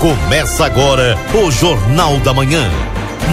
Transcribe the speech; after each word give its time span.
Começa 0.00 0.64
agora 0.64 1.14
o 1.34 1.50
Jornal 1.50 2.18
da 2.20 2.32
Manhã. 2.32 2.70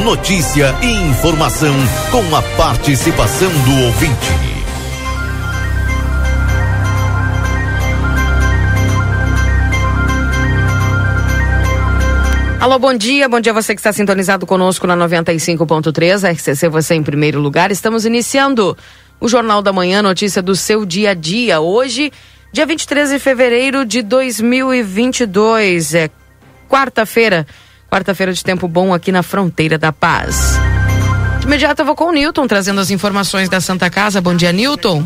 Notícia 0.03 0.75
e 0.83 0.91
informação 1.09 1.73
com 2.11 2.35
a 2.35 2.41
participação 2.57 3.47
do 3.49 3.85
ouvinte. 3.85 4.27
Alô, 12.59 12.77
bom 12.77 12.93
dia. 12.93 13.29
Bom 13.29 13.39
dia 13.39 13.53
você 13.53 13.73
que 13.73 13.79
está 13.79 13.93
sintonizado 13.93 14.45
conosco 14.45 14.85
na 14.85 14.97
95.3, 14.97 16.33
RCC 16.33 16.67
você 16.67 16.95
em 16.95 17.01
primeiro 17.01 17.39
lugar. 17.39 17.71
Estamos 17.71 18.05
iniciando 18.05 18.77
o 19.21 19.29
Jornal 19.29 19.61
da 19.61 19.71
Manhã, 19.71 20.01
notícia 20.01 20.41
do 20.41 20.53
seu 20.53 20.85
dia 20.85 21.11
a 21.11 21.13
dia. 21.13 21.61
Hoje, 21.61 22.11
dia 22.51 22.65
23 22.65 23.11
de 23.11 23.19
fevereiro 23.19 23.85
de 23.85 24.01
2022. 24.01 25.93
É 25.93 26.09
quarta-feira. 26.67 27.47
Quarta-feira 27.89 28.33
de 28.33 28.43
tempo 28.43 28.67
bom 28.67 28.93
aqui 28.93 29.11
na 29.11 29.23
fronteira 29.23 29.77
da 29.77 29.91
paz. 29.91 30.59
De 31.39 31.45
imediato 31.45 31.81
eu 31.81 31.85
vou 31.85 31.95
com 31.95 32.05
o 32.05 32.11
Newton 32.11 32.45
trazendo 32.45 32.81
as 32.81 32.91
informações 32.91 33.47
da 33.47 33.61
Santa 33.61 33.89
Casa. 33.89 34.19
Bom 34.19 34.35
dia, 34.35 34.51
Newton. 34.51 35.03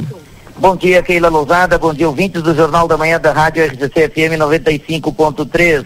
Bom 0.58 0.76
dia, 0.76 1.02
Keila 1.02 1.30
Lousada. 1.30 1.78
Bom 1.78 1.94
dia, 1.94 2.08
ouvintes 2.08 2.42
do 2.42 2.56
Jornal 2.56 2.88
da 2.88 2.98
Manhã 2.98 3.20
da 3.20 3.32
Rádio 3.32 3.66
RCC 3.66 4.10
FM 4.10 4.38
95.3. 4.40 5.86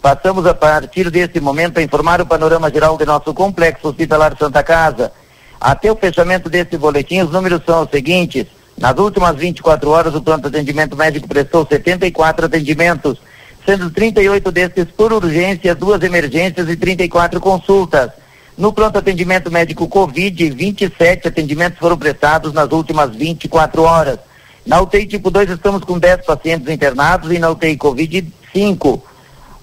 Passamos 0.00 0.44
a 0.46 0.54
partir 0.54 1.10
desse 1.10 1.40
momento 1.40 1.78
a 1.78 1.82
informar 1.82 2.20
o 2.20 2.26
panorama 2.26 2.70
geral 2.70 2.98
de 2.98 3.06
nosso 3.06 3.32
complexo 3.32 3.88
hospitalar 3.88 4.36
Santa 4.36 4.62
Casa. 4.62 5.12
Até 5.60 5.92
o 5.92 5.96
fechamento 5.96 6.50
desse 6.50 6.76
boletim, 6.76 7.20
os 7.20 7.30
números 7.30 7.62
são 7.64 7.84
os 7.84 7.90
seguintes. 7.90 8.46
Nas 8.76 8.98
últimas 8.98 9.36
24 9.36 9.88
horas, 9.90 10.14
o 10.14 10.20
pronto 10.20 10.48
atendimento 10.48 10.96
médico 10.96 11.28
prestou 11.28 11.64
74 11.64 12.46
atendimentos 12.46 13.20
sendo 13.64 13.90
38 13.90 14.50
desses 14.50 14.84
por 14.86 15.12
urgência, 15.12 15.74
duas 15.74 16.02
emergências 16.02 16.68
e 16.68 16.76
34 16.76 17.40
consultas. 17.40 18.10
No 18.56 18.72
pronto 18.72 18.98
atendimento 18.98 19.50
médico 19.50 19.88
Covid, 19.88 20.50
27 20.50 21.28
atendimentos 21.28 21.78
foram 21.78 21.96
prestados 21.96 22.52
nas 22.52 22.70
últimas 22.70 23.14
24 23.14 23.82
horas. 23.82 24.18
Na 24.66 24.80
UTI 24.80 25.06
tipo 25.06 25.30
2 25.30 25.50
estamos 25.50 25.82
com 25.84 25.98
10 25.98 26.24
pacientes 26.24 26.68
internados 26.68 27.32
e 27.32 27.38
na 27.38 27.50
UTI 27.50 27.76
Covid 27.76 28.32
5. 28.52 29.02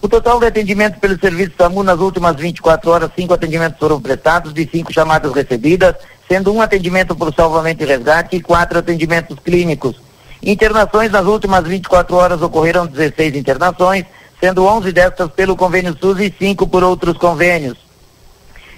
O 0.01 0.07
total 0.07 0.39
de 0.39 0.47
atendimento 0.47 0.99
pelo 0.99 1.19
serviço 1.19 1.51
SAMU 1.57 1.83
nas 1.83 1.99
últimas 1.99 2.35
24 2.37 2.89
horas, 2.89 3.11
cinco 3.15 3.33
atendimentos 3.33 3.77
foram 3.77 4.01
prestados 4.01 4.53
de 4.53 4.67
cinco 4.71 4.93
chamadas 4.93 5.33
recebidas, 5.33 5.95
sendo 6.27 6.53
um 6.53 6.61
atendimento 6.61 7.15
por 7.15 7.33
salvamento 7.33 7.83
e 7.83 7.85
resgate 7.85 8.37
e 8.37 8.41
quatro 8.41 8.79
atendimentos 8.79 9.37
clínicos. 9.39 10.08
Internações 10.41 11.11
nas 11.11 11.25
últimas 11.25 11.65
24 11.65 12.15
horas 12.15 12.41
ocorreram 12.41 12.85
16 12.85 13.35
internações, 13.35 14.05
sendo 14.39 14.65
11 14.65 14.91
destas 14.91 15.29
pelo 15.31 15.55
convênio 15.55 15.97
SUS 15.99 16.19
e 16.19 16.33
5 16.37 16.65
por 16.67 16.83
outros 16.83 17.17
convênios. 17.17 17.77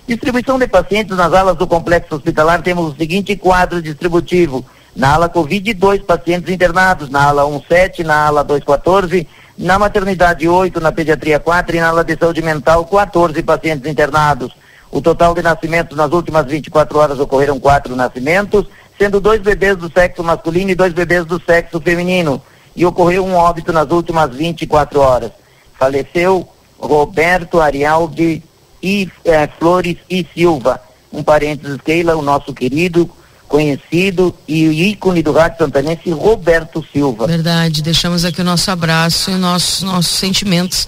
Distribuição 0.08 0.58
de 0.58 0.68
pacientes 0.68 1.16
nas 1.16 1.31
alas 1.31 1.56
do 1.56 1.68
complexo 1.68 2.16
hospitalar 2.16 2.62
temos 2.64 2.94
o 2.94 2.98
seguinte 2.98 3.36
quadro 3.36 3.81
distributivo. 3.81 4.66
Na 4.95 5.14
ala 5.14 5.30
Covid, 5.30 5.73
dois 5.76 6.02
pacientes 6.02 6.52
internados, 6.52 7.09
na 7.09 7.26
ala 7.26 7.45
17, 7.45 8.03
na 8.03 8.25
ala 8.25 8.44
214, 8.44 9.28
na 9.58 9.78
maternidade 9.78 10.50
8, 10.50 10.81
na 10.81 10.92
pediatria 10.92 11.40
4 11.40 11.75
e 11.75 11.80
na 11.80 11.90
ala 11.90 12.03
de 12.03 12.18
saúde 12.18 12.42
mental 12.42 12.84
14 12.86 13.42
pacientes 13.44 13.90
internados. 13.90 14.52
O 14.90 15.00
total 15.00 15.34
de 15.34 15.42
nascimentos 15.42 15.96
nas 15.96 16.12
últimas 16.12 16.46
24 16.48 17.00
horas 17.00 17.20
ocorreram 17.20 17.59
quatro 17.59 17.96
nascimentos, 17.96 18.66
sendo 19.02 19.20
dois 19.20 19.42
bebês 19.42 19.76
do 19.78 19.92
sexo 19.92 20.24
masculino 20.24 20.70
e 20.70 20.76
dois 20.76 20.94
bebês 20.94 21.26
do 21.26 21.42
sexo 21.44 21.82
feminino. 21.82 22.40
E 22.76 22.86
ocorreu 22.86 23.26
um 23.26 23.34
óbito 23.34 23.74
nas 23.74 23.90
últimas 23.90 24.30
24 24.36 25.00
horas. 25.00 25.32
Faleceu 25.80 26.48
Roberto 26.78 27.60
Arialdi 27.60 28.44
e 28.82 29.10
eh, 29.26 29.50
Flores 29.58 29.98
e 30.08 30.24
Silva, 30.36 30.80
um 31.12 31.24
parênteses 31.24 31.80
Keila, 31.84 32.16
o 32.16 32.22
nosso 32.22 32.54
querido, 32.54 33.10
conhecido 33.48 34.36
e 34.48 34.92
ícone 34.92 35.24
do 35.24 35.31
rádio 35.31 35.58
santanense, 35.58 36.12
Roberto 36.12 36.86
Silva. 36.94 37.25
Verdade, 37.25 37.81
deixamos 37.81 38.24
aqui 38.24 38.42
o 38.42 38.44
nosso 38.44 38.70
abraço 38.70 39.31
e 39.31 39.36
nossos, 39.36 39.81
nossos 39.81 40.16
sentimentos 40.16 40.88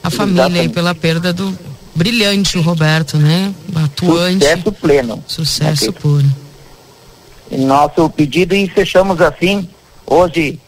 à 0.00 0.10
família 0.10 0.62
aí 0.62 0.68
pela 0.68 0.94
perda 0.94 1.32
do 1.32 1.56
brilhante 1.92 2.56
Roberto, 2.60 3.16
né? 3.16 3.52
Atuante. 3.74 4.44
Sucesso 4.44 4.72
pleno. 4.72 5.24
Sucesso 5.26 5.92
puro 5.92 6.47
nosso 7.50 8.08
pedido 8.10 8.54
e 8.54 8.68
fechamos 8.68 9.20
assim, 9.20 9.68
hoje, 10.06 10.60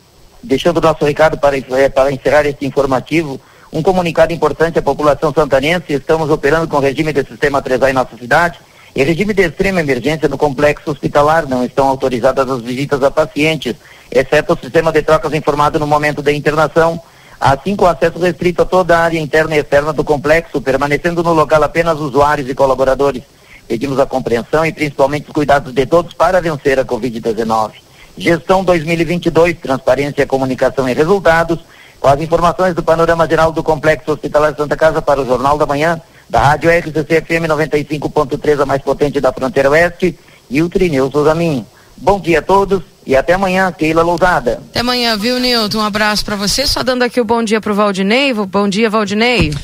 deixando 0.43 0.81
nosso 0.81 1.05
recado 1.05 1.39
para, 1.39 1.57
eh, 1.57 1.89
para 1.89 2.13
encerrar 2.13 2.47
este 2.47 2.67
informativo, 2.67 3.41
um 3.73 3.83
comunicado 3.83 4.33
importante 4.33 4.79
à 4.79 4.83
população 4.83 5.33
santanense, 5.33 5.93
estamos 5.93 6.31
operando 6.31 6.67
com 6.67 6.79
regime 6.79 7.13
de 7.13 7.25
sistema 7.25 7.63
3A 7.63 7.91
em 7.91 7.93
nossa 7.93 8.17
cidade, 8.17 8.59
e 8.95 9.05
regime 9.05 9.33
de 9.33 9.43
extrema 9.43 9.81
emergência 9.81 10.29
no 10.29 10.37
complexo 10.37 10.91
hospitalar, 10.91 11.47
não 11.47 11.65
estão 11.65 11.87
autorizadas 11.87 12.51
as 12.51 12.63
visitas 12.63 13.03
a 13.03 13.11
pacientes, 13.11 13.77
exceto 14.11 14.55
o 14.55 14.59
sistema 14.59 14.91
de 14.91 15.03
trocas 15.03 15.33
informado 15.33 15.79
no 15.79 15.87
momento 15.87 16.21
da 16.21 16.33
internação, 16.33 17.01
assim 17.41 17.77
com 17.77 17.87
acesso 17.87 18.19
restrito 18.19 18.63
a 18.63 18.67
toda 18.67 18.99
a 18.99 19.03
área 19.03 19.21
interna 19.21 19.55
e 19.55 19.61
externa 19.61 19.93
do 19.93 20.03
complexo, 20.03 20.61
permanecendo 20.61 21.23
no 21.23 21.33
local 21.33 21.63
apenas 21.63 21.99
usuários 22.01 22.49
e 22.49 22.55
colaboradores. 22.55 23.23
Pedimos 23.71 24.01
a 24.01 24.05
compreensão 24.05 24.67
e 24.67 24.73
principalmente 24.73 25.29
os 25.29 25.33
cuidados 25.33 25.73
de 25.73 25.87
todos 25.87 26.13
para 26.13 26.41
vencer 26.41 26.81
a 26.81 26.85
Covid-19. 26.85 27.71
Gestão 28.19 28.65
2022, 28.65 29.59
transparência, 29.59 30.27
comunicação 30.27 30.89
e 30.89 30.93
resultados. 30.93 31.61
Com 32.01 32.09
as 32.09 32.21
informações 32.21 32.75
do 32.75 32.83
panorama 32.83 33.29
geral 33.29 33.53
do 33.53 33.63
Complexo 33.63 34.11
Hospitalar 34.11 34.57
Santa 34.57 34.77
Casa 34.77 35.01
para 35.01 35.23
o 35.23 35.25
Jornal 35.25 35.57
da 35.57 35.67
Manhã, 35.67 36.01
da 36.29 36.41
Rádio 36.41 36.69
RCC 36.69 37.21
FM 37.21 37.47
95.3, 37.47 38.61
a 38.61 38.67
mais 38.67 38.83
potente 38.83 39.21
da 39.21 39.33
fronteira 39.33 39.71
oeste, 39.71 40.19
e 40.51 40.61
o 40.61 40.69
Trineu 40.69 41.09
Souzamin. 41.09 41.65
Bom 41.97 42.19
dia 42.19 42.41
a 42.41 42.43
todos 42.43 42.83
e 43.07 43.15
até 43.15 43.35
amanhã, 43.35 43.71
Keila 43.71 44.03
Lousada. 44.03 44.61
Até 44.71 44.81
amanhã, 44.81 45.17
viu, 45.17 45.39
Nilton? 45.39 45.79
Um 45.79 45.83
abraço 45.83 46.25
para 46.25 46.35
você. 46.35 46.67
Só 46.67 46.83
dando 46.83 47.05
aqui 47.05 47.21
o 47.21 47.25
bom 47.25 47.41
dia 47.45 47.61
pro 47.61 47.73
Valdinei. 47.73 48.35
Bom 48.35 48.69
dia, 48.69 48.91
Valdinei. 48.91 49.55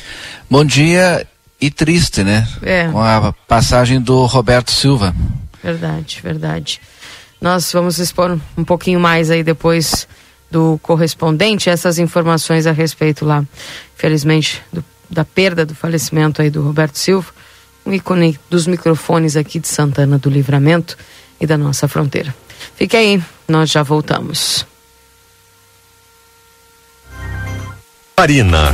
Bom 0.49 0.63
dia 0.63 1.27
e 1.59 1.71
triste, 1.71 2.23
né? 2.23 2.47
É. 2.61 2.87
Com 2.87 3.01
a 3.01 3.33
passagem 3.47 3.99
do 3.99 4.25
Roberto 4.25 4.71
Silva. 4.71 5.15
Verdade, 5.63 6.19
verdade. 6.23 6.79
Nós 7.41 7.71
vamos 7.71 7.99
expor 7.99 8.39
um 8.57 8.63
pouquinho 8.63 8.99
mais 8.99 9.29
aí 9.29 9.43
depois 9.43 10.07
do 10.49 10.79
correspondente 10.81 11.69
essas 11.69 11.99
informações 11.99 12.65
a 12.65 12.71
respeito 12.71 13.25
lá, 13.25 13.43
felizmente, 13.95 14.61
do, 14.71 14.83
da 15.09 15.25
perda, 15.25 15.65
do 15.65 15.75
falecimento 15.75 16.41
aí 16.41 16.49
do 16.49 16.61
Roberto 16.61 16.97
Silva, 16.97 17.31
um 17.85 17.93
ícone 17.93 18.39
dos 18.49 18.65
microfones 18.67 19.35
aqui 19.35 19.59
de 19.59 19.67
Santana 19.67 20.17
do 20.17 20.29
Livramento 20.29 20.97
e 21.39 21.45
da 21.45 21.57
nossa 21.57 21.87
fronteira. 21.87 22.33
Fique 22.75 22.95
aí, 22.95 23.21
nós 23.47 23.69
já 23.69 23.83
voltamos. 23.83 24.65
Marina. 28.17 28.71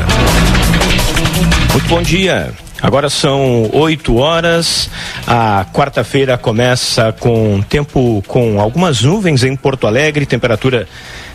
Muito 1.72 1.88
bom 1.88 2.02
dia. 2.02 2.54
Agora 2.84 3.10
são 3.10 3.70
8 3.72 4.18
horas. 4.18 4.90
A 5.26 5.66
quarta-feira 5.72 6.38
começa 6.38 7.14
com 7.14 7.62
tempo 7.62 8.22
com 8.28 8.60
algumas 8.60 9.02
nuvens 9.02 9.42
em 9.42 9.56
Porto 9.56 9.88
Alegre, 9.88 10.26
temperatura 10.26 10.86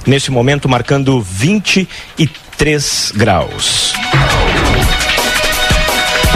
nesse 0.06 0.31
momento 0.31 0.69
marcando 0.69 1.22
23 1.22 3.12
graus. 3.16 3.94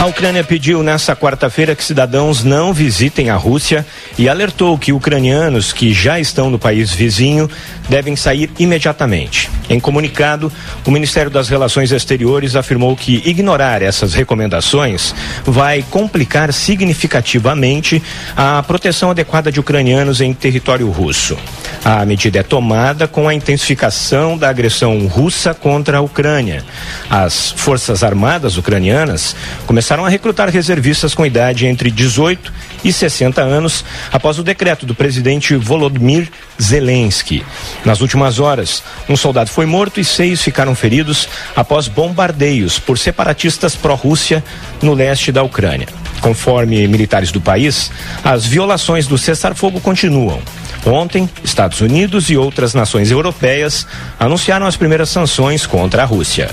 A 0.03 0.05
Ucrânia 0.05 0.43
pediu 0.43 0.83
nesta 0.83 1.15
quarta-feira 1.15 1.77
que 1.77 1.81
cidadãos 1.81 2.43
não 2.43 2.73
visitem 2.73 3.29
a 3.29 3.37
Rússia 3.37 3.85
e 4.17 4.27
alertou 4.27 4.77
que 4.77 4.91
ucranianos 4.91 5.71
que 5.71 5.93
já 5.93 6.19
estão 6.19 6.49
no 6.49 6.59
país 6.59 6.91
vizinho 6.91 7.49
devem 7.87 8.13
sair 8.13 8.51
imediatamente. 8.59 9.49
Em 9.69 9.79
comunicado, 9.79 10.51
o 10.85 10.91
Ministério 10.91 11.31
das 11.31 11.47
Relações 11.47 11.89
Exteriores 11.93 12.57
afirmou 12.57 12.97
que 12.97 13.21
ignorar 13.25 13.81
essas 13.81 14.13
recomendações 14.13 15.15
vai 15.45 15.85
complicar 15.89 16.51
significativamente 16.51 18.03
a 18.35 18.61
proteção 18.61 19.09
adequada 19.09 19.49
de 19.49 19.61
ucranianos 19.61 20.19
em 20.19 20.33
território 20.33 20.89
russo. 20.89 21.37
A 21.85 22.05
medida 22.05 22.39
é 22.39 22.43
tomada 22.43 23.07
com 23.07 23.27
a 23.27 23.33
intensificação 23.33 24.37
da 24.37 24.49
agressão 24.49 25.05
russa 25.07 25.53
contra 25.53 25.97
a 25.97 26.01
Ucrânia. 26.01 26.63
As 27.09 27.51
Forças 27.51 28.03
Armadas 28.03 28.57
ucranianas 28.57 29.35
começaram 29.65 29.92
a 30.01 30.09
recrutar 30.09 30.49
reservistas 30.49 31.13
com 31.13 31.23
idade 31.23 31.67
entre 31.67 31.91
18 31.91 32.51
e 32.83 32.91
60 32.91 33.41
anos 33.41 33.85
após 34.11 34.39
o 34.39 34.43
decreto 34.43 34.87
do 34.87 34.95
presidente 34.95 35.55
Volodymyr 35.55 36.29
Zelensky. 36.59 37.45
Nas 37.85 38.01
últimas 38.01 38.39
horas, 38.39 38.83
um 39.07 39.15
soldado 39.15 39.51
foi 39.51 39.67
morto 39.67 39.99
e 39.99 40.03
seis 40.03 40.41
ficaram 40.41 40.73
feridos 40.73 41.29
após 41.55 41.87
bombardeios 41.87 42.79
por 42.79 42.97
separatistas 42.97 43.75
pró-Rússia 43.75 44.43
no 44.81 44.95
leste 44.95 45.31
da 45.31 45.43
Ucrânia. 45.43 45.87
Conforme 46.21 46.87
militares 46.87 47.31
do 47.31 47.39
país, 47.39 47.91
as 48.23 48.45
violações 48.47 49.05
do 49.05 49.17
cessar-fogo 49.17 49.79
continuam. 49.79 50.39
Ontem, 50.85 51.29
Estados 51.43 51.81
Unidos 51.81 52.29
e 52.29 52.35
outras 52.35 52.73
nações 52.73 53.11
europeias 53.11 53.85
anunciaram 54.19 54.65
as 54.65 54.75
primeiras 54.75 55.09
sanções 55.09 55.65
contra 55.65 56.01
a 56.01 56.05
Rússia. 56.05 56.49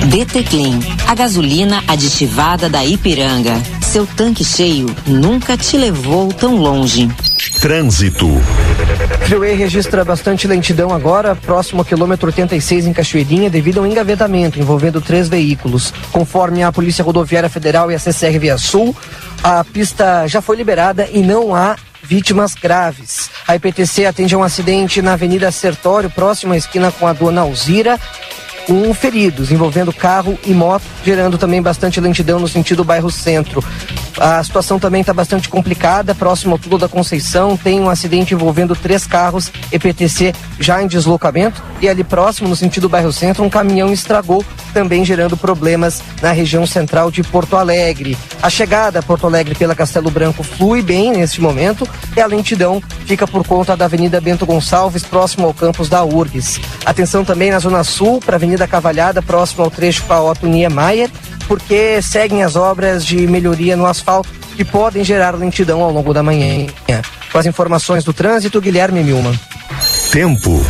DT 0.00 0.42
Clean, 0.44 0.80
a 1.08 1.14
gasolina 1.14 1.82
aditivada 1.88 2.68
da 2.68 2.84
Ipiranga. 2.84 3.54
Seu 3.80 4.06
tanque 4.06 4.44
cheio 4.44 4.94
nunca 5.06 5.56
te 5.56 5.76
levou 5.76 6.32
tão 6.32 6.56
longe. 6.56 7.08
Trânsito. 7.60 8.28
Freeway 9.26 9.54
registra 9.54 10.04
bastante 10.04 10.46
lentidão 10.46 10.92
agora, 10.92 11.34
próximo 11.34 11.80
ao 11.80 11.84
quilômetro 11.84 12.26
86 12.26 12.86
em 12.86 12.92
Cachoeirinha, 12.92 13.48
devido 13.48 13.78
a 13.78 13.82
um 13.82 13.86
engavetamento 13.86 14.58
envolvendo 14.58 15.00
três 15.00 15.28
veículos. 15.28 15.92
Conforme 16.12 16.62
a 16.62 16.70
Polícia 16.70 17.02
Rodoviária 17.02 17.48
Federal 17.48 17.90
e 17.90 17.94
a 17.94 17.98
CCR 17.98 18.38
Via 18.38 18.58
Sul, 18.58 18.94
a 19.42 19.64
pista 19.64 20.26
já 20.26 20.42
foi 20.42 20.56
liberada 20.56 21.08
e 21.10 21.22
não 21.22 21.54
há 21.54 21.76
vítimas 22.02 22.54
graves. 22.54 23.30
A 23.48 23.56
IPTC 23.56 24.06
atende 24.06 24.34
a 24.34 24.38
um 24.38 24.42
acidente 24.42 25.00
na 25.00 25.14
Avenida 25.14 25.50
Sertório, 25.50 26.10
próximo 26.10 26.52
à 26.52 26.56
esquina 26.56 26.92
com 26.92 27.06
a 27.06 27.12
Dona 27.12 27.40
Alzira, 27.40 27.98
com 28.66 28.92
feridos 28.94 29.50
envolvendo 29.50 29.92
carro 29.92 30.38
e 30.44 30.52
moto, 30.52 30.84
gerando 31.04 31.38
também 31.38 31.62
bastante 31.62 32.00
lentidão 32.00 32.38
no 32.38 32.48
sentido 32.48 32.84
bairro 32.84 33.10
centro. 33.10 33.62
A 34.18 34.42
situação 34.42 34.78
também 34.78 35.00
está 35.00 35.12
bastante 35.12 35.48
complicada, 35.48 36.14
próximo 36.14 36.52
ao 36.52 36.58
Tudo 36.58 36.78
da 36.78 36.88
Conceição, 36.88 37.56
tem 37.56 37.80
um 37.80 37.90
acidente 37.90 38.32
envolvendo 38.32 38.76
três 38.76 39.06
carros, 39.06 39.50
EPTC 39.72 40.32
já 40.60 40.82
em 40.82 40.86
deslocamento, 40.86 41.62
e 41.80 41.88
ali 41.88 42.04
próximo, 42.04 42.48
no 42.48 42.54
sentido 42.54 42.88
bairro 42.88 43.12
centro, 43.12 43.42
um 43.42 43.50
caminhão 43.50 43.92
estragou, 43.92 44.44
também 44.72 45.04
gerando 45.04 45.36
problemas 45.36 46.02
na 46.22 46.30
região 46.30 46.66
central 46.66 47.10
de 47.10 47.22
Porto 47.22 47.56
Alegre. 47.56 48.16
A 48.40 48.48
chegada 48.48 49.00
a 49.00 49.02
Porto 49.02 49.26
Alegre 49.26 49.54
pela 49.54 49.74
Castelo 49.74 50.10
Branco 50.10 50.44
flui 50.44 50.80
bem 50.80 51.12
neste 51.12 51.40
momento, 51.40 51.88
e 52.16 52.20
a 52.20 52.26
lentidão 52.26 52.80
fica 53.06 53.26
por 53.26 53.44
conta 53.44 53.76
da 53.76 53.86
Avenida 53.86 54.20
Bento 54.20 54.46
Gonçalves, 54.46 55.02
próximo 55.02 55.46
ao 55.46 55.54
campus 55.54 55.88
da 55.88 56.04
URGS. 56.04 56.60
Atenção 56.84 57.24
também 57.24 57.50
na 57.50 57.58
Zona 57.58 57.82
Sul, 57.82 58.20
para 58.20 58.36
a 58.36 58.38
Avenida 58.38 58.68
Cavalhada, 58.68 59.20
próximo 59.20 59.64
ao 59.64 59.70
trecho 59.70 60.04
para 60.04 60.22
Otto 60.22 60.46
Niemeyer, 60.46 61.10
porque 61.46 62.00
seguem 62.02 62.42
as 62.42 62.56
obras 62.56 63.04
de 63.04 63.26
melhoria 63.26 63.76
no 63.76 63.86
asfalto 63.86 64.28
que 64.56 64.64
podem 64.64 65.04
gerar 65.04 65.34
lentidão 65.34 65.82
ao 65.82 65.90
longo 65.90 66.14
da 66.14 66.22
manhã. 66.22 66.66
Com 67.32 67.38
as 67.38 67.46
informações 67.46 68.04
do 68.04 68.12
trânsito, 68.12 68.60
Guilherme 68.60 69.02
Milman. 69.02 69.38
Tempo. 70.10 70.64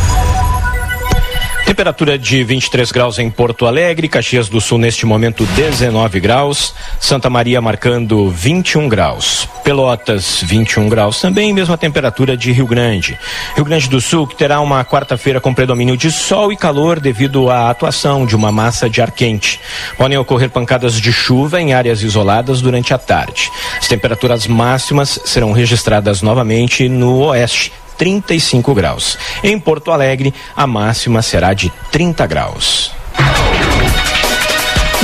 Temperatura 1.65 2.15
de 2.15 2.43
23 2.43 2.91
graus 2.91 3.17
em 3.17 3.27
Porto 3.27 3.65
Alegre, 3.65 4.07
Caxias 4.07 4.47
do 4.47 4.61
Sul 4.61 4.77
neste 4.77 5.03
momento 5.03 5.43
19 5.47 6.19
graus, 6.19 6.75
Santa 6.99 7.27
Maria 7.27 7.59
marcando 7.59 8.29
21 8.29 8.87
graus, 8.87 9.49
Pelotas 9.63 10.43
21 10.43 10.87
graus, 10.87 11.19
também 11.19 11.51
mesma 11.51 11.75
temperatura 11.75 12.37
de 12.37 12.51
Rio 12.51 12.67
Grande. 12.67 13.17
Rio 13.55 13.65
Grande 13.65 13.89
do 13.89 13.99
Sul 13.99 14.27
que 14.27 14.35
terá 14.35 14.61
uma 14.61 14.85
quarta-feira 14.85 15.41
com 15.41 15.55
predomínio 15.55 15.97
de 15.97 16.11
sol 16.11 16.53
e 16.53 16.55
calor 16.55 16.99
devido 16.99 17.49
à 17.49 17.71
atuação 17.71 18.27
de 18.27 18.35
uma 18.35 18.51
massa 18.51 18.87
de 18.87 19.01
ar 19.01 19.09
quente. 19.09 19.59
Podem 19.97 20.19
ocorrer 20.19 20.51
pancadas 20.51 21.01
de 21.01 21.11
chuva 21.11 21.59
em 21.59 21.73
áreas 21.73 22.03
isoladas 22.03 22.61
durante 22.61 22.93
a 22.93 22.97
tarde. 22.99 23.49
As 23.79 23.87
temperaturas 23.87 24.45
máximas 24.45 25.19
serão 25.25 25.51
registradas 25.51 26.21
novamente 26.21 26.87
no 26.87 27.23
oeste, 27.23 27.71
35 27.97 28.73
graus. 28.73 29.17
Em 29.43 29.59
Porto 29.59 29.91
Alegre, 29.91 30.33
a 30.55 30.67
máxima 30.67 31.21
será 31.21 31.53
de 31.53 31.71
30 31.91 32.25
graus. 32.27 33.04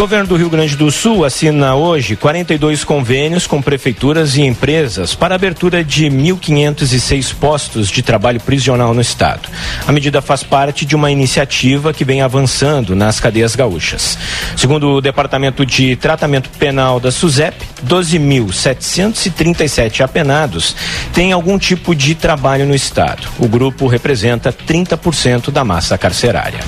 Governo 0.01 0.25
do 0.25 0.35
Rio 0.35 0.49
Grande 0.49 0.75
do 0.75 0.89
Sul 0.89 1.23
assina 1.23 1.75
hoje 1.75 2.15
42 2.15 2.83
convênios 2.83 3.45
com 3.45 3.61
prefeituras 3.61 4.35
e 4.35 4.41
empresas 4.41 5.13
para 5.13 5.35
abertura 5.35 5.83
de 5.83 6.07
1.506 6.07 7.35
postos 7.35 7.87
de 7.87 8.01
trabalho 8.01 8.39
prisional 8.39 8.95
no 8.95 9.01
estado. 9.01 9.47
A 9.85 9.91
medida 9.91 10.19
faz 10.19 10.41
parte 10.41 10.87
de 10.87 10.95
uma 10.95 11.11
iniciativa 11.11 11.93
que 11.93 12.03
vem 12.03 12.23
avançando 12.23 12.95
nas 12.95 13.19
cadeias 13.19 13.55
gaúchas. 13.55 14.17
Segundo 14.57 14.89
o 14.89 15.01
Departamento 15.01 15.63
de 15.63 15.95
Tratamento 15.95 16.49
Penal 16.57 16.99
da 16.99 17.11
SUSEP, 17.11 17.63
12.737 17.85 20.01
apenados 20.01 20.75
têm 21.13 21.31
algum 21.31 21.59
tipo 21.59 21.93
de 21.93 22.15
trabalho 22.15 22.65
no 22.65 22.73
estado. 22.73 23.27
O 23.37 23.47
grupo 23.47 23.85
representa 23.85 24.51
30% 24.51 25.51
da 25.51 25.63
massa 25.63 25.95
carcerária. 25.95 26.61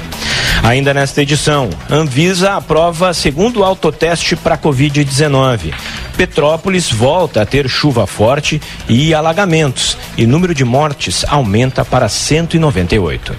Ainda 0.61 0.93
nesta 0.93 1.21
edição, 1.21 1.69
Anvisa 1.89 2.53
aprova 2.53 3.13
segundo 3.23 3.63
autoteste 3.63 4.35
para 4.35 4.57
Covid-19. 4.57 5.73
Petrópolis 6.17 6.91
volta 6.91 7.41
a 7.41 7.45
ter 7.45 7.69
chuva 7.69 8.05
forte 8.05 8.61
e 8.89 9.13
alagamentos, 9.13 9.97
e 10.17 10.25
número 10.25 10.53
de 10.53 10.65
mortes 10.65 11.23
aumenta 11.29 11.85
para 11.85 12.09
198. 12.09 13.33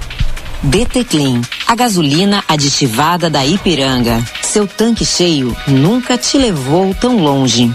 DT 0.62 1.04
Clean, 1.04 1.42
a 1.66 1.74
gasolina 1.74 2.42
aditivada 2.48 3.28
da 3.28 3.44
Ipiranga. 3.44 4.24
Seu 4.40 4.66
tanque 4.66 5.04
cheio 5.04 5.54
nunca 5.68 6.16
te 6.16 6.38
levou 6.38 6.94
tão 6.94 7.18
longe. 7.18 7.70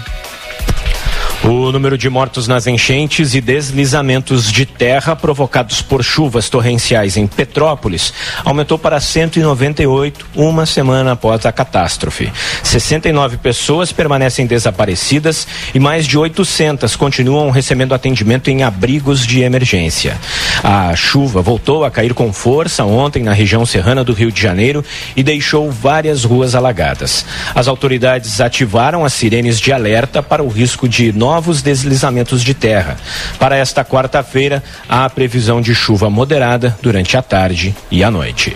O 1.42 1.72
número 1.72 1.96
de 1.96 2.10
mortos 2.10 2.46
nas 2.46 2.66
enchentes 2.66 3.34
e 3.34 3.40
deslizamentos 3.40 4.52
de 4.52 4.66
terra 4.66 5.16
provocados 5.16 5.80
por 5.80 6.04
chuvas 6.04 6.50
torrenciais 6.50 7.16
em 7.16 7.26
Petrópolis 7.26 8.12
aumentou 8.44 8.78
para 8.78 9.00
198 9.00 10.26
uma 10.36 10.66
semana 10.66 11.12
após 11.12 11.46
a 11.46 11.52
catástrofe. 11.52 12.30
69 12.62 13.38
pessoas 13.38 13.90
permanecem 13.90 14.46
desaparecidas 14.46 15.48
e 15.74 15.80
mais 15.80 16.06
de 16.06 16.18
800 16.18 16.94
continuam 16.94 17.50
recebendo 17.50 17.94
atendimento 17.94 18.50
em 18.50 18.62
abrigos 18.62 19.26
de 19.26 19.40
emergência. 19.40 20.18
A 20.62 20.94
chuva 20.94 21.40
voltou 21.40 21.86
a 21.86 21.90
cair 21.90 22.12
com 22.12 22.34
força 22.34 22.84
ontem 22.84 23.22
na 23.22 23.32
região 23.32 23.64
serrana 23.64 24.04
do 24.04 24.12
Rio 24.12 24.30
de 24.30 24.42
Janeiro 24.42 24.84
e 25.16 25.22
deixou 25.22 25.70
várias 25.70 26.22
ruas 26.22 26.54
alagadas. 26.54 27.24
As 27.54 27.66
autoridades 27.66 28.42
ativaram 28.42 29.06
as 29.06 29.14
sirenes 29.14 29.58
de 29.58 29.72
alerta 29.72 30.22
para 30.22 30.42
o 30.42 30.48
risco 30.48 30.86
de 30.86 31.10
novos 31.12 31.29
novos 31.30 31.62
deslizamentos 31.62 32.42
de 32.42 32.54
terra. 32.54 32.96
Para 33.38 33.56
esta 33.56 33.84
quarta-feira, 33.84 34.64
há 34.88 35.08
previsão 35.08 35.60
de 35.60 35.72
chuva 35.76 36.10
moderada 36.10 36.76
durante 36.82 37.16
a 37.16 37.22
tarde 37.22 37.72
e 37.88 38.02
a 38.02 38.10
noite. 38.10 38.52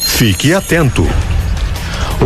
Fique 0.00 0.54
atento. 0.54 1.06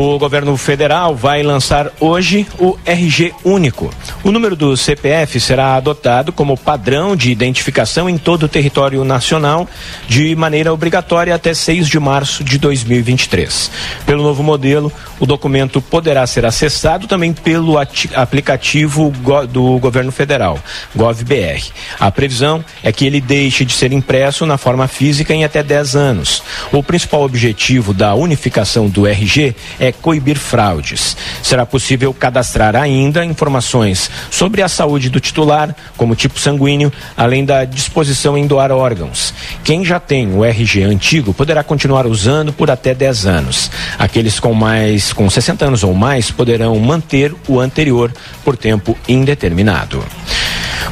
O 0.03 0.19
governo 0.19 0.57
federal 0.57 1.15
vai 1.15 1.43
lançar 1.43 1.93
hoje 2.01 2.47
o 2.59 2.75
RG 2.87 3.35
Único. 3.45 3.91
O 4.25 4.33
número 4.33 4.57
do 4.57 4.75
CPF 4.75 5.39
será 5.39 5.75
adotado 5.75 6.33
como 6.33 6.57
padrão 6.57 7.15
de 7.15 7.31
identificação 7.31 8.09
em 8.09 8.17
todo 8.17 8.45
o 8.45 8.49
território 8.49 9.05
nacional 9.05 9.69
de 10.09 10.35
maneira 10.35 10.73
obrigatória 10.73 11.35
até 11.35 11.53
6 11.53 11.87
de 11.87 12.01
março 12.01 12.43
de 12.43 12.57
2023. 12.57 13.71
Pelo 14.07 14.23
novo 14.23 14.43
modelo, 14.43 14.91
o 15.19 15.27
documento 15.27 15.83
poderá 15.83 16.27
ser 16.27 16.47
acessado 16.47 17.07
também 17.07 17.35
pelo 17.35 17.77
aplicativo 18.15 19.13
do 19.51 19.79
governo 19.81 20.11
federal, 20.11 20.59
GovBR. 20.97 21.63
A 21.99 22.11
previsão 22.11 22.65
é 22.83 22.91
que 22.91 23.05
ele 23.05 23.21
deixe 23.21 23.67
de 23.67 23.75
ser 23.75 23.93
impresso 23.93 24.47
na 24.47 24.57
forma 24.57 24.89
física 24.89 25.35
em 25.35 25.45
até 25.45 25.63
10 25.63 25.95
anos. 25.95 26.43
O 26.73 26.83
principal 26.83 27.23
objetivo 27.23 27.93
da 27.93 28.15
unificação 28.15 28.89
do 28.89 29.07
RG 29.07 29.55
é 29.79 29.90
coibir 29.93 30.39
fraudes. 30.39 31.17
Será 31.43 31.65
possível 31.67 32.13
cadastrar 32.13 32.77
ainda 32.77 33.25
informações 33.25 34.11
sobre 34.31 34.63
a 34.63 34.69
saúde 34.69 35.11
do 35.11 35.21
titular, 35.21 35.75
como 35.97 36.15
tipo 36.15 36.39
sanguíneo, 36.39 36.93
além 37.17 37.45
da 37.45 37.65
disposição 37.65 38.37
em 38.37 38.47
doar 38.47 38.73
órgãos. 38.73 39.35
Quem 39.65 39.85
já 39.85 40.01
tem 40.01 40.33
o 40.33 40.45
RG 40.45 40.83
antigo 40.83 41.33
poderá 41.35 41.63
continuar 41.63 42.07
usando 42.07 42.53
por 42.53 42.71
até 42.71 42.95
10 42.95 43.27
anos. 43.27 43.71
Aqueles 43.99 44.41
com 44.41 44.55
mais 44.55 45.13
com 45.13 45.29
60 45.29 45.65
anos 45.65 45.85
ou 45.85 45.95
mais 45.95 46.31
poderão 46.31 46.79
manter 46.79 47.35
o 47.49 47.61
anterior 47.61 48.13
por 48.45 48.57
tempo 48.57 48.97
indeterminado. 49.09 50.05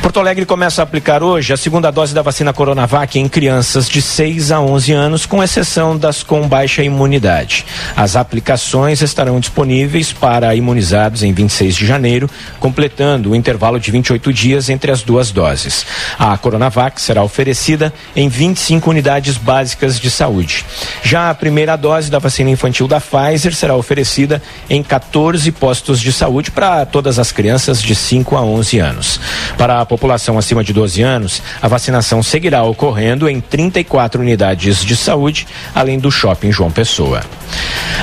Porto 0.02 0.20
Alegre 0.20 0.46
começa 0.46 0.82
a 0.82 0.84
aplicar 0.84 1.22
hoje 1.22 1.52
a 1.52 1.56
segunda 1.56 1.90
dose 1.90 2.14
da 2.14 2.22
vacina 2.22 2.52
Coronavac 2.52 3.18
em 3.18 3.28
crianças 3.28 3.88
de 3.88 4.00
6 4.00 4.52
a 4.52 4.60
11 4.60 4.92
anos, 4.92 5.26
com 5.26 5.42
exceção 5.42 5.96
das 5.96 6.22
com 6.22 6.46
baixa 6.46 6.82
imunidade. 6.82 7.64
As 7.96 8.14
aplicações 8.14 9.02
estarão 9.02 9.40
disponíveis 9.40 10.12
para 10.12 10.54
imunizados 10.54 11.22
em 11.22 11.32
26 11.32 11.76
de 11.76 11.86
janeiro, 11.86 12.30
completando 12.60 13.30
o 13.30 13.34
intervalo 13.34 13.80
de 13.80 13.90
28 13.90 14.32
dias 14.32 14.68
entre 14.68 14.92
as 14.92 15.02
duas 15.02 15.30
doses. 15.30 15.84
A 16.18 16.36
Coronavac 16.38 17.00
será 17.00 17.22
oferecida 17.22 17.92
em 18.14 18.28
25 18.28 18.90
unidades 18.90 19.36
básicas 19.36 19.98
de 19.98 20.10
saúde. 20.10 20.64
Já 21.02 21.30
a 21.30 21.34
primeira 21.34 21.76
dose 21.76 22.10
da 22.10 22.18
vacina 22.18 22.50
infantil 22.50 22.86
da 22.86 23.00
Pfizer 23.00 23.54
será 23.54 23.74
oferecida 23.74 24.42
em 24.70 24.82
14 24.82 25.50
postos 25.52 26.00
de 26.00 26.12
saúde 26.12 26.50
para 26.50 26.86
todas 26.86 27.18
as 27.18 27.32
crianças 27.32 27.82
de 27.82 27.94
5 27.94 28.36
a 28.36 28.42
11 28.42 28.78
anos. 28.78 29.20
Para 29.56 29.77
a 29.80 29.86
população 29.86 30.38
acima 30.38 30.62
de 30.64 30.72
12 30.72 31.02
anos, 31.02 31.42
a 31.60 31.68
vacinação 31.68 32.22
seguirá 32.22 32.62
ocorrendo 32.62 33.28
em 33.28 33.40
34 33.40 34.20
unidades 34.20 34.84
de 34.84 34.96
saúde, 34.96 35.46
além 35.74 35.98
do 35.98 36.10
shopping 36.10 36.52
João 36.52 36.70
Pessoa. 36.70 37.22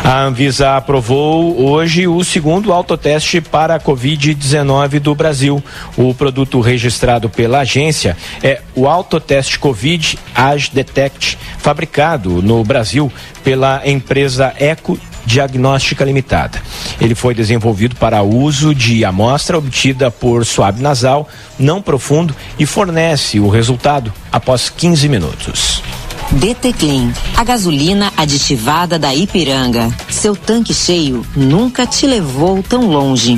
A 0.03 0.22
Anvisa 0.24 0.75
aprovou 0.75 1.60
hoje 1.62 2.08
o 2.08 2.24
segundo 2.24 2.72
autoteste 2.72 3.41
para 3.41 3.75
a 3.75 3.79
Covid-19 3.79 5.00
do 5.00 5.15
Brasil. 5.15 5.63
O 5.98 6.13
produto 6.13 6.60
registrado 6.60 7.29
pela 7.29 7.60
agência 7.60 8.15
é 8.44 8.62
o 8.75 8.88
autoteste 8.88 9.58
Covid 9.58 10.20
Age 10.34 10.70
Detect, 10.74 11.38
fabricado 11.58 12.41
no 12.41 12.63
Brasil 12.63 13.12
pela 13.44 13.82
empresa 13.86 14.53
Eco 14.60 14.98
diagnóstica 15.25 16.05
limitada. 16.05 16.62
Ele 17.00 17.15
foi 17.15 17.34
desenvolvido 17.34 17.96
para 17.96 18.22
uso 18.22 18.74
de 18.74 19.03
amostra 19.03 19.58
obtida 19.58 20.12
por 20.12 20.46
suave 20.46 20.82
nasal, 20.82 21.27
não 21.58 21.82
profundo 21.82 22.36
e 22.60 22.65
fornece 22.65 23.39
o 23.39 23.50
resultado 23.50 24.13
após 24.32 24.70
15 24.70 25.10
minutos. 25.10 25.82
DT 26.32 26.74
Clean, 26.74 27.13
a 27.38 27.44
gasolina 27.44 28.12
aditivada 28.17 28.98
da 28.98 29.13
Ipiranga. 29.13 29.94
Seu 30.10 30.36
tanque 30.36 30.74
cheio 30.74 31.25
nunca 31.36 31.86
te 31.86 32.08
levou 32.08 32.63
tão 32.63 32.88
longe. 32.88 33.38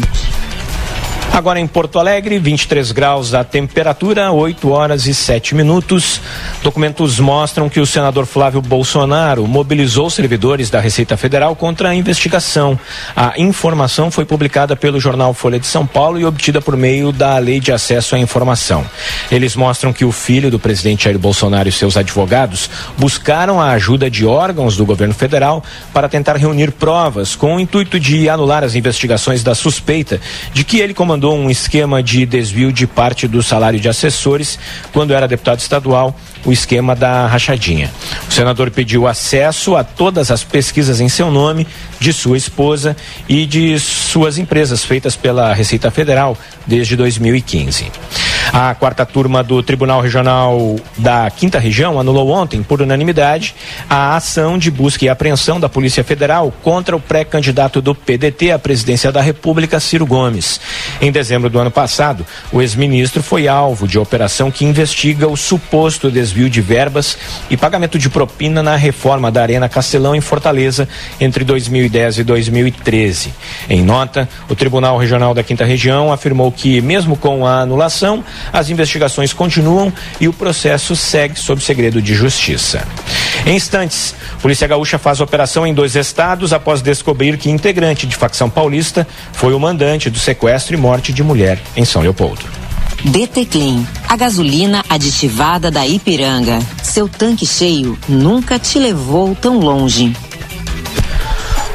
Agora 1.33 1.59
em 1.59 1.67
Porto 1.67 1.99
Alegre, 1.99 2.39
23 2.39 2.91
graus 2.91 3.35
a 3.35 3.43
temperatura, 3.43 4.31
8 4.31 4.69
horas 4.69 5.05
e 5.05 5.13
7 5.13 5.53
minutos. 5.53 6.19
Documentos 6.63 7.19
mostram 7.19 7.69
que 7.69 7.79
o 7.79 7.85
senador 7.85 8.25
Flávio 8.25 8.61
Bolsonaro 8.61 9.47
mobilizou 9.47 10.09
servidores 10.09 10.69
da 10.69 10.79
Receita 10.79 11.15
Federal 11.15 11.55
contra 11.55 11.89
a 11.89 11.95
investigação. 11.95 12.77
A 13.15 13.33
informação 13.37 14.11
foi 14.11 14.25
publicada 14.25 14.75
pelo 14.75 14.99
jornal 14.99 15.33
Folha 15.33 15.59
de 15.59 15.67
São 15.67 15.85
Paulo 15.85 16.19
e 16.19 16.25
obtida 16.25 16.59
por 16.59 16.75
meio 16.75 17.11
da 17.11 17.37
Lei 17.37 17.59
de 17.59 17.71
Acesso 17.71 18.15
à 18.15 18.19
Informação. 18.19 18.85
Eles 19.31 19.55
mostram 19.55 19.93
que 19.93 20.03
o 20.03 20.11
filho 20.11 20.51
do 20.51 20.59
presidente 20.59 21.05
Jair 21.05 21.17
Bolsonaro 21.17 21.69
e 21.69 21.71
seus 21.71 21.95
advogados 21.95 22.69
buscaram 22.97 23.61
a 23.61 23.71
ajuda 23.71 24.09
de 24.09 24.25
órgãos 24.25 24.75
do 24.75 24.85
governo 24.85 25.13
federal 25.13 25.63
para 25.93 26.09
tentar 26.09 26.35
reunir 26.35 26.71
provas 26.71 27.35
com 27.35 27.55
o 27.55 27.59
intuito 27.59 27.99
de 27.99 28.27
anular 28.29 28.63
as 28.63 28.75
investigações 28.75 29.43
da 29.43 29.55
suspeita 29.55 30.19
de 30.53 30.63
que 30.63 30.79
ele 30.79 30.93
comandou 30.93 31.37
um 31.37 31.49
esquema 31.49 32.01
de 32.01 32.25
desvio 32.25 32.73
de 32.73 32.87
parte 32.87 33.27
do 33.27 33.41
salário 33.41 33.79
de 33.79 33.87
assessores 33.87 34.59
quando 34.91 35.13
era 35.13 35.27
deputado 35.27 35.59
estadual, 35.59 36.15
o 36.47 36.51
esquema 36.51 36.95
da 36.95 37.27
rachadinha. 37.27 37.91
O 38.27 38.31
senador 38.31 38.71
pediu 38.71 39.05
acesso 39.05 39.75
a 39.75 39.83
todas 39.83 40.31
as 40.31 40.43
pesquisas 40.43 41.01
em 41.01 41.09
seu 41.09 41.29
nome, 41.29 41.67
de 41.99 42.13
sua 42.13 42.37
esposa 42.37 42.95
e 43.27 43.45
de 43.45 43.77
suas 43.79 44.37
empresas 44.37 44.83
feitas 44.83 45.15
pela 45.15 45.53
Receita 45.53 45.91
Federal 45.91 46.37
desde 46.65 46.95
2015. 46.95 47.91
A 48.53 48.73
quarta 48.73 49.05
turma 49.05 49.43
do 49.43 49.61
Tribunal 49.61 50.01
Regional 50.01 50.77
da 50.97 51.29
Quinta 51.29 51.59
Região 51.59 51.99
anulou 51.99 52.29
ontem, 52.29 52.63
por 52.63 52.81
unanimidade, 52.81 53.53
a 53.89 54.15
ação 54.15 54.57
de 54.57 54.71
busca 54.71 55.05
e 55.05 55.09
apreensão 55.09 55.59
da 55.59 55.69
Polícia 55.69 56.03
Federal 56.03 56.51
contra 56.63 56.95
o 56.95 56.99
pré-candidato 56.99 57.81
do 57.81 57.93
PDT 57.93 58.51
à 58.51 58.59
presidência 58.59 59.11
da 59.11 59.21
República, 59.21 59.79
Ciro 59.79 60.05
Gomes. 60.05 60.59
Em 61.01 61.11
dezembro 61.11 61.49
do 61.49 61.59
ano 61.59 61.69
passado, 61.69 62.25
o 62.51 62.61
ex-ministro 62.61 63.21
foi 63.21 63.47
alvo 63.47 63.87
de 63.87 63.99
operação 63.99 64.49
que 64.49 64.65
investiga 64.65 65.27
o 65.27 65.37
suposto 65.37 66.09
desvio 66.09 66.49
de 66.49 66.61
verbas 66.61 67.17
e 67.49 67.57
pagamento 67.57 67.99
de 67.99 68.09
propina 68.09 68.63
na 68.63 68.75
reforma 68.75 69.31
da 69.31 69.41
Arena 69.41 69.69
Castelão 69.69 70.15
em 70.15 70.21
Fortaleza 70.21 70.87
entre 71.19 71.43
2010 71.43 72.19
e 72.19 72.23
2013. 72.23 73.33
Em 73.69 73.83
nota, 73.83 74.27
o 74.49 74.55
Tribunal 74.55 74.97
Regional 74.97 75.33
da 75.33 75.43
Quinta 75.43 75.65
Região 75.65 76.11
afirmou 76.11 76.51
que, 76.51 76.81
mesmo 76.81 77.15
com 77.15 77.45
a 77.45 77.61
anulação, 77.61 78.23
as 78.51 78.69
investigações 78.69 79.33
continuam 79.33 79.91
e 80.19 80.27
o 80.27 80.33
processo 80.33 80.95
segue 80.95 81.39
sob 81.39 81.61
segredo 81.61 82.01
de 82.01 82.13
justiça. 82.13 82.87
Em 83.45 83.55
instantes, 83.55 84.15
Polícia 84.41 84.67
Gaúcha 84.67 84.97
faz 84.97 85.19
operação 85.19 85.65
em 85.65 85.73
dois 85.73 85.95
estados 85.95 86.53
após 86.53 86.81
descobrir 86.81 87.37
que 87.37 87.49
integrante 87.49 88.05
de 88.05 88.15
facção 88.15 88.49
paulista 88.49 89.07
foi 89.33 89.53
o 89.53 89.59
mandante 89.59 90.09
do 90.09 90.19
sequestro 90.19 90.75
e 90.75 90.77
morte 90.77 91.13
de 91.13 91.23
mulher 91.23 91.59
em 91.75 91.85
São 91.85 92.01
Leopoldo. 92.01 92.45
DT 93.03 93.45
Clean, 93.45 93.85
a 94.09 94.15
gasolina 94.15 94.83
aditivada 94.89 95.69
da 95.69 95.85
Ipiranga. 95.85 96.59
Seu 96.83 97.07
tanque 97.07 97.45
cheio 97.45 97.97
nunca 98.09 98.57
te 98.57 98.79
levou 98.79 99.35
tão 99.35 99.59
longe. 99.59 100.13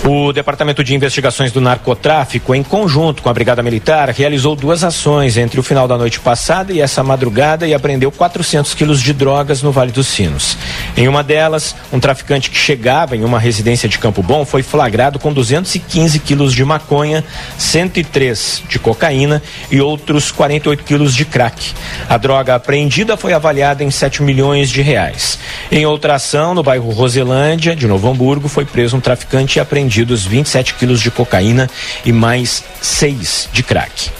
O 0.04 0.32
Departamento 0.32 0.82
de 0.82 0.96
Investigações 0.96 1.52
do 1.52 1.60
Narcotráfico, 1.60 2.56
em 2.56 2.62
conjunto 2.64 3.22
com 3.22 3.28
a 3.28 3.32
Brigada 3.32 3.62
Militar, 3.62 4.08
realizou 4.08 4.56
duas 4.56 4.82
ações 4.82 5.36
entre 5.36 5.60
o 5.60 5.62
final 5.62 5.86
da 5.86 5.96
noite 5.96 6.18
passada 6.18 6.72
e 6.72 6.80
essa 6.80 7.04
madrugada 7.04 7.68
e 7.68 7.72
apreendeu 7.72 8.10
400 8.10 8.74
quilos 8.74 9.00
de 9.00 9.12
drogas 9.12 9.62
no 9.62 9.70
Vale 9.70 9.92
dos 9.92 10.08
Sinos. 10.08 10.58
Em 10.96 11.06
uma 11.06 11.22
delas, 11.22 11.76
um 11.92 12.00
traficante 12.00 12.50
que 12.50 12.56
chegava 12.58 13.16
em 13.16 13.22
uma 13.22 13.38
residência 13.38 13.88
de 13.88 13.96
Campo 13.96 14.24
Bom 14.24 14.44
foi 14.44 14.64
flagrado 14.64 15.20
com 15.20 15.32
215 15.32 16.18
quilos 16.18 16.52
de 16.52 16.64
maconha, 16.64 17.24
103 17.56 18.64
de 18.68 18.80
cocaína 18.80 19.40
e 19.70 19.80
outros 19.80 20.32
48 20.32 20.82
quilos 20.82 21.14
de 21.14 21.24
crack. 21.24 21.74
A 22.08 22.16
droga 22.16 22.56
apreendida 22.56 23.16
foi 23.16 23.32
avaliada 23.32 23.84
em 23.84 23.90
7 23.90 24.20
milhões 24.24 24.68
de 24.68 24.82
reais. 24.82 25.38
Em 25.70 25.86
outra 25.86 26.16
ação, 26.16 26.56
no 26.56 26.62
bairro 26.64 26.90
Roselândia, 26.90 27.76
de 27.76 27.86
Novo 27.86 28.10
Hamburgo, 28.10 28.48
foi 28.48 28.64
preso 28.64 28.96
um 28.96 29.00
traficante 29.00 29.58
e 29.58 29.60
apreendido 29.60 29.91
apreendidos 29.92 30.24
27 30.24 30.74
quilos 30.74 31.00
de 31.00 31.10
cocaína 31.10 31.68
e 32.04 32.12
mais 32.12 32.64
6 32.80 33.50
de 33.52 33.62
crack. 33.62 34.10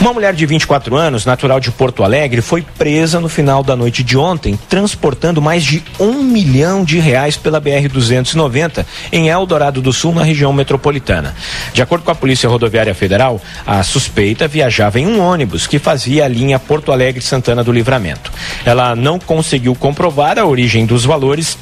Uma 0.00 0.12
mulher 0.12 0.34
de 0.34 0.44
24 0.44 0.96
anos, 0.96 1.24
natural 1.24 1.60
de 1.60 1.70
Porto 1.70 2.02
Alegre, 2.02 2.42
foi 2.42 2.62
presa 2.62 3.20
no 3.20 3.28
final 3.28 3.62
da 3.62 3.76
noite 3.76 4.02
de 4.02 4.18
ontem, 4.18 4.58
transportando 4.68 5.40
mais 5.40 5.64
de 5.64 5.82
um 6.00 6.22
milhão 6.22 6.84
de 6.84 6.98
reais 6.98 7.36
pela 7.36 7.60
BR-290 7.60 8.84
em 9.12 9.28
Eldorado 9.28 9.80
do 9.80 9.92
Sul, 9.92 10.12
na 10.12 10.24
região 10.24 10.52
metropolitana. 10.52 11.34
De 11.72 11.80
acordo 11.80 12.04
com 12.04 12.10
a 12.10 12.16
Polícia 12.16 12.48
Rodoviária 12.48 12.94
Federal, 12.94 13.40
a 13.64 13.82
suspeita 13.84 14.48
viajava 14.48 14.98
em 14.98 15.06
um 15.06 15.20
ônibus 15.20 15.66
que 15.66 15.78
fazia 15.78 16.24
a 16.24 16.28
linha 16.28 16.58
Porto 16.58 16.90
Alegre-Santana 16.90 17.62
do 17.62 17.72
Livramento. 17.72 18.32
Ela 18.64 18.96
não 18.96 19.18
conseguiu 19.18 19.74
comprovar 19.76 20.38
a 20.38 20.44
origem 20.44 20.84
dos 20.84 21.04
valores 21.04 21.56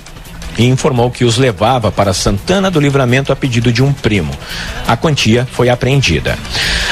e 0.58 0.64
informou 0.64 1.10
que 1.10 1.24
os 1.24 1.36
levava 1.36 1.90
para 1.92 2.12
Santana 2.12 2.70
do 2.70 2.80
Livramento 2.80 3.32
a 3.32 3.36
pedido 3.36 3.72
de 3.72 3.82
um 3.82 3.92
primo. 3.92 4.32
A 4.86 4.96
quantia 4.96 5.46
foi 5.52 5.68
apreendida. 5.68 6.38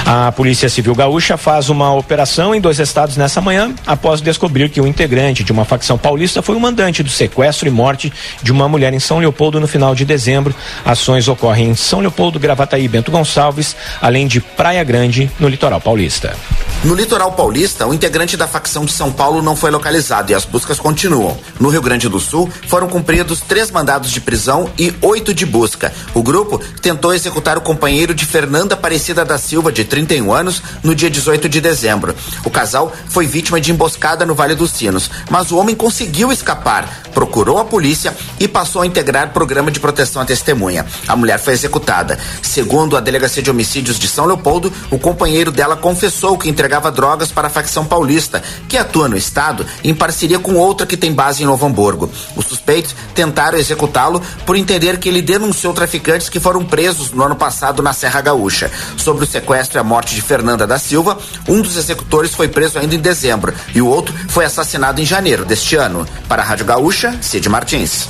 A 0.04 0.30
Polícia 0.32 0.68
Civil 0.68 0.94
Gaúcha 0.94 1.36
faz 1.36 1.68
uma 1.68 1.94
operação 1.94 2.54
em 2.54 2.60
dois 2.60 2.78
estados 2.78 3.16
nessa 3.16 3.40
manhã, 3.40 3.74
após 3.86 4.20
descobrir 4.20 4.68
que 4.68 4.80
o 4.80 4.86
integrante 4.86 5.42
de 5.42 5.52
uma 5.52 5.64
facção 5.64 5.96
paulista 5.96 6.42
foi 6.42 6.54
o 6.54 6.60
mandante 6.60 7.02
do 7.02 7.08
sequestro 7.08 7.66
e 7.66 7.70
morte 7.70 8.12
de 8.42 8.52
uma 8.52 8.68
mulher 8.68 8.92
em 8.92 9.00
São 9.00 9.18
Leopoldo 9.18 9.60
no 9.60 9.66
final 9.66 9.94
de 9.94 10.04
dezembro. 10.04 10.54
Ações 10.84 11.28
ocorrem 11.28 11.70
em 11.70 11.74
São 11.74 12.00
Leopoldo, 12.00 12.38
Gravataí 12.38 12.86
Bento 12.86 13.10
Gonçalves, 13.10 13.74
além 14.00 14.26
de 14.26 14.40
Praia 14.40 14.84
Grande, 14.84 15.30
no 15.38 15.48
litoral 15.48 15.80
paulista. 15.80 16.36
No 16.84 16.94
litoral 16.94 17.32
paulista, 17.32 17.86
o 17.86 17.94
integrante 17.94 18.36
da 18.36 18.46
facção 18.46 18.84
de 18.84 18.92
São 18.92 19.10
Paulo 19.10 19.40
não 19.40 19.56
foi 19.56 19.70
localizado 19.70 20.30
e 20.30 20.34
as 20.34 20.44
buscas 20.44 20.78
continuam. 20.78 21.38
No 21.58 21.70
Rio 21.70 21.80
Grande 21.80 22.10
do 22.10 22.20
Sul, 22.20 22.50
foram 22.66 22.88
cumpridos 22.88 23.40
três 23.54 23.70
mandados 23.70 24.10
de 24.10 24.20
prisão 24.20 24.68
e 24.76 24.92
oito 25.00 25.32
de 25.32 25.46
busca. 25.46 25.94
O 26.12 26.24
grupo 26.24 26.58
tentou 26.82 27.14
executar 27.14 27.56
o 27.56 27.60
companheiro 27.60 28.12
de 28.12 28.26
Fernanda 28.26 28.74
Aparecida 28.74 29.24
da 29.24 29.38
Silva, 29.38 29.70
de 29.70 29.84
31 29.84 30.32
anos, 30.32 30.60
no 30.82 30.92
dia 30.92 31.08
18 31.08 31.48
de 31.48 31.60
dezembro. 31.60 32.16
O 32.44 32.50
casal 32.50 32.92
foi 33.08 33.28
vítima 33.28 33.60
de 33.60 33.70
emboscada 33.70 34.26
no 34.26 34.34
Vale 34.34 34.56
dos 34.56 34.72
Sinos, 34.72 35.08
mas 35.30 35.52
o 35.52 35.56
homem 35.56 35.76
conseguiu 35.76 36.32
escapar, 36.32 37.04
procurou 37.14 37.58
a 37.60 37.64
polícia 37.64 38.12
e 38.40 38.48
passou 38.48 38.82
a 38.82 38.86
integrar 38.88 39.32
programa 39.32 39.70
de 39.70 39.78
proteção 39.78 40.20
à 40.20 40.24
testemunha. 40.24 40.84
A 41.06 41.14
mulher 41.14 41.38
foi 41.38 41.52
executada. 41.52 42.18
Segundo 42.42 42.96
a 42.96 43.00
Delegacia 43.00 43.40
de 43.40 43.52
Homicídios 43.52 44.00
de 44.00 44.08
São 44.08 44.26
Leopoldo, 44.26 44.72
o 44.90 44.98
companheiro 44.98 45.52
dela 45.52 45.76
confessou 45.76 46.36
que 46.36 46.48
entregava 46.48 46.90
drogas 46.90 47.30
para 47.30 47.46
a 47.46 47.50
facção 47.50 47.84
paulista, 47.84 48.42
que 48.68 48.76
atua 48.76 49.06
no 49.06 49.16
estado 49.16 49.64
em 49.84 49.94
parceria 49.94 50.40
com 50.40 50.56
outra 50.56 50.88
que 50.88 50.96
tem 50.96 51.12
base 51.12 51.44
em 51.44 51.46
Novo 51.46 51.64
Hamburgo. 51.64 52.10
Os 52.34 52.46
suspeitos 52.46 52.96
tentaram 53.14 53.43
executá-lo 53.52 54.22
por 54.46 54.56
entender 54.56 54.98
que 54.98 55.10
ele 55.10 55.20
denunciou 55.20 55.74
traficantes 55.74 56.30
que 56.30 56.40
foram 56.40 56.64
presos 56.64 57.10
no 57.10 57.22
ano 57.22 57.36
passado 57.36 57.82
na 57.82 57.92
Serra 57.92 58.22
Gaúcha. 58.22 58.70
Sobre 58.96 59.24
o 59.24 59.26
sequestro 59.26 59.76
e 59.76 59.80
a 59.80 59.84
morte 59.84 60.14
de 60.14 60.22
Fernanda 60.22 60.66
da 60.66 60.78
Silva, 60.78 61.18
um 61.46 61.60
dos 61.60 61.76
executores 61.76 62.32
foi 62.34 62.48
preso 62.48 62.78
ainda 62.78 62.94
em 62.94 63.00
dezembro 63.00 63.52
e 63.74 63.82
o 63.82 63.86
outro 63.86 64.14
foi 64.28 64.46
assassinado 64.46 65.02
em 65.02 65.04
janeiro 65.04 65.44
deste 65.44 65.76
ano. 65.76 66.06
Para 66.26 66.42
a 66.42 66.46
Rádio 66.46 66.64
Gaúcha, 66.64 67.18
Cid 67.20 67.46
Martins. 67.50 68.08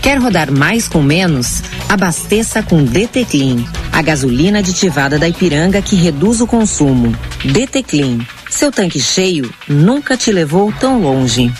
Quer 0.00 0.18
rodar 0.18 0.50
mais 0.50 0.88
com 0.88 1.02
menos? 1.02 1.62
Abasteça 1.90 2.62
com 2.62 2.82
DT 2.82 3.26
a 3.92 4.02
gasolina 4.02 4.60
aditivada 4.60 5.18
da 5.18 5.28
Ipiranga 5.28 5.82
que 5.82 5.96
reduz 5.96 6.40
o 6.40 6.46
consumo. 6.46 7.14
DT 7.44 7.84
seu 8.48 8.72
tanque 8.72 9.00
cheio 9.00 9.52
nunca 9.68 10.16
te 10.16 10.32
levou 10.32 10.72
tão 10.72 11.00
longe. 11.00 11.52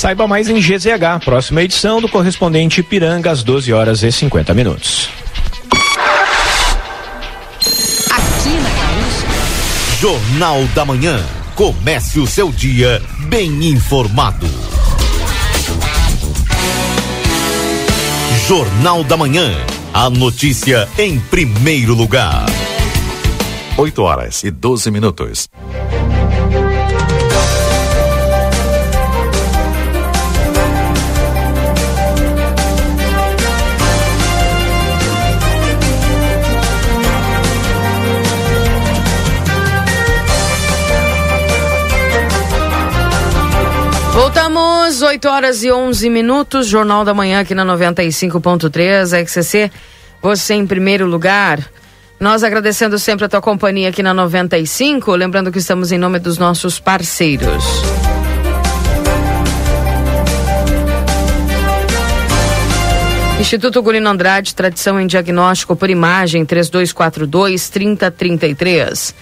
Saiba 0.00 0.26
mais 0.26 0.48
em 0.48 0.58
GZH, 0.58 1.22
próxima 1.22 1.62
edição 1.62 2.00
do 2.00 2.08
correspondente 2.08 2.80
Ipiranga 2.80 3.30
às 3.30 3.42
12 3.42 3.70
horas 3.70 4.02
e 4.02 4.10
50 4.10 4.54
minutos. 4.54 5.10
Aqui 8.10 8.48
na 8.48 9.98
Jornal 9.98 10.64
da 10.74 10.86
Manhã. 10.86 11.22
Comece 11.54 12.18
o 12.18 12.26
seu 12.26 12.50
dia 12.50 13.02
bem 13.28 13.66
informado. 13.66 14.46
Jornal 18.48 19.04
da 19.04 19.18
Manhã. 19.18 19.52
A 19.92 20.08
notícia 20.08 20.88
em 20.96 21.20
primeiro 21.20 21.94
lugar. 21.94 22.46
8 23.76 24.02
horas 24.02 24.44
e 24.44 24.50
12 24.50 24.90
minutos. 24.90 25.46
Voltamos, 45.00 45.02
8 45.02 45.28
horas 45.28 45.64
e 45.64 45.72
11 45.72 46.10
minutos, 46.10 46.66
Jornal 46.66 47.04
da 47.04 47.14
Manhã 47.14 47.40
aqui 47.40 47.54
na 47.54 47.64
95.3, 47.64 49.26
XCC, 49.26 49.70
você 50.20 50.54
em 50.54 50.66
primeiro 50.66 51.06
lugar. 51.06 51.66
Nós 52.18 52.44
agradecendo 52.44 52.98
sempre 52.98 53.24
a 53.24 53.28
tua 53.28 53.40
companhia 53.40 53.88
aqui 53.88 54.02
na 54.02 54.12
95, 54.12 55.14
lembrando 55.14 55.50
que 55.50 55.58
estamos 55.58 55.90
em 55.90 55.98
nome 55.98 56.18
dos 56.18 56.36
nossos 56.36 56.78
parceiros. 56.78 57.64
Instituto 63.40 63.82
Gulino 63.82 64.10
Andrade, 64.10 64.54
tradição 64.54 65.00
em 65.00 65.06
diagnóstico 65.06 65.74
por 65.74 65.88
imagem, 65.88 66.44
3242 66.44 67.70
3033. 67.70 69.14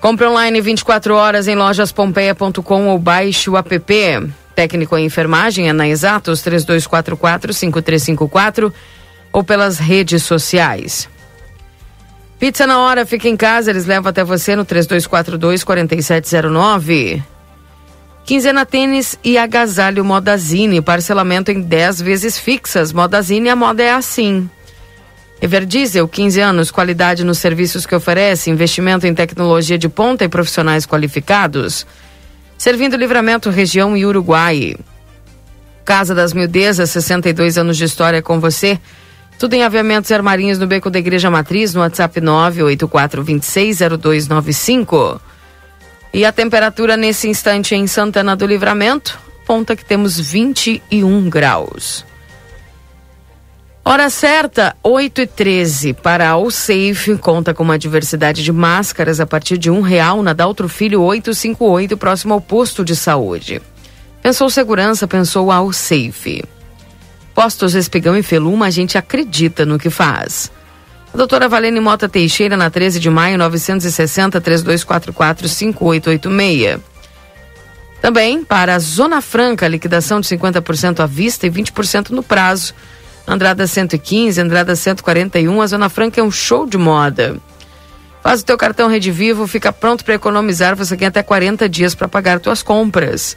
Compre 0.00 0.26
online 0.26 0.60
24 0.60 1.14
horas 1.14 1.48
em 1.48 1.54
lojaspompeia.com 1.54 2.88
ou 2.88 2.98
baixe 2.98 3.48
o 3.48 3.56
app. 3.56 4.43
Técnico 4.54 4.96
em 4.96 5.06
enfermagem 5.06 5.68
é 5.68 5.72
na 5.72 5.88
Exatos 5.88 6.42
3244 6.42 7.52
5354 7.52 8.72
ou 9.32 9.42
pelas 9.42 9.78
redes 9.78 10.22
sociais. 10.22 11.08
Pizza 12.38 12.66
na 12.66 12.78
hora, 12.80 13.06
fica 13.06 13.28
em 13.28 13.36
casa, 13.36 13.70
eles 13.70 13.86
levam 13.86 14.10
até 14.10 14.22
você 14.22 14.54
no 14.54 14.64
3242 14.64 15.64
4709. 15.64 17.22
Quinzena 18.24 18.64
Tênis 18.64 19.18
e 19.22 19.36
Agasalho 19.36 20.04
Modazine, 20.04 20.80
parcelamento 20.80 21.50
em 21.50 21.60
10 21.60 22.00
vezes 22.00 22.38
fixas. 22.38 22.92
Modazine, 22.92 23.50
a 23.50 23.56
moda 23.56 23.82
é 23.82 23.92
assim. 23.92 24.48
Everdiesel, 25.42 26.08
15 26.08 26.40
anos, 26.40 26.70
qualidade 26.70 27.22
nos 27.22 27.38
serviços 27.38 27.84
que 27.84 27.94
oferece, 27.94 28.50
investimento 28.50 29.06
em 29.06 29.14
tecnologia 29.14 29.76
de 29.76 29.90
ponta 29.90 30.24
e 30.24 30.28
profissionais 30.28 30.86
qualificados. 30.86 31.86
Servindo 32.56 32.96
Livramento, 32.96 33.50
região 33.50 33.96
e 33.96 34.06
Uruguai. 34.06 34.76
Casa 35.84 36.14
das 36.14 36.32
Mildezas, 36.32 36.90
62 36.90 37.58
anos 37.58 37.76
de 37.76 37.84
história 37.84 38.22
com 38.22 38.40
você. 38.40 38.80
Tudo 39.38 39.54
em 39.54 39.64
aviamentos 39.64 40.10
e 40.10 40.14
armarinhos 40.14 40.58
no 40.58 40.66
Beco 40.66 40.88
da 40.88 40.98
Igreja 40.98 41.30
Matriz, 41.30 41.74
no 41.74 41.80
WhatsApp 41.80 42.20
984260295. 42.20 45.20
E 46.12 46.24
a 46.24 46.32
temperatura 46.32 46.96
nesse 46.96 47.28
instante 47.28 47.74
em 47.74 47.86
Santana 47.86 48.34
do 48.36 48.46
Livramento, 48.46 49.18
ponta 49.44 49.74
que 49.74 49.84
temos 49.84 50.18
21 50.18 51.28
graus. 51.28 52.06
Hora 53.86 54.08
certa, 54.08 54.74
8 54.82 55.20
e 55.20 55.26
13 55.26 55.92
para 55.92 56.32
a 56.32 56.50
Safe 56.50 57.18
conta 57.20 57.52
com 57.52 57.62
uma 57.62 57.78
diversidade 57.78 58.42
de 58.42 58.50
máscaras 58.50 59.20
a 59.20 59.26
partir 59.26 59.58
de 59.58 59.70
um 59.70 59.82
real 59.82 60.22
na 60.22 60.32
Daltro 60.32 60.70
Filho 60.70 61.02
858, 61.02 61.94
próximo 61.94 62.32
ao 62.32 62.40
posto 62.40 62.82
de 62.82 62.96
saúde. 62.96 63.60
Pensou 64.22 64.48
segurança, 64.48 65.06
pensou 65.06 65.52
ao 65.52 65.70
Safe. 65.70 66.42
Postos 67.34 67.74
Espigão 67.74 68.16
e 68.16 68.22
Feluma, 68.22 68.68
a 68.68 68.70
gente 68.70 68.96
acredita 68.96 69.66
no 69.66 69.78
que 69.78 69.90
faz. 69.90 70.50
A 71.12 71.18
doutora 71.18 71.46
Valene 71.46 71.78
Mota 71.78 72.08
Teixeira, 72.08 72.56
na 72.56 72.70
13 72.70 72.98
de 72.98 73.10
maio, 73.10 73.36
960 73.36 74.40
3244 74.40 75.46
5886. 75.46 76.80
Também 78.00 78.42
para 78.42 78.76
a 78.76 78.78
Zona 78.78 79.20
Franca, 79.20 79.68
liquidação 79.68 80.22
de 80.22 80.26
50% 80.28 81.00
à 81.00 81.06
vista 81.06 81.46
e 81.46 81.50
20% 81.50 82.10
no 82.10 82.22
prazo 82.22 82.74
Andrada 83.26 83.66
115, 83.66 84.40
Andrada 84.40 84.76
141. 84.76 85.60
A 85.60 85.66
Zona 85.66 85.88
Franca 85.88 86.20
é 86.20 86.24
um 86.24 86.30
show 86.30 86.66
de 86.66 86.76
moda. 86.76 87.36
Faz 88.22 88.40
o 88.40 88.44
teu 88.44 88.56
cartão 88.56 88.88
Rede 88.88 89.10
Vivo, 89.10 89.46
fica 89.46 89.72
pronto 89.72 90.04
para 90.04 90.14
economizar. 90.14 90.76
Você 90.76 90.96
tem 90.96 91.08
até 91.08 91.22
40 91.22 91.68
dias 91.68 91.94
para 91.94 92.08
pagar 92.08 92.40
tuas 92.40 92.62
compras. 92.62 93.36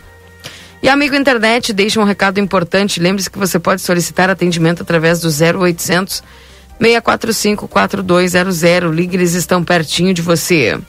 E 0.82 0.88
amigo 0.88 1.16
internet, 1.16 1.74
deixa 1.74 2.00
um 2.00 2.04
recado 2.04 2.40
importante. 2.40 3.00
Lembre-se 3.00 3.30
que 3.30 3.40
você 3.40 3.60
pode 3.60 3.82
solicitar 3.82 4.30
atendimento 4.30 4.84
através 4.84 5.20
do 5.20 5.28
0800 5.28 6.24
645 6.80 7.68
4200. 7.68 8.62
Ligue, 8.94 9.18
eles 9.18 9.34
estão 9.34 9.64
pertinho 9.64 10.14
de 10.14 10.22
você. 10.22 10.80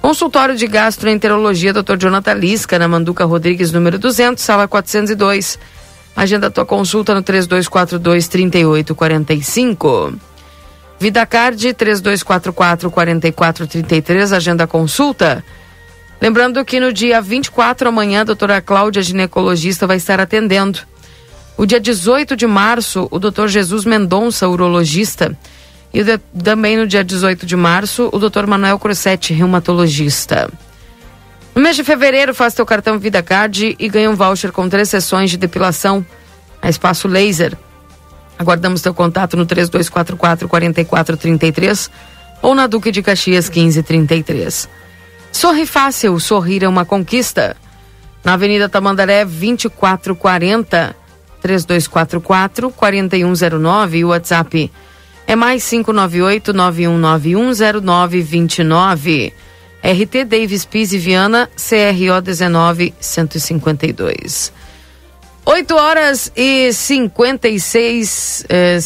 Consultório 0.00 0.56
de 0.56 0.66
Gastroenterologia, 0.66 1.72
Dr. 1.72 1.96
Jonathan 1.98 2.34
Lisca, 2.34 2.78
na 2.78 2.86
Manduca 2.86 3.24
Rodrigues, 3.24 3.72
número 3.72 3.98
200, 3.98 4.42
sala 4.42 4.68
402. 4.68 5.58
Agenda 6.18 6.50
tua 6.50 6.66
consulta 6.66 7.14
no 7.14 7.22
3242 7.22 8.26
3845. 8.26 10.14
Vida 10.98 11.24
Card 11.24 11.72
3244 11.74 12.90
4433, 12.90 14.32
agenda 14.32 14.66
consulta. 14.66 15.44
Lembrando 16.20 16.64
que 16.64 16.80
no 16.80 16.92
dia 16.92 17.22
24 17.22 17.88
amanhã, 17.88 18.22
a 18.22 18.24
doutora 18.24 18.60
Cláudia, 18.60 19.00
ginecologista, 19.00 19.86
vai 19.86 19.96
estar 19.96 20.18
atendendo. 20.18 20.80
O 21.56 21.64
dia 21.64 21.78
18 21.78 22.34
de 22.34 22.48
março, 22.48 23.06
o 23.12 23.20
doutor 23.20 23.46
Jesus 23.46 23.84
Mendonça, 23.84 24.48
urologista. 24.48 25.38
E 25.94 26.02
de, 26.02 26.18
também 26.42 26.76
no 26.76 26.88
dia 26.88 27.04
18 27.04 27.46
de 27.46 27.54
março, 27.54 28.08
o 28.12 28.18
doutor 28.18 28.44
Manuel 28.44 28.80
Crossetti, 28.80 29.32
reumatologista. 29.32 30.50
No 31.58 31.64
mês 31.64 31.74
de 31.74 31.82
fevereiro, 31.82 32.32
faça 32.32 32.54
teu 32.54 32.64
cartão 32.64 33.00
Vida 33.00 33.20
Card 33.20 33.74
e 33.80 33.88
ganhe 33.88 34.06
um 34.06 34.14
voucher 34.14 34.52
com 34.52 34.68
três 34.68 34.88
sessões 34.88 35.28
de 35.28 35.36
depilação 35.36 36.06
a 36.62 36.68
Espaço 36.68 37.08
Laser. 37.08 37.58
Aguardamos 38.38 38.80
teu 38.80 38.94
contato 38.94 39.36
no 39.36 39.44
3244 39.44 40.46
4433 40.46 41.90
ou 42.42 42.54
na 42.54 42.68
Duque 42.68 42.92
de 42.92 43.02
Caxias 43.02 43.50
1533. 43.50 44.68
Sorri 45.32 45.66
Fácil, 45.66 46.20
sorrir 46.20 46.62
é 46.62 46.68
uma 46.68 46.84
conquista. 46.84 47.56
Na 48.22 48.34
Avenida 48.34 48.68
Tamandaré 48.68 49.24
2440 49.24 50.94
3244 51.42 52.70
4109 52.70 53.98
e 53.98 54.04
o 54.04 54.10
WhatsApp 54.10 54.70
é 55.26 55.34
mais 55.34 55.68
598 55.68 56.54
91910929. 56.54 59.32
RT 59.82 60.24
Davis 60.26 60.64
Pise 60.64 60.98
Viana, 60.98 61.48
CRO 61.56 62.20
19 62.20 62.94
152. 63.00 64.52
8 65.44 65.74
horas 65.76 66.30
e 66.36 66.70
56, 66.72 68.44
eh, 68.48 68.78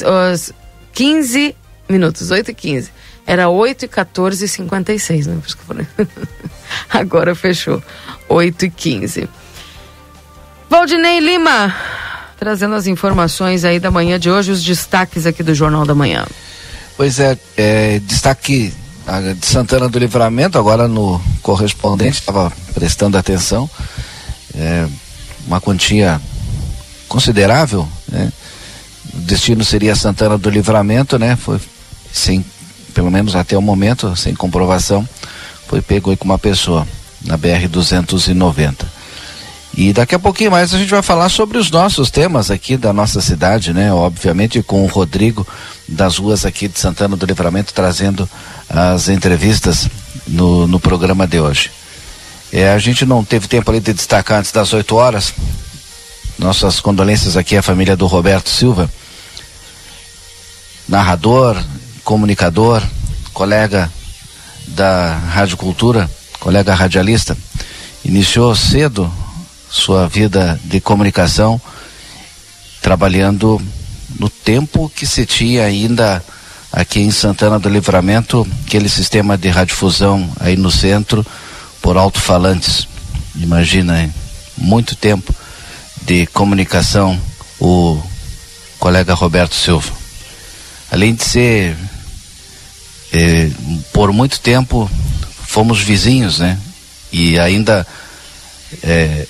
15 0.93 1.57
minutos, 1.89 2.31
8 2.31 2.51
e 2.53 2.55
15. 2.55 2.91
Era 3.27 3.49
8 3.49 3.85
e 3.85 3.89
14 3.89 4.45
e 4.45 4.49
56, 4.49 5.27
né? 5.27 5.43
Agora 6.89 7.35
fechou. 7.35 7.83
8 8.29 8.67
e 8.67 8.71
15. 8.71 9.29
Valdinei 10.71 11.19
Lima, 11.19 11.75
trazendo 12.39 12.75
as 12.75 12.87
informações 12.87 13.65
aí 13.65 13.79
da 13.79 13.91
manhã 13.91 14.19
de 14.19 14.31
hoje, 14.31 14.53
os 14.53 14.63
destaques 14.63 15.27
aqui 15.27 15.43
do 15.43 15.55
Jornal 15.55 15.85
da 15.85 15.95
Manhã. 15.95 16.25
Pois 16.97 17.19
é, 17.19 17.37
é 17.57 17.99
destaque 18.01 18.73
de 19.37 19.47
Santana 19.47 19.89
do 19.89 19.99
Livramento, 19.99 20.59
agora 20.59 20.87
no 20.87 21.21
correspondente, 21.43 22.21
estava 22.21 22.53
prestando 22.75 23.19
atenção. 23.19 23.69
É, 24.55 24.87
uma 25.47 25.61
quantia 25.61 26.21
considerável, 27.09 27.89
né? 28.09 28.33
O 29.15 29.19
destino 29.19 29.65
seria 29.65 29.95
Santana 29.95 30.39
do 30.39 30.49
Livramento, 30.49 31.19
né? 31.19 31.37
Foi 31.37 31.61
sem, 32.13 32.45
pelo 32.95 33.11
menos 33.11 33.35
até 33.35 33.57
o 33.57 33.63
momento, 33.63 34.15
sem 34.17 34.35
comprovação, 34.35 35.07
foi 35.67 35.83
pego 35.83 36.17
com 36.17 36.25
uma 36.25 36.39
pessoa 36.39 36.87
na 37.25 37.37
BR 37.37 37.69
290. 37.69 39.02
E 39.75 39.93
daqui 39.93 40.15
a 40.15 40.19
pouquinho 40.19 40.51
mais 40.51 40.75
a 40.75 40.79
gente 40.79 40.91
vai 40.91 41.01
falar 41.01 41.29
sobre 41.31 41.57
os 41.57 41.71
nossos 41.71 42.11
temas 42.11 42.51
aqui 42.51 42.77
da 42.77 42.93
nossa 42.93 43.21
cidade, 43.23 43.73
né? 43.73 43.93
Obviamente 43.93 44.63
com 44.63 44.85
o 44.85 44.87
Rodrigo 44.87 45.47
das 45.89 46.19
ruas 46.19 46.45
aqui 46.45 46.69
de 46.69 46.79
Santana 46.79 47.17
do 47.17 47.25
Livramento 47.25 47.73
trazendo 47.73 48.29
as 48.69 49.09
entrevistas 49.09 49.89
no, 50.27 50.67
no 50.67 50.79
programa 50.79 51.27
de 51.27 51.41
hoje. 51.41 51.71
É, 52.53 52.71
a 52.71 52.79
gente 52.79 53.07
não 53.07 53.25
teve 53.25 53.49
tempo 53.49 53.71
ali 53.71 53.81
de 53.81 53.95
destacar 53.95 54.41
antes 54.41 54.53
das 54.53 54.75
8 54.75 54.95
horas. 54.95 55.33
Nossas 56.39 56.81
condolências 56.81 57.37
aqui 57.37 57.57
à 57.57 57.63
família 57.63 57.97
do 57.97 58.07
Roberto 58.07 58.49
Silva, 58.49 58.91
narrador, 60.89 61.63
comunicador, 62.05 62.83
colega 63.33 63.91
da 64.69 65.15
Rádio 65.17 65.57
Cultura, 65.57 66.11
colega 66.41 66.75
radialista. 66.75 67.37
Iniciou 68.05 68.55
cedo 68.57 69.13
sua 69.73 70.07
vida 70.07 70.61
de 70.65 70.83
comunicação, 70.83 71.59
trabalhando 72.83 73.59
no 74.21 74.29
tempo 74.29 74.93
que 74.95 75.07
se 75.07 75.25
tinha 75.25 75.65
ainda 75.65 76.23
aqui 76.71 77.01
em 77.01 77.11
Santana 77.11 77.59
do 77.59 77.71
Livramento, 77.71 78.47
aquele 78.67 78.89
sistema 78.89 79.37
de 79.39 79.49
radiodifusão 79.49 80.31
aí 80.39 80.57
no 80.57 80.71
centro, 80.71 81.25
por 81.81 81.97
alto-falantes. 81.97 82.87
Imagina, 83.35 84.03
hein? 84.03 84.15
muito 84.59 84.95
tempo 84.95 85.35
de 86.03 86.27
comunicação, 86.27 87.19
o 87.59 87.99
colega 88.79 89.15
Roberto 89.15 89.55
Silva. 89.55 89.91
Além 90.91 91.15
de 91.15 91.25
ser, 91.25 91.77
eh, 93.11 93.51
por 93.91 94.13
muito 94.13 94.39
tempo, 94.39 94.91
fomos 95.47 95.81
vizinhos, 95.81 96.39
né? 96.41 96.59
E 97.11 97.39
ainda 97.39 97.87
eh, 98.83 99.27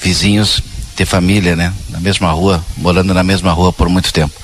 vizinhos, 0.00 0.62
ter 0.96 1.06
família, 1.06 1.54
né? 1.54 1.72
Na 1.88 2.00
mesma 2.00 2.30
rua, 2.30 2.64
morando 2.76 3.14
na 3.14 3.22
mesma 3.22 3.52
rua 3.52 3.72
por 3.72 3.88
muito 3.88 4.12
tempo. 4.12 4.34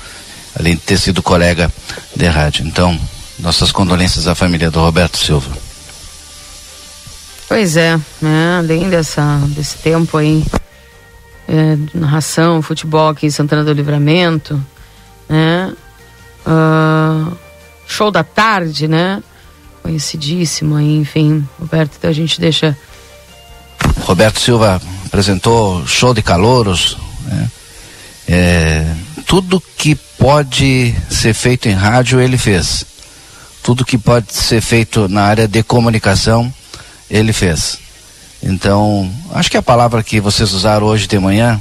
Além 0.57 0.75
de 0.75 0.81
ter 0.81 0.97
sido 0.97 1.21
colega 1.21 1.71
de 2.15 2.27
rádio. 2.27 2.65
Então, 2.65 2.99
nossas 3.39 3.71
condolências 3.71 4.27
à 4.27 4.35
família 4.35 4.71
do 4.71 4.79
Roberto 4.79 5.17
Silva. 5.17 5.55
Pois 7.47 7.77
é, 7.77 7.97
né? 8.21 8.57
além 8.57 8.89
dessa, 8.89 9.39
desse 9.47 9.77
tempo 9.77 10.17
aí, 10.17 10.43
é, 11.47 11.77
narração, 11.93 12.61
futebol 12.61 13.09
aqui 13.09 13.25
em 13.25 13.29
Santana 13.29 13.63
do 13.63 13.71
Livramento, 13.71 14.61
né? 15.29 15.73
Uh, 16.45 17.37
show 17.87 18.11
da 18.11 18.23
tarde, 18.23 18.87
né? 18.87 19.23
Conhecidíssimo 19.81 20.75
aí, 20.75 20.97
enfim, 20.97 21.47
Roberto, 21.57 21.93
então 21.97 22.09
a 22.09 22.13
gente 22.13 22.39
deixa. 22.41 22.77
Roberto 24.01 24.39
Silva 24.41 24.81
apresentou 25.07 25.85
show 25.87 26.13
de 26.13 26.21
calouros, 26.21 26.97
né? 27.25 27.51
É, 28.29 28.85
tudo 29.25 29.63
que 29.77 29.95
pode 29.95 30.93
ser 31.09 31.33
feito 31.33 31.67
em 31.67 31.73
rádio 31.73 32.19
ele 32.19 32.37
fez. 32.37 32.85
Tudo 33.63 33.85
que 33.85 33.97
pode 33.97 34.33
ser 34.33 34.61
feito 34.61 35.07
na 35.07 35.23
área 35.23 35.47
de 35.47 35.63
comunicação 35.63 36.53
ele 37.09 37.33
fez. 37.33 37.79
Então, 38.43 39.11
acho 39.31 39.49
que 39.49 39.57
a 39.57 39.61
palavra 39.61 40.03
que 40.03 40.19
vocês 40.19 40.51
usaram 40.51 40.85
hoje 40.85 41.07
de 41.07 41.17
manhã 41.17 41.59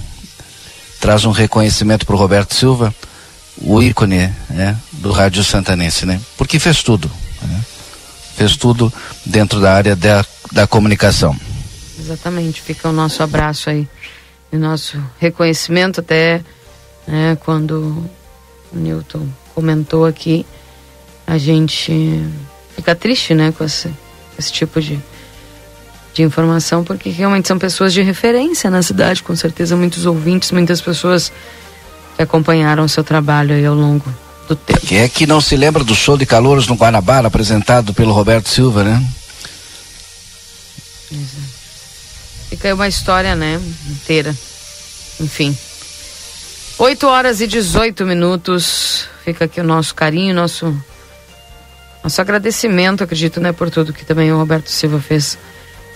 traz 1.00 1.24
um 1.24 1.30
reconhecimento 1.30 2.04
para 2.04 2.14
o 2.14 2.18
Roberto 2.18 2.54
Silva, 2.54 2.94
o 3.58 3.82
ícone 3.82 4.32
né, 4.50 4.76
do 4.92 5.12
rádio 5.12 5.42
santanense, 5.42 6.04
né? 6.04 6.20
Porque 6.36 6.58
fez 6.58 6.82
tudo. 6.82 7.10
Né? 7.42 7.60
Fez 8.36 8.56
tudo 8.56 8.92
dentro 9.24 9.60
da 9.60 9.72
área 9.72 9.96
da, 9.96 10.24
da 10.52 10.66
comunicação. 10.66 11.34
Exatamente, 12.06 12.62
fica 12.62 12.88
o 12.88 12.92
nosso 12.92 13.20
abraço 13.20 13.68
aí, 13.68 13.88
o 14.52 14.56
nosso 14.56 14.96
reconhecimento 15.18 15.98
até 15.98 16.40
né, 17.04 17.36
quando 17.44 18.08
o 18.72 18.78
Newton 18.78 19.26
comentou 19.52 20.06
aqui, 20.06 20.46
a 21.26 21.36
gente 21.36 22.24
fica 22.76 22.94
triste, 22.94 23.34
né, 23.34 23.52
com 23.58 23.64
esse, 23.64 23.90
esse 24.38 24.52
tipo 24.52 24.80
de, 24.80 25.00
de 26.14 26.22
informação, 26.22 26.84
porque 26.84 27.10
realmente 27.10 27.48
são 27.48 27.58
pessoas 27.58 27.92
de 27.92 28.02
referência 28.02 28.70
na 28.70 28.82
cidade, 28.82 29.24
com 29.24 29.34
certeza 29.34 29.74
muitos 29.74 30.06
ouvintes, 30.06 30.52
muitas 30.52 30.80
pessoas 30.80 31.32
que 32.14 32.22
acompanharam 32.22 32.84
o 32.84 32.88
seu 32.88 33.02
trabalho 33.02 33.52
aí 33.52 33.66
ao 33.66 33.74
longo 33.74 34.14
do 34.46 34.54
tempo. 34.54 34.86
Quem 34.86 34.98
é 34.98 35.08
que 35.08 35.26
não 35.26 35.40
se 35.40 35.56
lembra 35.56 35.82
do 35.82 35.94
show 35.96 36.16
de 36.16 36.24
calouros 36.24 36.68
no 36.68 36.76
Guanabara, 36.76 37.26
apresentado 37.26 37.92
pelo 37.92 38.12
Roberto 38.12 38.48
Silva, 38.48 38.84
né? 38.84 39.04
Fica 42.48 42.68
aí 42.68 42.74
uma 42.74 42.88
história, 42.88 43.34
né, 43.34 43.60
inteira. 43.88 44.34
Enfim. 45.20 45.56
8 46.78 47.06
horas 47.06 47.40
e 47.40 47.46
18 47.46 48.04
minutos. 48.04 49.08
Fica 49.24 49.46
aqui 49.46 49.60
o 49.60 49.64
nosso 49.64 49.94
carinho, 49.94 50.34
nosso 50.34 50.74
nosso 52.02 52.20
agradecimento, 52.20 53.02
acredito, 53.02 53.40
né, 53.40 53.50
por 53.50 53.68
tudo 53.68 53.92
que 53.92 54.04
também 54.04 54.32
o 54.32 54.36
Roberto 54.36 54.70
Silva 54.70 55.00
fez 55.00 55.36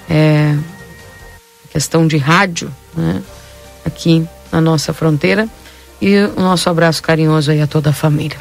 é, 0.09 0.57
questão 1.71 2.05
de 2.05 2.17
rádio, 2.17 2.75
né, 2.97 3.23
aqui 3.85 4.27
na 4.51 4.61
nossa 4.61 4.93
fronteira. 4.93 5.49
E 6.03 6.17
o 6.17 6.41
nosso 6.41 6.69
abraço 6.69 7.01
carinhoso 7.01 7.53
aí 7.53 7.61
a 7.61 7.67
toda 7.67 7.91
a 7.91 7.93
família. 7.93 8.39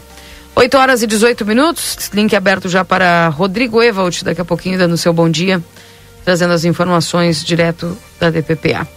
8 0.55 0.77
horas 0.77 1.03
e 1.03 1.07
18 1.07 1.45
minutos, 1.45 2.09
link 2.13 2.35
aberto 2.35 2.67
já 2.67 2.83
para 2.83 3.27
Rodrigo 3.29 3.83
Evald, 3.83 4.23
daqui 4.23 4.41
a 4.41 4.45
pouquinho 4.45 4.77
dando 4.77 4.97
seu 4.97 5.13
bom 5.13 5.29
dia, 5.29 5.63
trazendo 6.29 6.53
as 6.53 6.63
informações 6.63 7.43
direto 7.43 7.97
da 8.19 8.29
DPPA. 8.29 8.87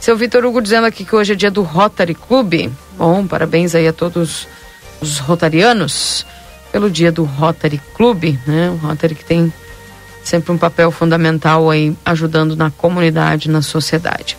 Seu 0.00 0.16
Vitor 0.16 0.44
Hugo 0.44 0.60
dizendo 0.60 0.84
aqui 0.84 1.04
que 1.04 1.14
hoje 1.14 1.32
é 1.32 1.36
dia 1.36 1.48
do 1.48 1.62
Rotary 1.62 2.12
Club. 2.12 2.72
Bom, 2.98 3.24
parabéns 3.24 3.76
aí 3.76 3.86
a 3.86 3.92
todos 3.92 4.48
os 5.00 5.20
rotarianos 5.20 6.26
pelo 6.72 6.90
dia 6.90 7.12
do 7.12 7.22
Rotary 7.22 7.80
Club, 7.94 8.36
né? 8.44 8.70
O 8.70 8.84
Rotary 8.84 9.14
que 9.14 9.24
tem 9.24 9.52
sempre 10.24 10.50
um 10.50 10.58
papel 10.58 10.90
fundamental 10.90 11.70
aí 11.70 11.96
ajudando 12.04 12.56
na 12.56 12.68
comunidade, 12.68 13.48
na 13.48 13.62
sociedade. 13.62 14.36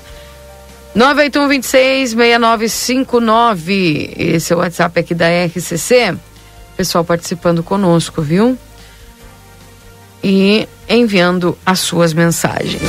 981 0.94 1.48
26 1.48 2.10
6959. 2.10 4.16
Esse 4.18 4.52
é 4.52 4.56
o 4.58 4.60
WhatsApp 4.60 5.00
aqui 5.00 5.16
da 5.16 5.28
RCC. 5.46 6.14
Pessoal 6.76 7.06
participando 7.06 7.64
conosco, 7.64 8.22
viu? 8.22 8.58
E 10.24 10.68
enviando 10.88 11.58
as 11.66 11.80
suas 11.80 12.14
mensagens. 12.14 12.82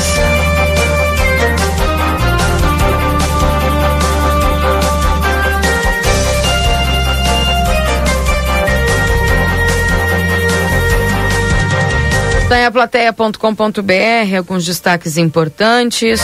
Está 12.42 12.58
em 12.58 12.66
aplateia.com.br, 12.66 14.36
alguns 14.36 14.64
destaques 14.64 15.16
importantes. 15.16 16.20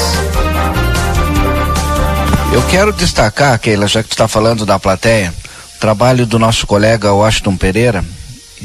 Eu 2.52 2.62
quero 2.68 2.92
destacar, 2.92 3.58
Keila, 3.58 3.86
já 3.86 4.02
que 4.02 4.10
tu 4.10 4.12
está 4.12 4.28
falando 4.28 4.66
da 4.66 4.78
plateia, 4.78 5.32
o 5.76 5.80
trabalho 5.80 6.26
do 6.26 6.38
nosso 6.38 6.66
colega 6.66 7.12
Washington 7.12 7.56
Pereira, 7.56 8.04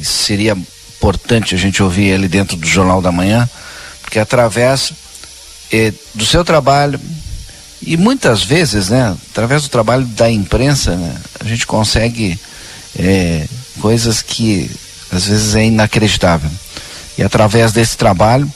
seria 0.04 0.56
importante 0.98 1.56
a 1.56 1.58
gente 1.58 1.82
ouvir 1.82 2.06
ele 2.06 2.28
dentro 2.28 2.56
do 2.56 2.66
Jornal 2.66 3.02
da 3.02 3.12
Manhã, 3.12 3.48
porque 4.02 4.20
através 4.20 4.94
eh, 5.72 5.94
do 6.14 6.26
seu 6.26 6.44
trabalho, 6.44 7.00
e 7.82 7.98
muitas 7.98 8.44
vezes, 8.44 8.90
né, 8.90 9.16
através 9.32 9.64
do 9.64 9.70
trabalho 9.70 10.06
da 10.06 10.30
imprensa, 10.30 10.96
né, 10.96 11.16
a 11.40 11.44
gente 11.44 11.68
consegue 11.68 12.40
eh, 12.98 13.48
coisas 13.80 14.22
que 14.22 14.70
às 15.12 15.26
vezes 15.26 15.56
é 15.56 15.66
inacreditável. 15.66 16.50
E 17.18 17.24
através 17.24 17.72
desse 17.72 17.96
trabalho 17.98 18.52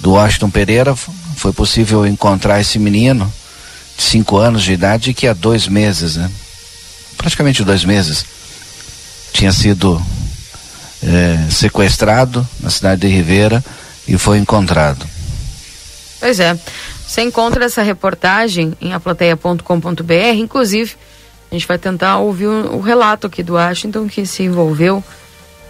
do 0.00 0.12
Washington 0.12 0.50
Pereira 0.50 0.96
foi 1.36 1.52
possível 1.52 2.06
encontrar 2.06 2.60
esse 2.60 2.78
menino 2.78 3.32
de 3.96 4.02
cinco 4.02 4.38
anos 4.38 4.62
de 4.62 4.72
idade 4.72 5.14
que 5.14 5.26
há 5.26 5.32
dois 5.32 5.68
meses, 5.68 6.16
né? 6.16 6.30
praticamente 7.16 7.64
dois 7.64 7.84
meses, 7.84 8.24
tinha 9.32 9.52
sido 9.52 10.00
é, 11.06 11.50
sequestrado 11.50 12.46
na 12.60 12.68
cidade 12.68 13.02
de 13.02 13.08
Ribeira 13.08 13.64
e 14.06 14.18
foi 14.18 14.38
encontrado. 14.38 15.06
Pois 16.20 16.40
é. 16.40 16.58
Você 17.06 17.22
encontra 17.22 17.64
essa 17.64 17.82
reportagem 17.82 18.74
em 18.80 18.92
aplateia.com.br, 18.92 20.34
inclusive 20.34 20.96
a 21.50 21.54
gente 21.54 21.66
vai 21.66 21.78
tentar 21.78 22.18
ouvir 22.18 22.48
o, 22.48 22.76
o 22.76 22.80
relato 22.80 23.28
aqui 23.28 23.42
do 23.42 23.54
Washington 23.54 24.08
que 24.08 24.26
se 24.26 24.42
envolveu 24.42 25.02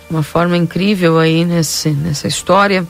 uma 0.08 0.22
forma 0.22 0.56
incrível 0.56 1.18
aí 1.18 1.44
nesse, 1.44 1.90
nessa 1.90 2.26
história. 2.26 2.86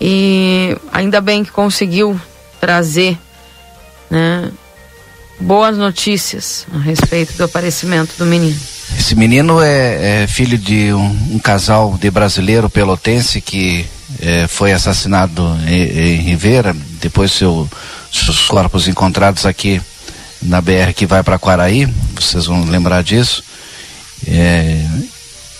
E 0.00 0.76
ainda 0.92 1.20
bem 1.20 1.44
que 1.44 1.50
conseguiu 1.50 2.20
trazer 2.60 3.16
né, 4.10 4.50
boas 5.40 5.78
notícias 5.78 6.66
a 6.74 6.78
respeito 6.78 7.34
do 7.34 7.44
aparecimento 7.44 8.14
do 8.18 8.26
menino. 8.26 8.58
Esse 8.98 9.14
menino 9.14 9.60
é, 9.60 10.22
é 10.22 10.26
filho 10.26 10.56
de 10.56 10.92
um, 10.92 11.34
um, 11.34 11.38
casal 11.38 11.98
de 12.00 12.10
brasileiro 12.10 12.70
pelotense 12.70 13.40
que 13.40 13.86
é, 14.20 14.46
foi 14.46 14.72
assassinado 14.72 15.42
em, 15.66 15.82
em 15.82 16.16
Rivera, 16.16 16.74
depois 17.00 17.32
seu, 17.32 17.68
seus 18.12 18.46
corpos 18.46 18.86
encontrados 18.88 19.46
aqui 19.46 19.80
na 20.40 20.60
BR 20.60 20.92
que 20.94 21.06
vai 21.06 21.22
para 21.22 21.38
Quaraí, 21.38 21.86
vocês 22.14 22.46
vão 22.46 22.64
lembrar 22.64 23.02
disso. 23.02 23.42
É, 24.26 24.84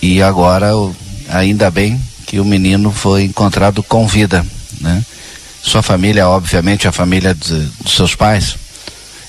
e 0.00 0.22
agora, 0.22 0.70
ainda 1.28 1.70
bem 1.70 2.00
que 2.26 2.40
o 2.40 2.44
menino 2.44 2.90
foi 2.90 3.24
encontrado 3.24 3.82
com 3.82 4.06
vida, 4.06 4.44
né? 4.80 5.04
Sua 5.62 5.82
família, 5.82 6.28
obviamente, 6.28 6.88
a 6.88 6.92
família 6.92 7.34
de, 7.34 7.68
seus 7.86 8.16
pais, 8.16 8.56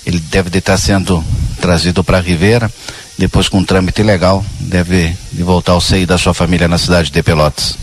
ele 0.04 0.20
deve 0.20 0.50
de 0.50 0.58
estar 0.58 0.78
sendo 0.78 1.24
trazido 1.62 2.04
para 2.04 2.20
Ribeira, 2.20 2.72
depois 3.18 3.48
com 3.48 3.60
um 3.60 3.64
trâmite 3.64 4.04
legal, 4.04 4.44
deve 4.60 5.16
de 5.32 5.44
voltar 5.44 5.74
ao 5.74 5.82
seio 5.82 6.08
da 6.08 6.18
sua 6.18 6.34
família 6.34 6.68
na 6.68 6.78
cidade 6.78 7.12
de 7.12 7.24
Pelotas. 7.24 7.78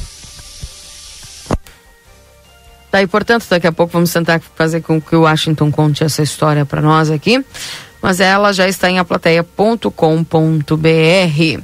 Tá, 2.90 3.00
e 3.00 3.06
portanto, 3.06 3.46
daqui 3.48 3.68
a 3.68 3.72
pouco 3.72 3.92
vamos 3.92 4.12
tentar 4.12 4.40
fazer 4.56 4.82
com 4.82 5.00
que 5.00 5.14
o 5.14 5.22
Washington 5.22 5.70
conte 5.70 6.02
essa 6.02 6.22
história 6.22 6.66
para 6.66 6.82
nós 6.82 7.08
aqui, 7.10 7.44
mas 8.02 8.18
ela 8.18 8.52
já 8.52 8.66
está 8.66 8.90
em 8.90 8.98
aplateia.com.br. 8.98 11.62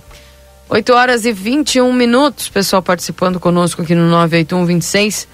8 0.68 0.92
horas 0.92 1.24
e 1.24 1.32
21 1.32 1.92
minutos, 1.92 2.48
pessoal 2.48 2.82
participando 2.82 3.40
conosco 3.40 3.82
aqui 3.82 3.94
no 3.94 4.08
981 4.08 4.66
26 4.66 5.28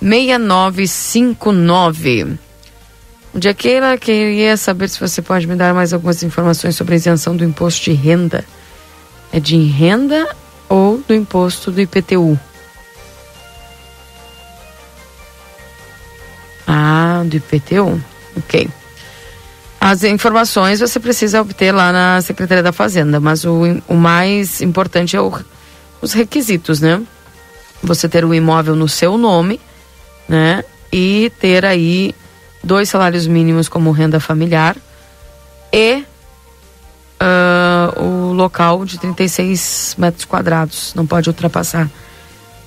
6959. 0.00 2.49
Dia 3.34 3.54
Keila, 3.54 3.96
queria 3.96 4.56
saber 4.56 4.88
se 4.88 4.98
você 4.98 5.22
pode 5.22 5.46
me 5.46 5.54
dar 5.54 5.72
mais 5.72 5.92
algumas 5.92 6.22
informações 6.22 6.74
sobre 6.74 6.94
a 6.94 6.96
isenção 6.96 7.36
do 7.36 7.44
imposto 7.44 7.84
de 7.84 7.92
renda. 7.92 8.44
É 9.32 9.38
de 9.38 9.56
renda 9.56 10.28
ou 10.68 10.98
do 10.98 11.14
imposto 11.14 11.70
do 11.70 11.80
IPTU? 11.80 12.38
Ah, 16.66 17.22
do 17.24 17.36
IPTU? 17.36 18.02
Ok. 18.36 18.68
As 19.80 20.02
informações 20.02 20.80
você 20.80 20.98
precisa 20.98 21.40
obter 21.40 21.72
lá 21.72 21.92
na 21.92 22.20
Secretaria 22.22 22.64
da 22.64 22.72
Fazenda, 22.72 23.20
mas 23.20 23.44
o, 23.44 23.62
o 23.86 23.94
mais 23.94 24.60
importante 24.60 25.16
é 25.16 25.20
o, 25.20 25.32
os 26.02 26.12
requisitos, 26.12 26.80
né? 26.80 27.00
Você 27.80 28.08
ter 28.08 28.24
o 28.24 28.34
imóvel 28.34 28.74
no 28.74 28.88
seu 28.88 29.16
nome, 29.16 29.60
né? 30.28 30.64
E 30.92 31.32
ter 31.40 31.64
aí 31.64 32.12
dois 32.62 32.88
salários 32.88 33.26
mínimos 33.26 33.68
como 33.68 33.90
renda 33.90 34.20
familiar 34.20 34.76
e 35.72 36.04
uh, 37.20 38.02
o 38.02 38.32
local 38.32 38.84
de 38.84 38.98
36 38.98 39.96
metros 39.98 40.24
quadrados. 40.24 40.92
Não 40.94 41.06
pode 41.06 41.28
ultrapassar 41.28 41.88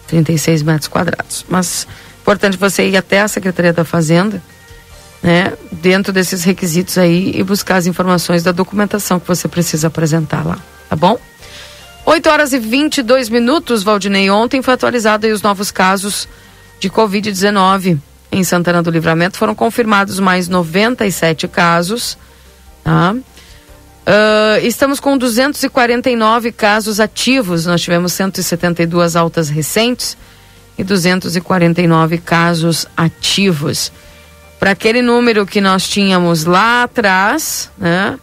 36 0.08 0.64
metros 0.64 0.88
quadrados. 0.88 1.46
Mas 1.48 1.88
importante 2.22 2.58
você 2.58 2.88
ir 2.88 2.98
até 2.98 3.22
a 3.22 3.28
Secretaria 3.28 3.74
da 3.74 3.84
Fazenda 3.84 4.42
né, 5.22 5.54
dentro 5.72 6.12
desses 6.12 6.44
requisitos 6.44 6.98
aí 6.98 7.32
e 7.36 7.44
buscar 7.44 7.78
as 7.78 7.88
informações 7.88 8.44
da 8.44 8.52
documentação 8.52 9.20
que 9.20 9.28
você 9.28 9.48
precisa 9.48 9.88
apresentar 9.88 10.46
lá, 10.46 10.58
tá 10.90 10.96
bom? 10.96 11.18
8 12.06 12.30
horas 12.30 12.52
e 12.52 12.60
22 12.60 13.30
minutos, 13.30 13.82
Valdinei. 13.82 14.30
Ontem 14.30 14.62
foi 14.62 14.74
atualizado 14.74 15.26
aí 15.26 15.32
os 15.32 15.42
novos 15.42 15.72
casos 15.72 16.28
de 16.78 16.90
Covid-19 16.90 17.98
em 18.34 18.44
Santana 18.44 18.82
do 18.82 18.90
Livramento. 18.90 19.38
Foram 19.38 19.56
confirmados 19.56 20.20
mais 20.20 20.50
97 20.50 21.48
casos, 21.48 22.18
tá? 22.84 23.14
Uh, 23.14 24.66
estamos 24.66 25.00
com 25.00 25.18
249 25.18 26.52
casos 26.52 27.00
ativos. 27.00 27.66
Nós 27.66 27.82
tivemos 27.82 28.12
172 28.14 29.16
altas 29.16 29.50
recentes 29.50 30.18
e 30.78 30.84
249 30.84 32.18
casos 32.18 32.86
ativos 32.98 33.92
para 34.60 34.72
aquele 34.72 35.02
número 35.02 35.46
que 35.46 35.60
nós 35.62 35.88
tínhamos 35.88 36.46
lá 36.46 36.84
atrás, 36.84 37.70
né? 37.78 38.18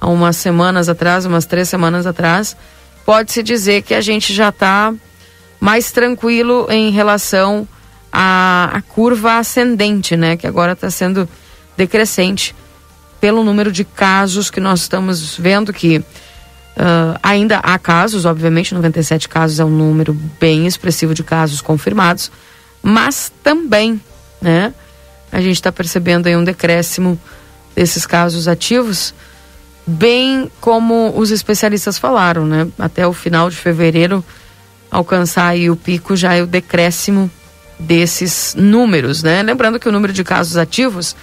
Há 0.00 0.08
umas 0.08 0.36
semanas 0.36 0.88
atrás, 0.88 1.26
umas 1.26 1.44
três 1.44 1.68
semanas 1.68 2.06
atrás, 2.06 2.56
pode-se 3.04 3.42
dizer 3.42 3.82
que 3.82 3.94
a 3.94 4.00
gente 4.00 4.32
já 4.32 4.48
está 4.48 4.94
mais 5.60 5.90
tranquilo 5.90 6.66
em 6.70 6.90
relação 6.90 7.68
à, 8.12 8.70
à, 8.74 8.82
curva 8.82 9.38
ascendente, 9.38 10.16
né? 10.16 10.36
Que 10.36 10.46
agora 10.46 10.72
está 10.72 10.90
sendo 10.90 11.28
decrescente 11.76 12.54
pelo 13.20 13.44
número 13.44 13.72
de 13.72 13.84
casos 13.84 14.50
que 14.50 14.60
nós 14.60 14.80
estamos 14.80 15.36
vendo 15.36 15.72
que 15.72 15.98
uh, 15.98 16.04
ainda 17.22 17.58
há 17.58 17.78
casos, 17.78 18.24
obviamente, 18.24 18.74
97 18.74 19.28
casos 19.28 19.58
é 19.58 19.64
um 19.64 19.70
número 19.70 20.14
bem 20.40 20.66
expressivo 20.66 21.14
de 21.14 21.24
casos 21.24 21.60
confirmados, 21.60 22.30
mas 22.82 23.32
também, 23.42 24.00
né? 24.40 24.72
a 25.30 25.40
gente 25.40 25.54
está 25.54 25.70
percebendo 25.70 26.26
aí 26.26 26.36
um 26.36 26.44
decréscimo 26.44 27.18
desses 27.74 28.06
casos 28.06 28.48
ativos, 28.48 29.14
bem 29.86 30.50
como 30.60 31.12
os 31.16 31.30
especialistas 31.30 31.98
falaram, 31.98 32.46
né? 32.46 32.68
Até 32.78 33.06
o 33.06 33.12
final 33.12 33.48
de 33.48 33.56
fevereiro 33.56 34.24
alcançar 34.90 35.48
aí 35.48 35.70
o 35.70 35.76
pico 35.76 36.16
já 36.16 36.34
é 36.34 36.42
o 36.42 36.46
decréscimo 36.46 37.30
desses 37.78 38.54
números, 38.56 39.22
né? 39.22 39.42
Lembrando 39.42 39.78
que 39.78 39.88
o 39.88 39.92
número 39.92 40.12
de 40.12 40.24
casos 40.24 40.56
ativos 40.56 41.14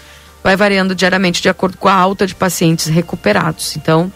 vai 0.44 0.56
variando 0.56 0.94
diariamente 0.96 1.42
de 1.42 1.50
acordo 1.50 1.78
com 1.78 1.88
a 1.88 1.94
alta 1.94 2.26
de 2.28 2.36
pacientes 2.36 2.88
recuperados. 2.88 3.76
Então, 3.76 4.12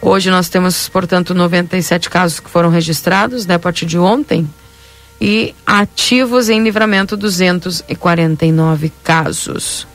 hoje 0.00 0.30
nós 0.30 0.48
temos, 0.48 0.88
portanto, 0.88 1.34
97 1.34 2.08
casos 2.08 2.40
que 2.40 2.48
foram 2.50 2.70
registrados, 2.70 3.46
né, 3.46 3.54
a 3.54 3.58
partir 3.58 3.86
de 3.86 3.98
ontem, 3.98 4.48
e 5.20 5.54
ativos 5.66 6.48
em 6.48 6.62
livramento 6.62 7.16
249 7.16 8.92
casos. 9.04 9.86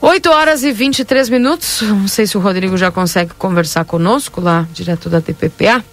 8 0.00 0.30
horas 0.30 0.62
e 0.62 0.72
23 0.72 1.28
minutos. 1.28 1.82
Não 1.82 2.08
sei 2.08 2.26
se 2.26 2.36
o 2.36 2.40
Rodrigo 2.40 2.76
já 2.76 2.90
consegue 2.90 3.34
conversar 3.34 3.84
conosco 3.84 4.40
lá, 4.40 4.66
direto 4.72 5.10
da 5.10 5.20
TPPA. 5.20 5.84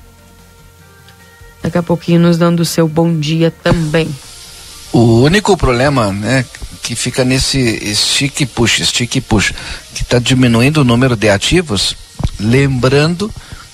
Daqui 1.62 1.78
a 1.78 1.84
pouquinho 1.84 2.20
nos 2.20 2.38
dando 2.38 2.60
o 2.60 2.66
seu 2.66 2.88
bom 2.88 3.20
dia 3.20 3.52
também. 3.64 4.08
O 4.94 5.22
único 5.22 5.58
problema, 5.58 6.12
né, 6.14 6.46
que 6.82 6.96
fica 6.96 7.26
nesse 7.26 7.94
stick 7.96 8.46
push, 8.46 8.82
stick 8.86 9.20
push, 9.22 9.52
que 9.94 10.04
está 10.04 10.20
diminuindo 10.20 10.82
o 10.82 10.84
número 10.84 11.16
de 11.16 11.30
ativos, 11.30 11.96
lembrando 12.40 13.32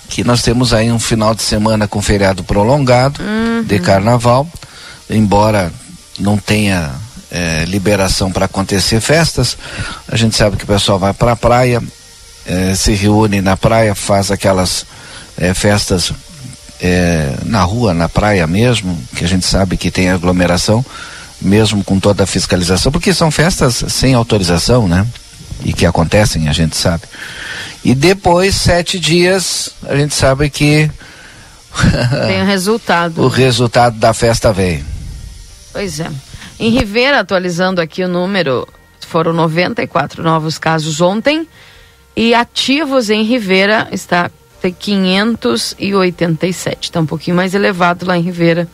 que 0.10 0.24
nós 0.24 0.42
temos 0.42 0.74
aí 0.74 0.92
um 0.92 1.00
final 1.00 1.36
de 1.36 1.42
semana 1.42 1.88
com 1.88 2.02
feriado 2.02 2.44
prolongado 2.44 3.22
uhum. 3.22 3.64
de 3.64 3.80
carnaval, 3.80 4.48
embora 5.10 5.72
não 6.20 6.38
tenha 6.38 6.92
é, 7.30 7.66
liberação 7.66 8.32
para 8.32 8.46
acontecer 8.46 9.00
festas, 9.00 9.58
a 10.08 10.18
gente 10.18 10.36
sabe 10.36 10.58
que 10.58 10.64
o 10.64 10.68
pessoal 10.68 10.98
vai 10.98 11.14
para 11.14 11.34
a 11.34 11.36
praia, 11.36 11.82
é, 12.46 12.76
se 12.76 12.94
reúne 12.94 13.42
na 13.42 13.56
praia, 13.56 13.94
faz 13.94 14.32
aquelas 14.32 14.86
é, 15.38 15.54
festas 15.54 16.12
é, 16.82 17.36
na 17.46 17.62
rua, 17.62 17.94
na 17.94 18.10
praia 18.10 18.48
mesmo, 18.48 18.98
que 19.16 19.24
a 19.24 19.28
gente 19.28 19.46
sabe 19.46 19.78
que 19.78 19.92
tem 19.92 20.10
aglomeração, 20.10 20.84
mesmo 21.40 21.84
com 21.84 22.00
toda 22.00 22.24
a 22.24 22.28
fiscalização, 22.28 22.92
porque 22.92 23.14
são 23.14 23.30
festas 23.30 23.86
sem 23.88 24.16
autorização, 24.16 24.88
né? 24.88 25.06
E 25.64 25.74
que 25.74 25.86
acontecem, 25.86 26.50
a 26.50 26.54
gente 26.54 26.76
sabe. 26.76 27.04
E 27.84 27.94
depois, 27.94 28.56
sete 28.56 29.00
dias, 29.00 29.70
a 29.88 29.96
gente 29.96 30.16
sabe 30.16 30.50
que. 30.50 30.90
Tem 32.28 32.42
o 32.42 32.46
resultado. 32.46 33.22
o 33.22 33.28
resultado 33.28 33.98
da 33.98 34.14
festa 34.14 34.52
vem. 34.52 34.84
Pois 35.72 36.00
é. 36.00 36.10
Em 36.60 36.70
Rivera, 36.70 37.20
atualizando 37.20 37.80
aqui 37.80 38.04
o 38.04 38.08
número, 38.08 38.68
foram 39.08 39.34
94 39.34 40.22
novos 40.24 40.58
casos 40.58 41.00
ontem. 41.00 41.48
E 42.16 42.34
ativos 42.34 43.10
em 43.10 43.24
Rivera 43.24 43.88
está 43.92 44.30
tem 44.62 44.72
587. 44.72 46.84
Está 46.84 47.00
um 47.00 47.06
pouquinho 47.06 47.36
mais 47.36 47.56
elevado 47.56 48.06
lá 48.06 48.18
em 48.18 48.22
Rivera 48.22 48.68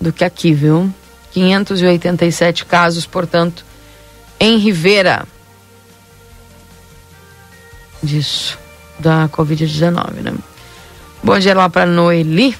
do 0.00 0.12
que 0.12 0.24
aqui, 0.24 0.52
viu? 0.52 0.92
587 1.32 2.64
casos, 2.64 3.06
portanto, 3.06 3.64
em 4.40 4.58
Rivera 4.58 5.24
disso, 8.02 8.58
da 8.98 9.28
Covid-19, 9.28 10.22
né? 10.22 10.34
Bom 11.22 11.38
dia 11.38 11.54
lá 11.54 11.68
para 11.68 11.86
Noeli. 11.86 12.56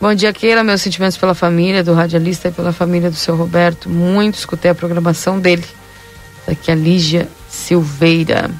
Bom 0.00 0.14
dia, 0.14 0.32
Keila. 0.32 0.62
Meus 0.62 0.82
sentimentos 0.82 1.16
pela 1.16 1.34
família 1.34 1.82
do 1.82 1.94
radialista 1.94 2.48
e 2.48 2.52
pela 2.52 2.72
família 2.72 3.10
do 3.10 3.16
seu 3.16 3.36
Roberto. 3.36 3.88
Muito 3.88 4.34
escutei 4.34 4.70
a 4.70 4.74
programação 4.74 5.40
dele. 5.40 5.64
Aqui 6.46 6.70
a 6.70 6.74
Lígia 6.74 7.28
Silveira. 7.48 8.50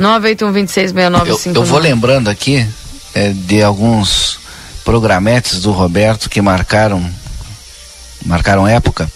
981266959. 0.00 1.46
Eu, 1.46 1.54
eu 1.54 1.64
vou 1.64 1.78
lembrando 1.78 2.28
aqui 2.28 2.66
é, 3.14 3.32
de 3.32 3.62
alguns 3.62 4.40
programetes 4.84 5.60
do 5.60 5.70
Roberto 5.70 6.28
que 6.28 6.40
marcaram 6.40 7.08
marcaram 8.24 8.66
época. 8.66 9.10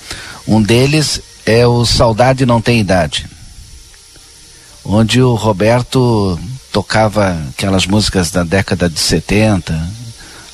Um 0.47 0.63
deles 0.63 1.21
é 1.45 1.67
o 1.67 1.85
Saudade 1.85 2.47
Não 2.47 2.61
Tem 2.61 2.79
Idade 2.81 3.27
onde 4.85 5.23
o 5.23 5.35
Roberto 5.35 6.39
tocava 6.71 7.39
aquelas 7.51 7.87
músicas 7.87 8.31
da 8.31 8.45
década 8.45 8.89
de 8.89 9.01
70, 9.01 9.91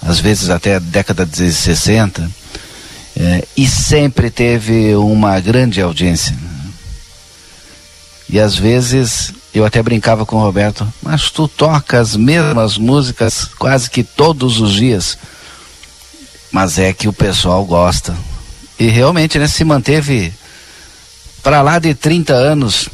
às 0.02 0.20
vezes 0.20 0.48
até 0.50 0.76
a 0.76 0.78
década 0.78 1.26
de 1.26 1.52
60, 1.52 2.30
é, 3.16 3.44
e 3.56 3.66
sempre 3.66 4.30
teve 4.30 4.94
uma 4.94 5.38
grande 5.40 5.80
audiência. 5.80 6.36
E 8.28 8.38
às 8.38 8.54
vezes 8.54 9.32
eu 9.52 9.64
até 9.64 9.82
brincava 9.82 10.24
com 10.24 10.36
o 10.36 10.40
Roberto, 10.40 10.86
mas 11.02 11.30
tu 11.30 11.48
toca 11.48 12.00
as 12.00 12.16
mesmas 12.16 12.78
músicas 12.78 13.46
quase 13.58 13.90
que 13.90 14.04
todos 14.04 14.60
os 14.60 14.72
dias. 14.72 15.18
Mas 16.52 16.78
é 16.78 16.92
que 16.92 17.08
o 17.08 17.12
pessoal 17.12 17.64
gosta. 17.64 18.16
E 18.78 18.88
realmente 18.88 19.38
né, 19.38 19.46
se 19.46 19.64
manteve 19.64 20.32
para 21.42 21.62
lá 21.62 21.78
de 21.78 21.94
30 21.94 22.32
anos 22.32 22.88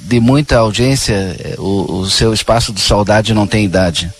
de 0.00 0.20
muita 0.20 0.58
audiência, 0.58 1.14
é, 1.14 1.54
o, 1.58 2.00
o 2.00 2.10
seu 2.10 2.34
espaço 2.34 2.72
de 2.72 2.80
saudade 2.80 3.32
não 3.32 3.46
tem 3.46 3.64
idade. 3.64 4.12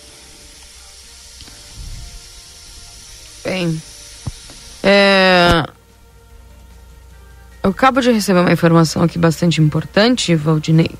Bem, 3.43 3.81
é... 4.81 5.65
eu 7.61 7.71
acabo 7.71 7.99
de 7.99 8.11
receber 8.11 8.39
uma 8.39 8.53
informação 8.53 9.03
aqui 9.03 9.19
bastante 9.19 9.61
importante, 9.61 10.33
Valdinei, 10.33 10.91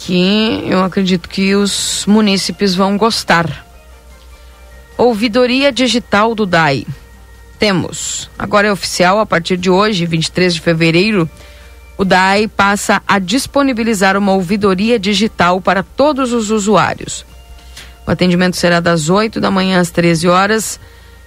que 0.00 0.64
eu 0.66 0.82
acredito 0.82 1.28
que 1.28 1.54
os 1.54 2.04
munícipes 2.06 2.74
vão 2.74 2.96
gostar. 2.96 3.66
Ouvidoria 4.96 5.70
digital 5.70 6.34
do 6.34 6.46
DAI. 6.46 6.86
Temos. 7.58 8.30
Agora 8.38 8.68
é 8.68 8.72
oficial, 8.72 9.20
a 9.20 9.26
partir 9.26 9.58
de 9.58 9.68
hoje, 9.68 10.06
23 10.06 10.54
de 10.54 10.60
fevereiro, 10.60 11.28
o 11.98 12.04
DAI 12.04 12.48
passa 12.48 13.02
a 13.06 13.18
disponibilizar 13.18 14.16
uma 14.16 14.32
ouvidoria 14.32 14.98
digital 14.98 15.60
para 15.60 15.82
todos 15.82 16.32
os 16.32 16.50
usuários. 16.50 17.26
O 18.06 18.10
atendimento 18.10 18.56
será 18.56 18.80
das 18.80 19.10
8 19.10 19.38
da 19.38 19.50
manhã 19.50 19.80
às 19.80 19.90
13 19.90 20.26
horas. 20.26 20.80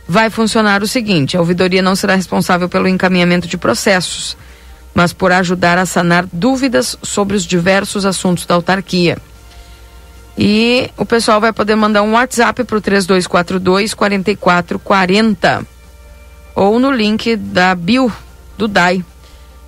Vai 0.07 0.31
funcionar 0.31 0.81
o 0.81 0.87
seguinte: 0.87 1.37
a 1.37 1.39
ouvidoria 1.39 1.81
não 1.83 1.95
será 1.95 2.15
responsável 2.15 2.67
pelo 2.67 2.87
encaminhamento 2.87 3.47
de 3.47 3.55
processos, 3.55 4.35
mas 4.93 5.11
por 5.13 5.31
ajudar 5.31 5.77
a 5.77 5.85
sanar 5.85 6.25
dúvidas 6.31 6.97
sobre 7.01 7.35
os 7.35 7.43
diversos 7.43 8.05
assuntos 8.05 8.45
da 8.45 8.55
autarquia. 8.55 9.17
E 10.37 10.89
o 10.97 11.05
pessoal 11.05 11.39
vai 11.39 11.53
poder 11.53 11.75
mandar 11.75 12.01
um 12.01 12.13
WhatsApp 12.13 12.63
para 12.63 12.77
o 12.77 12.81
3242 12.81 13.93
4440 13.93 15.65
ou 16.55 16.79
no 16.79 16.91
link 16.91 17.35
da 17.35 17.73
bio 17.75 18.11
do 18.57 18.67
DAI, 18.67 19.03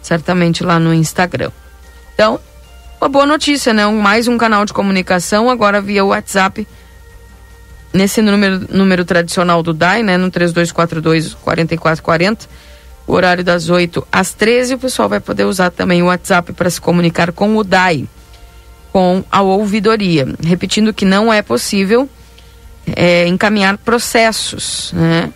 certamente 0.01 0.63
lá 0.63 0.79
no 0.79 0.93
Instagram. 0.93 1.51
Então, 2.13 2.39
uma 2.99 3.09
boa 3.09 3.25
notícia, 3.25 3.73
né? 3.73 3.85
Mais 3.87 4.27
um 4.27 4.37
canal 4.37 4.65
de 4.65 4.73
comunicação, 4.73 5.49
agora 5.49 5.81
via 5.81 6.05
WhatsApp, 6.05 6.67
nesse 7.93 8.21
número, 8.21 8.65
número 8.69 9.05
tradicional 9.05 9.61
do 9.61 9.73
DAI, 9.73 10.01
né? 10.01 10.17
No 10.17 10.31
3242 10.31 11.33
4440, 11.35 12.47
o 13.07 13.13
horário 13.13 13.43
das 13.43 13.69
8 13.69 14.07
às 14.11 14.33
13, 14.33 14.73
o 14.75 14.79
pessoal 14.79 15.07
vai 15.07 15.19
poder 15.19 15.45
usar 15.45 15.69
também 15.69 16.01
o 16.01 16.07
WhatsApp 16.07 16.51
para 16.53 16.67
se 16.69 16.81
comunicar 16.81 17.31
com 17.31 17.55
o 17.57 17.63
DAI 17.63 18.07
com 18.91 19.23
a 19.29 19.41
ouvidoria, 19.41 20.25
repetindo 20.41 20.93
que 20.93 21.03
não 21.03 21.33
é 21.33 21.41
possível 21.41 22.09
é, 22.95 23.27
encaminhar 23.27 23.77
processos, 23.77 24.93
né, 24.93 25.33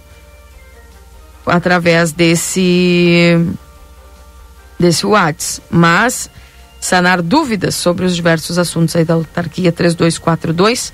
através 1.46 2.14
desse 2.14 3.38
desse 4.80 5.06
WhatsApp, 5.06 5.68
mas 5.70 6.30
sanar 6.80 7.22
dúvidas 7.22 7.76
sobre 7.76 8.06
os 8.06 8.16
diversos 8.16 8.58
assuntos 8.58 8.96
aí 8.96 9.04
da 9.04 9.16
autarquia 9.16 9.74
3242 9.74 10.94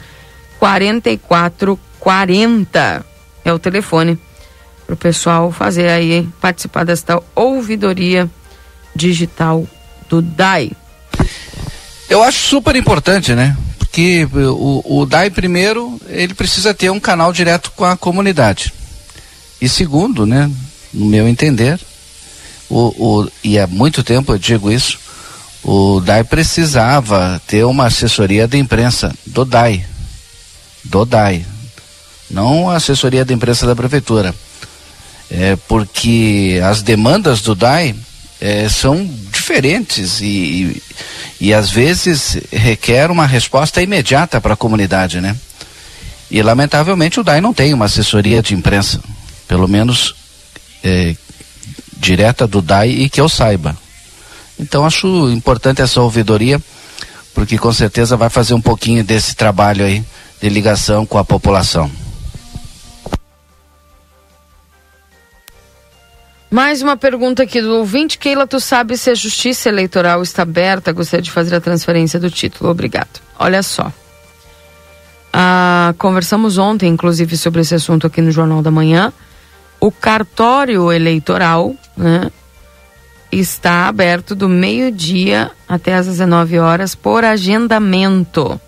4440 0.57 3.05
é 3.43 3.53
o 3.53 3.59
telefone 3.59 4.19
para 4.85 4.93
o 4.93 4.97
pessoal 4.97 5.51
fazer 5.51 5.89
aí 5.89 6.27
participar 6.39 6.85
desta 6.85 7.21
ouvidoria 7.33 8.29
digital 8.95 9.67
do 10.07 10.21
DAI. 10.21 10.71
Eu 12.09 12.21
acho 12.21 12.37
super 12.37 12.75
importante, 12.75 13.33
né? 13.33 13.57
Porque 13.79 14.27
o, 14.33 15.01
o 15.01 15.05
DAI, 15.05 15.29
primeiro, 15.29 15.99
ele 16.07 16.33
precisa 16.33 16.73
ter 16.73 16.89
um 16.91 16.99
canal 16.99 17.33
direto 17.33 17.71
com 17.75 17.85
a 17.85 17.97
comunidade. 17.97 18.73
E 19.59 19.67
segundo, 19.67 20.25
né, 20.25 20.51
no 20.93 21.05
meu 21.05 21.27
entender, 21.27 21.79
o, 22.69 23.21
o, 23.23 23.31
e 23.43 23.57
há 23.57 23.65
muito 23.65 24.03
tempo 24.03 24.33
eu 24.33 24.37
digo 24.37 24.71
isso, 24.71 24.99
o 25.63 25.99
DAI 25.99 26.23
precisava 26.23 27.41
ter 27.47 27.63
uma 27.63 27.87
assessoria 27.87 28.47
de 28.47 28.57
imprensa 28.57 29.13
do 29.25 29.43
DAI. 29.43 29.85
Do 30.83 31.05
DAI. 31.05 31.45
Não 32.29 32.69
a 32.69 32.75
assessoria 32.75 33.25
de 33.25 33.33
imprensa 33.33 33.65
da 33.65 33.75
prefeitura. 33.75 34.33
É 35.29 35.55
porque 35.67 36.61
as 36.63 36.81
demandas 36.81 37.41
do 37.41 37.55
DAI 37.55 37.95
é, 38.39 38.69
são 38.69 39.09
diferentes 39.31 40.21
e, 40.21 40.25
e, 40.25 40.83
e 41.41 41.53
às 41.53 41.69
vezes 41.69 42.37
requer 42.51 43.09
uma 43.09 43.25
resposta 43.25 43.81
imediata 43.81 44.39
para 44.39 44.53
a 44.53 44.57
comunidade, 44.57 45.19
né? 45.19 45.35
E 46.29 46.41
lamentavelmente 46.41 47.19
o 47.19 47.23
DAI 47.23 47.41
não 47.41 47.53
tem 47.53 47.73
uma 47.73 47.85
assessoria 47.85 48.41
de 48.41 48.53
imprensa, 48.53 48.99
pelo 49.47 49.67
menos 49.67 50.15
é, 50.83 51.15
direta 51.97 52.45
do 52.45 52.61
DAI 52.61 52.89
e 52.89 53.09
que 53.09 53.21
eu 53.21 53.29
saiba. 53.29 53.75
Então 54.59 54.85
acho 54.85 55.29
importante 55.31 55.81
essa 55.81 56.01
ouvidoria, 56.01 56.61
porque 57.33 57.57
com 57.57 57.73
certeza 57.73 58.15
vai 58.15 58.29
fazer 58.29 58.53
um 58.53 58.61
pouquinho 58.61 59.03
desse 59.03 59.35
trabalho 59.35 59.85
aí 59.85 60.03
de 60.41 60.49
ligação 60.49 61.05
com 61.05 61.17
a 61.17 61.25
população. 61.25 61.89
Mais 66.49 66.81
uma 66.81 66.95
pergunta 66.95 67.43
aqui 67.43 67.61
do 67.61 67.75
ouvinte. 67.77 68.17
Keila, 68.17 68.47
tu 68.47 68.59
sabe 68.59 68.97
se 68.97 69.09
a 69.09 69.15
justiça 69.15 69.69
eleitoral 69.69 70.21
está 70.21 70.43
aberta? 70.43 70.91
Gostaria 70.91 71.23
de 71.23 71.31
fazer 71.31 71.55
a 71.55 71.61
transferência 71.61 72.19
do 72.19 72.29
título. 72.29 72.69
Obrigado. 72.69 73.19
Olha 73.37 73.61
só. 73.63 73.91
Ah, 75.33 75.93
conversamos 75.97 76.57
ontem, 76.57 76.87
inclusive, 76.87 77.35
sobre 77.35 77.61
esse 77.61 77.75
assunto 77.75 78.07
aqui 78.07 78.21
no 78.21 78.31
Jornal 78.31 78.61
da 78.61 78.71
Manhã. 78.71 79.11
O 79.81 79.91
cartório 79.91 80.91
eleitoral 80.91 81.75
né, 81.97 82.31
está 83.31 83.87
aberto 83.87 84.33
do 84.33 84.47
meio-dia 84.47 85.51
até 85.67 85.93
às 85.95 86.05
19 86.05 86.57
horas 86.59 86.95
por 86.95 87.25
agendamento. 87.25 88.59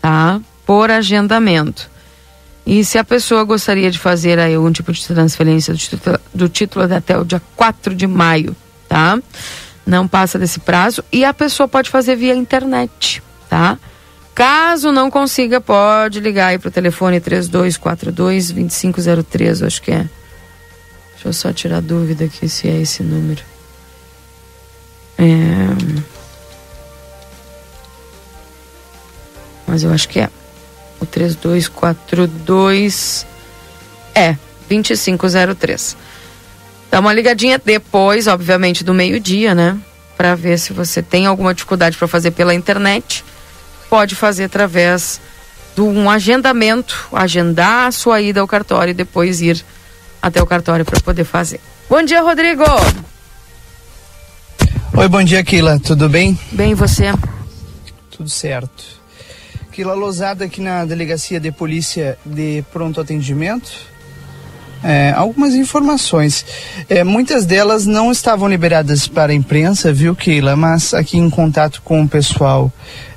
Tá? 0.00 0.40
Por 0.66 0.90
agendamento. 0.90 1.88
E 2.68 2.84
se 2.84 2.98
a 2.98 3.02
pessoa 3.02 3.44
gostaria 3.44 3.90
de 3.90 3.98
fazer 3.98 4.38
aí 4.38 4.54
algum 4.54 4.70
tipo 4.70 4.92
de 4.92 5.06
transferência 5.06 5.72
do 5.72 5.78
título, 5.78 6.20
do 6.34 6.48
título 6.50 6.94
até 6.94 7.16
o 7.16 7.24
dia 7.24 7.40
4 7.56 7.94
de 7.94 8.06
maio, 8.06 8.54
tá? 8.86 9.18
Não 9.86 10.06
passa 10.06 10.38
desse 10.38 10.60
prazo 10.60 11.02
e 11.10 11.24
a 11.24 11.32
pessoa 11.32 11.66
pode 11.66 11.88
fazer 11.88 12.14
via 12.14 12.36
internet, 12.36 13.22
tá? 13.48 13.78
Caso 14.34 14.92
não 14.92 15.10
consiga, 15.10 15.62
pode 15.62 16.20
ligar 16.20 16.48
aí 16.48 16.58
pro 16.58 16.70
telefone 16.70 17.20
3242 17.20 18.50
2503, 18.50 19.62
acho 19.62 19.80
que 19.80 19.90
é. 19.90 20.06
Deixa 21.14 21.28
eu 21.28 21.32
só 21.32 21.50
tirar 21.54 21.80
dúvida 21.80 22.26
aqui 22.26 22.50
se 22.50 22.68
é 22.68 22.82
esse 22.82 23.02
número. 23.02 23.40
É... 25.16 25.24
Mas 29.66 29.82
eu 29.82 29.90
acho 29.90 30.06
que 30.06 30.20
é. 30.20 30.28
O 31.00 31.06
3242 31.06 33.26
é 34.14 34.36
2503. 34.68 35.96
Dá 36.90 37.00
uma 37.00 37.12
ligadinha 37.12 37.60
depois, 37.62 38.26
obviamente, 38.26 38.82
do 38.82 38.94
meio-dia, 38.94 39.54
né? 39.54 39.76
Para 40.16 40.34
ver 40.34 40.58
se 40.58 40.72
você 40.72 41.02
tem 41.02 41.26
alguma 41.26 41.54
dificuldade 41.54 41.96
para 41.96 42.08
fazer 42.08 42.32
pela 42.32 42.54
internet. 42.54 43.24
Pode 43.88 44.14
fazer 44.14 44.44
através 44.44 45.20
de 45.74 45.82
um 45.82 46.10
agendamento, 46.10 47.08
agendar 47.12 47.86
a 47.86 47.92
sua 47.92 48.20
ida 48.20 48.40
ao 48.40 48.48
cartório 48.48 48.90
e 48.90 48.94
depois 48.94 49.40
ir 49.40 49.64
até 50.20 50.42
o 50.42 50.46
cartório 50.46 50.84
para 50.84 51.00
poder 51.00 51.24
fazer. 51.24 51.60
Bom 51.88 52.02
dia, 52.02 52.20
Rodrigo. 52.20 52.64
Oi, 54.94 55.08
bom 55.08 55.22
dia, 55.22 55.44
Kila. 55.44 55.78
Tudo 55.78 56.08
bem? 56.08 56.38
Bem, 56.50 56.72
e 56.72 56.74
você? 56.74 57.12
Tudo 58.10 58.28
certo. 58.28 58.97
Aquila 59.78 59.94
Losada 59.94 60.44
aqui 60.44 60.60
na 60.60 60.84
Delegacia 60.84 61.38
de 61.38 61.52
Polícia 61.52 62.18
de 62.26 62.64
Pronto 62.72 63.00
Atendimento. 63.00 63.70
É, 64.82 65.12
algumas 65.12 65.54
informações. 65.54 66.44
É, 66.88 67.04
muitas 67.04 67.46
delas 67.46 67.86
não 67.86 68.10
estavam 68.10 68.48
liberadas 68.48 69.06
para 69.06 69.30
a 69.30 69.34
imprensa, 69.36 69.92
viu, 69.92 70.16
Keila? 70.16 70.56
Mas 70.56 70.92
aqui 70.92 71.16
em 71.16 71.30
contato 71.30 71.80
com 71.84 72.02
o 72.02 72.08
pessoal 72.08 72.72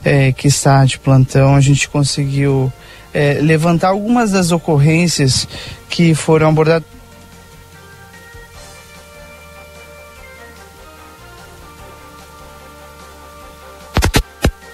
é, 0.06 0.32
que 0.32 0.48
está 0.48 0.86
de 0.86 1.00
plantão, 1.00 1.56
a 1.56 1.62
gente 1.62 1.90
conseguiu 1.90 2.72
é, 3.12 3.40
levantar 3.42 3.88
algumas 3.88 4.30
das 4.30 4.52
ocorrências 4.52 5.48
que 5.90 6.14
foram 6.14 6.50
abordadas. 6.50 6.88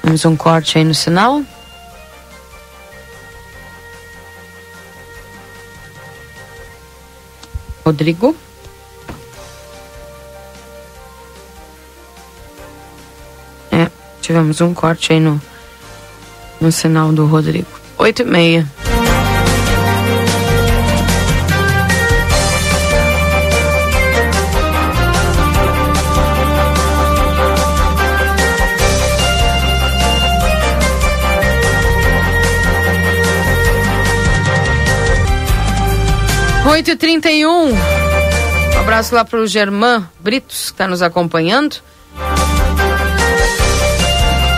Vamos 0.04 0.26
um 0.26 0.36
corte 0.36 0.78
aí 0.78 0.84
no 0.84 0.94
sinal. 0.94 1.42
Rodrigo. 7.88 8.36
É, 13.72 13.90
tivemos 14.22 14.60
um 14.60 14.74
corte 14.74 15.14
aí 15.14 15.22
no, 15.22 15.42
no 16.60 16.70
sinal 16.70 17.14
do 17.14 17.26
Rodrigo. 17.26 17.70
Oito 17.98 18.24
e 18.24 18.26
meia. 18.26 18.68
Oito 36.70 36.92
e 36.92 36.96
trinta 36.96 37.32
e 37.32 37.46
um. 37.46 37.74
Abraço 38.78 39.16
lá 39.16 39.24
pro 39.24 39.48
Germán 39.48 40.04
Britos, 40.20 40.66
que 40.66 40.74
está 40.74 40.88
nos 40.88 41.02
acompanhando. 41.02 41.78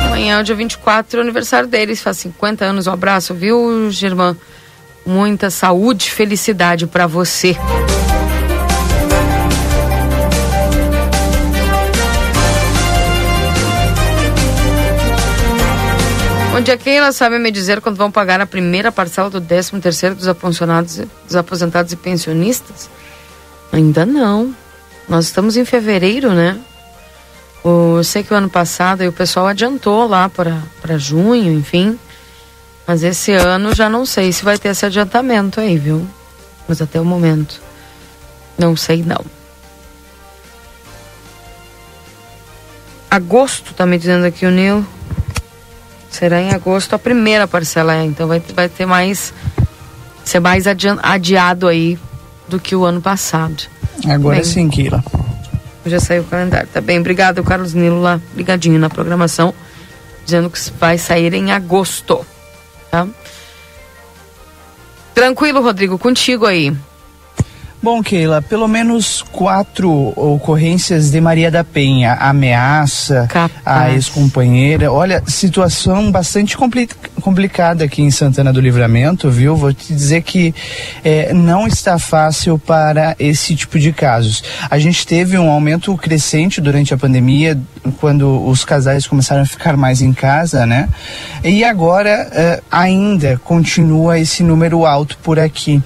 Amanhã, 0.05 0.43
dia 0.43 0.55
24, 0.55 1.17
é 1.17 1.19
o 1.19 1.23
aniversário 1.23 1.69
deles, 1.69 2.01
faz 2.01 2.17
50 2.17 2.65
anos. 2.65 2.87
Um 2.87 2.91
abraço, 2.91 3.33
viu, 3.33 3.91
Germán? 3.91 4.35
Muita 5.05 5.49
saúde 5.49 6.09
felicidade 6.09 6.87
para 6.87 7.05
você. 7.05 7.55
Onde 16.69 16.75
é 16.75 16.83
que 16.83 16.89
ela 16.91 17.11
sabe 17.11 17.39
me 17.39 17.49
dizer 17.49 17.81
quando 17.81 17.97
vão 17.97 18.11
pagar 18.11 18.39
a 18.39 18.45
primeira 18.45 18.91
parcela 18.91 19.27
do 19.27 19.41
13 19.41 19.79
terceiro 19.79 20.13
dos 20.13 20.27
aposentados, 20.27 21.01
dos 21.25 21.35
aposentados 21.35 21.91
e 21.93 21.95
pensionistas? 21.95 22.87
Ainda 23.71 24.05
não. 24.05 24.53
Nós 25.07 25.25
estamos 25.25 25.57
em 25.57 25.65
fevereiro, 25.65 26.31
né? 26.31 26.59
Eu 27.65 28.03
sei 28.03 28.21
que 28.21 28.31
o 28.31 28.37
ano 28.37 28.51
passado 28.51 29.03
o 29.03 29.11
pessoal 29.11 29.47
adiantou 29.47 30.07
lá 30.07 30.29
para 30.29 30.99
junho, 30.99 31.51
enfim. 31.51 31.97
Mas 32.85 33.01
esse 33.01 33.31
ano 33.31 33.73
já 33.73 33.89
não 33.89 34.05
sei 34.05 34.31
se 34.31 34.45
vai 34.45 34.55
ter 34.59 34.67
esse 34.67 34.85
adiantamento 34.85 35.59
aí, 35.59 35.75
viu? 35.75 36.07
Mas 36.67 36.83
até 36.83 37.01
o 37.01 37.03
momento. 37.03 37.59
Não 38.59 38.75
sei 38.75 39.01
não. 39.01 39.25
Agosto, 43.09 43.73
tá 43.73 43.87
me 43.87 43.97
dizendo 43.97 44.27
aqui 44.27 44.45
o 44.45 44.51
Nil. 44.51 44.85
Será 46.09 46.41
em 46.41 46.51
agosto 46.51 46.95
a 46.95 46.99
primeira 46.99 47.47
parcela, 47.47 47.95
é. 47.95 48.03
então 48.03 48.27
vai, 48.27 48.41
vai 48.53 48.67
ter 48.67 48.85
mais. 48.85 49.33
ser 50.23 50.39
mais 50.39 50.65
adiado 50.67 51.67
aí 51.67 51.99
do 52.47 52.59
que 52.59 52.75
o 52.75 52.83
ano 52.83 53.01
passado. 53.01 53.63
Agora 54.07 54.35
bem, 54.35 54.43
sim, 54.43 54.69
Kila. 54.69 55.03
Já 55.85 55.99
saiu 55.99 56.23
o 56.23 56.25
calendário. 56.25 56.67
Tá 56.73 56.81
bem, 56.81 56.99
obrigado, 56.99 57.43
Carlos 57.43 57.73
Nilo, 57.73 58.01
lá 58.01 58.19
ligadinho 58.35 58.79
na 58.79 58.89
programação, 58.89 59.53
dizendo 60.25 60.49
que 60.49 60.59
vai 60.79 60.97
sair 60.97 61.33
em 61.33 61.51
agosto. 61.51 62.25
Tá? 62.91 63.07
Tranquilo, 65.13 65.61
Rodrigo, 65.61 65.97
contigo 65.97 66.45
aí. 66.45 66.75
Bom, 67.81 68.03
Keila, 68.03 68.41
pelo 68.41 68.67
menos 68.67 69.21
quatro 69.31 69.89
ocorrências 70.17 71.11
de 71.11 71.21
Maria 71.21 71.49
da 71.49 71.63
Penha, 71.63 72.13
ameaça 72.15 73.25
Capaz. 73.29 73.51
a 73.65 73.93
ex-companheira. 73.93 74.91
Olha, 74.91 75.23
situação 75.25 76.11
bastante 76.11 76.57
compli 76.57 76.89
complicada 77.21 77.85
aqui 77.85 78.01
em 78.01 78.11
Santana 78.11 78.51
do 78.51 78.59
Livramento, 78.59 79.29
viu? 79.29 79.55
Vou 79.55 79.73
te 79.73 79.93
dizer 79.93 80.23
que 80.23 80.53
é, 81.03 81.33
não 81.33 81.67
está 81.67 81.97
fácil 81.97 82.57
para 82.59 83.15
esse 83.17 83.55
tipo 83.55 83.79
de 83.79 83.93
casos. 83.93 84.43
A 84.69 84.77
gente 84.77 85.07
teve 85.07 85.37
um 85.37 85.49
aumento 85.49 85.95
crescente 85.95 86.59
durante 86.59 86.93
a 86.93 86.97
pandemia, 86.97 87.57
quando 87.99 88.45
os 88.45 88.65
casais 88.65 89.07
começaram 89.07 89.43
a 89.43 89.45
ficar 89.45 89.77
mais 89.77 90.01
em 90.01 90.11
casa, 90.11 90.65
né? 90.65 90.89
E 91.43 91.63
agora 91.63 92.09
é, 92.31 92.61
ainda 92.69 93.39
continua 93.43 94.19
esse 94.19 94.43
número 94.43 94.85
alto 94.85 95.17
por 95.23 95.39
aqui. 95.39 95.81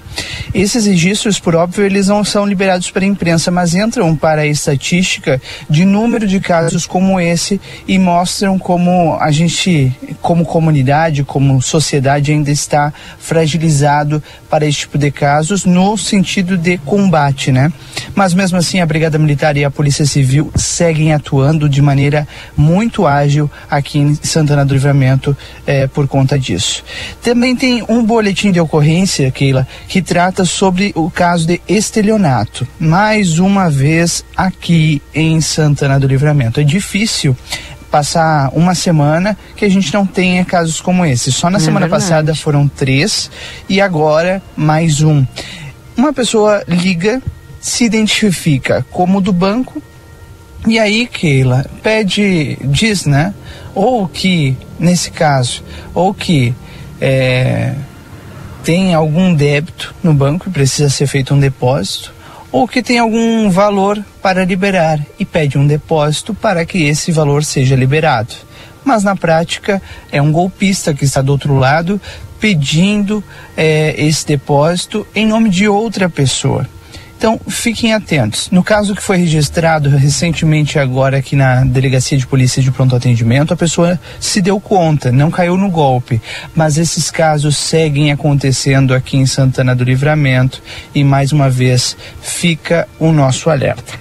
Esses 0.52 0.86
registros, 0.86 1.38
por 1.38 1.54
óbvio, 1.54 1.83
eles 1.84 2.08
não 2.08 2.24
são 2.24 2.46
liberados 2.46 2.90
para 2.90 3.04
a 3.04 3.06
imprensa, 3.06 3.50
mas 3.50 3.74
entram 3.74 4.14
para 4.16 4.42
a 4.42 4.46
estatística 4.46 5.40
de 5.68 5.84
número 5.84 6.26
de 6.26 6.40
casos 6.40 6.86
como 6.86 7.20
esse 7.20 7.60
e 7.86 7.98
mostram 7.98 8.58
como 8.58 9.16
a 9.20 9.30
gente, 9.30 9.92
como 10.20 10.44
comunidade, 10.44 11.24
como 11.24 11.60
sociedade, 11.60 12.32
ainda 12.32 12.50
está 12.50 12.92
fragilizado 13.18 14.22
para 14.48 14.66
esse 14.66 14.80
tipo 14.80 14.98
de 14.98 15.10
casos 15.10 15.64
no 15.64 15.96
sentido 15.96 16.56
de 16.56 16.78
combate, 16.78 17.50
né? 17.50 17.72
Mas 18.14 18.34
mesmo 18.34 18.58
assim, 18.58 18.80
a 18.80 18.86
Brigada 18.86 19.18
Militar 19.18 19.56
e 19.56 19.64
a 19.64 19.70
Polícia 19.70 20.06
Civil 20.06 20.50
seguem 20.54 21.12
atuando 21.12 21.68
de 21.68 21.82
maneira 21.82 22.26
muito 22.56 23.06
ágil 23.06 23.50
aqui 23.70 23.98
em 23.98 24.14
Santana 24.14 24.64
do 24.64 24.74
Livramento 24.74 25.36
eh, 25.66 25.86
por 25.88 26.06
conta 26.06 26.38
disso. 26.38 26.84
Também 27.22 27.56
tem 27.56 27.84
um 27.88 28.04
boletim 28.04 28.52
de 28.52 28.60
ocorrência, 28.60 29.30
Keila, 29.30 29.66
que 29.88 30.00
trata 30.02 30.44
sobre 30.44 30.92
o 30.94 31.10
caso 31.10 31.46
de 31.46 31.60
estelionato. 31.76 32.66
Mais 32.78 33.38
uma 33.38 33.70
vez 33.70 34.24
aqui 34.36 35.02
em 35.14 35.40
Santana 35.40 35.98
do 35.98 36.06
Livramento. 36.06 36.60
É 36.60 36.64
difícil 36.64 37.36
passar 37.90 38.50
uma 38.54 38.74
semana 38.74 39.36
que 39.56 39.64
a 39.64 39.68
gente 39.68 39.92
não 39.92 40.06
tenha 40.06 40.44
casos 40.44 40.80
como 40.80 41.04
esse. 41.04 41.30
Só 41.30 41.50
na 41.50 41.58
é 41.58 41.60
semana 41.60 41.86
verdade. 41.86 42.02
passada 42.02 42.34
foram 42.34 42.66
três 42.68 43.30
e 43.68 43.80
agora 43.80 44.42
mais 44.56 45.02
um. 45.02 45.24
Uma 45.96 46.12
pessoa 46.12 46.64
liga, 46.66 47.22
se 47.60 47.84
identifica 47.84 48.84
como 48.90 49.20
do 49.20 49.32
banco 49.32 49.82
e 50.66 50.78
aí, 50.78 51.06
Keila, 51.06 51.66
pede, 51.82 52.56
diz, 52.62 53.04
né? 53.04 53.34
Ou 53.74 54.08
que, 54.08 54.56
nesse 54.78 55.10
caso, 55.10 55.62
ou 55.92 56.14
que 56.14 56.54
é, 56.98 57.74
tem 58.64 58.94
algum 58.94 59.34
débito 59.34 59.94
no 60.02 60.14
banco 60.14 60.48
e 60.48 60.52
precisa 60.52 60.88
ser 60.88 61.06
feito 61.06 61.34
um 61.34 61.38
depósito, 61.38 62.14
ou 62.50 62.66
que 62.66 62.82
tem 62.82 62.98
algum 62.98 63.50
valor 63.50 64.02
para 64.22 64.44
liberar 64.44 64.98
e 65.18 65.24
pede 65.24 65.58
um 65.58 65.66
depósito 65.66 66.32
para 66.32 66.64
que 66.64 66.82
esse 66.84 67.12
valor 67.12 67.44
seja 67.44 67.76
liberado. 67.76 68.32
Mas 68.82 69.04
na 69.04 69.14
prática 69.14 69.82
é 70.10 70.20
um 70.20 70.32
golpista 70.32 70.94
que 70.94 71.04
está 71.04 71.20
do 71.20 71.32
outro 71.32 71.58
lado 71.58 72.00
pedindo 72.40 73.22
é, 73.56 73.94
esse 73.98 74.26
depósito 74.26 75.06
em 75.14 75.26
nome 75.26 75.50
de 75.50 75.68
outra 75.68 76.08
pessoa. 76.08 76.66
Então, 77.24 77.40
fiquem 77.48 77.94
atentos. 77.94 78.50
No 78.50 78.62
caso 78.62 78.94
que 78.94 79.02
foi 79.02 79.16
registrado 79.16 79.88
recentemente 79.88 80.78
agora 80.78 81.16
aqui 81.16 81.34
na 81.34 81.64
Delegacia 81.64 82.18
de 82.18 82.26
Polícia 82.26 82.62
de 82.62 82.70
Pronto 82.70 82.94
Atendimento, 82.94 83.54
a 83.54 83.56
pessoa 83.56 83.98
se 84.20 84.42
deu 84.42 84.60
conta, 84.60 85.10
não 85.10 85.30
caiu 85.30 85.56
no 85.56 85.70
golpe. 85.70 86.20
Mas 86.54 86.76
esses 86.76 87.10
casos 87.10 87.56
seguem 87.56 88.12
acontecendo 88.12 88.92
aqui 88.92 89.16
em 89.16 89.24
Santana 89.24 89.74
do 89.74 89.84
Livramento 89.84 90.62
e 90.94 91.02
mais 91.02 91.32
uma 91.32 91.48
vez 91.48 91.96
fica 92.20 92.86
o 93.00 93.10
nosso 93.10 93.48
alerta. 93.48 93.94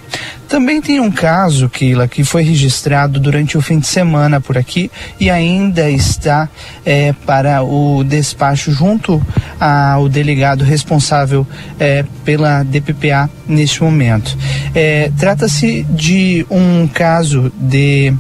Também 0.53 0.79
tem 0.79 0.99
um 0.99 1.09
caso, 1.09 1.67
Keila, 1.67 2.07
que 2.07 2.23
foi 2.23 2.43
registrado 2.43 3.19
durante 3.19 3.57
o 3.57 3.61
fim 3.61 3.79
de 3.79 3.87
semana 3.87 4.39
por 4.39 4.55
aqui 4.55 4.91
e 5.19 5.27
ainda 5.27 5.89
está 5.89 6.47
é, 6.85 7.11
para 7.25 7.63
o 7.63 8.03
despacho 8.03 8.71
junto 8.71 9.19
ao 9.59 10.07
delegado 10.07 10.63
responsável 10.63 11.47
é, 11.79 12.05
pela 12.23 12.61
DPPA 12.61 13.27
neste 13.47 13.81
momento. 13.81 14.37
É, 14.75 15.11
Trata-se 15.17 15.87
de 15.89 16.45
um 16.51 16.87
caso 16.87 17.51
de 17.59 18.13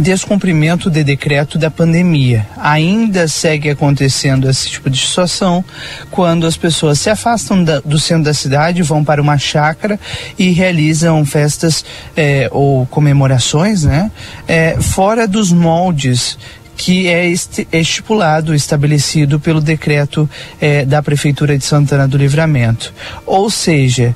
descumprimento 0.00 0.90
de 0.90 1.02
decreto 1.02 1.58
da 1.58 1.70
pandemia. 1.70 2.46
Ainda 2.56 3.28
segue 3.28 3.70
acontecendo 3.70 4.48
esse 4.48 4.70
tipo 4.70 4.88
de 4.90 4.98
situação 4.98 5.64
quando 6.10 6.46
as 6.46 6.56
pessoas 6.56 7.00
se 7.00 7.10
afastam 7.10 7.62
da, 7.62 7.80
do 7.80 7.98
centro 7.98 8.24
da 8.24 8.34
cidade, 8.34 8.82
vão 8.82 9.04
para 9.04 9.20
uma 9.20 9.38
chácara 9.38 9.98
e 10.38 10.50
realizam 10.50 11.24
festas 11.24 11.84
eh, 12.16 12.48
ou 12.52 12.86
comemorações, 12.86 13.84
né, 13.84 14.10
eh, 14.46 14.76
fora 14.80 15.26
dos 15.26 15.52
moldes 15.52 16.38
que 16.76 17.08
é 17.08 17.26
estipulado, 17.72 18.54
estabelecido 18.54 19.40
pelo 19.40 19.60
decreto 19.60 20.30
eh, 20.60 20.84
da 20.84 21.02
Prefeitura 21.02 21.58
de 21.58 21.64
Santana 21.64 22.06
do 22.06 22.16
Livramento. 22.16 22.94
Ou 23.26 23.50
seja, 23.50 24.14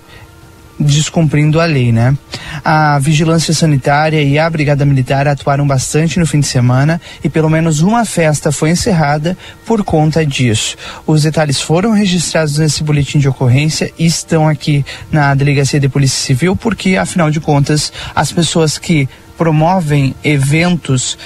descumprindo 0.83 1.61
a 1.61 1.64
lei, 1.64 1.93
né? 1.93 2.16
A 2.64 2.99
vigilância 2.99 3.55
sanitária 3.55 4.22
e 4.22 4.39
a 4.39 4.49
brigada 4.49 4.85
militar 4.85 5.26
atuaram 5.26 5.66
bastante 5.66 6.18
no 6.18 6.26
fim 6.26 6.41
de 6.41 6.47
semana 6.47 7.01
e 7.22 7.28
pelo 7.28 7.49
menos 7.49 7.80
uma 7.80 8.05
festa 8.05 8.53
foi 8.53 8.70
encerrada 8.70 9.37
por 9.64 9.83
conta 9.85 10.24
disso. 10.24 10.76
Os 11.07 11.22
detalhes 11.22 11.61
foram 11.61 11.93
registrados 11.93 12.59
nesse 12.59 12.83
boletim 12.83 13.18
de 13.18 13.28
ocorrência 13.28 13.93
e 13.99 14.07
estão 14.07 14.49
aqui 14.49 14.85
na 15.11 15.35
delegacia 15.35 15.80
de 15.80 15.89
polícia 15.89 16.24
civil 16.24 16.55
porque 16.55 16.97
afinal 16.97 17.30
de 17.30 17.41
contas 17.41 17.93
as 18.14 18.30
pessoas 18.30 18.78
que 18.78 19.09
promovem 19.37 20.14
eventos 20.22 21.18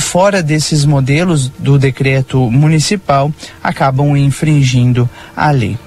fora 0.00 0.42
desses 0.42 0.84
modelos 0.84 1.48
do 1.48 1.78
decreto 1.78 2.50
municipal 2.50 3.32
acabam 3.62 4.16
infringindo 4.16 5.08
a 5.34 5.50
lei. 5.50 5.78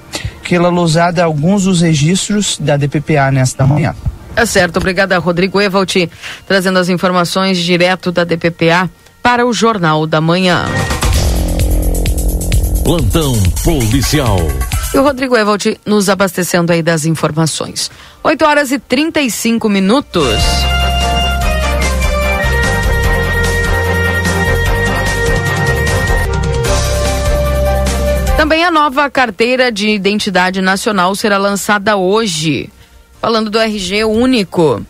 Keila 0.45 0.69
Lousada, 0.69 1.23
alguns 1.23 1.63
dos 1.63 1.81
registros 1.81 2.57
da 2.59 2.77
DPPA 2.77 3.31
nesta 3.31 3.65
manhã. 3.65 3.95
É 4.35 4.45
certo, 4.45 4.77
obrigada 4.77 5.17
Rodrigo 5.17 5.59
Evalt, 5.59 5.95
trazendo 6.47 6.77
as 6.77 6.87
informações 6.87 7.57
direto 7.57 8.11
da 8.11 8.23
DPPA 8.23 8.89
para 9.23 9.45
o 9.45 9.51
Jornal 9.51 10.05
da 10.05 10.21
Manhã. 10.21 10.65
Plantão 12.83 13.33
policial. 13.63 14.37
E 14.93 14.97
o 14.97 15.01
Rodrigo 15.01 15.35
Evald 15.35 15.79
nos 15.83 16.09
abastecendo 16.09 16.71
aí 16.71 16.83
das 16.83 17.05
informações. 17.05 17.89
8 18.23 18.45
horas 18.45 18.71
e 18.71 18.77
35 18.77 19.67
minutos. 19.67 20.35
Também 28.45 28.63
a 28.63 28.69
nova 28.69 29.09
carteira 29.09 29.71
de 29.71 29.89
identidade 29.89 30.61
nacional 30.61 31.15
será 31.15 31.35
lançada 31.35 31.97
hoje. 31.97 32.69
Falando 33.19 33.49
do 33.49 33.57
RG 33.57 34.03
único. 34.03 34.85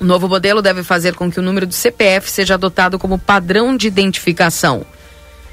O 0.00 0.04
novo 0.06 0.26
modelo 0.26 0.62
deve 0.62 0.82
fazer 0.82 1.14
com 1.14 1.30
que 1.30 1.38
o 1.38 1.42
número 1.42 1.66
do 1.66 1.74
CPF 1.74 2.30
seja 2.30 2.54
adotado 2.54 2.98
como 2.98 3.18
padrão 3.18 3.76
de 3.76 3.86
identificação. 3.86 4.82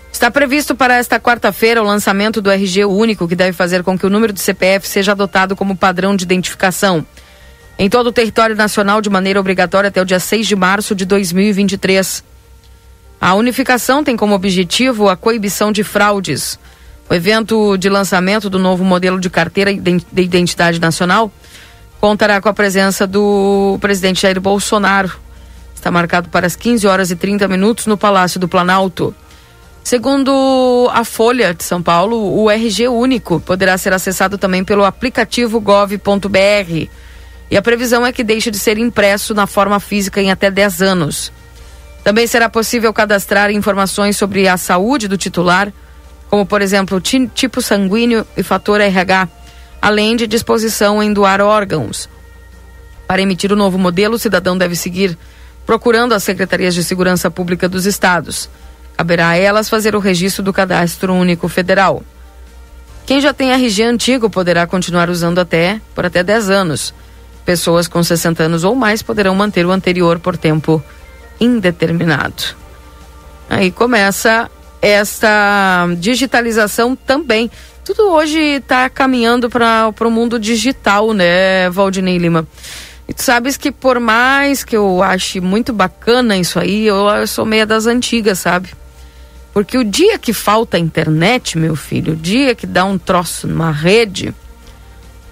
Está 0.10 0.32
previsto 0.32 0.74
para 0.74 0.96
esta 0.96 1.20
quarta-feira 1.20 1.84
o 1.84 1.86
lançamento 1.86 2.42
do 2.42 2.50
RG 2.50 2.86
único, 2.86 3.28
que 3.28 3.36
deve 3.36 3.52
fazer 3.52 3.84
com 3.84 4.00
que 4.00 4.06
o 4.06 4.10
número 4.10 4.32
do 4.32 4.40
CPF 4.40 4.88
seja 4.88 5.12
adotado 5.12 5.54
como 5.54 5.76
padrão 5.76 6.16
de 6.16 6.24
identificação. 6.24 7.06
Em 7.78 7.90
todo 7.90 8.08
o 8.08 8.14
território 8.14 8.56
nacional, 8.56 9.02
de 9.02 9.10
maneira 9.10 9.38
obrigatória, 9.38 9.90
até 9.90 10.02
o 10.02 10.06
dia 10.06 10.22
6 10.22 10.48
de 10.48 10.56
março 10.56 10.96
de 10.96 11.04
2023. 11.04 12.24
A 13.20 13.34
unificação 13.34 14.02
tem 14.02 14.16
como 14.16 14.34
objetivo 14.34 15.10
a 15.10 15.18
coibição 15.18 15.74
de 15.74 15.84
fraudes. 15.84 16.58
O 17.12 17.14
evento 17.14 17.76
de 17.76 17.90
lançamento 17.90 18.50
do 18.50 18.58
novo 18.58 18.86
modelo 18.86 19.20
de 19.20 19.30
carteira 19.30 19.74
de 19.74 20.22
identidade 20.22 20.80
nacional 20.80 21.30
contará 22.00 22.40
com 22.40 22.48
a 22.48 22.54
presença 22.54 23.06
do 23.06 23.78
presidente 23.82 24.22
Jair 24.22 24.40
Bolsonaro 24.40 25.20
Está 25.76 25.92
marcado 25.92 26.30
para 26.30 26.48
as 26.48 26.56
15 26.56 26.88
horas 26.88 27.12
e 27.12 27.18
30 27.18 27.50
minutos 27.50 27.86
no 27.86 27.98
Palácio 27.98 28.40
do 28.40 28.48
Planalto. 28.48 29.14
Segundo 29.84 30.90
a 30.94 31.04
Folha 31.04 31.54
de 31.54 31.66
São 31.66 31.84
Paulo, 31.84 32.40
o 32.40 32.50
RG 32.50 32.88
único 32.88 33.42
poderá 33.42 33.78
ser 33.78 33.92
acessado 33.92 34.38
também 34.38 34.64
pelo 34.64 34.86
aplicativo 34.86 35.60
gov.br. 35.60 36.88
E 37.50 37.58
a 37.58 37.62
previsão 37.62 38.06
é 38.06 38.14
que 38.14 38.24
deixe 38.24 38.50
de 38.50 38.58
ser 38.58 38.78
impresso 38.78 39.34
na 39.34 39.48
forma 39.48 39.82
física 39.82 40.22
em 40.22 40.32
até 40.32 40.50
10 40.50 40.82
anos. 40.82 41.34
Também 42.06 42.26
será 42.26 42.48
possível 42.48 42.94
cadastrar 42.94 43.52
informações 43.52 44.16
sobre 44.16 44.48
a 44.48 44.56
saúde 44.56 45.10
do 45.10 45.18
titular, 45.18 45.74
como 46.32 46.46
por 46.46 46.62
exemplo 46.62 47.02
tipo 47.02 47.62
sanguíneo 47.62 48.26
e 48.38 48.42
fator 48.42 48.80
RH, 48.80 49.28
além 49.82 50.16
de 50.16 50.26
disposição 50.26 51.04
em 51.04 51.12
doar 51.12 51.42
órgãos. 51.42 52.08
Para 53.06 53.22
emitir 53.22 53.52
o 53.52 53.56
novo 53.58 53.78
modelo, 53.78 54.16
o 54.16 54.20
cidadão 54.20 54.58
deve 54.58 54.78
seguir 54.78 55.18
procurando 55.66 56.14
as 56.14 56.24
secretarias 56.24 56.74
de 56.74 56.86
segurança 56.86 57.30
pública 57.30 57.68
dos 57.68 57.86
estados. 57.86 58.50
Caberá 58.96 59.28
a 59.28 59.38
elas 59.38 59.68
fazer 59.68 59.94
o 59.94 60.00
registro 60.00 60.42
do 60.42 60.54
cadastro 60.54 61.14
único 61.14 61.50
federal. 61.50 62.02
Quem 63.06 63.20
já 63.20 63.34
tem 63.34 63.52
RG 63.52 63.84
antigo 63.84 64.30
poderá 64.30 64.66
continuar 64.66 65.10
usando 65.10 65.40
até 65.40 65.82
por 65.94 66.06
até 66.06 66.24
10 66.24 66.50
anos. 66.50 66.94
Pessoas 67.44 67.90
com 67.90 68.02
60 68.02 68.44
anos 68.44 68.64
ou 68.64 68.74
mais 68.74 69.02
poderão 69.02 69.36
manter 69.36 69.66
o 69.66 69.72
anterior 69.72 70.18
por 70.18 70.38
tempo 70.38 70.82
indeterminado. 71.42 72.56
Aí 73.50 73.70
começa 73.70 74.50
esta 74.82 75.88
digitalização 76.00 76.96
também. 76.96 77.50
Tudo 77.86 78.10
hoje 78.10 78.40
está 78.40 78.90
caminhando 78.90 79.50
para 79.50 79.94
o 80.02 80.12
mundo 80.12 80.40
digital, 80.40 81.14
né, 81.14 81.70
Valdinei 81.70 82.18
Lima? 82.18 82.48
E 83.08 83.14
tu 83.14 83.24
sabes 83.24 83.58
que 83.58 83.72
por 83.72 84.00
mais 84.00 84.64
que 84.64 84.76
eu 84.76 85.04
ache 85.04 85.42
muito 85.42 85.74
bacana 85.74 86.38
isso 86.38 86.60
aí, 86.60 86.86
eu, 86.86 87.08
eu 87.10 87.28
sou 87.28 87.46
meia 87.46 87.66
das 87.66 87.86
antigas, 87.86 88.40
sabe? 88.40 88.70
Porque 89.54 89.78
o 89.78 89.84
dia 89.84 90.18
que 90.18 90.32
falta 90.32 90.80
internet, 90.80 91.58
meu 91.58 91.76
filho, 91.76 92.14
o 92.14 92.16
dia 92.16 92.56
que 92.56 92.66
dá 92.66 92.86
um 92.86 92.98
troço 92.98 93.48
numa 93.48 93.72
rede, 93.72 94.34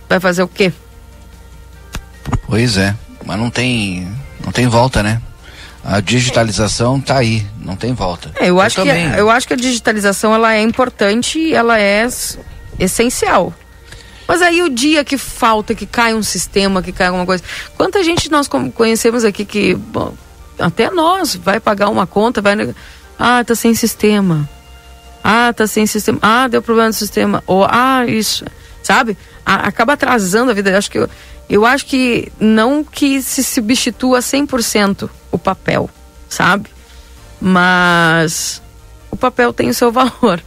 vai 0.09 0.19
fazer 0.19 0.43
o 0.43 0.47
quê? 0.47 0.73
Pois 2.45 2.77
é, 2.77 2.93
mas 3.25 3.39
não 3.39 3.49
tem, 3.49 4.11
não 4.43 4.51
tem 4.51 4.67
volta, 4.67 5.01
né? 5.01 5.21
A 5.83 6.01
digitalização 6.01 6.97
está 6.97 7.17
aí, 7.17 7.45
não 7.57 7.75
tem 7.75 7.93
volta. 7.93 8.31
É, 8.35 8.49
eu, 8.49 8.59
acho 8.59 8.81
que, 8.81 8.89
eu 8.89 9.29
acho 9.29 9.47
que 9.47 9.53
a 9.53 9.57
digitalização 9.57 10.33
ela 10.33 10.53
é 10.53 10.61
importante, 10.61 11.53
ela 11.53 11.79
é 11.79 12.07
essencial. 12.77 13.53
Mas 14.27 14.41
aí 14.41 14.61
o 14.61 14.69
dia 14.69 15.03
que 15.03 15.17
falta, 15.17 15.73
que 15.73 15.85
cai 15.85 16.13
um 16.13 16.21
sistema, 16.21 16.83
que 16.83 16.91
cai 16.91 17.07
alguma 17.07 17.25
coisa. 17.25 17.43
Quanta 17.75 18.03
gente 18.03 18.29
nós 18.29 18.47
conhecemos 18.47 19.23
aqui 19.23 19.43
que, 19.43 19.73
bom, 19.73 20.13
até 20.59 20.91
nós, 20.91 21.35
vai 21.35 21.59
pagar 21.59 21.89
uma 21.89 22.05
conta, 22.05 22.41
vai. 22.41 22.55
Ah, 23.17 23.43
tá 23.43 23.55
sem 23.55 23.73
sistema. 23.73 24.47
Ah, 25.23 25.51
tá 25.51 25.65
sem 25.65 25.87
sistema. 25.87 26.19
Ah, 26.21 26.47
deu 26.47 26.61
problema 26.61 26.89
no 26.89 26.93
sistema. 26.93 27.43
Ou, 27.47 27.65
ah, 27.65 28.05
isso. 28.05 28.45
Sabe? 28.83 29.17
A, 29.45 29.67
acaba 29.67 29.93
atrasando 29.93 30.51
a 30.51 30.53
vida. 30.53 30.69
Eu 30.69 30.77
acho 30.77 30.91
que, 30.91 30.99
eu, 30.99 31.09
eu 31.49 31.65
acho 31.65 31.85
que 31.85 32.31
não 32.39 32.83
que 32.83 33.21
se 33.21 33.43
substitua 33.43 34.19
100% 34.19 35.09
o 35.31 35.37
papel, 35.37 35.89
sabe? 36.27 36.69
Mas 37.39 38.61
o 39.11 39.17
papel 39.17 39.53
tem 39.53 39.69
o 39.69 39.73
seu 39.73 39.91
valor. 39.93 40.41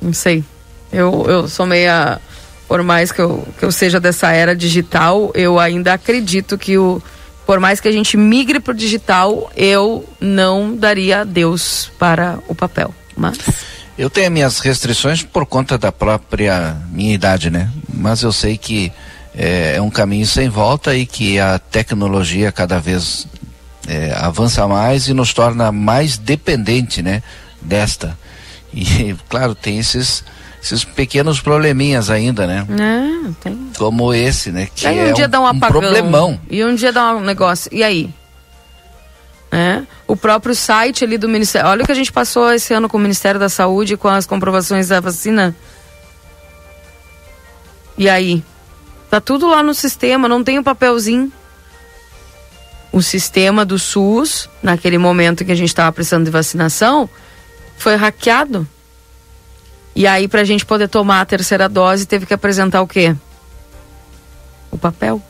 Não 0.00 0.12
sei. 0.12 0.44
Eu, 0.92 1.24
eu 1.28 1.48
sou 1.48 1.66
meia 1.66 2.20
por 2.68 2.82
mais 2.82 3.12
que 3.12 3.20
eu, 3.20 3.46
que 3.58 3.64
eu 3.64 3.70
seja 3.70 4.00
dessa 4.00 4.32
era 4.32 4.54
digital, 4.54 5.30
eu 5.34 5.58
ainda 5.58 5.94
acredito 5.94 6.58
que 6.58 6.76
o 6.76 7.00
por 7.46 7.60
mais 7.60 7.78
que 7.78 7.86
a 7.86 7.92
gente 7.92 8.16
migre 8.16 8.58
para 8.58 8.72
o 8.72 8.76
digital, 8.76 9.52
eu 9.56 10.04
não 10.20 10.74
daria 10.74 11.20
adeus 11.20 11.92
para 11.96 12.40
o 12.48 12.56
papel. 12.56 12.92
Mas 13.16 13.38
eu 13.96 14.10
tenho 14.10 14.32
minhas 14.32 14.58
restrições 14.58 15.22
por 15.22 15.46
conta 15.46 15.78
da 15.78 15.92
própria 15.92 16.76
minha 16.90 17.14
idade, 17.14 17.48
né? 17.48 17.70
Mas 17.94 18.22
eu 18.22 18.32
sei 18.32 18.58
que 18.58 18.92
é, 19.32 19.76
é 19.76 19.80
um 19.80 19.90
caminho 19.90 20.26
sem 20.26 20.48
volta 20.48 20.96
e 20.96 21.06
que 21.06 21.38
a 21.38 21.58
tecnologia 21.58 22.50
cada 22.50 22.80
vez 22.80 23.28
é, 23.86 24.14
avança 24.18 24.66
mais 24.66 25.08
e 25.08 25.14
nos 25.14 25.32
torna 25.32 25.70
mais 25.70 26.18
dependente, 26.18 27.02
né? 27.02 27.22
Desta. 27.60 28.18
E 28.72 29.14
claro, 29.28 29.54
tem 29.54 29.78
esses 29.78 30.24
esses 30.62 30.84
pequenos 30.84 31.40
probleminhas 31.40 32.10
ainda, 32.10 32.46
né? 32.46 32.66
Tem. 33.40 33.70
Como 33.78 34.12
esse, 34.12 34.50
né? 34.50 34.68
Que 34.74 34.86
aí 34.86 34.98
um 34.98 35.06
é 35.08 35.12
dia 35.12 35.26
um, 35.26 35.28
dá 35.28 35.40
um 35.40 35.46
apagão. 35.46 35.68
Um 35.68 35.82
problemão. 35.82 36.40
E 36.50 36.64
um 36.64 36.74
dia 36.74 36.92
dá 36.92 37.14
um 37.14 37.20
negócio. 37.20 37.72
E 37.72 37.84
aí? 37.84 38.10
É, 39.52 39.82
o 40.08 40.16
próprio 40.16 40.54
site 40.54 41.04
ali 41.04 41.16
do 41.16 41.28
Ministério. 41.28 41.68
Olha 41.68 41.82
o 41.82 41.86
que 41.86 41.92
a 41.92 41.94
gente 41.94 42.12
passou 42.12 42.52
esse 42.52 42.74
ano 42.74 42.88
com 42.88 42.96
o 42.96 43.00
Ministério 43.00 43.38
da 43.38 43.48
Saúde 43.48 43.96
com 43.96 44.08
as 44.08 44.26
comprovações 44.26 44.88
da 44.88 44.98
vacina. 44.98 45.54
E 47.96 48.08
aí? 48.08 48.42
Tá 49.08 49.20
tudo 49.20 49.48
lá 49.48 49.62
no 49.62 49.72
sistema, 49.72 50.28
não 50.28 50.42
tem 50.42 50.58
o 50.58 50.62
um 50.62 50.64
papelzinho. 50.64 51.32
O 52.92 53.02
sistema 53.02 53.64
do 53.64 53.78
SUS, 53.78 54.48
naquele 54.62 54.98
momento 54.98 55.44
que 55.44 55.52
a 55.52 55.56
gente 55.56 55.68
estava 55.68 55.92
precisando 55.92 56.24
de 56.24 56.30
vacinação, 56.30 57.08
foi 57.76 57.94
hackeado. 57.94 58.66
E 59.94 60.06
aí, 60.06 60.28
para 60.28 60.42
a 60.42 60.44
gente 60.44 60.64
poder 60.64 60.88
tomar 60.88 61.20
a 61.20 61.24
terceira 61.24 61.68
dose, 61.68 62.06
teve 62.06 62.26
que 62.26 62.34
apresentar 62.34 62.82
o 62.82 62.86
quê? 62.86 63.14
O 64.70 64.76
papel. 64.76 65.22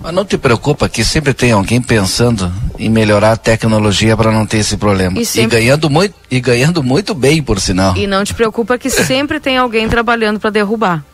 Mas 0.00 0.14
não 0.14 0.24
te 0.24 0.38
preocupa 0.38 0.88
que 0.88 1.04
sempre 1.04 1.34
tem 1.34 1.52
alguém 1.52 1.80
pensando 1.80 2.52
em 2.78 2.88
melhorar 2.88 3.32
a 3.32 3.36
tecnologia 3.36 4.16
para 4.16 4.30
não 4.30 4.46
ter 4.46 4.58
esse 4.58 4.76
problema. 4.76 5.18
E, 5.18 5.26
sempre... 5.26 5.58
e, 5.58 5.60
ganhando 5.60 5.90
muito, 5.90 6.14
e 6.30 6.40
ganhando 6.40 6.82
muito 6.82 7.14
bem, 7.14 7.42
por 7.42 7.60
sinal. 7.60 7.96
E 7.96 8.06
não 8.06 8.24
te 8.24 8.34
preocupa 8.34 8.78
que 8.78 8.88
sempre 8.90 9.40
tem 9.40 9.56
alguém 9.56 9.88
trabalhando 9.88 10.38
para 10.38 10.50
derrubar. 10.50 11.04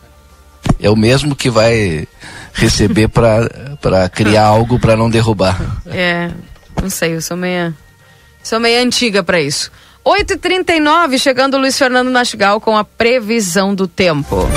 É 0.79 0.89
o 0.89 0.95
mesmo 0.95 1.35
que 1.35 1.49
vai 1.49 2.07
receber 2.55 3.09
para 3.09 4.09
criar 4.09 4.45
algo 4.45 4.79
para 4.79 4.95
não 4.95 5.09
derrubar. 5.09 5.59
É, 5.87 6.31
não 6.81 6.89
sei, 6.89 7.15
eu 7.15 7.21
sou 7.21 7.37
meia, 7.37 7.73
sou 8.41 8.59
meia 8.59 8.81
antiga 8.81 9.21
para 9.21 9.39
isso. 9.39 9.71
8h39, 10.05 11.19
chegando 11.19 11.55
o 11.55 11.59
Luiz 11.59 11.77
Fernando 11.77 12.09
Nastigal 12.09 12.61
com 12.61 12.77
a 12.77 12.83
previsão 12.83 13.75
do 13.75 13.87
tempo. 13.87 14.47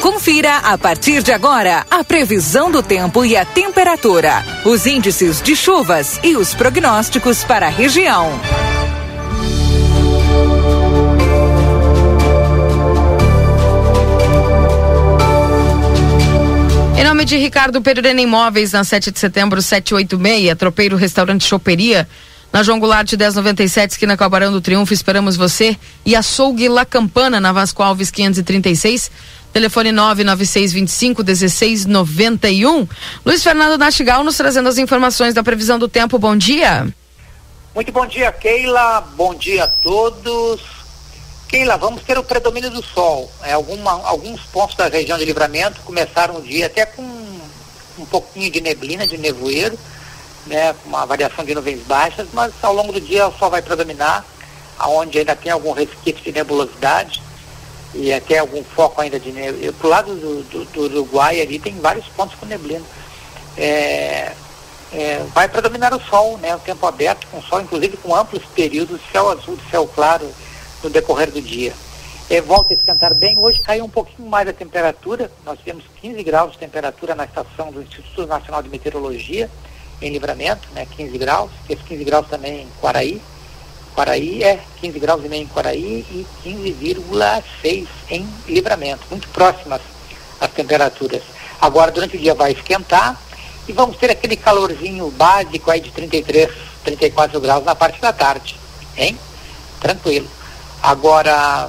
Confira 0.00 0.56
a 0.58 0.76
partir 0.76 1.22
de 1.22 1.32
agora 1.32 1.86
a 1.90 2.04
previsão 2.04 2.70
do 2.70 2.82
tempo 2.82 3.24
e 3.24 3.36
a 3.36 3.44
temperatura, 3.44 4.44
os 4.64 4.86
índices 4.86 5.40
de 5.40 5.56
chuvas 5.56 6.20
e 6.22 6.36
os 6.36 6.54
prognósticos 6.54 7.44
para 7.44 7.66
a 7.66 7.70
região. 7.70 8.28
Em 16.98 17.04
nome 17.04 17.24
de 17.24 17.36
Ricardo 17.36 17.80
Pereira 17.80 18.10
Imóveis, 18.20 18.72
na 18.72 18.82
7 18.82 19.12
de 19.12 19.20
setembro, 19.20 19.62
786, 19.62 20.58
Tropeiro 20.58 20.96
Restaurante 20.96 21.44
Choperia 21.44 22.08
na 22.52 22.64
João 22.64 22.80
Goulart 22.80 23.12
1097, 23.12 23.92
esquina 23.92 24.16
com 24.16 24.24
a 24.24 24.28
Barão 24.28 24.50
do 24.50 24.60
Triunfo, 24.60 24.92
esperamos 24.92 25.36
você. 25.36 25.76
E 26.04 26.16
açougue 26.16 26.68
La 26.68 26.84
Campana, 26.84 27.38
na 27.38 27.52
Vasco 27.52 27.84
Alves 27.84 28.10
536. 28.10 29.12
Telefone 29.52 29.92
99625 29.92 31.22
1691. 31.22 32.88
Luiz 33.24 33.44
Fernando 33.44 33.78
Nastigal 33.78 34.24
nos 34.24 34.36
trazendo 34.36 34.68
as 34.68 34.76
informações 34.76 35.32
da 35.34 35.44
previsão 35.44 35.78
do 35.78 35.86
tempo. 35.86 36.18
Bom 36.18 36.34
dia. 36.34 36.92
Muito 37.76 37.92
bom 37.92 38.06
dia, 38.06 38.32
Keila. 38.32 39.02
Bom 39.14 39.36
dia 39.36 39.62
a 39.62 39.68
todos. 39.68 40.87
Keila, 41.48 41.76
vamos 41.76 42.02
ter 42.02 42.18
o 42.18 42.22
predomínio 42.22 42.70
do 42.70 42.82
sol. 42.82 43.30
É, 43.42 43.52
alguma, 43.52 43.92
alguns 44.06 44.42
pontos 44.42 44.76
da 44.76 44.88
região 44.88 45.18
de 45.18 45.24
livramento 45.24 45.80
começaram 45.82 46.36
o 46.36 46.42
dia 46.42 46.66
até 46.66 46.84
com 46.84 47.02
um 47.02 48.06
pouquinho 48.06 48.50
de 48.50 48.60
neblina, 48.60 49.06
de 49.06 49.18
nevoeiro 49.18 49.78
né, 50.48 50.74
uma 50.84 51.04
variação 51.04 51.44
de 51.44 51.54
nuvens 51.54 51.82
baixas, 51.82 52.26
mas 52.32 52.52
ao 52.62 52.72
longo 52.72 52.92
do 52.92 53.00
dia 53.00 53.28
o 53.28 53.38
sol 53.38 53.50
vai 53.50 53.62
predominar, 53.62 54.24
aonde 54.78 55.18
ainda 55.18 55.36
tem 55.36 55.52
algum 55.52 55.72
resquício 55.72 56.22
de 56.22 56.32
nebulosidade 56.32 57.22
e 57.94 58.12
até 58.12 58.38
algum 58.38 58.64
foco 58.64 59.00
ainda 59.00 59.20
de 59.20 59.30
neblina. 59.30 59.72
Pro 59.74 59.88
lado 59.88 60.14
do, 60.14 60.42
do, 60.44 60.64
do, 60.64 60.80
Uruguai 60.82 61.40
ali 61.40 61.58
tem 61.58 61.78
vários 61.78 62.06
pontos 62.08 62.36
com 62.38 62.46
neblina. 62.46 62.84
É, 63.56 64.32
é, 64.92 65.22
vai 65.34 65.48
predominar 65.48 65.94
o 65.94 66.00
sol, 66.00 66.38
né, 66.38 66.54
o 66.56 66.60
tempo 66.60 66.86
aberto, 66.86 67.26
com 67.30 67.42
sol, 67.42 67.60
inclusive 67.60 67.96
com 67.98 68.14
amplos 68.14 68.42
períodos 68.54 69.00
céu 69.12 69.30
azul, 69.30 69.58
céu 69.70 69.86
claro 69.94 70.28
no 70.82 70.90
decorrer 70.90 71.30
do 71.30 71.40
dia. 71.40 71.72
É, 72.30 72.40
volta 72.40 72.74
a 72.74 72.76
esquentar 72.76 73.14
bem. 73.14 73.38
Hoje 73.38 73.60
caiu 73.60 73.84
um 73.84 73.88
pouquinho 73.88 74.28
mais 74.28 74.46
a 74.48 74.52
temperatura. 74.52 75.30
Nós 75.44 75.58
tivemos 75.58 75.84
15 76.00 76.22
graus 76.22 76.52
de 76.52 76.58
temperatura 76.58 77.14
na 77.14 77.24
estação 77.24 77.72
do 77.72 77.82
Instituto 77.82 78.26
Nacional 78.26 78.62
de 78.62 78.68
Meteorologia 78.68 79.50
em 80.00 80.10
Livramento, 80.10 80.68
né, 80.74 80.86
15 80.96 81.18
graus, 81.18 81.50
teve 81.66 81.82
15 81.82 82.04
graus 82.04 82.28
também 82.28 82.62
em 82.62 82.68
Quaraí, 82.80 83.20
Quaraí 83.94 84.44
é 84.44 84.60
15 84.80 84.98
graus 85.00 85.24
e 85.24 85.28
meio 85.28 85.42
em 85.42 85.46
Quaraí 85.46 86.06
e 86.10 86.26
15,6 86.44 87.88
em 88.10 88.28
Livramento, 88.46 89.02
muito 89.10 89.28
próximas 89.28 89.80
as 90.40 90.50
temperaturas. 90.52 91.22
Agora, 91.60 91.90
durante 91.90 92.16
o 92.16 92.20
dia 92.20 92.34
vai 92.34 92.52
esquentar 92.52 93.20
e 93.66 93.72
vamos 93.72 93.96
ter 93.96 94.10
aquele 94.10 94.36
calorzinho 94.36 95.10
básico 95.10 95.68
aí 95.70 95.80
de 95.80 95.90
33, 95.90 96.48
34 96.84 97.40
graus 97.40 97.64
na 97.64 97.74
parte 97.74 98.00
da 98.00 98.12
tarde, 98.12 98.56
hein? 98.96 99.18
Tranquilo. 99.80 100.28
Agora, 100.88 101.68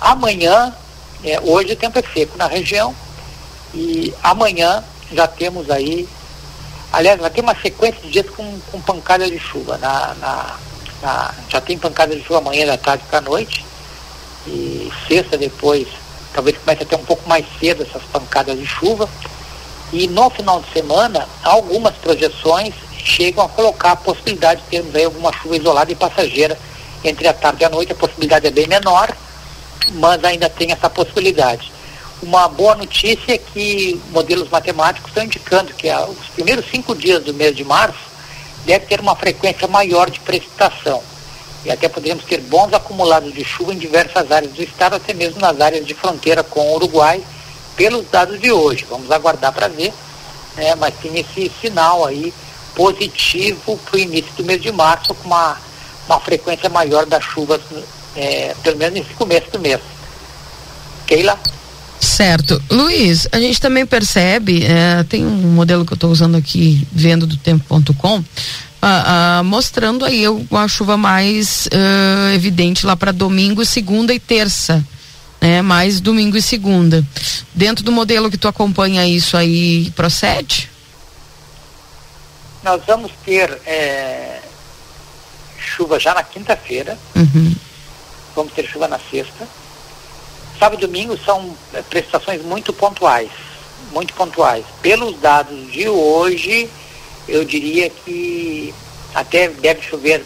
amanhã, 0.00 0.72
é, 1.24 1.40
hoje 1.40 1.72
o 1.72 1.76
tempo 1.76 1.98
é 1.98 2.02
seco 2.14 2.38
na 2.38 2.46
região 2.46 2.94
e 3.74 4.14
amanhã 4.22 4.84
já 5.10 5.26
temos 5.26 5.68
aí, 5.68 6.08
aliás, 6.92 7.20
vai 7.20 7.28
ter 7.28 7.40
uma 7.40 7.56
sequência 7.56 8.00
de 8.02 8.08
dias 8.08 8.30
com, 8.30 8.60
com 8.70 8.80
pancada 8.80 9.28
de 9.28 9.36
chuva. 9.36 9.76
Na, 9.78 10.14
na, 10.20 10.56
na, 11.02 11.34
já 11.48 11.60
tem 11.60 11.76
pancada 11.76 12.14
de 12.14 12.22
chuva 12.22 12.38
amanhã 12.38 12.66
da 12.66 12.78
tarde 12.78 13.02
para 13.10 13.18
a 13.18 13.22
noite 13.22 13.64
e 14.46 14.92
sexta 15.08 15.36
depois, 15.36 15.88
talvez 16.32 16.56
comece 16.58 16.84
a 16.84 16.86
ter 16.86 16.94
um 16.94 17.04
pouco 17.04 17.28
mais 17.28 17.44
cedo 17.58 17.82
essas 17.82 18.04
pancadas 18.12 18.56
de 18.56 18.64
chuva. 18.64 19.08
E 19.92 20.06
no 20.06 20.30
final 20.30 20.60
de 20.60 20.72
semana, 20.72 21.28
algumas 21.42 21.96
projeções 21.96 22.72
chegam 22.96 23.44
a 23.44 23.48
colocar 23.48 23.90
a 23.90 23.96
possibilidade 23.96 24.62
de 24.62 24.68
termos 24.68 24.94
aí 24.94 25.04
alguma 25.04 25.32
chuva 25.32 25.56
isolada 25.56 25.90
e 25.90 25.96
passageira 25.96 26.56
entre 27.08 27.28
a 27.28 27.32
tarde 27.32 27.62
e 27.62 27.64
a 27.64 27.70
noite. 27.70 27.92
A 27.92 27.96
possibilidade 27.96 28.46
é 28.46 28.50
bem 28.50 28.66
menor, 28.66 29.14
mas 29.94 30.22
ainda 30.24 30.48
tem 30.48 30.72
essa 30.72 30.90
possibilidade. 30.90 31.72
Uma 32.22 32.48
boa 32.48 32.74
notícia 32.74 33.34
é 33.34 33.38
que 33.38 34.00
modelos 34.10 34.48
matemáticos 34.48 35.08
estão 35.10 35.24
indicando 35.24 35.74
que 35.74 35.88
os 35.90 36.28
primeiros 36.28 36.64
cinco 36.70 36.94
dias 36.94 37.22
do 37.22 37.34
mês 37.34 37.54
de 37.54 37.64
março 37.64 37.98
deve 38.64 38.86
ter 38.86 39.00
uma 39.00 39.14
frequência 39.14 39.68
maior 39.68 40.10
de 40.10 40.20
precipitação. 40.20 41.02
E 41.64 41.70
até 41.70 41.88
poderemos 41.88 42.24
ter 42.24 42.40
bons 42.40 42.72
acumulados 42.72 43.34
de 43.34 43.44
chuva 43.44 43.74
em 43.74 43.78
diversas 43.78 44.30
áreas 44.30 44.52
do 44.52 44.62
estado, 44.62 44.96
até 44.96 45.12
mesmo 45.12 45.40
nas 45.40 45.60
áreas 45.60 45.84
de 45.84 45.94
fronteira 45.94 46.42
com 46.42 46.60
o 46.60 46.74
Uruguai, 46.76 47.22
pelos 47.76 48.08
dados 48.08 48.40
de 48.40 48.50
hoje. 48.50 48.86
Vamos 48.88 49.10
aguardar 49.10 49.52
para 49.52 49.68
ver, 49.68 49.92
né? 50.56 50.74
mas 50.76 50.94
tem 50.94 51.18
esse 51.18 51.50
sinal 51.60 52.04
aí 52.04 52.32
positivo 52.74 53.78
para 53.78 53.96
o 53.96 53.98
início 53.98 54.30
do 54.36 54.44
mês 54.44 54.62
de 54.62 54.70
março, 54.70 55.14
com 55.14 55.26
uma, 55.26 55.58
uma 56.08 56.20
frequência 56.20 56.68
maior 56.68 57.06
das 57.06 57.22
chuvas, 57.22 57.60
é, 58.16 58.54
pelo 58.62 58.76
menos 58.76 58.94
nesse 58.94 59.14
começo 59.14 59.50
do 59.50 59.58
mês. 59.58 59.80
Keila? 61.06 61.38
Certo. 62.00 62.62
Luiz, 62.70 63.28
a 63.32 63.38
gente 63.38 63.60
também 63.60 63.86
percebe, 63.86 64.64
é, 64.64 65.02
tem 65.04 65.24
um 65.24 65.52
modelo 65.52 65.84
que 65.84 65.92
eu 65.92 65.96
estou 65.96 66.10
usando 66.10 66.36
aqui, 66.36 66.86
vendo 66.92 67.26
do 67.26 67.36
tempo.com, 67.36 68.24
ah, 68.80 69.38
ah, 69.38 69.42
mostrando 69.42 70.04
aí 70.04 70.28
uma 70.28 70.68
chuva 70.68 70.96
mais 70.96 71.68
evidente 72.34 72.86
lá 72.86 72.94
para 72.94 73.12
domingo, 73.12 73.64
segunda 73.64 74.14
e 74.14 74.20
terça. 74.20 74.84
Né, 75.38 75.60
mais 75.60 76.00
domingo 76.00 76.36
e 76.36 76.42
segunda. 76.42 77.04
Dentro 77.54 77.84
do 77.84 77.92
modelo 77.92 78.30
que 78.30 78.38
tu 78.38 78.48
acompanha 78.48 79.06
isso 79.06 79.36
aí, 79.36 79.90
procede? 79.94 80.70
Nós 82.64 82.82
vamos 82.86 83.12
ter 83.24 83.50
é, 83.66 84.40
chuva 85.66 85.98
já 85.98 86.14
na 86.14 86.22
quinta-feira. 86.22 86.98
Uhum. 87.14 87.54
Vamos 88.34 88.52
ter 88.52 88.66
chuva 88.66 88.86
na 88.86 88.98
sexta 88.98 89.46
Sábado 90.58 90.78
e 90.82 90.86
domingo 90.86 91.18
são 91.18 91.54
eh, 91.74 91.82
prestações 91.82 92.42
muito 92.42 92.72
pontuais, 92.72 93.30
muito 93.92 94.14
pontuais. 94.14 94.64
Pelos 94.80 95.18
dados 95.20 95.70
de 95.70 95.86
hoje, 95.88 96.68
eu 97.28 97.44
diria 97.44 97.90
que 97.90 98.74
até 99.14 99.48
deve 99.48 99.82
chover 99.82 100.24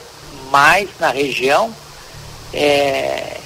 mais 0.51 0.89
na 1.01 1.11
região, 1.11 1.75
é, 2.53 3.39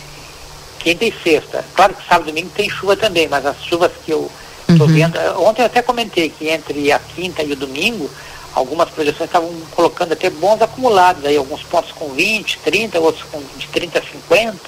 quinta 0.79 1.07
e 1.07 1.15
sexta. 1.23 1.65
Claro 1.75 1.95
que 1.95 2.07
sábado 2.07 2.29
e 2.29 2.33
domingo 2.33 2.51
tem 2.55 2.69
chuva 2.69 2.97
também, 2.97 3.29
mas 3.29 3.47
as 3.47 3.63
chuvas 3.65 3.93
que 4.05 4.11
eu 4.11 4.31
estou 4.69 4.87
uhum. 4.87 4.93
vendo. 4.93 5.19
Ontem 5.41 5.63
eu 5.63 5.67
até 5.67 5.81
comentei 5.81 6.29
que 6.29 6.49
entre 6.49 6.93
a 6.93 6.99
quinta 6.99 7.43
e 7.43 7.53
o 7.53 7.57
domingo, 7.57 8.11
algumas 8.55 8.89
projeções 8.91 9.29
estavam 9.29 9.53
colocando 9.75 10.13
até 10.13 10.31
bons 10.31 10.63
acumulados, 10.63 11.25
aí 11.25 11.37
alguns 11.37 11.63
pontos 11.63 11.93
com 11.93 12.09
20, 12.11 12.59
30, 12.61 13.01
outros 13.01 13.25
com 13.25 13.43
de 13.57 13.67
30 13.69 13.99
a 13.99 14.03
50, 14.03 14.59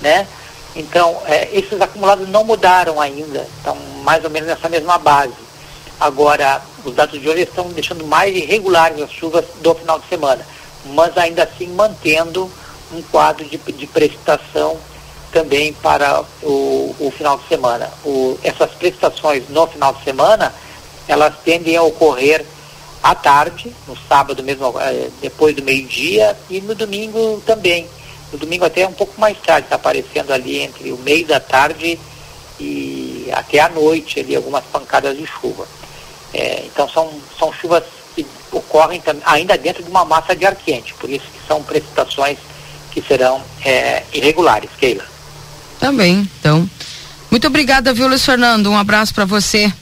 né? 0.00 0.26
Então, 0.74 1.20
é, 1.26 1.48
esses 1.52 1.80
acumulados 1.80 2.28
não 2.28 2.44
mudaram 2.44 3.00
ainda, 3.00 3.46
estão 3.56 3.76
mais 4.02 4.24
ou 4.24 4.30
menos 4.30 4.48
nessa 4.48 4.68
mesma 4.68 4.98
base. 4.98 5.32
Agora, 6.00 6.62
os 6.84 6.94
dados 6.94 7.20
de 7.20 7.28
hoje 7.28 7.42
estão 7.42 7.68
deixando 7.70 8.06
mais 8.06 8.34
irregulares 8.36 9.00
as 9.00 9.10
chuvas 9.10 9.44
do 9.60 9.74
final 9.74 9.98
de 9.98 10.08
semana, 10.08 10.46
mas 10.86 11.16
ainda 11.16 11.44
assim 11.44 11.68
mantendo 11.68 12.50
um 12.92 13.02
quadro 13.02 13.44
de, 13.44 13.56
de 13.56 13.86
precipitação 13.86 14.76
também 15.32 15.72
para 15.74 16.24
o, 16.42 16.94
o 16.98 17.12
final 17.16 17.36
de 17.38 17.48
semana. 17.48 17.90
O, 18.04 18.38
essas 18.42 18.70
precipitações 18.72 19.48
no 19.48 19.66
final 19.66 19.92
de 19.92 20.04
semana, 20.04 20.54
elas 21.06 21.34
tendem 21.44 21.76
a 21.76 21.82
ocorrer 21.82 22.44
à 23.02 23.14
tarde, 23.14 23.72
no 23.86 23.96
sábado 24.08 24.42
mesmo, 24.42 24.74
é, 24.80 25.08
depois 25.20 25.54
do 25.54 25.62
meio-dia, 25.62 26.36
e 26.50 26.60
no 26.60 26.74
domingo 26.74 27.42
também 27.46 27.88
no 28.32 28.38
domingo 28.38 28.64
até 28.64 28.86
um 28.86 28.92
pouco 28.92 29.18
mais 29.20 29.38
tarde, 29.38 29.66
está 29.66 29.76
aparecendo 29.76 30.32
ali 30.32 30.58
entre 30.58 30.92
o 30.92 30.98
meio 30.98 31.26
da 31.26 31.40
tarde 31.40 31.98
e 32.60 33.28
até 33.32 33.60
a 33.60 33.68
noite 33.68 34.20
ali 34.20 34.36
algumas 34.36 34.64
pancadas 34.64 35.16
de 35.16 35.26
chuva. 35.26 35.66
É, 36.34 36.64
então 36.66 36.88
são, 36.88 37.10
são 37.38 37.52
chuvas 37.52 37.84
que 38.14 38.26
ocorrem 38.52 39.02
ainda 39.24 39.56
dentro 39.56 39.82
de 39.82 39.90
uma 39.90 40.04
massa 40.04 40.36
de 40.36 40.44
ar 40.44 40.54
quente, 40.54 40.94
por 40.94 41.08
isso 41.08 41.24
que 41.24 41.46
são 41.46 41.62
precipitações 41.62 42.38
que 42.90 43.00
serão 43.00 43.42
é, 43.64 44.02
irregulares, 44.12 44.70
Keila. 44.78 45.04
Também, 45.78 46.28
então. 46.38 46.68
Muito 47.30 47.46
obrigada, 47.46 47.92
viu, 47.92 48.08
Luiz 48.08 48.24
Fernando? 48.24 48.70
Um 48.70 48.76
abraço 48.76 49.14
para 49.14 49.24
você. 49.24 49.72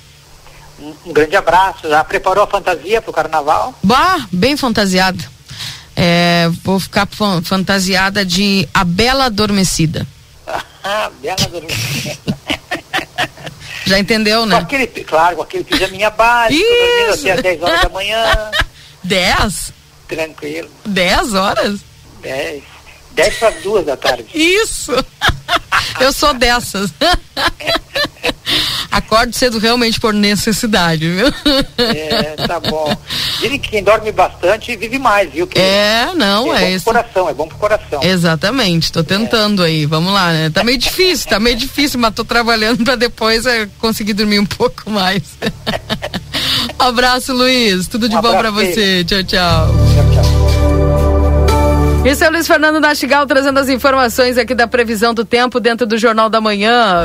Um, 0.79 1.13
grande 1.13 1.37
abraço. 1.37 1.89
Já 1.89 2.05
preparou 2.05 2.45
a 2.45 2.47
fantasia 2.47 3.01
para 3.01 3.11
o 3.11 3.15
carnaval? 3.15 3.75
Bah, 3.83 4.27
bem 4.31 4.57
fantasiado. 4.57 5.23
É, 5.95 6.51
vou 6.63 6.79
ficar 6.79 7.09
fantasiada 7.43 8.25
de 8.25 8.69
A 8.75 8.85
Bela 8.85 9.27
Adormecida. 9.27 10.07
Ah, 10.89 11.11
Bela 11.21 11.37
Adormecida. 11.43 12.39
Já 13.87 13.99
entendeu, 13.99 14.47
né? 14.47 14.55
Com 14.55 14.63
aquele, 14.63 14.87
claro, 14.87 15.35
com 15.37 15.43
aquele 15.43 15.65
pijaminha 15.65 16.11
básico, 16.11 16.63
dormindo 16.63 17.15
até 17.15 17.33
às 17.33 17.43
10 17.43 17.63
horas 17.63 17.81
da 17.83 17.89
manhã. 17.89 18.51
10? 19.03 19.73
Tranquilo. 20.07 20.71
10 20.85 21.35
horas? 21.35 21.81
10. 22.23 22.63
10 23.13 23.35
para 23.37 23.49
as 23.49 23.63
duas 23.63 23.85
da 23.87 23.97
tarde. 23.97 24.27
Isso! 24.33 24.93
Eu 25.99 26.13
sou 26.13 26.35
dessas. 26.35 26.93
Acordo 28.97 29.35
cedo 29.35 29.59
realmente 29.59 30.01
por 30.01 30.15
necessidade, 30.15 31.09
viu? 31.09 31.27
É, 31.77 32.35
tá 32.47 32.59
bom. 32.59 32.97
Dizem 33.41 33.59
que 33.59 33.69
quem 33.69 33.83
dorme 33.83 34.11
bastante 34.11 34.75
vive 34.75 34.99
mais, 34.99 35.31
viu? 35.31 35.47
Que 35.47 35.59
é, 35.59 36.11
não, 36.15 36.55
é, 36.55 36.57
é 36.57 36.61
bom 36.61 36.77
isso. 36.77 36.85
pro 36.85 36.95
coração, 36.95 37.29
é 37.29 37.35
bom 37.35 37.47
pro 37.47 37.59
coração. 37.59 38.03
Exatamente, 38.03 38.91
tô 38.91 39.05
tentando 39.05 39.63
é. 39.63 39.67
aí, 39.67 39.87
vamos 39.87 40.13
lá, 40.13 40.33
né? 40.33 40.51
Tá 40.51 40.65
meio 40.65 40.79
difícil, 40.79 41.29
tá 41.29 41.39
meio 41.39 41.57
difícil, 41.57 42.01
mas 42.01 42.15
tô 42.15 42.25
trabalhando 42.25 42.85
para 42.85 42.97
depois 42.97 43.45
é, 43.45 43.69
conseguir 43.79 44.15
dormir 44.15 44.39
um 44.39 44.47
pouco 44.47 44.91
mais. 44.91 45.23
abraço, 46.79 47.35
Luiz, 47.35 47.87
tudo 47.87 48.09
de 48.09 48.17
um 48.17 48.23
bom 48.23 48.33
para 48.33 48.51
você. 48.51 49.05
Tchau, 49.05 49.23
tchau. 49.25 49.69
Tchau, 49.95 50.23
tchau. 50.23 50.36
Esse 52.07 52.25
é 52.25 52.29
o 52.29 52.31
Luiz 52.31 52.47
Fernando 52.47 52.79
Nastigal 52.79 53.27
trazendo 53.27 53.59
as 53.59 53.69
informações 53.69 54.39
aqui 54.39 54.55
da 54.55 54.69
previsão 54.69 55.13
do 55.13 55.25
tempo 55.25 55.59
dentro 55.59 55.85
do 55.85 55.99
Jornal 55.99 56.31
da 56.31 56.41
Manhã. 56.41 57.03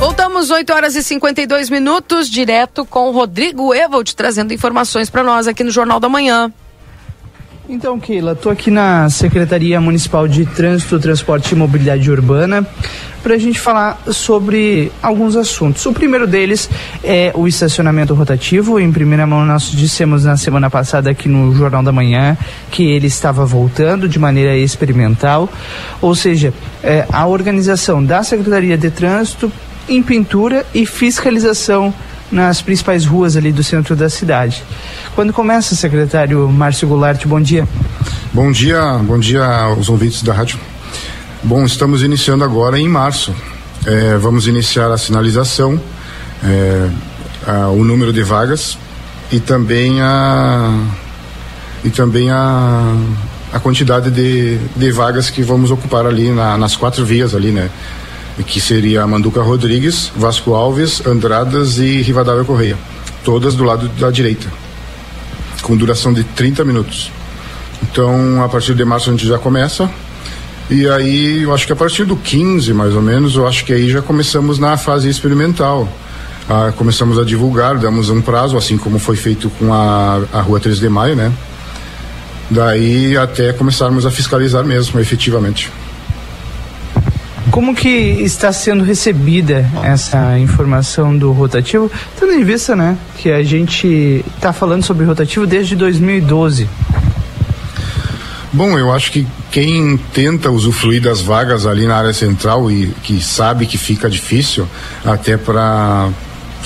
Voltamos 0.00 0.50
8 0.50 0.72
horas 0.72 0.96
e 0.96 1.02
52 1.02 1.68
minutos, 1.68 2.30
direto 2.30 2.86
com 2.86 3.08
o 3.08 3.12
Rodrigo 3.12 3.74
Evold 3.74 4.16
trazendo 4.16 4.54
informações 4.54 5.10
para 5.10 5.22
nós 5.22 5.46
aqui 5.46 5.62
no 5.62 5.70
Jornal 5.70 6.00
da 6.00 6.08
Manhã. 6.08 6.50
Então, 7.70 8.00
Keila, 8.00 8.32
estou 8.32 8.50
aqui 8.50 8.70
na 8.70 9.10
Secretaria 9.10 9.78
Municipal 9.78 10.26
de 10.26 10.46
Trânsito, 10.46 10.98
Transporte 10.98 11.52
e 11.52 11.54
Mobilidade 11.54 12.10
Urbana 12.10 12.66
para 13.22 13.34
a 13.34 13.38
gente 13.38 13.60
falar 13.60 14.00
sobre 14.06 14.90
alguns 15.02 15.36
assuntos. 15.36 15.84
O 15.84 15.92
primeiro 15.92 16.26
deles 16.26 16.70
é 17.04 17.30
o 17.34 17.46
estacionamento 17.46 18.14
rotativo. 18.14 18.80
Em 18.80 18.90
primeira 18.90 19.26
mão, 19.26 19.44
nós 19.44 19.70
dissemos 19.70 20.24
na 20.24 20.38
semana 20.38 20.70
passada 20.70 21.10
aqui 21.10 21.28
no 21.28 21.54
Jornal 21.54 21.82
da 21.82 21.92
Manhã 21.92 22.38
que 22.70 22.84
ele 22.84 23.06
estava 23.06 23.44
voltando 23.44 24.08
de 24.08 24.18
maneira 24.18 24.56
experimental, 24.56 25.46
ou 26.00 26.14
seja, 26.14 26.54
é, 26.82 27.06
a 27.12 27.26
organização 27.26 28.02
da 28.02 28.22
Secretaria 28.22 28.78
de 28.78 28.90
Trânsito 28.90 29.52
em 29.86 30.02
pintura 30.02 30.64
e 30.74 30.86
fiscalização 30.86 31.92
nas 32.30 32.60
principais 32.60 33.04
ruas 33.06 33.36
ali 33.36 33.52
do 33.52 33.62
centro 33.62 33.96
da 33.96 34.08
cidade. 34.08 34.62
Quando 35.14 35.32
começa, 35.32 35.74
secretário 35.74 36.48
Márcio 36.48 36.86
Goulart, 36.86 37.24
bom 37.26 37.40
dia. 37.40 37.66
Bom 38.32 38.50
dia, 38.52 38.98
bom 39.02 39.18
dia 39.18 39.44
aos 39.44 39.88
ouvintes 39.88 40.22
da 40.22 40.32
rádio. 40.32 40.58
Bom, 41.42 41.64
estamos 41.64 42.02
iniciando 42.02 42.44
agora 42.44 42.78
em 42.78 42.88
março. 42.88 43.34
É, 43.86 44.16
vamos 44.16 44.46
iniciar 44.46 44.90
a 44.90 44.98
sinalização, 44.98 45.80
é, 46.42 46.88
a, 47.46 47.68
o 47.68 47.84
número 47.84 48.12
de 48.12 48.22
vagas 48.22 48.76
e 49.30 49.40
também 49.40 50.00
a 50.00 50.70
e 51.84 51.90
também 51.90 52.30
a, 52.30 52.96
a 53.52 53.60
quantidade 53.60 54.10
de, 54.10 54.58
de 54.76 54.90
vagas 54.90 55.30
que 55.30 55.42
vamos 55.42 55.70
ocupar 55.70 56.06
ali 56.06 56.30
na, 56.30 56.58
nas 56.58 56.76
quatro 56.76 57.04
vias 57.04 57.34
ali, 57.34 57.50
né? 57.50 57.70
Que 58.44 58.60
seria 58.60 59.06
Manduca 59.06 59.42
Rodrigues, 59.42 60.10
Vasco 60.16 60.54
Alves, 60.54 61.04
Andradas 61.06 61.78
e 61.78 62.02
Rivadavia 62.02 62.44
Correia, 62.44 62.76
todas 63.24 63.54
do 63.54 63.64
lado 63.64 63.88
da 63.98 64.10
direita. 64.10 64.46
com 65.62 65.76
duração 65.76 66.12
de 66.12 66.22
30 66.24 66.64
minutos. 66.64 67.10
Então, 67.82 68.42
a 68.42 68.48
partir 68.48 68.74
de 68.74 68.84
março 68.84 69.10
a 69.10 69.12
gente 69.12 69.26
já 69.26 69.38
começa. 69.38 69.90
E 70.70 70.88
aí, 70.88 71.42
eu 71.42 71.52
acho 71.52 71.66
que 71.66 71.72
a 71.72 71.76
partir 71.76 72.04
do 72.04 72.16
15, 72.16 72.72
mais 72.72 72.94
ou 72.94 73.02
menos, 73.02 73.34
eu 73.34 73.46
acho 73.46 73.64
que 73.64 73.72
aí 73.72 73.88
já 73.88 74.00
começamos 74.00 74.58
na 74.58 74.76
fase 74.76 75.08
experimental. 75.08 75.88
Ah, 76.48 76.72
começamos 76.76 77.18
a 77.18 77.24
divulgar, 77.24 77.76
damos 77.76 78.08
um 78.08 78.22
prazo, 78.22 78.56
assim 78.56 78.78
como 78.78 78.98
foi 78.98 79.16
feito 79.16 79.50
com 79.58 79.72
a, 79.74 80.22
a 80.32 80.40
Rua 80.40 80.60
3 80.60 80.78
de 80.78 80.88
Maio, 80.88 81.16
né? 81.16 81.32
Daí 82.50 83.16
até 83.16 83.52
começarmos 83.52 84.06
a 84.06 84.10
fiscalizar 84.10 84.64
mesmo, 84.64 84.98
efetivamente. 85.00 85.70
Como 87.50 87.74
que 87.74 87.88
está 87.88 88.52
sendo 88.52 88.84
recebida 88.84 89.68
essa 89.82 90.38
informação 90.38 91.16
do 91.16 91.32
rotativo, 91.32 91.90
tendo 92.18 92.32
em 92.32 92.44
vista, 92.44 92.76
né, 92.76 92.96
que 93.16 93.30
a 93.30 93.42
gente 93.42 94.24
está 94.36 94.52
falando 94.52 94.84
sobre 94.84 95.04
rotativo 95.04 95.46
desde 95.46 95.74
2012? 95.74 96.68
Bom, 98.52 98.78
eu 98.78 98.92
acho 98.92 99.12
que 99.12 99.26
quem 99.50 99.98
tenta 100.12 100.50
usufruir 100.50 101.02
das 101.02 101.20
vagas 101.20 101.66
ali 101.66 101.86
na 101.86 101.96
área 101.96 102.12
central 102.12 102.70
e 102.70 102.88
que 103.02 103.20
sabe 103.20 103.66
que 103.66 103.76
fica 103.76 104.08
difícil, 104.08 104.66
até 105.04 105.36
para 105.36 106.08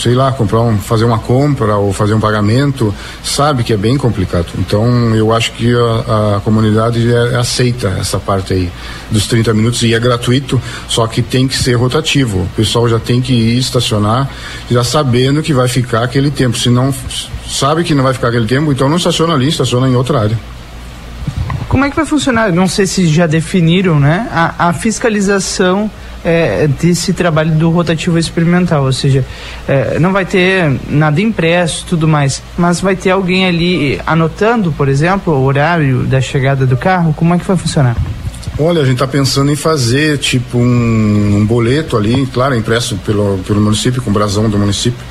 sei 0.03 0.14
lá, 0.14 0.32
comprar 0.32 0.61
um, 0.62 0.78
fazer 0.78 1.05
uma 1.05 1.18
compra 1.18 1.76
ou 1.76 1.92
fazer 1.92 2.12
um 2.12 2.18
pagamento, 2.18 2.92
sabe 3.22 3.62
que 3.62 3.72
é 3.72 3.76
bem 3.76 3.96
complicado. 3.96 4.46
Então 4.59 5.14
eu 5.14 5.32
acho 5.32 5.53
que 5.53 5.72
a, 5.72 6.36
a 6.36 6.40
comunidade 6.40 7.12
é, 7.12 7.36
aceita 7.36 7.96
essa 8.00 8.18
parte 8.18 8.53
aí 8.53 8.72
dos 9.12 9.28
30 9.28 9.55
minutos 9.55 9.82
e 9.84 9.94
é 9.94 10.00
gratuito, 10.00 10.61
só 10.88 11.07
que 11.07 11.22
tem 11.22 11.46
que 11.46 11.57
ser 11.57 11.74
rotativo. 11.74 12.40
O 12.40 12.48
pessoal 12.57 12.88
já 12.88 12.98
tem 12.98 13.20
que 13.20 13.32
ir 13.32 13.59
estacionar, 13.59 14.28
já 14.68 14.82
sabendo 14.82 15.40
que 15.40 15.55
vai 15.55 15.68
ficar 15.68 16.03
aquele 16.03 16.32
tempo. 16.32 16.59
Se 16.59 16.68
não 16.68 16.92
sabe 17.48 17.84
que 17.84 17.94
não 17.94 18.03
vai 18.03 18.12
ficar 18.12 18.28
aquele 18.28 18.46
tempo, 18.46 18.72
então 18.72 18.88
não 18.88 18.96
estaciona 18.96 19.34
ali, 19.34 19.48
estaciona 19.48 19.88
em 19.88 19.94
outra 19.94 20.20
área. 20.20 20.38
Como 21.68 21.84
é 21.84 21.90
que 21.90 21.96
vai 21.96 22.05
funcionar? 22.05 22.53
Não 22.53 22.66
sei 22.66 22.86
se 22.86 23.07
já 23.07 23.26
definiram, 23.26 24.00
né? 24.00 24.28
A, 24.32 24.68
a 24.68 24.72
fiscalização 24.72 25.88
é, 26.24 26.68
desse 26.80 27.12
trabalho 27.12 27.52
do 27.52 27.70
rotativo 27.70 28.18
experimental, 28.18 28.84
ou 28.84 28.92
seja, 28.92 29.24
é, 29.68 29.98
não 29.98 30.12
vai 30.12 30.24
ter 30.24 30.72
nada 30.88 31.20
impresso, 31.20 31.84
tudo 31.88 32.06
mais, 32.06 32.42
mas 32.56 32.80
vai 32.80 32.96
ter 32.96 33.10
alguém 33.10 33.46
ali 33.46 34.00
anotando, 34.06 34.72
por 34.72 34.88
exemplo, 34.88 35.34
o 35.34 35.44
horário 35.44 36.04
da 36.04 36.20
chegada 36.20 36.66
do 36.66 36.76
carro. 36.76 37.12
Como 37.14 37.34
é 37.34 37.38
que 37.38 37.44
vai 37.44 37.56
funcionar? 37.56 37.96
Olha, 38.58 38.82
a 38.82 38.84
gente 38.84 38.94
está 38.94 39.06
pensando 39.06 39.50
em 39.50 39.56
fazer 39.56 40.18
tipo 40.18 40.58
um, 40.58 41.36
um, 41.36 41.46
boleto 41.46 41.96
ali, 41.96 42.26
claro, 42.26 42.54
impresso 42.54 42.96
pelo, 42.96 43.38
pelo 43.38 43.60
município, 43.60 44.02
com 44.02 44.10
o 44.10 44.12
brasão 44.12 44.48
do 44.48 44.58
município, 44.58 45.02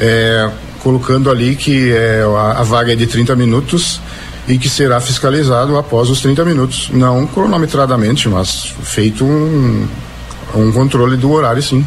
é, 0.00 0.48
colocando 0.80 1.28
ali 1.28 1.56
que 1.56 1.92
é, 1.92 2.22
a, 2.22 2.60
a 2.60 2.62
vaga 2.62 2.92
é 2.92 2.96
de 2.96 3.06
30 3.06 3.34
minutos 3.34 4.00
e 4.46 4.58
que 4.58 4.68
será 4.68 5.00
fiscalizado 5.00 5.76
após 5.76 6.08
os 6.08 6.20
30 6.20 6.44
minutos. 6.44 6.90
Não 6.92 7.26
cronometradamente, 7.26 8.28
mas 8.28 8.72
feito 8.82 9.24
um, 9.24 9.86
um 10.54 10.72
controle 10.72 11.16
do 11.16 11.30
horário, 11.30 11.62
sim. 11.62 11.84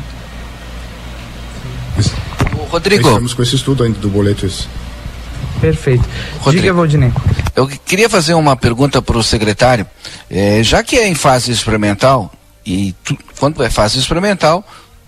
Rodrigo. 2.69 3.07
Estamos 3.07 3.33
com 3.33 3.41
esse 3.41 3.55
estudo 3.55 3.83
ainda 3.83 3.97
do 3.99 4.09
boleto 4.09 4.45
esse. 4.45 4.67
Perfeito. 5.59 6.07
Rodrigo, 6.39 6.61
Diga, 6.61 6.73
Valdinei. 6.73 7.11
Eu 7.55 7.67
queria 7.67 8.09
fazer 8.09 8.33
uma 8.33 8.55
pergunta 8.55 9.01
para 9.01 9.17
o 9.17 9.23
secretário. 9.23 9.87
É, 10.29 10.61
já 10.61 10.83
que 10.83 10.97
é 10.97 11.07
em 11.07 11.15
fase 11.15 11.51
experimental, 11.51 12.31
e 12.65 12.93
tu, 13.03 13.17
quando 13.39 13.63
é 13.63 13.69
fase 13.69 13.97
experimental, 13.97 14.63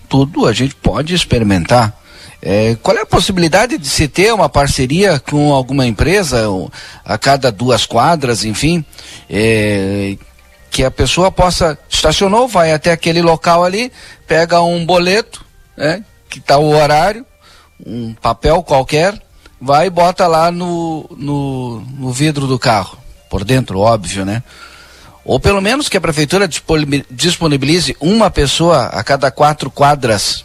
tudo 0.08 0.46
a 0.46 0.52
gente 0.52 0.74
pode 0.74 1.14
experimentar. 1.14 1.94
É, 2.42 2.76
qual 2.82 2.96
é 2.96 3.02
a 3.02 3.06
possibilidade 3.06 3.76
de 3.76 3.86
se 3.86 4.08
ter 4.08 4.32
uma 4.32 4.48
parceria 4.48 5.20
com 5.20 5.52
alguma 5.52 5.86
empresa 5.86 6.46
a 7.04 7.18
cada 7.18 7.52
duas 7.52 7.84
quadras, 7.84 8.44
enfim, 8.44 8.82
é, 9.28 10.16
que 10.70 10.84
a 10.84 10.90
pessoa 10.90 11.30
possa 11.32 11.76
estacionou, 11.88 12.46
vai 12.46 12.72
até 12.72 12.92
aquele 12.92 13.20
local 13.20 13.64
ali, 13.64 13.92
pega 14.26 14.62
um 14.62 14.86
boleto, 14.86 15.44
né, 15.76 16.04
que 16.28 16.38
está 16.38 16.58
o 16.58 16.70
horário, 16.70 17.26
um 17.84 18.14
papel 18.14 18.62
qualquer, 18.62 19.20
vai 19.60 19.88
e 19.88 19.90
bota 19.90 20.26
lá 20.26 20.50
no, 20.50 21.08
no, 21.16 21.80
no 21.80 22.12
vidro 22.12 22.46
do 22.46 22.58
carro, 22.58 22.96
por 23.28 23.44
dentro, 23.44 23.80
óbvio, 23.80 24.24
né? 24.24 24.42
Ou 25.24 25.38
pelo 25.38 25.60
menos 25.60 25.88
que 25.88 25.96
a 25.96 26.00
prefeitura 26.00 26.48
disponibilize 27.10 27.96
uma 28.00 28.30
pessoa 28.30 28.86
a 28.86 29.04
cada 29.04 29.30
quatro 29.30 29.70
quadras. 29.70 30.44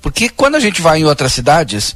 Porque 0.00 0.28
quando 0.28 0.56
a 0.56 0.60
gente 0.60 0.82
vai 0.82 1.00
em 1.00 1.04
outras 1.04 1.32
cidades, 1.32 1.94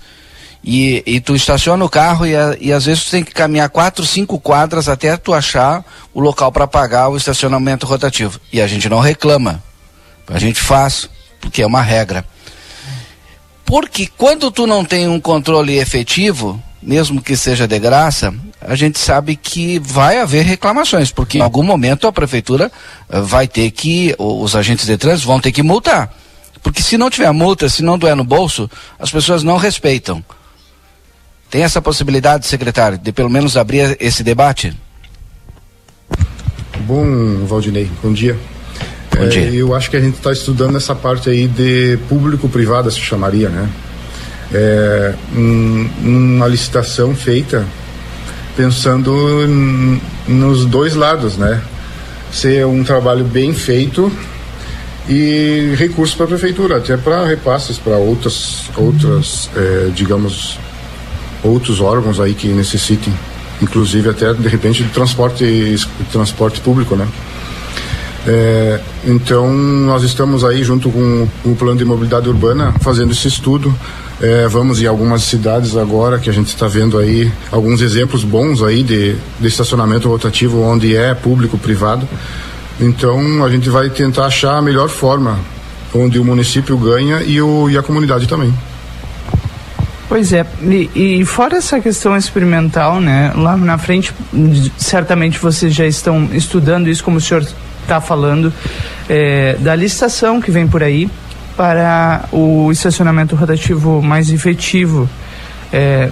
e, 0.67 1.01
e 1.07 1.21
tu 1.21 1.37
estaciona 1.37 1.85
o 1.85 1.89
carro 1.89 2.27
e, 2.27 2.33
e 2.61 2.73
às 2.73 2.87
vezes 2.87 3.05
tu 3.05 3.11
tem 3.13 3.23
que 3.23 3.33
caminhar 3.33 3.71
quatro, 3.71 4.05
cinco 4.05 4.41
quadras 4.41 4.89
até 4.89 5.17
tu 5.17 5.33
achar 5.33 5.85
o 6.13 6.21
local 6.21 6.51
para 6.51 6.67
pagar 6.67 7.09
o 7.09 7.17
estacionamento 7.17 7.87
rotativo. 7.87 8.41
E 8.53 8.61
a 8.61 8.67
gente 8.67 8.89
não 8.89 8.99
reclama. 8.99 9.63
A 10.27 10.41
gente 10.41 10.61
faz, 10.61 11.09
porque 11.41 11.63
é 11.63 11.67
uma 11.67 11.83
regra. 11.83 12.27
Porque 13.65 14.09
quando 14.19 14.51
tu 14.51 14.67
não 14.67 14.85
tem 14.85 15.07
um 15.07 15.21
controle 15.21 15.79
efetivo, 15.79 16.61
mesmo 16.83 17.23
que 17.23 17.37
seja 17.37 17.69
de 17.69 17.79
graça, 17.79 18.35
a 18.61 18.75
gente 18.75 18.99
sabe 18.99 19.37
que 19.37 19.79
vai 19.79 20.21
haver 20.21 20.45
reclamações, 20.45 21.13
porque 21.13 21.39
em 21.39 21.43
algum 21.43 21.63
momento 21.63 22.09
a 22.09 22.13
prefeitura 22.13 22.73
vai 23.09 23.47
ter 23.47 23.71
que, 23.71 24.17
os 24.19 24.57
agentes 24.57 24.87
de 24.87 24.97
trânsito 24.97 25.29
vão 25.29 25.41
ter 25.41 25.53
que 25.53 25.63
multar. 25.63 26.13
Porque 26.61 26.83
se 26.83 26.99
não 26.99 27.09
tiver 27.09 27.31
multa, 27.31 27.69
se 27.69 27.85
não 27.85 27.97
doer 27.97 28.17
no 28.17 28.25
bolso, 28.25 28.69
as 28.99 29.13
pessoas 29.13 29.45
não 29.45 29.57
respeitam. 29.57 30.25
Tem 31.51 31.63
essa 31.63 31.81
possibilidade, 31.81 32.47
secretário, 32.47 32.99
de 32.99 33.13
pelo 33.13 33.31
menos 33.31 33.57
abrir 33.57 33.97
esse 34.01 34.23
debate? 34.23 34.77
Bom, 36.81 37.45
Valdinei, 37.47 37.91
bom 38.03 38.13
dia. 38.13 38.37
Bom 39.17 39.25
é, 39.25 39.29
dia. 39.29 39.51
Eu 39.55 39.75
acho 39.75 39.91
que 39.91 39.97
a 39.97 40.01
gente 40.01 40.17
está 40.17 40.33
estudando 40.33 40.77
essa 40.77 40.95
parte 40.95 41.31
aí 41.31 41.49
de 41.49 41.99
público-privada, 42.09 42.91
se 42.91 43.01
chamaria, 43.01 43.49
né? 43.49 43.69
É, 44.53 45.15
um, 45.35 45.89
uma 46.03 46.47
licitação 46.47 47.15
feita 47.15 47.67
pensando 48.57 49.13
nos 50.27 50.65
dois 50.65 50.95
lados, 50.95 51.37
né? 51.37 51.63
Ser 52.33 52.67
um 52.67 52.83
trabalho 52.83 53.25
bem 53.25 53.53
feito 53.53 54.11
e 55.09 55.75
recursos 55.77 56.15
para 56.15 56.25
a 56.25 56.29
prefeitura, 56.29 56.79
até 56.79 56.97
para 56.97 57.27
repasses 57.27 57.79
para 57.79 57.97
outras, 57.97 58.65
outras 58.77 59.49
é, 59.57 59.91
digamos, 59.95 60.59
outros 61.47 61.81
órgãos 61.81 62.21
aí 62.21 62.35
que 62.35 62.49
necessitem, 62.49 63.13
inclusive 63.61 64.09
até 64.09 64.33
de 64.33 64.49
repente 64.49 64.83
de 64.83 64.91
transporte, 64.91 65.77
transporte 66.13 66.61
público, 66.61 66.97
né? 66.97 67.07
É, 68.29 68.81
então 69.05 69.53
nós 69.53 70.03
estamos 70.03 70.45
aí 70.45 70.65
junto 70.65 70.91
com 70.91 71.29
o 71.45 71.55
plano 71.55 71.79
de 71.79 71.85
mobilidade 71.85 72.29
urbana 72.29 72.75
fazendo 72.81 73.13
esse 73.13 73.29
estudo. 73.29 73.73
É, 74.21 74.49
vamos 74.49 74.83
em 74.83 74.87
algumas 74.87 75.23
cidades 75.23 75.77
agora 75.77 76.19
que 76.19 76.29
a 76.29 76.33
gente 76.33 76.49
está 76.49 76.67
vendo 76.67 76.99
aí 76.99 77.31
alguns 77.53 77.81
exemplos 77.83 78.25
bons 78.25 78.63
aí 78.63 78.83
de, 78.83 79.15
de 79.39 79.47
estacionamento 79.47 80.09
rotativo 80.09 80.61
onde 80.61 80.97
é 80.97 81.15
público-privado. 81.15 82.09
Então 82.81 83.45
a 83.45 83.51
gente 83.51 83.71
vai 83.71 83.91
tentar 83.91 84.27
achar 84.27 84.57
a 84.57 84.63
melhor 84.63 84.89
forma 84.89 85.39
onde 85.95 86.19
o 86.19 86.25
município 86.25 86.77
ganha 86.77 87.23
e, 87.23 87.41
o, 87.41 87.71
e 87.71 87.79
a 87.79 87.83
comunidade 87.83 88.27
também. 88.27 88.53
Pois 90.09 90.33
é, 90.33 90.47
e, 90.63 91.21
e, 91.21 91.25
fora 91.25 91.57
essa 91.57 91.81
questão 91.81 92.17
experimental, 92.17 93.01
né, 93.01 93.33
lá 93.35 93.57
na 93.57 93.77
frente, 93.77 94.13
certamente 94.79 95.37
vocês 95.39 95.75
já 95.75 95.85
estão 95.85 96.29
estudando 96.33 96.89
isso, 96.89 97.03
como 97.03 97.17
o 97.17 97.21
senhor 97.21 97.45
está 97.83 98.01
falando, 98.01 98.53
é, 99.09 99.57
da 99.59 99.75
licitação 99.75 100.41
que 100.41 100.51
vem 100.51 100.69
por 100.69 100.81
aí 100.81 101.11
para 101.57 102.25
o 102.31 102.71
estacionamento 102.71 103.35
rotativo 103.35 104.01
mais 104.01 104.31
efetivo 104.31 105.11
é, 105.73 106.11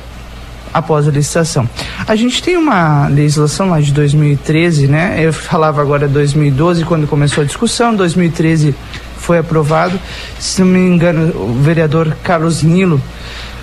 após 0.72 1.07
a 1.07 1.12
licitação. 1.12 1.68
A 2.05 2.16
gente 2.16 2.42
tem 2.42 2.57
uma 2.57 3.07
legislação 3.07 3.70
lá 3.70 3.80
de 3.80 3.92
2013, 3.92 4.88
né, 4.88 5.20
eu 5.20 5.32
falava 5.32 5.80
agora 5.80 6.09
2012, 6.09 6.84
quando 6.84 7.07
começou 7.07 7.45
a 7.45 7.47
discussão, 7.47 7.95
2013 7.95 8.74
foi 9.18 9.38
aprovado, 9.38 9.99
se 10.38 10.61
não 10.61 10.68
me 10.68 10.80
engano, 10.80 11.32
o 11.40 11.55
vereador 11.62 12.16
Carlos 12.24 12.61
Nilo 12.62 13.01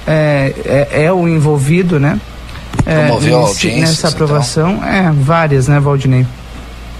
é, 0.08 0.54
é, 0.92 1.04
é 1.06 1.14
o 1.14 1.28
envolvido, 1.28 2.00
né? 2.00 2.20
É, 2.86 3.12
nesse, 3.20 3.68
nessa 3.68 4.08
então. 4.08 4.12
aprovação, 4.12 4.72
então. 4.78 4.88
é, 4.88 5.12
várias, 5.12 5.68
né, 5.68 5.80
Valdinei? 5.80 6.26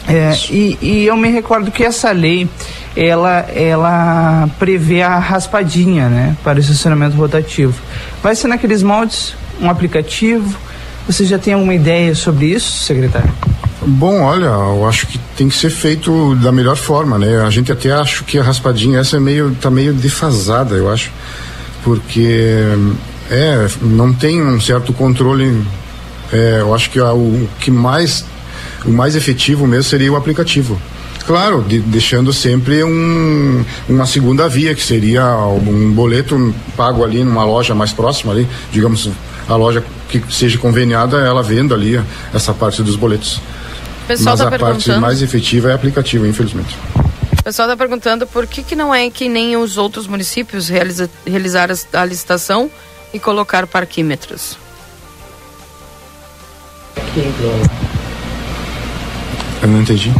É, 0.08 0.36
e, 0.50 0.78
e, 0.82 1.06
eu 1.06 1.16
me 1.16 1.30
recordo 1.30 1.72
que 1.72 1.84
essa 1.84 2.12
lei 2.12 2.48
ela, 2.96 3.46
ela 3.56 4.50
prevê 4.60 5.02
a 5.02 5.18
raspadinha 5.20 6.10
né, 6.10 6.36
para 6.44 6.58
o 6.58 6.62
estacionamento 6.62 7.16
rotativo. 7.16 7.80
Vai 8.22 8.36
ser 8.36 8.48
naqueles 8.48 8.82
moldes, 8.84 9.36
um 9.62 9.70
aplicativo. 9.70 10.58
Você 11.08 11.26
já 11.26 11.38
tem 11.38 11.54
alguma 11.54 11.74
ideia 11.74 12.14
sobre 12.16 12.48
isso, 12.48 12.84
secretário? 12.84 13.32
Bom, 13.84 14.22
olha, 14.22 14.46
eu 14.46 14.88
acho 14.88 15.08
que 15.08 15.18
tem 15.36 15.50
que 15.50 15.56
ser 15.56 15.72
feito 15.72 16.36
da 16.36 16.52
melhor 16.52 16.76
forma, 16.76 17.18
né? 17.18 17.42
A 17.42 17.50
gente 17.50 17.72
até 17.72 17.92
acha 17.92 18.24
que 18.24 18.38
a 18.38 18.44
raspadinha 18.44 19.00
essa 19.00 19.18
é 19.18 19.20
meio, 19.20 19.56
tá 19.60 19.72
meio 19.72 19.94
defasada, 19.94 20.76
eu 20.76 20.92
acho 20.92 21.12
porque 21.84 22.58
é, 23.30 23.68
não 23.82 24.14
tem 24.14 24.42
um 24.42 24.60
certo 24.60 24.94
controle 24.94 25.62
é, 26.32 26.62
eu 26.62 26.74
acho 26.74 26.90
que 26.90 27.00
a, 27.00 27.14
o 27.14 27.48
que 27.60 27.70
mais 27.70 28.26
o 28.86 28.90
mais 28.90 29.16
efetivo 29.16 29.68
mesmo 29.68 29.84
seria 29.84 30.12
o 30.12 30.16
aplicativo. 30.16 30.80
Claro, 31.26 31.62
de, 31.62 31.80
deixando 31.80 32.34
sempre 32.34 32.84
um, 32.84 33.64
uma 33.88 34.06
segunda 34.06 34.50
via, 34.50 34.74
que 34.74 34.82
seria 34.82 35.24
um 35.38 35.92
boleto 35.92 36.54
pago 36.76 37.04
ali 37.04 37.24
numa 37.24 37.44
loja 37.44 37.76
mais 37.76 37.94
próxima 37.94 38.34
ali, 38.34 38.48
digamos, 38.72 39.10
a 39.48 39.56
loja 39.56 39.84
que 40.10 40.22
seja 40.30 40.58
conveniada, 40.58 41.18
ela 41.18 41.44
venda 41.44 41.76
ali 41.76 42.02
essa 42.34 42.54
parte 42.54 42.82
dos 42.82 42.96
boletos. 42.96 43.40
Mas 44.10 44.40
tá 44.40 44.48
a 44.48 44.60
parte 44.60 44.92
mais 44.94 45.22
efetiva 45.22 45.70
é 45.70 45.74
aplicativo, 45.74 46.26
infelizmente. 46.26 46.78
O 47.42 47.44
pessoal 47.44 47.68
está 47.68 47.76
perguntando 47.76 48.28
por 48.28 48.46
que, 48.46 48.62
que 48.62 48.76
não 48.76 48.94
é 48.94 49.10
que 49.10 49.28
nem 49.28 49.58
os 49.58 49.76
outros 49.76 50.06
municípios 50.06 50.70
realiza, 50.70 51.10
realizar 51.26 51.70
a 51.92 52.06
licitação 52.06 52.70
e 53.12 53.18
colocar 53.18 53.66
parquímetros. 53.66 54.60
Eu 59.60 59.68
não 59.68 59.82
entendi. 59.82 60.14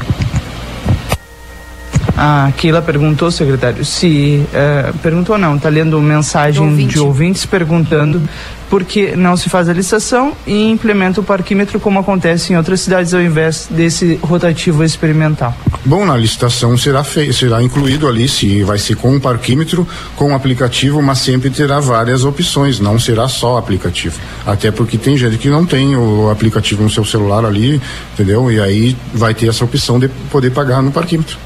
A 2.18 2.52
Keila 2.58 2.82
perguntou, 2.82 3.30
secretário, 3.30 3.86
se. 3.86 4.44
Uh, 4.50 4.98
perguntou 4.98 5.38
não, 5.38 5.58
está 5.58 5.70
lendo 5.70 6.02
mensagem 6.02 6.64
ouvinte. 6.64 6.94
de 6.94 7.00
ouvintes 7.00 7.46
perguntando 7.46 8.28
por 8.72 8.86
que 8.86 9.18
não 9.18 9.36
se 9.36 9.50
faz 9.50 9.68
a 9.68 9.74
licitação 9.74 10.32
e 10.48 10.72
implementa 10.72 11.20
o 11.20 11.24
parquímetro 11.24 11.78
como 11.78 12.00
acontece 12.00 12.54
em 12.54 12.56
outras 12.56 12.80
cidades 12.80 13.14
ao 13.14 13.22
invés 13.22 13.68
desse 13.70 14.18
rotativo 14.24 14.82
experimental. 14.82 15.54
Bom, 15.84 16.06
na 16.06 16.16
licitação 16.16 16.78
será, 16.78 17.04
feito, 17.04 17.34
será 17.34 17.62
incluído 17.62 18.08
ali 18.08 18.30
se 18.30 18.64
vai 18.64 18.78
ser 18.78 18.96
com 18.96 19.14
o 19.14 19.20
parquímetro, 19.20 19.86
com 20.16 20.32
o 20.32 20.34
aplicativo, 20.34 21.02
mas 21.02 21.18
sempre 21.18 21.50
terá 21.50 21.82
várias 21.82 22.24
opções, 22.24 22.80
não 22.80 22.98
será 22.98 23.28
só 23.28 23.58
aplicativo. 23.58 24.18
Até 24.46 24.72
porque 24.72 24.98
tem 24.98 25.18
gente 25.18 25.38
que 25.38 25.50
não 25.50 25.66
tem 25.66 25.98
o 25.98 26.30
aplicativo 26.30 26.82
no 26.82 26.90
seu 26.90 27.04
celular 27.04 27.44
ali, 27.44 27.82
entendeu? 28.14 28.50
E 28.50 28.62
aí 28.62 28.96
vai 29.14 29.34
ter 29.34 29.50
essa 29.50 29.66
opção 29.66 30.00
de 30.00 30.08
poder 30.32 30.52
pagar 30.52 30.82
no 30.82 30.94
parquímetro. 30.94 31.38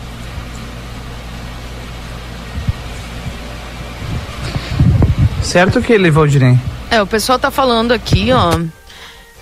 Certo 5.42 5.82
que 5.82 5.92
ele, 5.92 6.12
Valdirem? 6.12 6.75
É, 6.96 7.02
o 7.02 7.06
pessoal 7.06 7.38
tá 7.38 7.52
falando 7.52 7.92
aqui, 7.92 8.32
ó. 8.32 8.58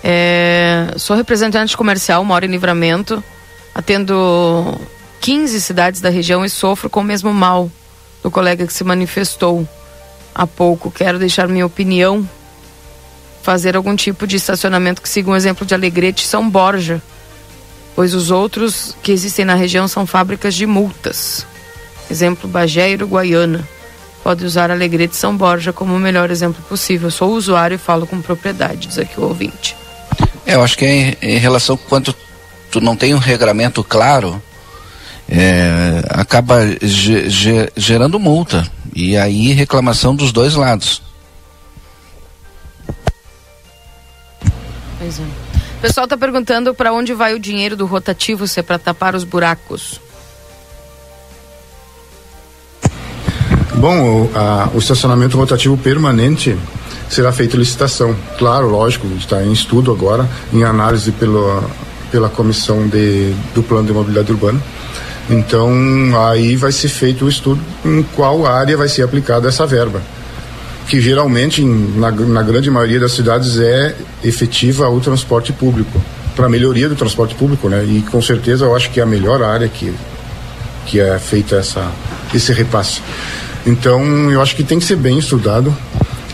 É, 0.02 0.92
sou 0.96 1.14
representante 1.14 1.76
comercial, 1.76 2.24
moro 2.24 2.44
em 2.44 2.48
Livramento, 2.48 3.22
atendo 3.72 4.76
15 5.20 5.60
cidades 5.60 6.00
da 6.00 6.08
região 6.08 6.44
e 6.44 6.50
sofro 6.50 6.90
com 6.90 6.98
o 6.98 7.04
mesmo 7.04 7.32
mal 7.32 7.70
do 8.24 8.28
colega 8.28 8.66
que 8.66 8.72
se 8.72 8.82
manifestou 8.82 9.68
há 10.34 10.48
pouco. 10.48 10.90
Quero 10.90 11.16
deixar 11.16 11.46
minha 11.46 11.64
opinião, 11.64 12.28
fazer 13.40 13.76
algum 13.76 13.94
tipo 13.94 14.26
de 14.26 14.34
estacionamento 14.34 15.00
que 15.00 15.08
siga 15.08 15.30
um 15.30 15.36
exemplo 15.36 15.64
de 15.64 15.74
Alegrete 15.74 16.24
e 16.24 16.28
São 16.28 16.50
Borja, 16.50 17.00
pois 17.94 18.14
os 18.14 18.32
outros 18.32 18.96
que 19.00 19.12
existem 19.12 19.44
na 19.44 19.54
região 19.54 19.86
são 19.86 20.04
fábricas 20.04 20.56
de 20.56 20.66
multas. 20.66 21.46
Exemplo 22.10 22.50
Bagé 22.50 22.90
e 22.90 22.94
Uruguaiana 22.94 23.64
pode 24.24 24.42
usar 24.42 24.70
Alegrete 24.70 25.14
São 25.14 25.36
Borja 25.36 25.70
como 25.70 25.94
o 25.94 26.00
melhor 26.00 26.30
exemplo 26.30 26.64
possível. 26.66 27.10
Sou 27.10 27.34
usuário 27.34 27.74
e 27.74 27.78
falo 27.78 28.06
com 28.06 28.22
propriedade, 28.22 28.88
diz 28.88 28.98
aqui 28.98 29.20
o 29.20 29.24
ouvinte. 29.24 29.76
É, 30.46 30.54
eu 30.54 30.64
acho 30.64 30.78
que 30.78 30.86
é 30.86 30.90
em, 30.90 31.16
em 31.20 31.36
relação 31.36 31.76
quando 31.76 32.14
tu 32.70 32.80
não 32.80 32.96
tem 32.96 33.14
um 33.14 33.18
regramento 33.18 33.84
claro, 33.84 34.42
é, 35.28 36.02
acaba 36.08 36.60
ge, 36.80 37.28
ge, 37.28 37.70
gerando 37.76 38.18
multa 38.18 38.66
e 38.94 39.14
aí 39.14 39.52
reclamação 39.52 40.16
dos 40.16 40.32
dois 40.32 40.54
lados. 40.54 41.02
Pois 44.98 45.20
é. 45.20 45.22
O 45.22 45.80
pessoal 45.82 46.04
está 46.04 46.16
perguntando 46.16 46.74
para 46.74 46.94
onde 46.94 47.12
vai 47.12 47.34
o 47.34 47.38
dinheiro 47.38 47.76
do 47.76 47.84
rotativo, 47.84 48.48
se 48.48 48.58
é 48.58 48.62
para 48.62 48.78
tapar 48.78 49.14
os 49.14 49.22
buracos. 49.22 50.00
Bom, 53.74 54.22
o, 54.22 54.30
a, 54.34 54.68
o 54.72 54.78
estacionamento 54.78 55.36
rotativo 55.36 55.76
permanente 55.76 56.56
será 57.08 57.32
feita 57.32 57.56
licitação. 57.56 58.14
Claro, 58.38 58.68
lógico, 58.68 59.06
está 59.18 59.42
em 59.42 59.52
estudo 59.52 59.90
agora, 59.90 60.28
em 60.52 60.62
análise 60.62 61.10
pela, 61.12 61.64
pela 62.10 62.28
comissão 62.28 62.86
de, 62.86 63.34
do 63.54 63.62
plano 63.62 63.86
de 63.86 63.92
mobilidade 63.92 64.30
urbana. 64.30 64.60
Então, 65.28 65.72
aí 66.28 66.54
vai 66.54 66.70
ser 66.70 66.88
feito 66.88 67.24
o 67.24 67.28
estudo 67.28 67.60
em 67.84 68.02
qual 68.14 68.46
área 68.46 68.76
vai 68.76 68.88
ser 68.88 69.02
aplicada 69.02 69.48
essa 69.48 69.66
verba. 69.66 70.00
Que 70.86 71.00
geralmente, 71.00 71.64
na, 71.64 72.10
na 72.10 72.42
grande 72.42 72.70
maioria 72.70 73.00
das 73.00 73.12
cidades, 73.12 73.58
é 73.58 73.96
efetiva 74.22 74.88
o 74.88 75.00
transporte 75.00 75.52
público, 75.52 76.00
para 76.36 76.48
melhoria 76.48 76.88
do 76.88 76.94
transporte 76.94 77.34
público, 77.34 77.68
né? 77.68 77.84
E 77.84 78.02
com 78.02 78.20
certeza 78.20 78.66
eu 78.66 78.76
acho 78.76 78.90
que 78.90 79.00
é 79.00 79.02
a 79.02 79.06
melhor 79.06 79.42
área 79.42 79.66
que, 79.66 79.94
que 80.86 81.00
é 81.00 81.18
feita 81.18 81.56
essa, 81.56 81.90
esse 82.34 82.52
repasse. 82.52 83.00
Então, 83.66 84.30
eu 84.30 84.42
acho 84.42 84.54
que 84.54 84.62
tem 84.62 84.78
que 84.78 84.84
ser 84.84 84.96
bem 84.96 85.18
estudado 85.18 85.74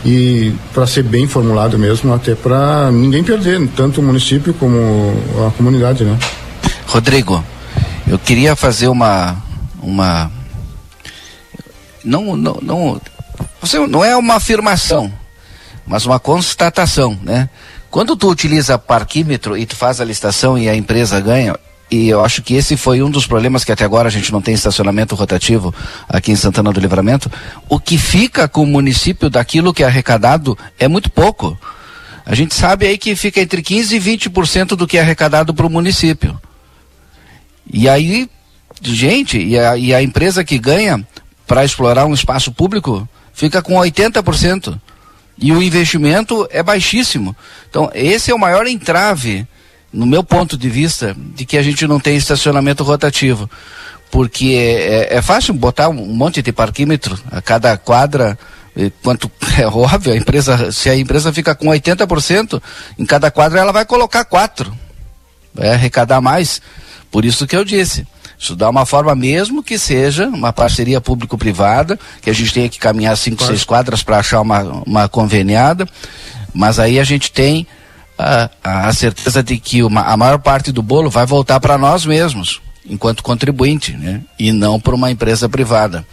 e 0.05 0.53
para 0.73 0.87
ser 0.87 1.03
bem 1.03 1.27
formulado 1.29 1.79
mesmo, 1.79 2.13
até 2.13 2.35
para 2.35 2.91
ninguém 2.91 3.23
perder, 3.23 3.67
tanto 3.77 4.01
o 4.01 4.05
município 4.05 4.55
como 4.55 5.13
a 5.47 5.51
comunidade, 5.53 6.05
né? 6.05 6.19
Rodrigo, 6.87 7.45
eu 8.07 8.19
queria 8.19 8.57
fazer 8.57 8.89
uma 8.89 9.37
uma 9.83 10.31
não 12.05 12.37
não 12.37 12.59
não 12.61 13.01
você 13.61 13.79
não 13.87 14.05
é 14.05 14.17
uma 14.17 14.35
afirmação, 14.35 15.13
mas 15.87 16.07
uma 16.07 16.19
constatação, 16.19 17.19
né? 17.23 17.49
Quando 17.91 18.17
tu 18.17 18.29
utiliza 18.29 18.79
parquímetro 18.79 19.57
e 19.57 19.67
tu 19.67 19.77
faz 19.77 20.01
a 20.01 20.05
licitação 20.05 20.57
e 20.57 20.69
a 20.69 20.75
empresa 20.75 21.21
ganha, 21.21 21.57
e 21.91 22.09
eu 22.09 22.25
acho 22.25 22.41
que 22.41 22.55
esse 22.55 22.77
foi 22.77 23.03
um 23.03 23.11
dos 23.11 23.27
problemas 23.27 23.65
que 23.65 23.73
até 23.73 23.85
agora 23.85 24.07
a 24.07 24.11
gente 24.11 24.31
não 24.31 24.41
tem 24.41 24.55
estacionamento 24.55 25.17
rotativo 25.17 25.75
aqui 26.09 26.31
em 26.31 26.37
Santana 26.37 26.73
do 26.73 26.79
Livramento. 26.79 27.31
O 27.69 27.81
que 27.81 27.99
fica 27.99 28.47
com 28.47 28.63
o 28.63 28.67
município 28.67 29.29
daquilo 29.29 29.75
que 29.75 29.83
é 29.83 29.87
arrecadado 29.87 30.57
é 30.79 30.87
muito 30.87 31.11
pouco. 31.11 31.59
A 32.25 32.35
gente 32.35 32.55
sabe 32.55 32.87
aí 32.87 32.97
que 32.97 33.17
fica 33.17 33.41
entre 33.41 33.61
15% 33.61 33.93
e 33.93 33.99
20% 33.99 34.77
do 34.77 34.87
que 34.87 34.99
é 34.99 35.01
arrecadado 35.01 35.53
para 35.53 35.67
o 35.67 35.71
município. 35.71 36.41
E 37.73 37.89
aí, 37.89 38.31
gente, 38.81 39.39
e 39.39 39.59
a, 39.59 39.77
e 39.77 39.93
a 39.93 40.01
empresa 40.01 40.45
que 40.45 40.59
ganha 40.59 41.05
para 41.45 41.65
explorar 41.65 42.07
um 42.07 42.15
espaço 42.15 42.53
público 42.53 43.09
fica 43.33 43.61
com 43.61 43.75
80%. 43.75 44.79
E 45.37 45.51
o 45.51 45.61
investimento 45.61 46.47
é 46.53 46.63
baixíssimo. 46.63 47.35
Então, 47.69 47.91
esse 47.95 48.31
é 48.31 48.35
o 48.35 48.39
maior 48.39 48.67
entrave 48.67 49.45
no 49.93 50.07
meu 50.07 50.23
ponto 50.23 50.57
de 50.57 50.69
vista, 50.69 51.17
de 51.35 51.45
que 51.45 51.57
a 51.57 51.63
gente 51.63 51.87
não 51.87 51.99
tem 51.99 52.17
estacionamento 52.17 52.85
rotativo. 52.85 53.51
Porque 54.11 54.55
é, 54.57 55.15
é, 55.15 55.17
é 55.17 55.23
fácil 55.23 55.55
botar 55.55 55.89
um 55.89 55.95
monte 55.95 56.43
de 56.43 56.53
parquímetro 56.53 57.19
a 57.31 57.41
cada 57.41 57.77
quadra, 57.77 58.39
quanto 59.03 59.31
é 59.59 59.67
óbvio, 59.67 60.13
a 60.13 60.17
empresa, 60.17 60.73
se 60.73 60.89
a 60.89 60.97
empresa 60.97 61.33
fica 61.33 61.55
com 61.55 61.67
80%, 61.67 62.61
em 62.99 63.07
cada 63.07 63.31
quadra 63.31 63.61
ela 63.61 63.73
vai 63.73 63.85
colocar 63.85 64.25
quatro. 64.25 64.77
Vai 65.55 65.71
arrecadar 65.71 66.21
mais. 66.21 66.61
Por 67.11 67.25
isso 67.25 67.47
que 67.47 67.57
eu 67.57 67.65
disse. 67.65 68.07
Estudar 68.39 68.71
uma 68.71 68.87
forma 68.87 69.15
mesmo 69.15 69.63
que 69.63 69.79
seja 69.79 70.27
uma 70.27 70.51
parceria 70.51 70.99
público-privada, 70.99 71.99
que 72.23 72.31
a 72.31 72.33
gente 72.33 72.55
tenha 72.55 72.69
que 72.71 72.79
caminhar 72.79 73.15
cinco, 73.19 73.39
Quase. 73.39 73.53
seis 73.53 73.65
quadras 73.65 74.03
para 74.03 74.19
achar 74.19 74.41
uma, 74.41 74.63
uma 74.87 75.09
conveniada, 75.11 75.87
mas 76.55 76.79
aí 76.79 76.99
a 76.99 77.05
gente 77.05 77.31
tem 77.31 77.67
a, 78.21 78.89
a 78.89 78.93
certeza 78.93 79.43
de 79.43 79.59
que 79.59 79.83
uma, 79.83 80.03
a 80.03 80.17
maior 80.17 80.39
parte 80.39 80.71
do 80.71 80.83
bolo 80.83 81.11
vai 81.11 81.27
voltar 81.27 81.59
para 81.61 81.79
nós 81.79 82.05
mesmos, 82.05 82.61
enquanto 82.87 83.23
contribuinte, 83.23 83.93
né? 83.93 84.21
e 84.39 84.53
não 84.53 84.79
para 84.79 84.95
uma 84.95 85.11
empresa 85.11 85.49
privada. 85.49 86.05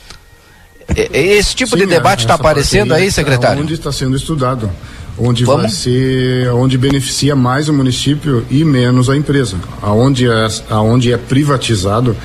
Esse 0.95 1.53
tipo 1.53 1.71
Sim, 1.71 1.83
de 1.83 1.85
debate 1.85 2.21
está 2.21 2.35
aparecendo 2.35 2.93
aí, 2.93 3.11
secretário? 3.11 3.61
Onde 3.61 3.73
está 3.73 3.91
sendo 3.91 4.15
estudado. 4.15 4.71
Onde 5.17 5.43
Vamos? 5.43 5.63
vai 5.63 5.71
ser, 5.71 6.49
onde 6.53 6.77
beneficia 6.77 7.35
mais 7.35 7.67
o 7.67 7.73
município 7.73 8.45
e 8.49 8.63
menos 8.63 9.09
a 9.09 9.17
empresa. 9.17 9.57
Aonde 9.81 10.29
é, 10.29 10.47
aonde 10.69 11.11
é 11.11 11.17
privatizado, 11.17 12.15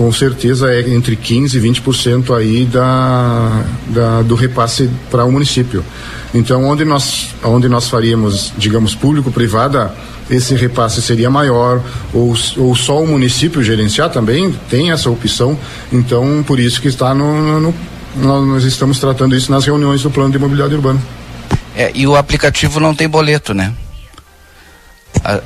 com 0.00 0.10
certeza 0.10 0.72
é 0.72 0.80
entre 0.94 1.14
15 1.14 1.58
e 1.58 1.60
20% 1.60 2.34
aí 2.34 2.64
da, 2.64 3.64
da, 3.88 4.22
do 4.22 4.34
repasse 4.34 4.88
para 5.10 5.26
o 5.26 5.30
município. 5.30 5.84
Então, 6.32 6.64
onde 6.64 6.86
nós, 6.86 7.34
onde 7.44 7.68
nós 7.68 7.86
faríamos, 7.86 8.50
digamos, 8.56 8.94
público-privada, 8.94 9.94
esse 10.30 10.54
repasse 10.54 11.02
seria 11.02 11.28
maior, 11.28 11.82
ou, 12.14 12.34
ou 12.56 12.74
só 12.74 13.02
o 13.02 13.06
município 13.06 13.62
gerenciar 13.62 14.08
também, 14.08 14.50
tem 14.70 14.90
essa 14.90 15.10
opção. 15.10 15.58
Então, 15.92 16.42
por 16.46 16.58
isso 16.58 16.80
que 16.80 16.88
está 16.88 17.14
no, 17.14 17.60
no, 17.60 17.74
nós 18.46 18.64
estamos 18.64 18.98
tratando 18.98 19.36
isso 19.36 19.52
nas 19.52 19.66
reuniões 19.66 20.02
do 20.02 20.10
plano 20.10 20.32
de 20.32 20.38
mobilidade 20.38 20.74
urbana. 20.74 20.98
É, 21.76 21.92
e 21.94 22.06
o 22.06 22.16
aplicativo 22.16 22.80
não 22.80 22.94
tem 22.94 23.06
boleto, 23.06 23.52
né? 23.52 23.74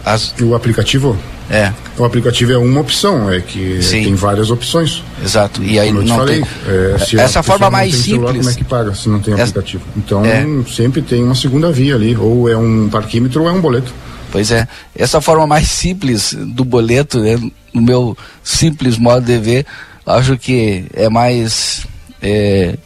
As... 0.04 0.34
O 0.40 0.54
aplicativo? 0.54 1.18
É. 1.50 1.72
O 1.98 2.04
aplicativo 2.04 2.52
é 2.52 2.58
uma 2.58 2.80
opção, 2.80 3.30
é 3.30 3.40
que 3.40 3.82
Sim. 3.82 4.04
tem 4.04 4.14
várias 4.14 4.50
opções. 4.50 5.02
Exato. 5.22 5.62
E 5.62 5.78
aí 5.78 5.92
não 5.92 6.06
falei, 6.16 6.40
tem. 6.40 7.18
É, 7.18 7.22
Essa 7.22 7.42
forma 7.42 7.70
mais 7.70 7.94
simples. 7.94 8.12
Celular, 8.12 8.34
como 8.34 8.50
é 8.50 8.54
que 8.54 8.64
paga 8.64 8.94
se 8.94 9.08
não 9.08 9.20
tem 9.20 9.34
aplicativo? 9.34 9.84
Então 9.96 10.24
é. 10.24 10.46
sempre 10.74 11.02
tem 11.02 11.22
uma 11.22 11.34
segunda 11.34 11.70
via 11.70 11.94
ali, 11.94 12.16
ou 12.16 12.48
é 12.48 12.56
um 12.56 12.88
parquímetro 12.88 13.42
ou 13.42 13.48
é 13.48 13.52
um 13.52 13.60
boleto. 13.60 13.92
Pois 14.32 14.50
é, 14.50 14.66
essa 14.96 15.20
forma 15.20 15.46
mais 15.46 15.68
simples 15.68 16.34
do 16.34 16.64
boleto, 16.64 17.20
né, 17.20 17.38
no 17.72 17.82
meu 17.82 18.16
simples 18.42 18.98
modo 18.98 19.24
de 19.24 19.38
ver, 19.38 19.66
acho 20.04 20.36
que 20.36 20.86
é 20.92 21.08
mais 21.08 21.86
é, 22.20 22.76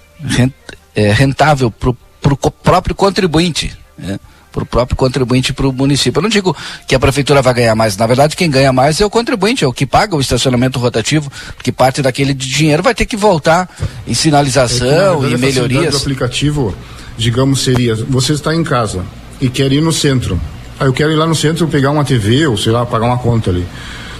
é 0.94 1.12
rentável 1.12 1.70
para 1.70 1.90
o 1.90 2.36
próprio 2.50 2.94
contribuinte. 2.94 3.74
Né? 3.96 4.18
Para 4.52 4.62
o 4.62 4.66
próprio 4.66 4.96
contribuinte 4.96 5.52
para 5.52 5.68
o 5.68 5.72
município. 5.72 6.18
Eu 6.18 6.22
não 6.22 6.28
digo 6.28 6.56
que 6.86 6.94
a 6.94 6.98
prefeitura 6.98 7.42
vai 7.42 7.54
ganhar 7.54 7.74
mais, 7.74 7.96
na 7.96 8.06
verdade 8.06 8.36
quem 8.36 8.50
ganha 8.50 8.72
mais 8.72 9.00
é 9.00 9.06
o 9.06 9.10
contribuinte, 9.10 9.64
é 9.64 9.66
o 9.66 9.72
que 9.72 9.86
paga 9.86 10.16
o 10.16 10.20
estacionamento 10.20 10.78
rotativo, 10.78 11.30
porque 11.54 11.72
parte 11.72 12.02
daquele 12.02 12.34
dinheiro 12.34 12.82
vai 12.82 12.94
ter 12.94 13.06
que 13.06 13.16
voltar 13.16 13.68
em 14.06 14.14
sinalização 14.14 15.24
é, 15.24 15.30
e 15.30 15.38
melhorias. 15.38 15.94
O 15.94 15.98
aplicativo, 15.98 16.74
digamos, 17.16 17.62
seria, 17.62 17.94
você 17.94 18.32
está 18.32 18.54
em 18.54 18.64
casa 18.64 19.04
e 19.40 19.48
quer 19.48 19.72
ir 19.72 19.80
no 19.80 19.92
centro. 19.92 20.40
Ah, 20.80 20.84
eu 20.84 20.92
quero 20.92 21.10
ir 21.10 21.16
lá 21.16 21.26
no 21.26 21.34
centro 21.34 21.66
pegar 21.66 21.90
uma 21.90 22.04
TV 22.04 22.46
ou 22.46 22.56
sei 22.56 22.72
lá, 22.72 22.86
pagar 22.86 23.06
uma 23.06 23.18
conta 23.18 23.50
ali. 23.50 23.66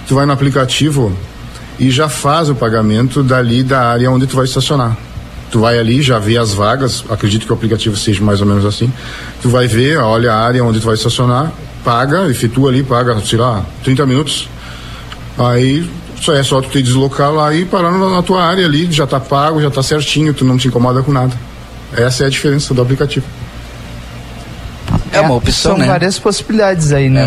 Tu 0.07 0.15
vai 0.15 0.27
no 0.27 0.33
aplicativo 0.33 1.17
e 1.79 1.91
já 1.91 2.09
faz 2.09 2.49
o 2.49 2.55
pagamento 2.55 3.23
dali 3.23 3.63
da 3.63 3.89
área 3.91 4.11
onde 4.11 4.27
tu 4.27 4.37
vai 4.37 4.45
estacionar. 4.45 4.97
Tu 5.51 5.59
vai 5.59 5.79
ali, 5.79 6.03
já 6.03 6.19
vê 6.19 6.37
as 6.37 6.53
vagas, 6.53 7.05
acredito 7.09 7.47
que 7.47 7.53
o 7.53 7.55
aplicativo 7.55 7.97
seja 7.97 8.23
mais 8.23 8.41
ou 8.41 8.47
menos 8.47 8.65
assim. 8.67 8.93
Tu 9.41 9.49
vai 9.49 9.67
ver, 9.67 9.99
olha 9.99 10.33
a 10.33 10.37
área 10.37 10.63
onde 10.63 10.81
tu 10.81 10.87
vai 10.87 10.95
estacionar, 10.95 11.53
paga, 11.85 12.29
efetua 12.29 12.71
ali, 12.71 12.83
paga, 12.83 13.19
sei 13.25 13.39
lá, 13.39 13.65
30 13.83 14.07
minutos. 14.07 14.49
Aí 15.39 15.89
só 16.21 16.35
é 16.35 16.43
só 16.43 16.61
tu 16.61 16.69
te 16.69 16.83
deslocar 16.83 17.33
lá 17.33 17.55
e 17.55 17.65
parar 17.65 17.93
na, 17.93 18.11
na 18.11 18.23
tua 18.23 18.43
área 18.43 18.67
ali, 18.67 18.91
já 18.91 19.07
tá 19.07 19.21
pago, 19.21 19.61
já 19.61 19.71
tá 19.71 19.83
certinho, 19.83 20.35
tu 20.35 20.45
não 20.45 20.59
te 20.59 20.69
incomoda 20.69 21.03
com 21.03 21.13
nada. 21.13 21.35
Essa 21.97 22.25
é 22.25 22.27
a 22.27 22.31
diferença 22.31 22.75
do 22.75 22.83
aplicativo. 22.83 23.25
É 25.13 25.21
uma 25.21 25.35
opção, 25.35 25.73
São 25.73 25.79
né? 25.79 25.87
várias 25.87 26.19
possibilidades 26.19 26.93
aí, 26.93 27.09
né, 27.09 27.25
é. 27.25 27.27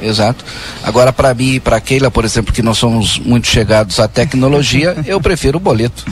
Exato. 0.00 0.44
Agora, 0.82 1.12
para 1.12 1.34
mim 1.34 1.54
e 1.54 1.60
para 1.60 1.80
Keila, 1.80 2.10
por 2.10 2.24
exemplo, 2.24 2.52
que 2.52 2.62
nós 2.62 2.78
somos 2.78 3.18
muito 3.18 3.46
chegados 3.46 4.00
à 4.00 4.08
tecnologia, 4.08 4.96
eu 5.06 5.20
prefiro 5.20 5.58
o 5.58 5.60
boleto. 5.60 6.04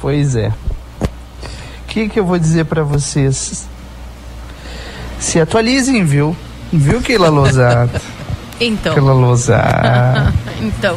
Pois 0.00 0.34
é. 0.34 0.48
O 0.48 1.88
que, 1.88 2.08
que 2.08 2.18
eu 2.18 2.24
vou 2.24 2.38
dizer 2.38 2.64
para 2.64 2.82
vocês? 2.82 3.66
Se 5.18 5.40
atualizem, 5.40 6.04
viu? 6.04 6.34
Viu, 6.72 7.02
Keila 7.02 7.28
Losato? 7.28 8.00
então. 8.60 8.94
Keila 8.94 9.12
Losato. 9.12 10.32
então. 10.62 10.96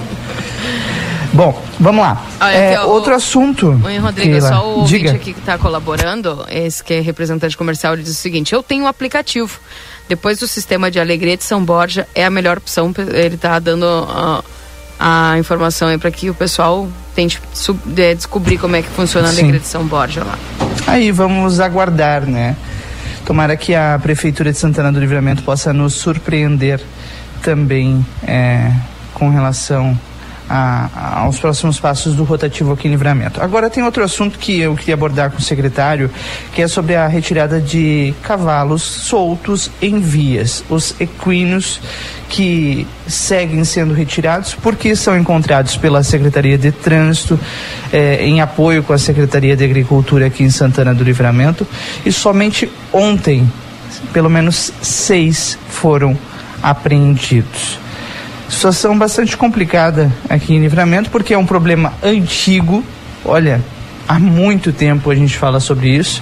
Bom, 1.34 1.60
vamos 1.80 2.06
lá. 2.06 2.24
Olha, 2.40 2.52
é, 2.54 2.76
aqui, 2.76 2.86
ó, 2.86 2.90
outro 2.90 3.12
o, 3.12 3.16
assunto. 3.16 3.82
Oi, 3.84 3.98
Rodrigo, 3.98 4.32
Keila. 4.32 4.50
só 4.50 4.80
o 4.80 4.86
Diga. 4.86 5.12
aqui 5.12 5.34
que 5.34 5.40
está 5.40 5.58
colaborando, 5.58 6.46
esse 6.48 6.84
que 6.84 6.94
é 6.94 7.00
representante 7.02 7.58
comercial, 7.58 7.94
ele 7.94 8.04
diz 8.04 8.12
o 8.12 8.16
seguinte: 8.16 8.54
eu 8.54 8.64
tenho 8.64 8.86
um 8.86 8.88
aplicativo. 8.88 9.60
Depois 10.08 10.40
do 10.40 10.48
sistema 10.48 10.92
de 10.92 11.00
Alegrete 11.00 11.44
São 11.44 11.64
Borja 11.64 12.08
é 12.14 12.24
a 12.24 12.30
melhor 12.30 12.58
opção. 12.58 12.94
Ele 12.98 13.36
está 13.36 13.58
dando. 13.60 13.84
Uh, 13.84 14.44
a 15.06 15.38
informação 15.38 15.90
aí 15.90 15.98
para 15.98 16.10
que 16.10 16.30
o 16.30 16.34
pessoal 16.34 16.88
tente 17.14 17.42
é, 17.98 18.16
descobrir 18.16 18.58
como 18.58 18.78
é 18.78 18.82
que 18.82 18.88
funciona 18.88 19.28
a 19.28 19.32
Alegria 19.32 19.60
de 19.60 19.68
São 19.68 19.86
Borja 19.86 20.24
lá. 20.24 20.40
Aí 20.88 21.12
vamos 21.12 21.60
aguardar, 21.60 22.26
né? 22.26 22.56
Tomara 23.26 23.58
que 23.58 23.76
a 23.76 24.00
Prefeitura 24.02 24.54
de 24.54 24.58
Santana 24.58 24.94
do 24.94 25.02
Livramento 25.02 25.44
possa 25.44 25.74
nos 25.74 25.96
surpreender 25.96 26.80
também 27.42 28.06
é, 28.26 28.72
com 29.14 29.30
relação 29.30 30.00
a, 30.56 31.22
aos 31.22 31.40
próximos 31.40 31.80
passos 31.80 32.14
do 32.14 32.24
rotativo 32.24 32.74
aqui 32.74 32.88
em 32.88 32.92
Livramento. 32.92 33.42
Agora 33.42 33.72
tem 33.72 33.84
outro 33.84 34.04
assunto 34.04 34.38
que 34.38 34.60
eu 34.60 34.76
queria 34.76 34.94
abordar 34.94 35.32
com 35.32 35.40
o 35.40 35.42
secretário, 35.42 36.12
que 36.54 36.62
é 36.62 36.68
sobre 36.68 36.96
a 36.96 37.08
retirada 37.08 37.60
de 37.60 38.14
cavalos 38.22 38.84
soltos 38.84 39.72
em 39.82 40.00
vias, 40.00 40.64
os 40.70 40.96
equinos 41.00 41.82
que 42.30 42.86
seguem 43.08 43.64
sendo 43.64 43.96
retirados 43.96 44.54
porque 44.54 44.96
são 44.96 45.18
encontrados 45.18 45.76
pela 45.76 46.04
Secretaria 46.04 46.58
de 46.58 46.72
Trânsito 46.72 47.40
eh, 47.92 48.24
em 48.24 48.40
apoio 48.40 48.84
com 48.84 48.94
a 48.94 48.98
Secretaria 48.98 49.56
de 49.56 49.64
Agricultura 49.64 50.28
aqui 50.28 50.44
em 50.44 50.50
Santana 50.52 50.94
do 50.94 51.04
Livramento 51.04 51.66
e 52.06 52.12
somente 52.12 52.72
ontem 52.92 53.52
pelo 54.12 54.30
menos 54.30 54.72
seis 54.82 55.58
foram 55.70 56.18
apreendidos. 56.62 57.80
Situação 58.54 58.98
bastante 58.98 59.36
complicada 59.36 60.12
aqui 60.30 60.54
em 60.54 60.60
Livramento, 60.60 61.10
porque 61.10 61.34
é 61.34 61.38
um 61.38 61.46
problema 61.46 61.92
antigo. 62.02 62.84
Olha, 63.26 63.60
há 64.08 64.20
muito 64.20 64.72
tempo 64.72 65.10
a 65.10 65.16
gente 65.16 65.38
fala 65.38 65.60
sobre 65.60 65.90
isso 65.90 66.22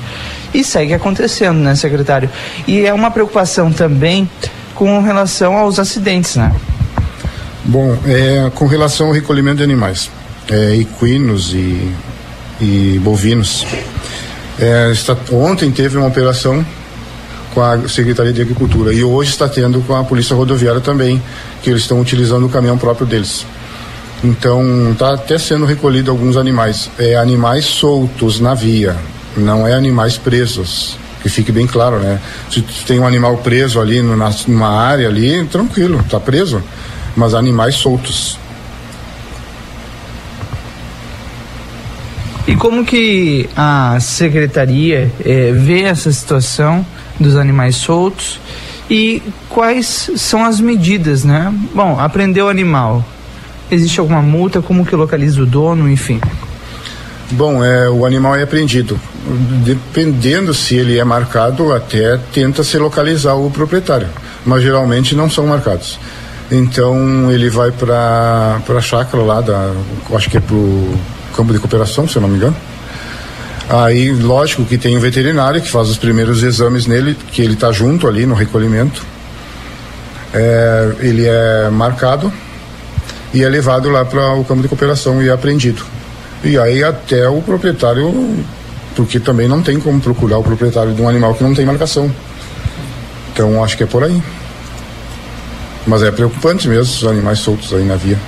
e 0.53 0.63
segue 0.63 0.93
acontecendo, 0.93 1.59
né, 1.59 1.75
secretário? 1.75 2.29
E 2.65 2.85
é 2.85 2.93
uma 2.93 3.11
preocupação 3.11 3.71
também 3.71 4.27
com 4.73 5.01
relação 5.01 5.57
aos 5.57 5.77
acidentes, 5.77 6.37
né? 6.37 6.51
Bom, 7.65 7.95
é, 8.05 8.49
com 8.55 8.65
relação 8.65 9.07
ao 9.07 9.13
recolhimento 9.13 9.57
de 9.57 9.63
animais, 9.63 10.09
é, 10.49 10.75
equinos 10.77 11.53
e, 11.53 11.91
e 12.59 12.99
bovinos. 13.03 13.67
É, 14.57 14.89
está, 14.91 15.15
ontem 15.31 15.69
teve 15.69 15.97
uma 15.97 16.07
operação 16.07 16.65
com 17.53 17.61
a 17.61 17.87
Secretaria 17.87 18.33
de 18.33 18.41
Agricultura 18.41 18.93
e 18.93 19.03
hoje 19.03 19.31
está 19.31 19.47
tendo 19.47 19.81
com 19.81 19.95
a 19.95 20.03
Polícia 20.03 20.35
Rodoviária 20.35 20.81
também, 20.81 21.21
que 21.61 21.69
eles 21.69 21.83
estão 21.83 21.99
utilizando 21.99 22.45
o 22.45 22.49
caminhão 22.49 22.77
próprio 22.77 23.05
deles. 23.05 23.45
Então 24.23 24.91
está 24.91 25.13
até 25.13 25.37
sendo 25.37 25.65
recolhido 25.65 26.11
alguns 26.11 26.37
animais, 26.37 26.89
é, 26.99 27.15
animais 27.15 27.65
soltos 27.65 28.39
na 28.39 28.53
via, 28.53 28.95
não 29.35 29.67
é 29.67 29.73
animais 29.73 30.17
presos. 30.17 30.97
Que 31.21 31.29
fique 31.29 31.51
bem 31.51 31.67
claro, 31.67 31.99
né? 31.99 32.19
Se 32.49 32.61
tem 32.87 32.99
um 32.99 33.05
animal 33.05 33.37
preso 33.37 33.79
ali 33.79 34.01
numa, 34.01 34.31
numa 34.47 34.69
área 34.69 35.07
ali, 35.07 35.45
tranquilo, 35.45 35.99
está 35.99 36.19
preso. 36.19 36.63
Mas 37.15 37.35
animais 37.35 37.75
soltos. 37.75 38.39
E 42.47 42.55
como 42.55 42.83
que 42.83 43.47
a 43.55 43.99
secretaria 43.99 45.11
eh, 45.23 45.51
vê 45.53 45.83
essa 45.83 46.11
situação? 46.11 46.83
Dos 47.19 47.35
animais 47.35 47.75
soltos 47.75 48.39
e 48.89 49.21
quais 49.49 50.11
são 50.17 50.43
as 50.43 50.59
medidas, 50.59 51.23
né? 51.23 51.53
Bom, 51.73 51.99
aprender 51.99 52.41
o 52.41 52.49
animal. 52.49 53.03
Existe 53.69 53.99
alguma 53.99 54.21
multa? 54.21 54.61
Como 54.61 54.85
que 54.85 54.95
localiza 54.95 55.41
o 55.41 55.45
dono, 55.45 55.89
enfim? 55.89 56.19
Bom, 57.31 57.63
é, 57.63 57.89
o 57.89 58.05
animal 58.05 58.35
é 58.35 58.43
apreendido. 58.43 58.99
Dependendo 59.63 60.53
se 60.53 60.75
ele 60.75 60.99
é 60.99 61.03
marcado, 61.05 61.71
até 61.71 62.19
tenta 62.33 62.63
se 62.63 62.77
localizar 62.77 63.35
o 63.35 63.49
proprietário, 63.49 64.09
mas 64.45 64.61
geralmente 64.61 65.15
não 65.15 65.29
são 65.29 65.47
marcados. 65.47 65.97
Então 66.51 67.31
ele 67.31 67.49
vai 67.49 67.71
para 67.71 68.59
a 68.67 68.81
chácara 68.81 69.23
lá 69.23 69.39
da, 69.39 69.71
acho 70.13 70.29
que 70.29 70.35
é 70.35 70.41
pro 70.41 70.93
campo 71.33 71.53
de 71.53 71.59
cooperação, 71.59 72.05
se 72.05 72.17
eu 72.17 72.21
não 72.21 72.27
me 72.27 72.35
engano 72.35 72.55
Aí, 73.71 74.11
lógico 74.11 74.65
que 74.65 74.77
tem 74.77 74.97
o 74.97 74.99
veterinário 74.99 75.61
que 75.61 75.71
faz 75.71 75.87
os 75.87 75.97
primeiros 75.97 76.43
exames 76.43 76.85
nele, 76.85 77.15
que 77.31 77.41
ele 77.41 77.53
está 77.53 77.71
junto 77.71 78.05
ali 78.05 78.25
no 78.25 78.35
recolhimento. 78.35 79.01
É, 80.33 80.91
ele 80.99 81.25
é 81.25 81.69
marcado 81.69 82.31
e 83.33 83.41
é 83.41 83.47
levado 83.47 83.89
lá 83.89 84.03
para 84.03 84.33
o 84.33 84.43
campo 84.43 84.61
de 84.61 84.67
cooperação 84.67 85.23
e 85.23 85.29
é 85.29 85.31
apreendido. 85.31 85.85
E 86.43 86.57
aí 86.57 86.83
até 86.83 87.29
o 87.29 87.41
proprietário, 87.41 88.43
porque 88.93 89.21
também 89.21 89.47
não 89.47 89.63
tem 89.63 89.79
como 89.79 90.01
procurar 90.01 90.37
o 90.37 90.43
proprietário 90.43 90.93
de 90.93 91.01
um 91.01 91.07
animal 91.07 91.33
que 91.33 91.43
não 91.43 91.53
tem 91.53 91.65
marcação. 91.65 92.13
Então 93.31 93.63
acho 93.63 93.77
que 93.77 93.83
é 93.83 93.87
por 93.87 94.03
aí. 94.03 94.21
Mas 95.87 96.03
é 96.03 96.11
preocupante 96.11 96.67
mesmo 96.67 96.93
os 96.93 97.05
animais 97.05 97.39
soltos 97.39 97.73
aí 97.73 97.85
na 97.85 97.95
via. 97.95 98.19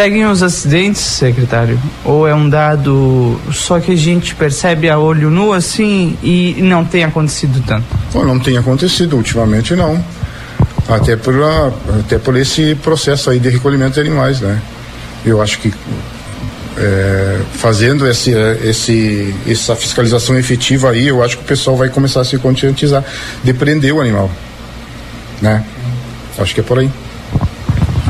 Seguem 0.00 0.24
os 0.24 0.42
acidentes, 0.42 1.02
secretário? 1.02 1.78
Ou 2.06 2.26
é 2.26 2.34
um 2.34 2.48
dado 2.48 3.38
só 3.52 3.78
que 3.78 3.92
a 3.92 3.96
gente 3.96 4.34
percebe 4.34 4.88
a 4.88 4.98
olho 4.98 5.28
nu 5.28 5.52
assim 5.52 6.16
e 6.22 6.56
não 6.62 6.86
tem 6.86 7.04
acontecido 7.04 7.62
tanto? 7.66 7.84
Bom, 8.10 8.24
não 8.24 8.38
tem 8.38 8.56
acontecido 8.56 9.14
ultimamente 9.14 9.76
não. 9.76 10.02
Até 10.88 11.16
por, 11.16 11.34
até 11.98 12.16
por 12.16 12.34
esse 12.34 12.74
processo 12.76 13.28
aí 13.28 13.38
de 13.38 13.50
recolhimento 13.50 13.92
de 13.92 14.00
animais, 14.00 14.40
né? 14.40 14.62
Eu 15.22 15.42
acho 15.42 15.58
que 15.58 15.70
é, 16.78 17.40
fazendo 17.52 18.08
esse, 18.08 18.32
esse, 18.64 19.34
essa 19.46 19.76
fiscalização 19.76 20.38
efetiva 20.38 20.92
aí, 20.92 21.08
eu 21.08 21.22
acho 21.22 21.36
que 21.36 21.44
o 21.44 21.46
pessoal 21.46 21.76
vai 21.76 21.90
começar 21.90 22.22
a 22.22 22.24
se 22.24 22.38
conscientizar 22.38 23.04
de 23.44 23.52
prender 23.52 23.92
o 23.92 24.00
animal, 24.00 24.30
né? 25.42 25.62
Acho 26.38 26.54
que 26.54 26.60
é 26.60 26.64
por 26.64 26.78
aí. 26.78 26.90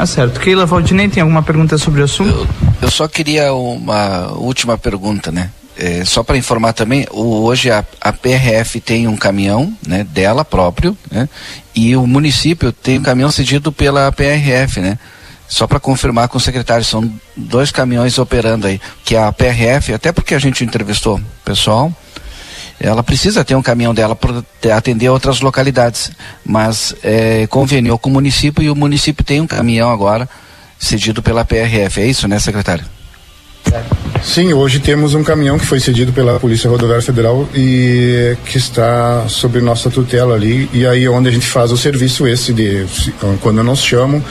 Tá 0.01 0.07
certo. 0.07 0.40
Keila 0.40 0.64
Valdinei, 0.64 1.11
tem 1.11 1.20
alguma 1.20 1.42
pergunta 1.42 1.76
sobre 1.76 2.01
o 2.01 2.05
assunto? 2.05 2.30
Eu, 2.30 2.48
eu 2.80 2.90
só 2.90 3.07
queria 3.07 3.53
uma 3.53 4.32
última 4.32 4.78
pergunta, 4.78 5.30
né? 5.30 5.51
É, 5.76 6.07
só 6.07 6.22
para 6.22 6.38
informar 6.38 6.72
também, 6.72 7.07
o, 7.11 7.44
hoje 7.44 7.70
a, 7.70 7.84
a, 8.01 8.11
PRF 8.11 8.80
tem 8.80 9.07
um 9.07 9.14
caminhão 9.14 9.70
né, 9.86 10.03
dela 10.03 10.42
próprio, 10.42 10.96
né? 11.11 11.28
E 11.74 11.94
o 11.96 12.07
município 12.07 12.72
tem 12.72 12.98
um 12.98 13.03
caminhão 13.03 13.30
cedido 13.30 13.70
pela 13.70 14.11
PRF, 14.11 14.80
né? 14.80 14.98
Só 15.46 15.66
para 15.66 15.78
confirmar 15.78 16.28
com 16.28 16.38
o 16.38 16.40
secretário, 16.40 16.82
são 16.82 17.12
dois 17.36 17.70
caminhões 17.70 18.18
operando 18.18 18.68
aí, 18.68 18.80
que 19.05 19.14
a 19.14 19.30
PRF, 19.30 19.92
até 19.92 20.12
porque 20.12 20.34
a 20.34 20.38
gente 20.38 20.64
entrevistou 20.64 21.20
pessoal, 21.44 21.94
ela 22.81 23.03
precisa 23.03 23.45
ter 23.45 23.55
um 23.55 23.62
caminhão 23.62 23.93
dela 23.93 24.16
para 24.16 24.43
atender 24.74 25.11
outras 25.11 25.41
localidades, 25.43 26.11
mas 26.45 26.95
é, 27.03 27.47
conveniou 27.47 27.99
com 27.99 28.09
o 28.09 28.12
município 28.12 28.64
e 28.64 28.70
o 28.70 28.74
município 28.74 29.22
tem 29.22 29.41
um 29.41 29.47
caminhão 29.47 29.91
agora 29.91 30.26
cedido 30.78 31.22
pela 31.22 31.45
PRF. 31.45 32.01
É 32.01 32.07
isso, 32.07 32.26
né, 32.26 32.39
secretário? 32.39 32.85
Sim, 34.22 34.53
hoje 34.53 34.81
temos 34.81 35.14
um 35.14 35.22
caminhão 35.22 35.59
que 35.59 35.66
foi 35.66 35.78
cedido 35.78 36.12
pela 36.12 36.41
Polícia 36.41 36.68
Rodoviária 36.68 37.03
Federal 37.03 37.49
e 37.55 38.37
que 38.45 38.57
está 38.57 39.26
sob 39.28 39.61
nossa 39.61 39.91
tutela 39.91 40.35
ali 40.35 40.68
e 40.72 40.87
aí 40.87 41.09
onde 41.09 41.28
a 41.28 41.33
gente 41.33 41.47
faz 41.47 41.70
o 41.72 41.76
serviço 41.76 42.26
esse 42.26 42.53
de 42.53 42.87
quando 43.41 43.62
nos 43.62 43.83
chamam 43.83 44.22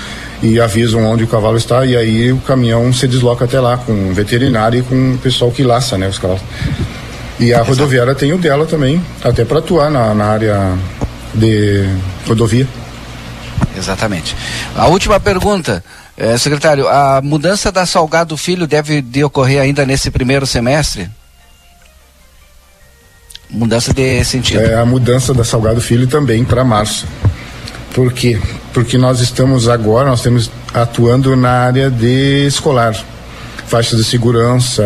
e 0.41 0.59
avisam 0.59 1.05
onde 1.05 1.23
o 1.23 1.27
cavalo 1.27 1.57
está 1.57 1.85
e 1.85 1.95
aí 1.95 2.31
o 2.31 2.37
caminhão 2.37 2.91
se 2.93 3.07
desloca 3.07 3.45
até 3.45 3.59
lá 3.59 3.77
com 3.77 4.13
veterinário 4.13 4.79
e 4.79 4.83
com 4.83 5.13
o 5.13 5.17
pessoal 5.17 5.51
que 5.51 5.63
laça, 5.63 5.97
né, 5.97 6.07
os 6.07 6.17
cavalos. 6.17 6.43
E 7.39 7.53
a 7.53 7.61
rodoviária 7.61 8.13
tem 8.13 8.33
o 8.33 8.37
dela 8.37 8.65
também, 8.65 9.03
até 9.23 9.45
para 9.45 9.59
atuar 9.59 9.89
na, 9.89 10.13
na 10.13 10.25
área 10.25 10.77
de 11.33 11.85
rodovia. 12.27 12.67
Exatamente. 13.77 14.35
A 14.75 14.87
última 14.87 15.19
pergunta, 15.21 15.83
eh, 16.17 16.37
secretário, 16.37 16.87
a 16.87 17.21
mudança 17.23 17.71
da 17.71 17.85
Salgado 17.85 18.35
Filho 18.35 18.67
deve 18.67 19.01
de 19.01 19.23
ocorrer 19.23 19.61
ainda 19.61 19.85
nesse 19.85 20.11
primeiro 20.11 20.45
semestre? 20.45 21.09
Mudança 23.49 23.93
de 23.93 24.23
sentido. 24.25 24.59
É, 24.59 24.75
a 24.75 24.85
mudança 24.85 25.33
da 25.33 25.45
Salgado 25.45 25.79
Filho 25.79 26.07
também 26.07 26.43
para 26.43 26.63
março. 26.63 27.07
Por 27.93 28.11
quê? 28.11 28.39
Porque 28.73 28.97
nós 28.97 29.21
estamos 29.21 29.67
agora, 29.69 30.09
nós 30.09 30.19
estamos 30.19 30.51
atuando 30.73 31.35
na 31.35 31.51
área 31.51 31.89
de 31.89 32.45
escolar 32.45 32.93
faixas 33.69 33.99
de 33.99 34.03
segurança, 34.03 34.83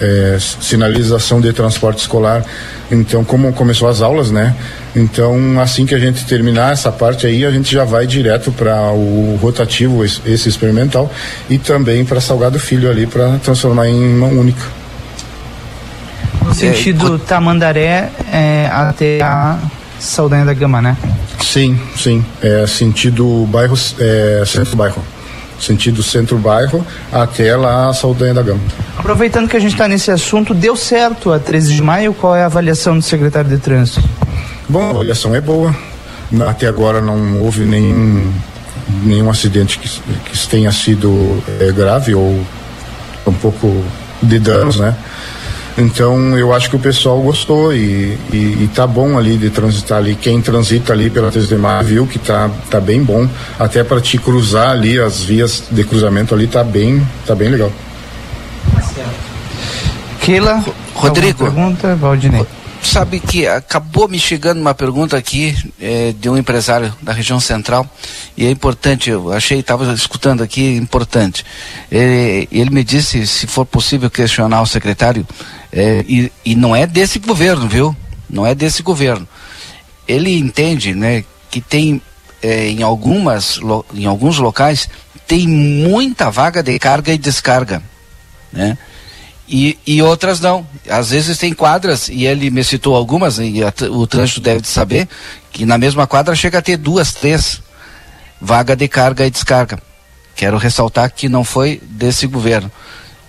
é, 0.00 0.38
sinalização 0.40 1.40
de 1.40 1.52
transporte 1.52 1.98
escolar. 1.98 2.44
Então, 2.90 3.24
como 3.24 3.52
começou 3.52 3.88
as 3.88 4.00
aulas, 4.00 4.30
né? 4.30 4.54
Então, 4.94 5.60
assim 5.60 5.84
que 5.84 5.94
a 5.94 5.98
gente 5.98 6.24
terminar 6.24 6.72
essa 6.72 6.92
parte 6.92 7.26
aí, 7.26 7.44
a 7.44 7.50
gente 7.50 7.72
já 7.72 7.84
vai 7.84 8.06
direto 8.06 8.52
para 8.52 8.92
o 8.92 9.36
rotativo, 9.42 10.04
esse 10.04 10.48
experimental, 10.48 11.12
e 11.50 11.58
também 11.58 12.04
para 12.04 12.20
Salgado 12.20 12.60
Filho 12.60 12.88
ali, 12.88 13.08
para 13.08 13.38
transformar 13.38 13.88
em 13.88 14.16
uma 14.16 14.28
única. 14.28 14.62
No 16.44 16.54
sentido 16.54 17.16
é, 17.16 17.26
Tamandaré 17.26 18.08
é, 18.32 18.70
até 18.72 19.20
a 19.20 19.58
Saldanha 19.98 20.44
da 20.44 20.54
Gama, 20.54 20.80
né? 20.80 20.96
Sim, 21.42 21.76
sim. 21.96 22.24
É 22.40 22.64
sentido 22.68 23.46
bairro, 23.50 23.76
é, 23.98 24.44
centro 24.46 24.76
bairro 24.76 25.15
sentido 25.60 26.02
centro-bairro, 26.02 26.86
até 27.12 27.56
lá 27.56 27.88
a 27.88 27.92
Saldanha 27.92 28.34
da 28.34 28.42
Gama. 28.42 28.60
Aproveitando 28.96 29.48
que 29.48 29.56
a 29.56 29.60
gente 29.60 29.72
está 29.72 29.88
nesse 29.88 30.10
assunto, 30.10 30.54
deu 30.54 30.76
certo 30.76 31.32
a 31.32 31.38
13 31.38 31.74
de 31.74 31.82
maio? 31.82 32.14
Qual 32.14 32.34
é 32.34 32.42
a 32.42 32.46
avaliação 32.46 32.98
do 32.98 33.02
secretário 33.02 33.48
de 33.48 33.58
Trânsito? 33.58 34.02
Bom, 34.68 34.88
a 34.88 34.90
avaliação 34.90 35.34
é 35.34 35.40
boa. 35.40 35.74
Até 36.48 36.66
agora 36.66 37.00
não 37.00 37.40
houve 37.40 37.64
nenhum, 37.64 38.32
nenhum 39.02 39.30
acidente 39.30 39.78
que, 39.78 39.88
que 39.88 40.48
tenha 40.48 40.72
sido 40.72 41.42
é, 41.60 41.70
grave 41.70 42.14
ou 42.14 42.44
um 43.26 43.32
pouco 43.32 43.84
de 44.22 44.38
danos, 44.38 44.76
né? 44.76 44.94
Então 45.78 46.36
eu 46.38 46.54
acho 46.54 46.70
que 46.70 46.76
o 46.76 46.78
pessoal 46.78 47.20
gostou 47.20 47.72
e, 47.72 48.18
e, 48.32 48.36
e, 48.36 48.70
tá 48.74 48.86
bom 48.86 49.18
ali 49.18 49.36
de 49.36 49.50
transitar 49.50 49.98
ali. 49.98 50.14
Quem 50.14 50.40
transita 50.40 50.92
ali 50.92 51.10
pela 51.10 51.30
3 51.30 51.48
de 51.48 51.56
maio 51.56 51.84
viu 51.84 52.06
que 52.06 52.18
tá, 52.18 52.50
tá 52.70 52.80
bem 52.80 53.02
bom. 53.02 53.28
Até 53.58 53.84
para 53.84 54.00
te 54.00 54.16
cruzar 54.16 54.70
ali, 54.70 54.98
as 54.98 55.22
vias 55.22 55.64
de 55.70 55.84
cruzamento 55.84 56.34
ali 56.34 56.46
tá 56.46 56.64
bem, 56.64 57.06
tá 57.26 57.34
bem 57.34 57.50
legal. 57.50 57.70
Keila, 60.20 60.64
Rodrigo. 60.94 61.44
Pergunta, 61.44 61.94
Valdinei 61.94 62.46
sabe 62.86 63.20
que 63.20 63.46
acabou 63.46 64.08
me 64.08 64.18
chegando 64.18 64.60
uma 64.60 64.74
pergunta 64.74 65.16
aqui 65.16 65.54
é, 65.80 66.12
de 66.12 66.28
um 66.28 66.36
empresário 66.36 66.94
da 67.02 67.12
região 67.12 67.40
central 67.40 67.88
e 68.36 68.46
é 68.46 68.50
importante, 68.50 69.10
eu 69.10 69.32
achei, 69.32 69.60
estava 69.60 69.92
escutando 69.92 70.42
aqui, 70.42 70.76
importante. 70.76 71.44
É, 71.90 72.46
ele 72.50 72.70
me 72.70 72.84
disse 72.84 73.26
se 73.26 73.46
for 73.46 73.66
possível 73.66 74.10
questionar 74.10 74.62
o 74.62 74.66
secretário, 74.66 75.26
é, 75.72 76.04
e, 76.08 76.32
e 76.44 76.54
não 76.54 76.74
é 76.74 76.86
desse 76.86 77.18
governo, 77.18 77.68
viu? 77.68 77.94
Não 78.28 78.46
é 78.46 78.54
desse 78.54 78.82
governo. 78.82 79.26
Ele 80.06 80.36
entende 80.38 80.94
né, 80.94 81.24
que 81.50 81.60
tem 81.60 82.00
é, 82.42 82.68
em, 82.68 82.82
algumas, 82.82 83.58
em 83.94 84.06
alguns 84.06 84.38
locais 84.38 84.88
tem 85.26 85.48
muita 85.48 86.30
vaga 86.30 86.62
de 86.62 86.78
carga 86.78 87.12
e 87.12 87.18
descarga. 87.18 87.82
Né? 88.52 88.78
E, 89.48 89.78
e 89.86 90.02
outras 90.02 90.40
não. 90.40 90.66
Às 90.88 91.10
vezes 91.10 91.38
tem 91.38 91.52
quadras, 91.52 92.08
e 92.08 92.26
ele 92.26 92.50
me 92.50 92.64
citou 92.64 92.96
algumas, 92.96 93.38
e 93.38 93.62
a, 93.62 93.72
o 93.90 94.06
trânsito 94.06 94.40
deve 94.40 94.66
saber, 94.66 95.08
que 95.52 95.64
na 95.64 95.78
mesma 95.78 96.06
quadra 96.06 96.34
chega 96.34 96.58
a 96.58 96.62
ter 96.62 96.76
duas, 96.76 97.12
três 97.12 97.62
vaga 98.40 98.76
de 98.76 98.88
carga 98.88 99.26
e 99.26 99.30
descarga. 99.30 99.78
Quero 100.34 100.58
ressaltar 100.58 101.10
que 101.12 101.28
não 101.28 101.44
foi 101.44 101.80
desse 101.82 102.26
governo 102.26 102.70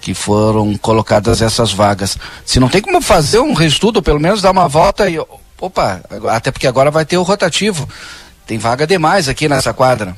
que 0.01 0.13
foram 0.13 0.75
colocadas 0.77 1.41
essas 1.41 1.71
vagas. 1.71 2.17
Se 2.45 2.59
não 2.59 2.69
tem 2.69 2.81
como 2.81 3.01
fazer 3.01 3.39
um 3.39 3.53
reestudo, 3.53 4.01
pelo 4.01 4.19
menos 4.19 4.41
dar 4.41 4.51
uma 4.51 4.67
volta 4.67 5.09
e. 5.09 5.17
Opa, 5.59 6.01
até 6.29 6.51
porque 6.51 6.67
agora 6.67 6.91
vai 6.91 7.03
ter 7.03 7.17
o 7.17 7.23
rotativo. 7.23 7.87
Tem 8.45 8.57
vaga 8.57 8.85
demais 8.85 9.27
aqui 9.27 9.49
nessa 9.49 9.73
quadra. 9.73 10.15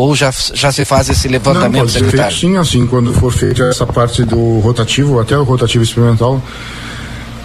Ou 0.00 0.16
já, 0.16 0.32
já 0.54 0.72
se 0.72 0.82
faz 0.82 1.10
esse 1.10 1.28
levantamento, 1.28 1.72
Não, 1.72 1.80
pode 1.80 1.92
secretário? 1.92 2.32
Ser 2.32 2.40
feito, 2.40 2.54
sim, 2.54 2.56
assim, 2.56 2.86
quando 2.86 3.12
for 3.12 3.30
feita 3.30 3.64
essa 3.64 3.86
parte 3.86 4.24
do 4.24 4.58
rotativo, 4.60 5.20
até 5.20 5.36
o 5.36 5.42
rotativo 5.42 5.84
experimental, 5.84 6.42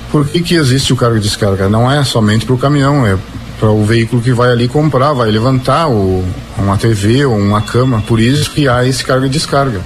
por 0.09 0.25
que, 0.25 0.41
que 0.41 0.55
existe 0.55 0.93
o 0.93 0.95
carga 0.95 1.17
e 1.17 1.19
descarga? 1.19 1.67
Não 1.67 1.91
é 1.91 2.01
somente 2.05 2.45
para 2.45 2.55
o 2.55 2.57
caminhão, 2.57 3.05
é 3.05 3.17
para 3.59 3.69
o 3.69 3.83
veículo 3.83 4.21
que 4.21 4.31
vai 4.31 4.51
ali 4.51 4.69
comprar, 4.69 5.11
vai 5.11 5.29
levantar 5.29 5.89
o, 5.89 6.23
uma 6.57 6.77
TV 6.77 7.25
ou 7.25 7.37
uma 7.37 7.61
cama, 7.61 8.01
por 8.07 8.21
isso 8.21 8.49
que 8.51 8.69
há 8.69 8.85
esse 8.85 9.03
carga 9.03 9.25
e 9.25 9.29
descarga. 9.29 9.81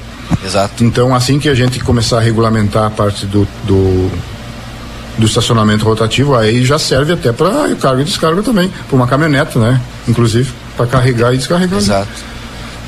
Exato. 0.45 0.84
Então, 0.84 1.15
assim 1.15 1.39
que 1.39 1.49
a 1.49 1.55
gente 1.55 1.80
começar 1.80 2.17
a 2.17 2.22
regulamentar 2.22 2.86
a 2.86 2.89
parte 2.91 3.26
do, 3.26 3.47
do, 3.63 4.11
do 5.18 5.26
estacionamento 5.26 5.85
rotativo, 5.85 6.35
aí 6.35 6.64
já 6.64 6.77
serve 6.77 7.14
até 7.14 7.31
para 7.31 7.76
carga 7.81 8.03
e 8.03 8.06
descarga 8.06 8.44
também, 8.44 8.72
para 8.88 8.95
uma 8.95 9.07
caminhonete, 9.07 9.57
né? 9.57 9.81
Inclusive, 10.07 10.52
para 10.77 10.85
carregar 10.85 11.34
e 11.34 11.38
descarregar. 11.38 11.80
Exato. 11.80 12.39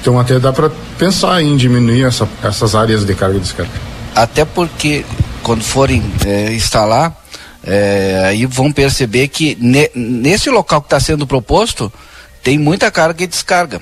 Então 0.01 0.19
até 0.19 0.39
dá 0.39 0.51
para 0.51 0.69
pensar 0.97 1.41
em 1.43 1.55
diminuir 1.55 2.05
essa, 2.05 2.27
essas 2.43 2.73
áreas 2.73 3.05
de 3.05 3.13
carga 3.13 3.37
e 3.37 3.39
descarga. 3.39 3.71
Até 4.15 4.43
porque 4.43 5.05
quando 5.43 5.63
forem 5.63 6.03
é, 6.25 6.51
instalar, 6.53 7.15
é, 7.63 8.23
aí 8.25 8.45
vão 8.47 8.71
perceber 8.71 9.27
que 9.27 9.55
ne, 9.61 9.89
nesse 9.93 10.49
local 10.49 10.81
que 10.81 10.87
está 10.87 10.99
sendo 10.99 11.27
proposto 11.27 11.91
tem 12.41 12.57
muita 12.57 12.89
carga 12.89 13.23
e 13.23 13.27
descarga. 13.27 13.79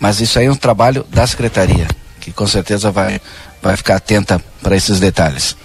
Mas 0.00 0.20
isso 0.20 0.38
aí 0.38 0.46
é 0.46 0.50
um 0.50 0.56
trabalho 0.56 1.06
da 1.10 1.26
secretaria, 1.26 1.86
que 2.18 2.32
com 2.32 2.46
certeza 2.46 2.90
vai, 2.90 3.20
vai 3.62 3.76
ficar 3.76 3.96
atenta 3.96 4.42
para 4.62 4.74
esses 4.74 4.98
detalhes. 4.98 5.56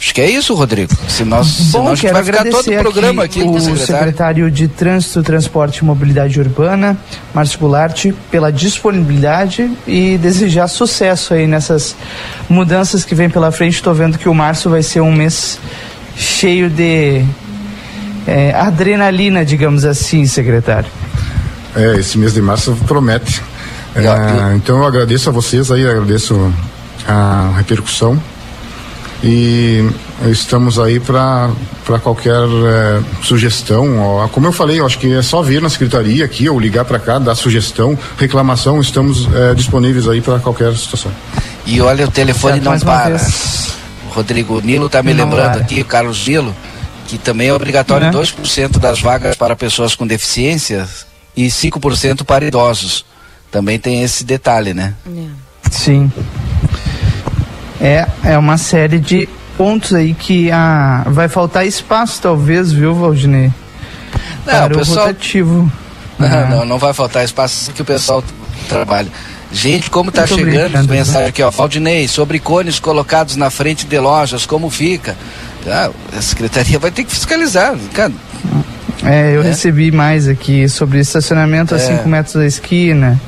Acho 0.00 0.14
que 0.14 0.20
é 0.22 0.30
isso, 0.30 0.54
Rodrigo. 0.54 0.90
Se 1.08 1.24
nós, 1.24 1.46
Bom, 1.46 1.64
senão 1.64 1.88
a 1.88 1.94
gente 1.94 2.10
vai 2.10 2.24
ficar 2.24 2.44
todo 2.44 2.66
o 2.66 2.78
programa 2.78 3.24
aqui, 3.24 3.40
aqui 3.40 3.48
o 3.48 3.60
secretário. 3.60 3.86
secretário 3.86 4.50
de 4.50 4.66
Trânsito, 4.66 5.22
Transporte 5.22 5.78
e 5.78 5.84
Mobilidade 5.84 6.40
Urbana, 6.40 6.96
Márcio 7.34 7.58
Goulart, 7.58 8.06
pela 8.30 8.50
disponibilidade 8.50 9.70
e 9.86 10.16
desejar 10.16 10.68
sucesso 10.68 11.34
aí 11.34 11.46
nessas 11.46 11.94
mudanças 12.48 13.04
que 13.04 13.14
vem 13.14 13.28
pela 13.28 13.52
frente. 13.52 13.74
Estou 13.74 13.92
vendo 13.92 14.16
que 14.16 14.26
o 14.26 14.34
março 14.34 14.70
vai 14.70 14.82
ser 14.82 15.02
um 15.02 15.12
mês 15.12 15.58
cheio 16.16 16.70
de 16.70 17.22
é, 18.26 18.54
adrenalina, 18.54 19.44
digamos 19.44 19.84
assim, 19.84 20.26
secretário. 20.26 20.88
É, 21.76 21.96
esse 21.96 22.16
mês 22.16 22.32
de 22.32 22.40
março 22.40 22.74
promete. 22.88 23.42
É, 23.94 24.56
então 24.56 24.78
eu 24.78 24.86
agradeço 24.86 25.28
a 25.28 25.32
vocês 25.32 25.70
aí, 25.70 25.86
agradeço 25.86 26.50
a 27.06 27.52
repercussão 27.58 28.18
e 29.22 29.88
estamos 30.30 30.78
aí 30.78 30.98
para 30.98 31.50
qualquer 32.02 32.32
é, 32.32 33.00
sugestão. 33.22 33.98
Ó, 33.98 34.28
como 34.28 34.46
eu 34.46 34.52
falei, 34.52 34.80
eu 34.80 34.86
acho 34.86 34.98
que 34.98 35.12
é 35.12 35.22
só 35.22 35.42
vir 35.42 35.60
na 35.60 35.68
secretaria 35.68 36.24
aqui 36.24 36.48
ou 36.48 36.58
ligar 36.58 36.84
para 36.84 36.98
cá, 36.98 37.18
dar 37.18 37.34
sugestão, 37.34 37.98
reclamação, 38.16 38.80
estamos 38.80 39.28
é, 39.34 39.54
disponíveis 39.54 40.08
aí 40.08 40.20
para 40.20 40.38
qualquer 40.38 40.74
situação. 40.76 41.12
E 41.66 41.80
olha, 41.80 42.06
o 42.06 42.10
telefone 42.10 42.60
não 42.60 42.78
para. 42.78 43.16
Rodrigo 44.10 44.60
Nilo 44.60 44.86
está 44.86 45.02
me 45.02 45.14
não 45.14 45.24
lembrando 45.24 45.52
para. 45.52 45.62
aqui, 45.62 45.82
o 45.82 45.84
Carlos 45.84 46.26
Nilo, 46.26 46.54
que 47.06 47.18
também 47.18 47.48
é 47.48 47.54
obrigatório 47.54 48.08
uhum. 48.08 48.22
2% 48.22 48.78
das 48.78 49.00
vagas 49.00 49.36
para 49.36 49.54
pessoas 49.54 49.94
com 49.94 50.06
deficiência 50.06 50.88
e 51.36 51.46
5% 51.46 52.24
para 52.24 52.44
idosos. 52.44 53.04
Também 53.50 53.78
tem 53.78 54.02
esse 54.02 54.24
detalhe, 54.24 54.72
né? 54.72 54.94
Sim 55.70 56.10
é, 57.80 58.06
é 58.24 58.38
uma 58.38 58.58
série 58.58 58.98
de 58.98 59.28
pontos 59.56 59.94
aí 59.94 60.14
que 60.14 60.50
ah, 60.50 61.04
vai 61.06 61.28
faltar 61.28 61.66
espaço, 61.66 62.20
talvez, 62.20 62.72
viu, 62.72 62.94
Valdinei? 62.94 63.52
Não, 64.46 64.52
para 64.52 64.74
o, 64.74 64.78
pessoal... 64.78 65.06
rotativo. 65.06 65.72
Não, 66.18 66.26
ah. 66.26 66.46
não, 66.46 66.64
não 66.64 66.78
vai 66.78 66.92
faltar 66.92 67.24
espaço 67.24 67.72
que 67.72 67.82
o 67.82 67.84
pessoal 67.84 68.22
trabalha. 68.68 69.08
Gente, 69.52 69.90
como 69.90 70.10
está 70.10 70.26
chegando 70.26 70.88
mensagem 70.88 71.28
aqui, 71.28 71.42
ó, 71.42 71.50
Valdinei, 71.50 72.06
sobre 72.06 72.38
cones 72.38 72.78
colocados 72.78 73.34
na 73.34 73.50
frente 73.50 73.84
de 73.84 73.98
lojas, 73.98 74.46
como 74.46 74.70
fica? 74.70 75.16
Ah, 75.66 75.90
a 76.16 76.22
secretaria 76.22 76.78
vai 76.78 76.90
ter 76.90 77.04
que 77.04 77.10
fiscalizar, 77.10 77.76
cara. 77.92 78.12
É, 79.04 79.34
eu 79.34 79.42
é. 79.42 79.44
recebi 79.44 79.90
mais 79.90 80.28
aqui 80.28 80.68
sobre 80.68 80.98
estacionamento 80.98 81.74
a 81.74 81.78
5 81.78 82.02
é. 82.02 82.06
metros 82.06 82.34
da 82.34 82.46
esquina. 82.46 83.20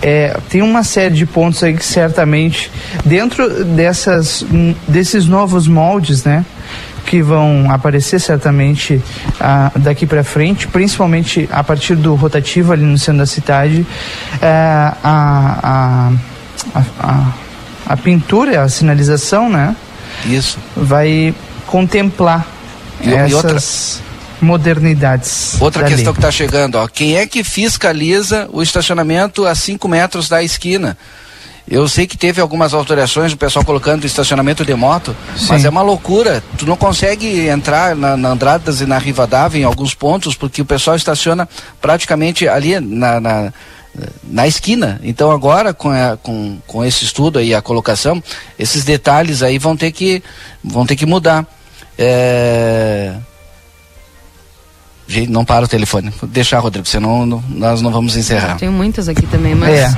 É, 0.00 0.36
tem 0.48 0.62
uma 0.62 0.84
série 0.84 1.14
de 1.14 1.26
pontos 1.26 1.62
aí 1.62 1.74
que 1.74 1.84
certamente, 1.84 2.70
dentro 3.04 3.64
dessas, 3.64 4.44
desses 4.86 5.26
novos 5.26 5.66
moldes, 5.66 6.24
né? 6.24 6.44
que 7.06 7.22
vão 7.22 7.70
aparecer 7.70 8.20
certamente 8.20 9.02
ah, 9.40 9.72
daqui 9.76 10.06
para 10.06 10.22
frente, 10.22 10.68
principalmente 10.68 11.48
a 11.50 11.64
partir 11.64 11.96
do 11.96 12.14
rotativo 12.14 12.70
ali 12.70 12.84
no 12.84 12.98
centro 12.98 13.20
da 13.20 13.26
cidade, 13.26 13.86
é, 14.42 14.46
a, 14.46 14.92
a, 15.02 16.12
a, 17.00 17.32
a, 17.86 17.96
pintura, 17.96 18.62
a 18.62 18.68
sinalização, 18.68 19.48
né? 19.48 19.74
Isso. 20.26 20.58
Vai 20.76 21.34
contemplar 21.66 22.46
e, 23.00 23.10
essas... 23.10 23.30
E 23.30 23.34
outra 23.34 23.58
modernidades. 24.40 25.60
Outra 25.60 25.84
questão 25.84 26.12
que 26.12 26.18
está 26.18 26.30
chegando, 26.30 26.76
ó, 26.76 26.86
quem 26.86 27.16
é 27.16 27.26
que 27.26 27.42
fiscaliza 27.42 28.48
o 28.52 28.62
estacionamento 28.62 29.46
a 29.46 29.54
5 29.54 29.86
metros 29.88 30.28
da 30.28 30.42
esquina? 30.42 30.96
Eu 31.70 31.86
sei 31.86 32.06
que 32.06 32.16
teve 32.16 32.40
algumas 32.40 32.72
alterações, 32.72 33.32
o 33.32 33.36
pessoal 33.36 33.62
colocando 33.62 34.06
estacionamento 34.06 34.64
de 34.64 34.74
moto, 34.74 35.14
Sim. 35.36 35.48
mas 35.50 35.64
é 35.66 35.68
uma 35.68 35.82
loucura. 35.82 36.42
Tu 36.56 36.64
não 36.64 36.76
consegue 36.76 37.46
entrar 37.46 37.94
na, 37.94 38.16
na 38.16 38.30
Andradas 38.30 38.80
e 38.80 38.86
na 38.86 38.96
Rivadavia 38.96 39.60
em 39.60 39.64
alguns 39.64 39.92
pontos, 39.92 40.34
porque 40.34 40.62
o 40.62 40.64
pessoal 40.64 40.96
estaciona 40.96 41.46
praticamente 41.78 42.48
ali 42.48 42.80
na, 42.80 43.20
na, 43.20 43.52
na 44.24 44.46
esquina. 44.46 44.98
Então 45.02 45.30
agora, 45.30 45.74
com, 45.74 45.90
a, 45.90 46.16
com, 46.16 46.58
com 46.66 46.82
esse 46.82 47.04
estudo 47.04 47.38
aí, 47.38 47.54
a 47.54 47.60
colocação, 47.60 48.22
esses 48.58 48.82
detalhes 48.82 49.42
aí 49.42 49.58
vão 49.58 49.76
ter 49.76 49.92
que, 49.92 50.22
vão 50.64 50.86
ter 50.86 50.96
que 50.96 51.04
mudar. 51.04 51.46
É... 51.98 53.14
Gente, 55.08 55.30
não 55.30 55.42
para 55.42 55.64
o 55.64 55.68
telefone. 55.68 56.12
Deixar, 56.24 56.58
Rodrigo, 56.58 56.86
senão 56.86 57.24
não, 57.24 57.42
nós 57.48 57.80
não 57.80 57.90
vamos 57.90 58.14
encerrar. 58.14 58.56
Tem 58.56 58.68
muitas 58.68 59.08
aqui 59.08 59.26
também, 59.26 59.54
mas. 59.54 59.70
É. 59.70 59.96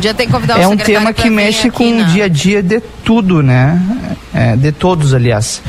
Já 0.00 0.14
tem 0.14 0.28
convidar 0.28 0.60
É 0.60 0.68
um 0.68 0.76
tema 0.76 1.12
que 1.12 1.28
mexe 1.30 1.70
com 1.70 1.84
o 1.84 2.04
dia 2.04 2.26
a 2.26 2.28
dia 2.28 2.62
de 2.62 2.80
tudo, 3.04 3.42
né? 3.42 3.80
É, 4.34 4.54
de 4.54 4.70
todos, 4.70 5.14
aliás. 5.14 5.62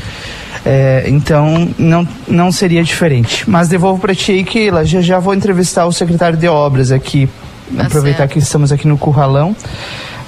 É, 0.64 1.04
então 1.08 1.68
não, 1.78 2.06
não 2.28 2.52
seria 2.52 2.84
diferente. 2.84 3.48
Mas 3.48 3.68
devolvo 3.68 4.00
para 4.00 4.14
ti 4.14 4.32
aí, 4.32 4.44
Keila. 4.44 4.84
Já, 4.84 5.00
já 5.00 5.18
vou 5.18 5.34
entrevistar 5.34 5.86
o 5.86 5.92
secretário 5.92 6.38
de 6.38 6.46
obras 6.46 6.92
aqui. 6.92 7.28
Tá 7.74 7.84
aproveitar 7.84 8.18
certo. 8.18 8.32
que 8.32 8.38
estamos 8.38 8.70
aqui 8.70 8.86
no 8.86 8.98
Curralão 8.98 9.56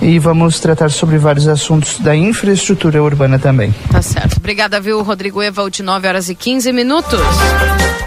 e 0.06 0.20
vamos 0.20 0.60
tratar 0.60 0.88
sobre 0.88 1.18
vários 1.18 1.48
assuntos 1.48 1.98
da 1.98 2.14
infraestrutura 2.14 3.02
urbana 3.02 3.40
também. 3.40 3.74
Tá 3.90 4.00
certo. 4.00 4.36
Obrigada, 4.36 4.78
viu, 4.80 5.02
Rodrigo 5.02 5.42
Evald, 5.42 5.82
9 5.82 6.06
horas 6.06 6.28
e 6.28 6.34
15 6.36 6.72
minutos. 6.72 7.18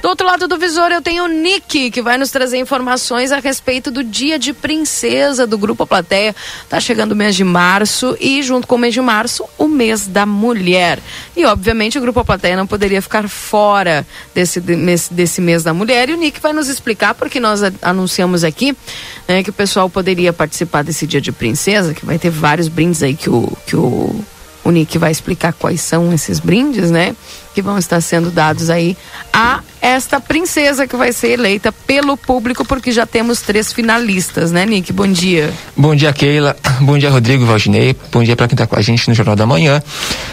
Do 0.01 0.07
outro 0.07 0.25
lado 0.25 0.47
do 0.47 0.57
visor, 0.57 0.93
eu 0.93 1.01
tenho 1.01 1.25
o 1.25 1.27
Nick, 1.27 1.91
que 1.91 2.01
vai 2.01 2.17
nos 2.17 2.31
trazer 2.31 2.57
informações 2.57 3.33
a 3.33 3.39
respeito 3.39 3.91
do 3.91 4.01
Dia 4.01 4.39
de 4.39 4.53
Princesa 4.53 5.45
do 5.45 5.57
Grupo 5.57 5.85
Plateia. 5.85 6.33
Tá 6.69 6.79
chegando 6.79 7.11
o 7.11 7.15
mês 7.17 7.35
de 7.35 7.43
março 7.43 8.15
e, 8.17 8.41
junto 8.41 8.65
com 8.65 8.75
o 8.75 8.79
mês 8.79 8.93
de 8.93 9.01
março, 9.01 9.43
o 9.57 9.67
mês 9.67 10.07
da 10.07 10.25
mulher. 10.25 10.99
E, 11.35 11.43
obviamente, 11.43 11.97
o 11.97 12.01
Grupo 12.01 12.23
Plateia 12.23 12.55
não 12.55 12.65
poderia 12.65 13.01
ficar 13.01 13.27
fora 13.27 14.07
desse, 14.33 14.61
desse 15.11 15.41
mês 15.41 15.63
da 15.63 15.73
mulher. 15.73 16.09
E 16.09 16.13
o 16.13 16.17
Nick 16.17 16.39
vai 16.39 16.53
nos 16.53 16.69
explicar, 16.69 17.13
porque 17.13 17.41
nós 17.41 17.59
anunciamos 17.81 18.45
aqui 18.45 18.73
né, 19.29 19.43
que 19.43 19.51
o 19.51 19.53
pessoal 19.53 19.87
poderia 19.87 20.33
participar 20.33 20.83
desse 20.83 21.05
Dia 21.05 21.21
de 21.21 21.31
Princesa, 21.31 21.93
que 21.93 22.03
vai 22.03 22.17
ter 22.17 22.31
vários 22.31 22.67
brindes 22.67 23.03
aí 23.03 23.13
que 23.13 23.29
o. 23.29 23.55
Que 23.67 23.75
o 23.75 24.19
o 24.69 24.71
Nick 24.71 24.97
vai 24.97 25.11
explicar 25.11 25.51
quais 25.53 25.81
são 25.81 26.13
esses 26.13 26.39
brindes, 26.39 26.91
né? 26.91 27.15
Que 27.53 27.61
vão 27.61 27.77
estar 27.77 27.99
sendo 28.01 28.29
dados 28.29 28.69
aí 28.69 28.95
a 29.33 29.61
esta 29.81 30.19
princesa 30.19 30.87
que 30.87 30.95
vai 30.95 31.11
ser 31.11 31.31
eleita 31.31 31.71
pelo 31.71 32.15
público, 32.15 32.63
porque 32.63 32.91
já 32.91 33.05
temos 33.05 33.41
três 33.41 33.73
finalistas, 33.73 34.51
né, 34.51 34.65
Nick? 34.65 34.93
Bom 34.93 35.07
dia. 35.07 35.51
Bom 35.75 35.95
dia, 35.95 36.13
Keila. 36.13 36.55
Bom 36.81 36.97
dia, 36.97 37.09
Rodrigo 37.09 37.45
Valdinei. 37.45 37.95
Bom 38.11 38.23
dia 38.23 38.35
para 38.35 38.47
quem 38.47 38.53
está 38.53 38.67
com 38.67 38.77
a 38.77 38.81
gente 38.81 39.09
no 39.09 39.15
Jornal 39.15 39.35
da 39.35 39.45
Manhã. 39.45 39.81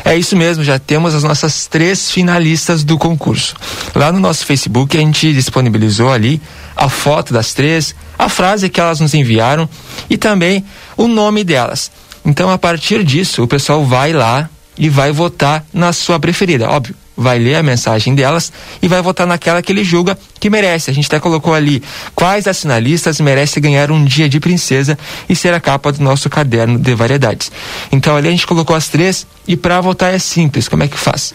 É 0.05 0.17
isso 0.17 0.37
mesmo, 0.37 0.63
já 0.63 0.79
temos 0.79 1.15
as 1.15 1.23
nossas 1.23 1.67
três 1.67 2.11
finalistas 2.11 2.85
do 2.85 2.99
concurso. 2.99 3.55
Lá 3.95 4.13
no 4.13 4.21
nosso 4.21 4.45
Facebook 4.45 4.97
a 4.97 5.01
gente 5.01 5.33
disponibilizou 5.33 6.13
ali 6.13 6.41
a 6.77 6.89
foto 6.89 7.33
das 7.33 7.55
três, 7.55 7.95
a 8.19 8.29
frase 8.29 8.69
que 8.69 8.81
elas 8.81 9.01
nos 9.01 9.15
enviaram 9.15 9.69
e 10.11 10.19
também 10.19 10.65
o 10.97 11.09
nome 11.09 11.43
delas. 11.43 11.91
Então, 12.27 12.51
a 12.51 12.59
partir 12.59 13.05
disso, 13.05 13.44
o 13.44 13.48
pessoal 13.48 13.85
vai 13.85 14.12
lá 14.12 14.51
e 14.77 14.89
vai 14.89 15.12
votar 15.12 15.65
na 15.73 15.93
sua 15.93 16.19
preferida. 16.19 16.69
Óbvio, 16.69 16.94
vai 17.16 17.39
ler 17.39 17.55
a 17.55 17.62
mensagem 17.62 18.15
delas 18.15 18.53
e 18.82 18.89
vai 18.89 19.01
votar 19.01 19.27
naquela 19.27 19.62
que 19.62 19.73
ele 19.73 19.82
julga 19.82 20.19
que 20.39 20.51
merece. 20.51 20.90
A 20.90 20.94
gente 20.94 21.07
até 21.07 21.19
colocou 21.19 21.55
ali 21.55 21.82
quais 22.15 22.44
das 22.44 22.61
finalistas 22.61 23.20
merece 23.20 23.59
ganhar 23.61 23.90
um 23.90 24.05
dia 24.05 24.28
de 24.28 24.39
princesa 24.39 24.98
e 25.28 25.35
ser 25.35 25.55
a 25.55 25.61
capa 25.61 25.93
do 25.93 26.03
nosso 26.03 26.28
caderno 26.28 26.78
de 26.78 26.94
variedades. 26.94 27.51
Então 27.90 28.16
ali 28.16 28.28
a 28.28 28.31
gente 28.31 28.47
colocou 28.47 28.77
as 28.77 28.89
três 28.89 29.27
e 29.48 29.57
para 29.57 29.81
votar 29.81 30.12
é 30.12 30.19
simples. 30.19 30.69
Como 30.69 30.82
é 30.82 30.89
que 30.89 30.98
faz? 30.98 31.32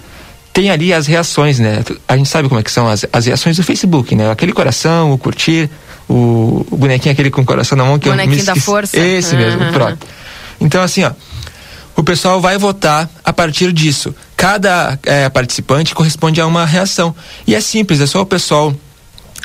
Tem 0.53 0.69
ali 0.69 0.93
as 0.93 1.07
reações, 1.07 1.59
né? 1.59 1.81
A 2.07 2.17
gente 2.17 2.27
sabe 2.27 2.49
como 2.49 2.59
é 2.59 2.63
que 2.63 2.71
são 2.71 2.85
as, 2.87 3.05
as 3.11 3.25
reações 3.25 3.55
do 3.55 3.63
Facebook, 3.63 4.13
né? 4.13 4.29
Aquele 4.29 4.51
coração, 4.51 5.13
o 5.13 5.17
curtir, 5.17 5.69
o, 6.09 6.65
o 6.69 6.77
bonequinho 6.77 7.13
aquele 7.13 7.31
com 7.31 7.41
o 7.41 7.45
coração 7.45 7.77
na 7.77 7.85
mão 7.85 7.97
que 7.97 8.09
bonequinho 8.09 8.35
eu 8.35 8.39
me 8.39 8.45
da 8.45 8.55
força. 8.57 8.99
Esse 8.99 9.35
mesmo, 9.35 9.63
uhum. 9.63 9.71
pronto. 9.71 10.05
Então, 10.61 10.81
assim, 10.81 11.03
ó, 11.03 11.11
o 11.95 12.03
pessoal 12.03 12.39
vai 12.39 12.57
votar 12.57 13.09
a 13.23 13.33
partir 13.33 13.73
disso. 13.73 14.15
Cada 14.37 14.97
é, 15.03 15.27
participante 15.27 15.93
corresponde 15.93 16.39
a 16.39 16.47
uma 16.47 16.65
reação. 16.65 17.13
E 17.45 17.53
é 17.53 17.59
simples, 17.59 17.99
é 17.99 18.05
só 18.05 18.21
o 18.21 18.25
pessoal 18.25 18.73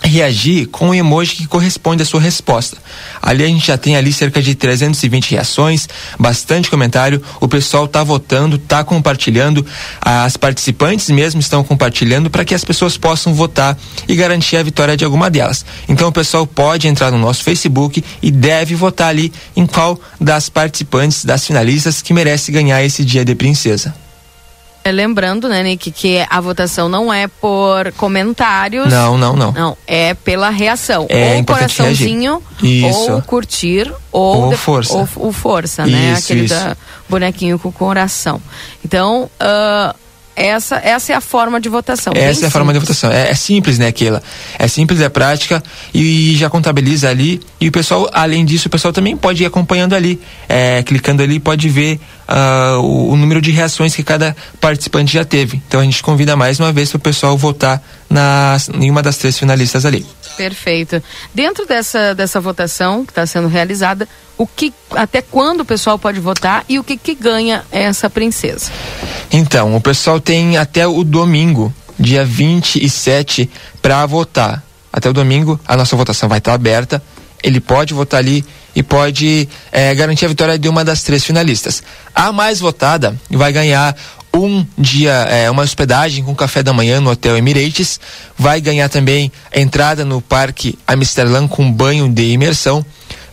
reagir 0.07 0.67
com 0.67 0.91
o 0.91 0.95
emoji 0.95 1.37
que 1.37 1.47
corresponde 1.47 2.03
à 2.03 2.07
sua 2.07 2.21
resposta. 2.21 2.77
Ali 3.21 3.45
a 3.45 3.47
gente 3.47 3.67
já 3.67 3.77
tem 3.77 3.97
ali 3.97 4.13
cerca 4.13 4.41
de 4.41 4.55
320 4.55 5.33
reações, 5.33 5.89
bastante 6.19 6.71
comentário, 6.71 7.23
o 7.41 7.49
pessoal 7.49 7.87
está 7.87 8.03
votando, 8.03 8.57
está 8.57 8.85
compartilhando, 8.85 9.67
as 10.01 10.37
participantes 10.37 11.11
mesmo 11.11 11.41
estão 11.41 11.63
compartilhando 11.65 12.31
para 12.31 12.45
que 12.45 12.55
as 12.55 12.65
pessoas 12.65 12.97
possam 12.97 13.35
votar 13.35 13.77
e 14.09 14.15
garantir 14.15 14.57
a 14.57 14.63
vitória 14.63 14.97
de 14.97 15.05
alguma 15.05 15.31
delas. 15.31 15.65
Então 15.89 16.09
o 16.09 16.13
pessoal 16.13 16.47
pode 16.47 16.89
entrar 16.89 17.11
no 17.11 17.19
nosso 17.19 17.43
Facebook 17.43 18.03
e 18.23 18.31
deve 18.31 18.75
votar 18.75 19.09
ali 19.09 19.33
em 19.57 19.67
qual 19.67 20.01
das 20.21 20.49
participantes, 20.49 21.25
das 21.25 21.45
finalistas 21.45 22.01
que 22.01 22.15
merece 22.15 22.53
ganhar 22.53 22.83
esse 22.85 23.05
dia 23.05 23.25
de 23.25 23.35
princesa. 23.35 24.06
É, 24.87 24.93
lembrando, 24.93 25.49
né, 25.49 25.65
Nick, 25.65 25.91
que 25.91 26.25
a 26.31 26.41
votação 26.41 26.89
não 26.89 27.13
é 27.13 27.27
por 27.27 27.91
comentários. 27.97 28.87
Não, 28.87 29.19
não, 29.19 29.35
não. 29.35 29.51
Não, 29.51 29.77
é 29.85 30.15
pela 30.15 30.49
reação. 30.49 31.07
É 31.09 31.35
ou 31.39 31.45
coraçãozinho, 31.45 32.41
ou 32.95 33.23
curtir, 33.23 33.93
ou, 34.13 34.45
ou 34.45 34.53
força. 34.53 34.95
Ou, 34.95 35.09
ou 35.17 35.33
força, 35.33 35.85
né? 35.85 36.15
Aquele 36.17 36.45
isso. 36.45 36.55
Da, 36.55 36.77
bonequinho 37.09 37.59
com 37.59 37.73
coração. 37.73 38.41
Então, 38.85 39.29
uh, 39.41 40.06
essa, 40.37 40.77
essa 40.77 41.13
é 41.13 41.17
a 41.17 41.21
forma 41.21 41.59
de 41.59 41.69
votação. 41.69 42.13
Essa 42.15 42.45
é 42.45 42.49
a 42.49 42.51
forma 42.51 42.73
de 42.73 42.79
votação. 42.79 43.11
É, 43.11 43.31
é, 43.31 43.35
simples, 43.35 43.79
né, 43.79 43.91
Keila? 43.91 44.23
É 44.59 44.69
simples, 44.69 45.01
é 45.01 45.09
prática 45.09 45.63
e 45.95 46.37
já 46.37 46.51
contabiliza 46.51 47.09
ali. 47.09 47.41
E 47.59 47.69
o 47.69 47.73
pessoal, 47.73 48.09
além 48.13 48.45
disso, 48.45 48.69
o 48.69 48.71
pessoal 48.71 48.93
também 48.93 49.17
pode 49.17 49.43
ir 49.43 49.47
acompanhando 49.47 49.95
ali. 49.95 50.21
É, 50.47 50.83
clicando 50.83 51.23
ali, 51.23 51.41
pode 51.41 51.71
ver 51.71 51.99
uh, 52.29 52.81
o, 52.81 53.13
o, 53.13 53.17
número 53.17 53.41
de 53.41 53.51
reações 53.51 53.95
que 53.95 54.03
cada 54.03 54.37
participante 54.61 55.15
já 55.15 55.25
teve. 55.25 55.63
Então 55.67 55.81
a 55.81 55.85
gente 55.85 56.03
convida 56.03 56.37
mais 56.37 56.61
uma 56.61 56.73
vez 56.73 56.91
para 56.91 56.99
o 56.99 57.01
pessoal 57.01 57.37
votar 57.37 57.83
nas, 58.09 58.69
em 58.69 58.91
uma 58.91 59.03
das 59.03 59.17
três 59.17 59.39
finalistas 59.39 59.85
ali. 59.85 60.07
Perfeito. 60.37 61.03
Dentro 61.35 61.67
dessa, 61.67 62.15
dessa 62.15 62.41
votação 62.41 63.05
que 63.05 63.11
está 63.11 63.27
sendo 63.27 63.49
realizada, 63.49 64.09
o 64.39 64.47
que, 64.47 64.73
até 64.91 65.23
quando 65.23 65.61
o 65.61 65.65
pessoal 65.65 65.99
pode 65.99 66.21
votar 66.21 66.65
e 66.69 66.79
o 66.79 66.85
que, 66.85 66.97
que 66.97 67.15
ganha 67.15 67.65
essa 67.73 68.09
princesa? 68.11 68.71
Então, 69.33 69.75
o 69.75 69.81
pessoal 69.81 70.21
tem 70.21 70.57
até 70.57 70.87
o 70.87 71.03
domingo, 71.03 71.75
dia 71.99 72.25
27, 72.25 73.51
para 73.81 74.05
votar. 74.07 74.63
Até 74.93 75.09
o 75.09 75.13
domingo, 75.13 75.59
a 75.67 75.77
nossa 75.77 75.97
votação 75.97 76.29
vai 76.29 76.39
estar 76.39 76.55
aberta. 76.55 77.03
Ele 77.43 77.61
pode 77.61 77.95
votar 77.95 78.19
ali 78.19 78.45
e 78.75 78.83
pode 78.83 79.49
é, 79.73 79.95
garantir 79.95 80.27
a 80.27 80.29
vitória 80.29 80.59
de 80.59 80.69
uma 80.69 80.85
das 80.85 81.03
três 81.03 81.25
finalistas. 81.25 81.83
A 82.15 82.31
mais 82.31 82.61
votada 82.61 83.19
vai 83.31 83.53
ganhar 83.53 83.97
um 84.45 84.67
dia, 84.77 85.13
é, 85.13 85.51
uma 85.51 85.63
hospedagem 85.63 86.23
com 86.25 86.35
café 86.35 86.63
da 86.63 86.73
manhã 86.73 87.01
no 87.01 87.11
Hotel 87.11 87.37
Emirates. 87.37 87.99
Vai 88.37 88.61
ganhar 88.61 88.89
também 88.89 89.31
entrada 89.55 90.05
no 90.05 90.21
Parque 90.21 90.79
Amsterdã 90.87 91.47
com 91.47 91.71
banho 91.71 92.09
de 92.09 92.25
imersão 92.33 92.85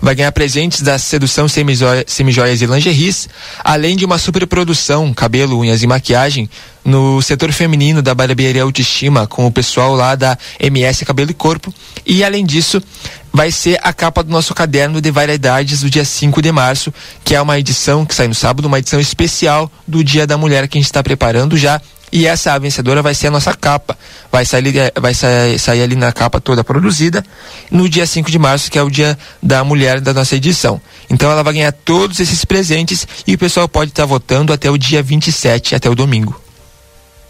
vai 0.03 0.13
ganhar 0.13 0.33
presentes 0.33 0.81
da 0.81 0.99
sedução 0.99 1.47
semijoias 1.47 2.61
e 2.61 2.65
lingeries, 2.65 3.29
além 3.63 3.95
de 3.95 4.03
uma 4.03 4.17
superprodução, 4.17 5.13
cabelo, 5.13 5.57
unhas 5.57 5.81
e 5.81 5.87
maquiagem, 5.87 6.49
no 6.83 7.21
setor 7.21 7.53
feminino 7.53 8.01
da 8.01 8.13
barbearia 8.13 8.63
Autoestima, 8.63 9.25
com 9.25 9.47
o 9.47 9.51
pessoal 9.51 9.95
lá 9.95 10.13
da 10.15 10.37
MS 10.59 11.05
Cabelo 11.05 11.31
e 11.31 11.33
Corpo. 11.33 11.73
E 12.05 12.21
além 12.21 12.45
disso, 12.45 12.83
vai 13.31 13.49
ser 13.49 13.79
a 13.81 13.93
capa 13.93 14.21
do 14.21 14.29
nosso 14.29 14.53
caderno 14.53 14.99
de 14.99 15.09
variedades 15.09 15.79
do 15.79 15.89
dia 15.89 16.03
5 16.03 16.41
de 16.41 16.51
março, 16.51 16.93
que 17.23 17.33
é 17.33 17.41
uma 17.41 17.57
edição 17.57 18.05
que 18.05 18.13
sai 18.13 18.27
no 18.27 18.35
sábado, 18.35 18.65
uma 18.65 18.79
edição 18.79 18.99
especial 18.99 19.71
do 19.87 20.03
Dia 20.03 20.27
da 20.27 20.37
Mulher 20.37 20.67
que 20.67 20.77
a 20.77 20.81
gente 20.81 20.87
está 20.87 21.01
preparando 21.01 21.55
já 21.55 21.81
e 22.13 22.27
essa 22.27 22.59
vencedora 22.59 23.01
vai 23.01 23.15
ser 23.15 23.27
a 23.27 23.31
nossa 23.31 23.55
capa. 23.55 23.97
Vai 24.31 24.45
sair, 24.45 24.77
eh, 24.77 24.91
vai 25.01 25.15
sair, 25.15 25.57
sair 25.57 25.81
ali 25.81 25.95
na 25.95 26.11
capa 26.11 26.39
toda 26.39 26.63
produzida 26.63 27.25
no 27.71 27.89
dia 27.89 28.05
5 28.05 28.29
de 28.29 28.37
março, 28.37 28.69
que 28.69 28.77
é 28.77 28.83
o 28.83 28.89
dia 28.89 29.17
da 29.41 29.63
mulher 29.63 29.99
da 29.99 30.13
nossa 30.13 30.35
edição. 30.35 30.79
Então 31.09 31.31
ela 31.31 31.41
vai 31.41 31.53
ganhar 31.53 31.71
todos 31.71 32.19
esses 32.19 32.45
presentes 32.45 33.07
e 33.25 33.33
o 33.33 33.37
pessoal 33.37 33.67
pode 33.67 33.89
estar 33.89 34.03
tá 34.03 34.07
votando 34.07 34.53
até 34.53 34.69
o 34.69 34.77
dia 34.77 35.01
27, 35.01 35.73
até 35.73 35.89
o 35.89 35.95
domingo. 35.95 36.39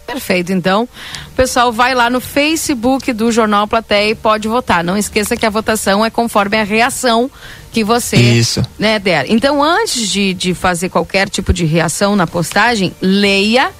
Perfeito, 0.06 0.52
então 0.52 0.86
o 1.28 1.34
pessoal 1.34 1.72
vai 1.72 1.94
lá 1.94 2.10
no 2.10 2.20
Facebook 2.20 3.10
do 3.14 3.32
Jornal 3.32 3.66
Plateia 3.66 4.10
e 4.10 4.14
pode 4.14 4.46
votar. 4.48 4.84
Não 4.84 4.98
esqueça 4.98 5.34
que 5.34 5.46
a 5.46 5.50
votação 5.50 6.04
é 6.04 6.10
conforme 6.10 6.58
a 6.58 6.62
reação 6.62 7.30
que 7.72 7.82
você 7.82 8.16
Isso. 8.16 8.62
Né, 8.78 8.98
der. 8.98 9.24
Então, 9.30 9.62
antes 9.62 10.10
de, 10.10 10.34
de 10.34 10.52
fazer 10.52 10.90
qualquer 10.90 11.30
tipo 11.30 11.54
de 11.54 11.64
reação 11.64 12.14
na 12.14 12.26
postagem, 12.26 12.94
leia 13.00 13.72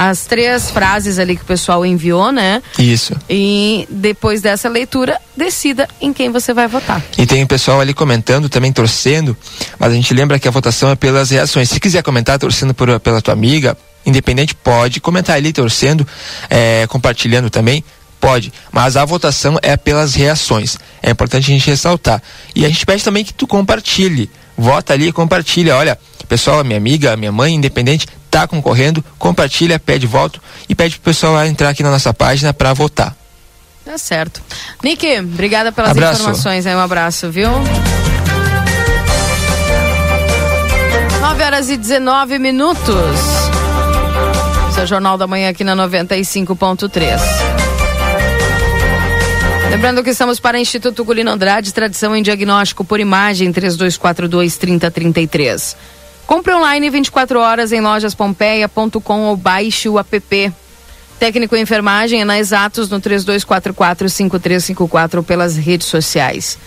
as 0.00 0.26
três 0.26 0.70
frases 0.70 1.18
ali 1.18 1.34
que 1.34 1.42
o 1.42 1.44
pessoal 1.44 1.84
enviou, 1.84 2.30
né? 2.30 2.62
Isso. 2.78 3.16
E 3.28 3.84
depois 3.90 4.40
dessa 4.40 4.68
leitura, 4.68 5.20
decida 5.36 5.88
em 6.00 6.12
quem 6.12 6.30
você 6.30 6.54
vai 6.54 6.68
votar. 6.68 7.02
E 7.18 7.26
tem 7.26 7.42
o 7.42 7.48
pessoal 7.48 7.80
ali 7.80 7.92
comentando, 7.92 8.48
também 8.48 8.72
torcendo, 8.72 9.36
mas 9.76 9.90
a 9.90 9.94
gente 9.96 10.14
lembra 10.14 10.38
que 10.38 10.46
a 10.46 10.52
votação 10.52 10.90
é 10.90 10.94
pelas 10.94 11.30
reações. 11.30 11.68
Se 11.68 11.80
quiser 11.80 12.04
comentar 12.04 12.38
torcendo 12.38 12.72
por, 12.72 13.00
pela 13.00 13.20
tua 13.20 13.34
amiga, 13.34 13.76
independente, 14.06 14.54
pode 14.54 15.00
comentar 15.00 15.34
ali 15.34 15.52
torcendo, 15.52 16.06
é, 16.48 16.86
compartilhando 16.86 17.50
também. 17.50 17.82
Pode, 18.20 18.52
mas 18.70 18.96
a 18.96 19.04
votação 19.04 19.58
é 19.62 19.76
pelas 19.76 20.14
reações. 20.14 20.76
É 21.02 21.10
importante 21.10 21.50
a 21.50 21.54
gente 21.54 21.68
ressaltar. 21.68 22.22
E 22.54 22.64
a 22.64 22.68
gente 22.68 22.86
pede 22.86 23.02
também 23.02 23.24
que 23.24 23.32
tu 23.34 23.48
compartilhe. 23.48 24.30
Vota 24.56 24.92
ali 24.92 25.08
e 25.08 25.12
compartilha. 25.12 25.76
Olha, 25.76 25.98
pessoal, 26.28 26.62
minha 26.64 26.76
amiga, 26.76 27.16
minha 27.16 27.30
mãe, 27.30 27.54
independente, 27.54 28.06
tá 28.30 28.46
concorrendo, 28.46 29.04
compartilha, 29.18 29.78
pede 29.78 30.06
voto 30.06 30.40
e 30.68 30.74
pede 30.74 30.96
pro 30.96 31.04
pessoal 31.04 31.44
entrar 31.44 31.70
aqui 31.70 31.82
na 31.82 31.90
nossa 31.90 32.12
página 32.14 32.52
para 32.52 32.72
votar. 32.72 33.16
Tá 33.84 33.96
certo. 33.96 34.42
Nick, 34.84 35.18
obrigada 35.18 35.72
pelas 35.72 35.92
abraço. 35.92 36.20
informações 36.20 36.66
aí, 36.66 36.74
um 36.74 36.80
abraço, 36.80 37.30
viu? 37.30 37.48
9 41.20 41.42
horas 41.42 41.70
e 41.70 41.76
19 41.76 42.38
minutos. 42.38 43.18
Seu 44.74 44.86
Jornal 44.86 45.16
da 45.16 45.26
Manhã 45.26 45.48
aqui 45.48 45.64
na 45.64 45.74
95.3. 45.74 47.18
Lembrando 49.70 50.02
que 50.02 50.10
estamos 50.10 50.40
para 50.40 50.58
Instituto 50.58 51.04
Gulino 51.04 51.30
Andrade, 51.30 51.72
tradição 51.72 52.16
em 52.16 52.22
diagnóstico 52.22 52.84
por 52.84 53.00
imagem, 53.00 53.52
3242 53.52 54.56
3033. 54.56 55.76
Compre 56.28 56.54
online 56.54 56.88
24 56.90 57.40
horas 57.40 57.72
em 57.72 57.80
lojaspompeia.com 57.80 59.22
ou 59.22 59.34
baixe 59.34 59.88
o 59.88 59.98
app. 59.98 60.52
Técnico 61.18 61.56
em 61.56 61.62
enfermagem 61.62 62.20
é 62.20 62.24
na 62.24 62.38
Exatos 62.38 62.90
no 62.90 63.00
3244-5354 63.00 65.16
ou 65.16 65.22
pelas 65.22 65.56
redes 65.56 65.86
sociais. 65.86 66.58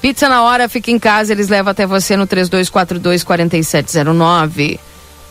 Pizza 0.00 0.26
na 0.26 0.42
hora, 0.42 0.70
fica 0.70 0.90
em 0.90 0.98
casa, 0.98 1.32
eles 1.32 1.50
levam 1.50 1.70
até 1.70 1.84
você 1.84 2.16
no 2.16 2.26
3242-4709. 2.26 4.80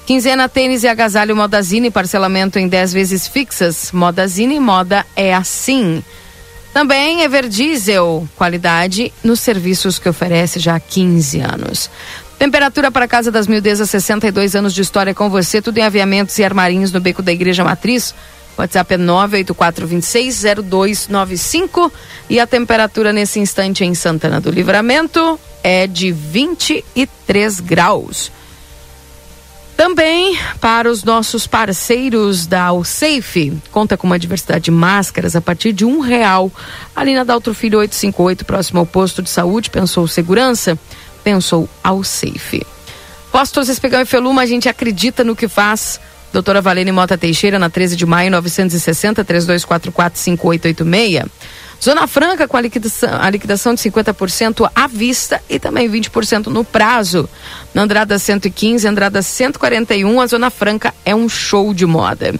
Quinzena 0.05 0.47
tênis 0.47 0.83
e 0.83 0.87
agasalho 0.87 1.35
Modazine, 1.35 1.89
parcelamento 1.89 2.59
em 2.59 2.67
10 2.67 2.93
vezes 2.93 3.27
fixas. 3.27 3.91
Modazine, 3.91 4.59
moda 4.59 5.03
é 5.15 5.33
assim. 5.33 6.03
Também 6.71 7.23
Everdiesel, 7.23 8.29
qualidade 8.35 9.11
nos 9.23 9.39
serviços 9.39 9.97
que 9.97 10.07
oferece 10.07 10.59
já 10.59 10.75
há 10.75 10.79
15 10.79 11.39
anos. 11.39 11.89
Temperatura 12.39 12.89
para 12.89 13.03
a 13.03 13.07
Casa 13.07 13.29
das 13.29 13.47
Mildezas, 13.47 13.89
62 13.89 14.55
anos 14.55 14.73
de 14.73 14.81
história 14.81 15.13
com 15.13 15.29
você, 15.29 15.61
tudo 15.61 15.77
em 15.77 15.83
aviamentos 15.83 16.39
e 16.39 16.43
armarinhos 16.43 16.93
no 16.93 17.01
beco 17.01 17.21
da 17.21 17.33
Igreja 17.33 17.65
Matriz. 17.65 18.15
WhatsApp 18.57 18.93
é 18.93 18.97
984260295 18.97 21.91
e 22.29 22.39
a 22.39 22.47
temperatura 22.47 23.11
nesse 23.11 23.41
instante 23.41 23.83
em 23.83 23.93
Santana 23.93 24.39
do 24.39 24.49
Livramento 24.49 25.37
é 25.61 25.85
de 25.85 26.13
23 26.13 27.59
graus. 27.59 28.31
Também 29.75 30.39
para 30.61 30.89
os 30.89 31.03
nossos 31.03 31.45
parceiros 31.45 32.47
da 32.47 32.63
Alsafe, 32.63 33.51
conta 33.71 33.97
com 33.97 34.07
uma 34.07 34.19
diversidade 34.19 34.63
de 34.65 34.71
máscaras 34.71 35.37
a 35.37 35.41
partir 35.41 35.73
de 35.73 35.85
um 35.85 35.99
real. 35.99 36.49
Ali 36.93 37.13
na 37.13 37.25
Daltro 37.25 37.53
Filho 37.53 37.79
858, 37.79 38.45
próximo 38.45 38.79
ao 38.79 38.85
posto 38.85 39.21
de 39.21 39.29
saúde, 39.29 39.69
pensou 39.69 40.05
segurança, 40.05 40.77
pensou 41.23 41.69
Alsafe. 41.83 42.65
Postos 43.31 43.69
Espegão 43.69 44.01
e 44.01 44.05
Feluma, 44.05 44.41
a 44.41 44.45
gente 44.45 44.67
acredita 44.67 45.23
no 45.23 45.35
que 45.35 45.47
faz. 45.47 45.99
Doutora 46.31 46.61
Valene 46.61 46.91
Mota 46.91 47.17
Teixeira, 47.17 47.57
na 47.57 47.69
13 47.69 47.95
de 47.95 48.05
maio, 48.05 48.31
960, 48.31 49.23
3244 49.23 50.19
5886. 50.19 51.25
Zona 51.81 52.07
Franca 52.07 52.47
com 52.47 52.57
a 52.57 52.61
liquidação, 52.61 53.09
a 53.21 53.29
liquidação 53.29 53.73
de 53.73 53.81
50% 53.81 54.69
à 54.75 54.87
vista 54.87 55.41
e 55.49 55.57
também 55.57 55.89
20% 55.89 56.47
no 56.47 56.63
prazo. 56.63 57.29
Na 57.73 57.83
Andrada 57.83 58.19
115, 58.19 58.85
Andrada 58.87 59.21
141, 59.21 60.19
a 60.19 60.27
Zona 60.27 60.49
Franca 60.49 60.93
é 61.05 61.15
um 61.15 61.29
show 61.29 61.73
de 61.73 61.85
moda. 61.85 62.35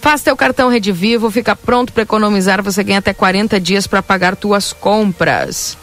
Faça 0.00 0.26
teu 0.26 0.36
cartão 0.36 0.70
Rede 0.70 0.92
Vivo, 0.92 1.28
fica 1.28 1.56
pronto 1.56 1.92
para 1.92 2.04
economizar, 2.04 2.62
você 2.62 2.84
ganha 2.84 3.00
até 3.00 3.12
40 3.12 3.58
dias 3.58 3.86
para 3.86 4.00
pagar 4.00 4.36
tuas 4.36 4.72
compras. 4.72 5.76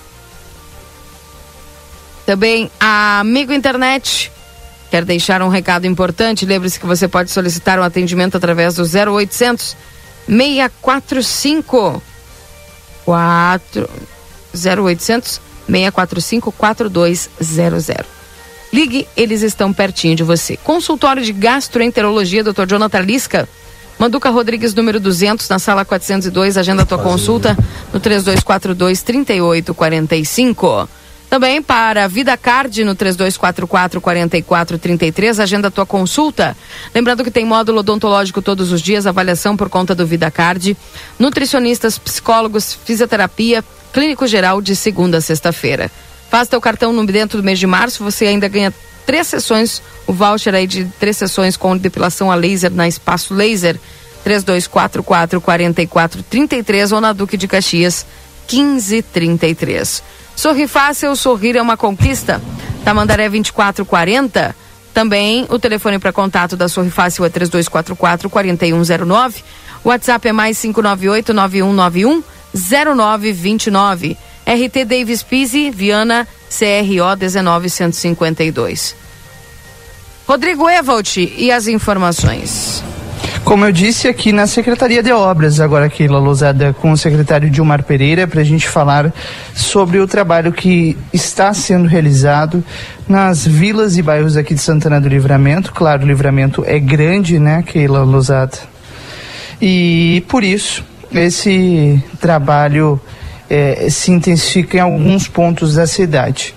Também 2.26 2.72
a 2.80 3.20
Amigo 3.20 3.54
Internet 3.54 4.32
quer 4.90 5.06
deixar 5.06 5.42
um 5.42 5.50
recado 5.50 5.86
importante. 5.86 6.46
Lembre-se 6.46 6.80
que 6.80 6.86
você 6.86 7.08
pode 7.08 7.30
solicitar 7.32 7.80
um 7.80 7.84
atendimento 7.84 8.38
através 8.38 8.76
do 8.76 8.84
0800 8.84 9.76
645 10.28 12.02
4 13.06 13.90
0800 14.54 15.42
645 15.68 16.52
4200. 16.52 18.06
Ligue, 18.74 19.08
eles 19.16 19.42
estão 19.42 19.72
pertinho 19.72 20.16
de 20.16 20.24
você. 20.24 20.58
Consultório 20.58 21.24
de 21.24 21.32
Gastroenterologia, 21.32 22.44
Dr. 22.44 22.66
Jonathan 22.68 23.00
Lisca. 23.00 23.48
Manduca 23.98 24.30
Rodrigues, 24.30 24.74
número 24.74 25.00
200, 25.00 25.48
na 25.48 25.60
sala 25.60 25.86
402. 25.86 26.58
Agenda 26.58 26.86
tua 26.86 26.98
consulta 26.98 27.58
no 27.94 28.00
3242 28.00 29.02
3845. 29.02 30.90
Também 31.30 31.62
para 31.62 32.08
Vida 32.08 32.38
Card 32.38 32.84
no 32.84 32.96
3244 32.96 34.00
4433, 34.00 35.40
agenda 35.40 35.72
tua 35.72 35.86
consulta. 35.86 36.56
Lembrando 36.94 37.24
que 37.24 37.32
tem 37.32 37.46
módulo 37.46 37.80
odontológico 37.80 38.42
todos 38.42 38.72
os 38.72 38.82
dias, 38.82 39.08
avaliação 39.08 39.58
por 39.58 39.70
conta 39.70 39.96
do 39.96 40.06
Vida 40.06 40.30
Card, 40.30 40.78
nutricionistas, 41.20 41.98
psicólogos, 41.98 42.78
fisioterapia, 42.86 43.64
clínico 43.92 44.28
geral 44.28 44.62
de 44.62 44.76
segunda 44.76 45.18
a 45.18 45.22
sexta-feira. 45.22 45.92
Faça 46.30 46.52
teu 46.52 46.62
cartão 46.62 46.94
no 46.94 47.06
dentro 47.06 47.42
do 47.42 47.44
mês 47.44 47.60
de 47.60 47.68
março, 47.68 48.04
você 48.04 48.28
ainda 48.28 48.48
ganha 48.48 48.74
três 49.06 49.28
sessões, 49.28 49.82
o 50.08 50.14
voucher 50.14 50.54
aí 50.54 50.68
de 50.68 50.86
três 51.00 51.18
sessões 51.18 51.56
com 51.56 51.78
depilação 51.78 52.32
a 52.32 52.36
laser 52.36 52.72
na 52.72 52.88
Espaço 52.88 53.34
Laser, 53.34 53.80
3244 54.24 55.42
4433 55.42 56.92
ou 56.92 57.02
na 57.02 57.14
Duque 57.14 57.38
de 57.38 57.48
Caxias 57.48 58.06
1533. 58.52 60.04
Sorri 60.36 60.68
fácil, 60.68 61.16
sorrir 61.16 61.56
é 61.56 61.62
uma 61.62 61.78
conquista. 61.78 62.42
Tamandaré 62.84 63.30
2440. 63.30 64.56
Também 64.94 65.46
o 65.50 65.60
telefone 65.60 66.00
para 66.00 66.14
contato 66.14 66.56
da 66.56 66.70
Sorri 66.70 66.90
Fácil 66.90 67.26
é 67.26 67.30
3244 67.30 68.30
4109. 68.30 69.44
O 69.84 69.90
WhatsApp 69.90 70.28
é 70.28 70.32
mais 70.32 70.58
598 70.62 71.34
9191 71.34 72.24
0929. 72.54 74.18
RT 74.46 74.86
Davis 74.86 75.24
Pise, 75.24 75.70
Viana, 75.70 76.28
CRO 76.50 77.16
19152. 77.20 78.96
Rodrigo 80.28 80.70
Evalt 80.70 81.18
e 81.18 81.52
as 81.52 81.68
informações. 81.68 82.84
Como 83.44 83.64
eu 83.64 83.72
disse 83.72 84.08
aqui 84.08 84.32
na 84.32 84.48
Secretaria 84.48 85.04
de 85.04 85.12
Obras, 85.12 85.60
agora 85.60 85.86
aqui 85.86 86.08
Lousada 86.08 86.74
com 86.74 86.92
o 86.92 86.98
secretário 86.98 87.50
Dilmar 87.50 87.84
Pereira, 87.84 88.28
para 88.28 88.42
a 88.42 88.44
gente 88.44 88.68
falar 88.68 89.14
sobre 89.54 90.00
o 90.00 90.08
trabalho 90.08 90.52
que 90.52 90.98
está 91.14 91.54
sendo 91.54 91.88
realizado 91.88 92.64
nas 93.08 93.46
vilas 93.46 93.98
e 93.98 94.02
bairros 94.02 94.36
aqui 94.36 94.56
de 94.56 94.62
Santana 94.62 95.00
do 95.00 95.08
Livramento. 95.08 95.72
Claro, 95.72 96.04
o 96.04 96.08
Livramento 96.08 96.64
é 96.66 96.80
grande, 96.80 97.38
né, 97.38 97.64
Keila 97.64 98.04
Lousada? 98.04 98.58
E 99.62 100.24
por 100.28 100.44
isso, 100.44 100.84
esse 101.14 102.02
trabalho 102.20 103.00
é, 103.50 103.90
se 103.90 104.12
intensifica 104.12 104.78
em 104.78 104.82
alguns 104.82 105.28
pontos 105.28 105.76
da 105.76 105.86
cidade. 105.86 106.54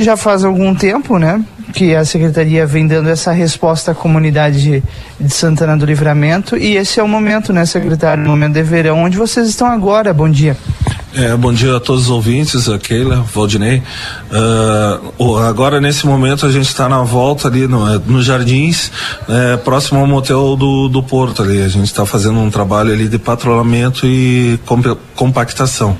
Já 0.00 0.16
faz 0.16 0.46
algum 0.46 0.74
tempo, 0.74 1.18
né, 1.18 1.44
que 1.74 1.94
a 1.94 2.06
secretaria 2.06 2.66
vem 2.66 2.86
dando 2.86 3.10
essa 3.10 3.32
resposta 3.32 3.92
à 3.92 3.94
comunidade 3.94 4.82
de, 5.20 5.28
Santana 5.28 5.76
do 5.76 5.84
Livramento 5.84 6.56
e 6.56 6.74
esse 6.74 6.98
é 6.98 7.02
o 7.02 7.06
momento, 7.06 7.52
né, 7.52 7.66
secretário, 7.66 8.24
o 8.24 8.28
momento 8.28 8.54
de 8.54 8.62
verão, 8.62 9.02
onde 9.04 9.18
vocês 9.18 9.46
estão 9.46 9.66
agora. 9.66 10.14
Bom 10.14 10.30
dia. 10.30 10.56
É, 11.12 11.36
bom 11.36 11.52
dia 11.52 11.76
a 11.76 11.80
todos 11.80 12.04
os 12.04 12.10
ouvintes, 12.10 12.68
a 12.68 12.78
Keila, 12.78 13.24
Valdinei. 13.34 13.82
Uh, 15.18 15.38
agora, 15.38 15.80
nesse 15.80 16.06
momento, 16.06 16.46
a 16.46 16.52
gente 16.52 16.68
está 16.68 16.88
na 16.88 17.02
volta 17.02 17.48
ali 17.48 17.66
no, 17.66 17.84
é, 17.92 18.00
no 18.06 18.22
Jardins, 18.22 18.92
é, 19.28 19.56
próximo 19.56 19.98
ao 19.98 20.06
motel 20.06 20.54
do, 20.54 20.88
do 20.88 21.02
Porto 21.02 21.42
ali. 21.42 21.62
A 21.62 21.68
gente 21.68 21.86
está 21.86 22.06
fazendo 22.06 22.38
um 22.38 22.48
trabalho 22.48 22.92
ali 22.92 23.08
de 23.08 23.18
patrulhamento 23.18 24.06
e 24.06 24.56
compactação. 25.16 25.98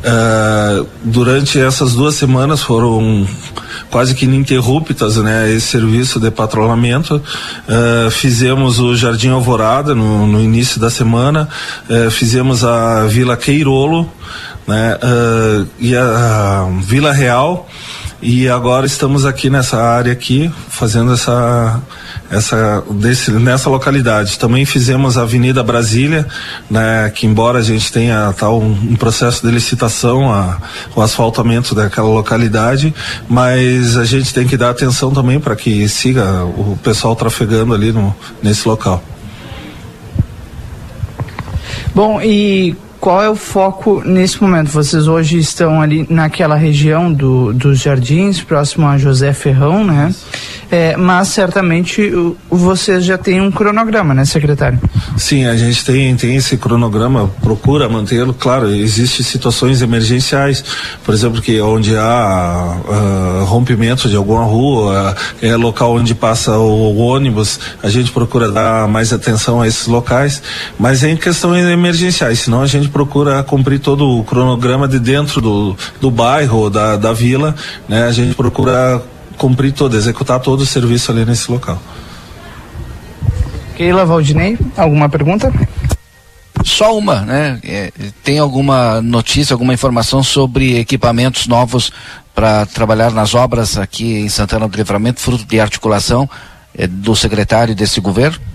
Uh, 0.00 0.86
durante 1.04 1.60
essas 1.60 1.94
duas 1.94 2.16
semanas 2.16 2.60
foram 2.60 3.26
quase 3.94 4.12
que 4.12 4.24
ininterruptas, 4.24 5.18
né, 5.18 5.52
esse 5.52 5.68
serviço 5.68 6.18
de 6.18 6.28
patrulhamento. 6.28 7.14
Uh, 7.14 8.10
fizemos 8.10 8.80
o 8.80 8.96
Jardim 8.96 9.28
Alvorada 9.28 9.94
no, 9.94 10.26
no 10.26 10.40
início 10.40 10.80
da 10.80 10.90
semana, 10.90 11.48
uh, 11.88 12.10
fizemos 12.10 12.64
a 12.64 13.06
Vila 13.06 13.36
Queirolo, 13.36 14.10
né, 14.66 14.98
e 15.78 15.94
a, 15.94 16.02
a 16.02 16.80
Vila 16.82 17.12
Real 17.12 17.68
e 18.20 18.48
agora 18.48 18.84
estamos 18.84 19.24
aqui 19.24 19.48
nessa 19.48 19.80
área 19.80 20.12
aqui 20.12 20.50
fazendo 20.68 21.12
essa 21.12 21.80
essa 22.30 22.82
desse, 22.90 23.30
nessa 23.32 23.68
localidade. 23.70 24.38
Também 24.38 24.64
fizemos 24.64 25.16
a 25.16 25.22
Avenida 25.22 25.62
Brasília, 25.62 26.26
né, 26.70 27.10
que 27.14 27.26
embora 27.26 27.58
a 27.58 27.62
gente 27.62 27.92
tenha 27.92 28.32
tal 28.36 28.60
um, 28.60 28.72
um 28.72 28.96
processo 28.96 29.46
de 29.46 29.52
licitação, 29.52 30.32
a, 30.32 30.58
o 30.94 31.02
asfaltamento 31.02 31.74
daquela 31.74 32.08
localidade, 32.08 32.94
mas 33.28 33.96
a 33.96 34.04
gente 34.04 34.32
tem 34.32 34.46
que 34.46 34.56
dar 34.56 34.70
atenção 34.70 35.10
também 35.12 35.38
para 35.40 35.56
que 35.56 35.88
siga 35.88 36.44
o 36.44 36.78
pessoal 36.82 37.14
trafegando 37.14 37.74
ali 37.74 37.92
no, 37.92 38.14
nesse 38.42 38.66
local. 38.66 39.02
Bom, 41.94 42.20
e 42.20 42.76
qual 43.04 43.22
é 43.22 43.28
o 43.28 43.36
foco 43.36 44.02
nesse 44.02 44.42
momento? 44.42 44.70
Vocês 44.70 45.06
hoje 45.06 45.36
estão 45.36 45.78
ali 45.78 46.06
naquela 46.08 46.54
região 46.54 47.12
do, 47.12 47.52
dos 47.52 47.78
jardins, 47.78 48.40
próximo 48.40 48.86
a 48.86 48.96
José 48.96 49.34
Ferrão, 49.34 49.84
né? 49.84 50.10
É, 50.70 50.96
mas 50.96 51.28
certamente 51.28 52.10
vocês 52.50 53.04
já 53.04 53.18
têm 53.18 53.42
um 53.42 53.50
cronograma, 53.50 54.14
né, 54.14 54.24
secretário? 54.24 54.80
Sim, 55.18 55.44
a 55.44 55.54
gente 55.54 55.84
tem, 55.84 56.16
tem 56.16 56.36
esse 56.36 56.56
cronograma, 56.56 57.30
procura 57.42 57.88
mantê-lo. 57.90 58.32
Claro, 58.32 58.70
existem 58.70 59.22
situações 59.22 59.82
emergenciais, 59.82 60.64
por 61.04 61.14
exemplo, 61.14 61.42
que 61.42 61.60
onde 61.60 61.94
há 61.96 62.76
uh, 62.88 63.44
rompimento 63.44 64.08
de 64.08 64.16
alguma 64.16 64.44
rua, 64.44 65.14
é 65.42 65.54
local 65.54 65.94
onde 65.94 66.14
passa 66.14 66.56
o, 66.56 66.96
o, 66.96 66.98
ônibus, 66.98 67.60
a 67.82 67.90
gente 67.90 68.10
procura 68.10 68.50
dar 68.50 68.88
mais 68.88 69.12
atenção 69.12 69.60
a 69.60 69.68
esses 69.68 69.86
locais, 69.86 70.42
mas 70.78 71.04
é 71.04 71.10
em 71.10 71.16
questões 71.16 71.66
emergenciais, 71.66 72.40
senão 72.40 72.62
a 72.62 72.66
gente 72.66 72.88
procura 72.94 73.42
cumprir 73.42 73.80
todo 73.80 74.08
o 74.08 74.22
cronograma 74.22 74.86
de 74.86 75.00
dentro 75.00 75.40
do, 75.40 75.76
do 76.00 76.12
bairro, 76.12 76.70
da, 76.70 76.96
da 76.96 77.12
vila, 77.12 77.52
né? 77.88 78.04
A 78.04 78.12
gente 78.12 78.36
procura 78.36 79.02
cumprir 79.36 79.72
todo, 79.72 79.96
executar 79.96 80.38
todo 80.38 80.60
o 80.60 80.66
serviço 80.66 81.10
ali 81.10 81.24
nesse 81.24 81.50
local. 81.50 81.76
Keila 83.76 84.06
Valdinei, 84.06 84.56
alguma 84.76 85.08
pergunta? 85.08 85.52
Só 86.62 86.96
uma, 86.96 87.22
né? 87.22 87.58
É, 87.64 87.92
tem 88.22 88.38
alguma 88.38 89.02
notícia, 89.02 89.52
alguma 89.52 89.74
informação 89.74 90.22
sobre 90.22 90.78
equipamentos 90.78 91.48
novos 91.48 91.90
para 92.32 92.64
trabalhar 92.64 93.10
nas 93.10 93.34
obras 93.34 93.76
aqui 93.76 94.20
em 94.20 94.28
Santana 94.28 94.68
do 94.68 94.76
Livramento, 94.76 95.20
fruto 95.20 95.44
de 95.44 95.58
articulação 95.58 96.30
é, 96.78 96.86
do 96.86 97.16
secretário 97.16 97.74
desse 97.74 98.00
governo? 98.00 98.53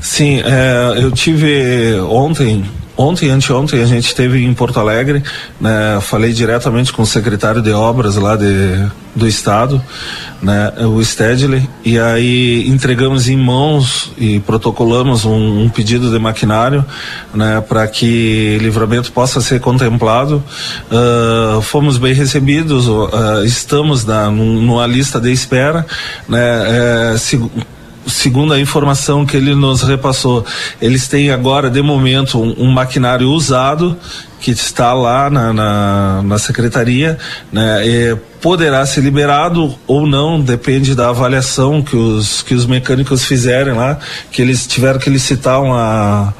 Sim, 0.00 0.40
é, 0.40 1.02
eu 1.02 1.10
tive 1.10 1.98
ontem 2.00 2.64
Ontem 3.00 3.30
anteontem 3.30 3.82
a 3.82 3.86
gente 3.86 4.08
esteve 4.08 4.44
em 4.44 4.52
Porto 4.52 4.78
Alegre, 4.78 5.22
né, 5.58 5.98
falei 6.02 6.34
diretamente 6.34 6.92
com 6.92 7.00
o 7.00 7.06
secretário 7.06 7.62
de 7.62 7.72
obras 7.72 8.16
lá 8.16 8.36
de, 8.36 8.84
do 9.16 9.26
estado, 9.26 9.82
né, 10.42 10.70
o 10.84 11.02
Stedley, 11.02 11.66
e 11.82 11.98
aí 11.98 12.68
entregamos 12.68 13.26
em 13.26 13.38
mãos 13.38 14.12
e 14.18 14.38
protocolamos 14.40 15.24
um, 15.24 15.62
um 15.62 15.68
pedido 15.70 16.10
de 16.10 16.18
maquinário, 16.18 16.84
né, 17.32 17.64
para 17.66 17.88
que 17.88 18.58
livramento 18.60 19.10
possa 19.12 19.40
ser 19.40 19.60
contemplado. 19.60 20.44
Uh, 20.90 21.62
fomos 21.62 21.96
bem 21.96 22.12
recebidos, 22.12 22.86
uh, 22.86 23.08
estamos 23.46 24.04
na, 24.04 24.30
numa 24.30 24.86
lista 24.86 25.18
de 25.18 25.32
espera, 25.32 25.86
né, 26.28 27.14
é, 27.14 27.16
se, 27.16 27.40
segundo 28.06 28.52
a 28.52 28.60
informação 28.60 29.26
que 29.26 29.36
ele 29.36 29.54
nos 29.54 29.82
repassou, 29.82 30.44
eles 30.80 31.08
têm 31.08 31.30
agora, 31.30 31.70
de 31.70 31.82
momento, 31.82 32.40
um, 32.40 32.64
um 32.64 32.70
maquinário 32.70 33.28
usado 33.30 33.96
que 34.40 34.50
está 34.50 34.94
lá 34.94 35.28
na, 35.28 35.52
na, 35.52 36.22
na 36.22 36.38
secretaria, 36.38 37.18
né, 37.52 37.86
e 37.86 38.16
poderá 38.40 38.84
ser 38.86 39.02
liberado 39.02 39.74
ou 39.86 40.06
não, 40.06 40.40
depende 40.40 40.94
da 40.94 41.10
avaliação 41.10 41.82
que 41.82 41.94
os, 41.94 42.42
que 42.42 42.54
os 42.54 42.64
mecânicos 42.64 43.24
fizerem 43.24 43.74
lá, 43.74 43.98
que 44.32 44.40
eles 44.40 44.66
tiveram 44.66 44.98
que 44.98 45.10
licitar 45.10 45.62
uma 45.62 46.34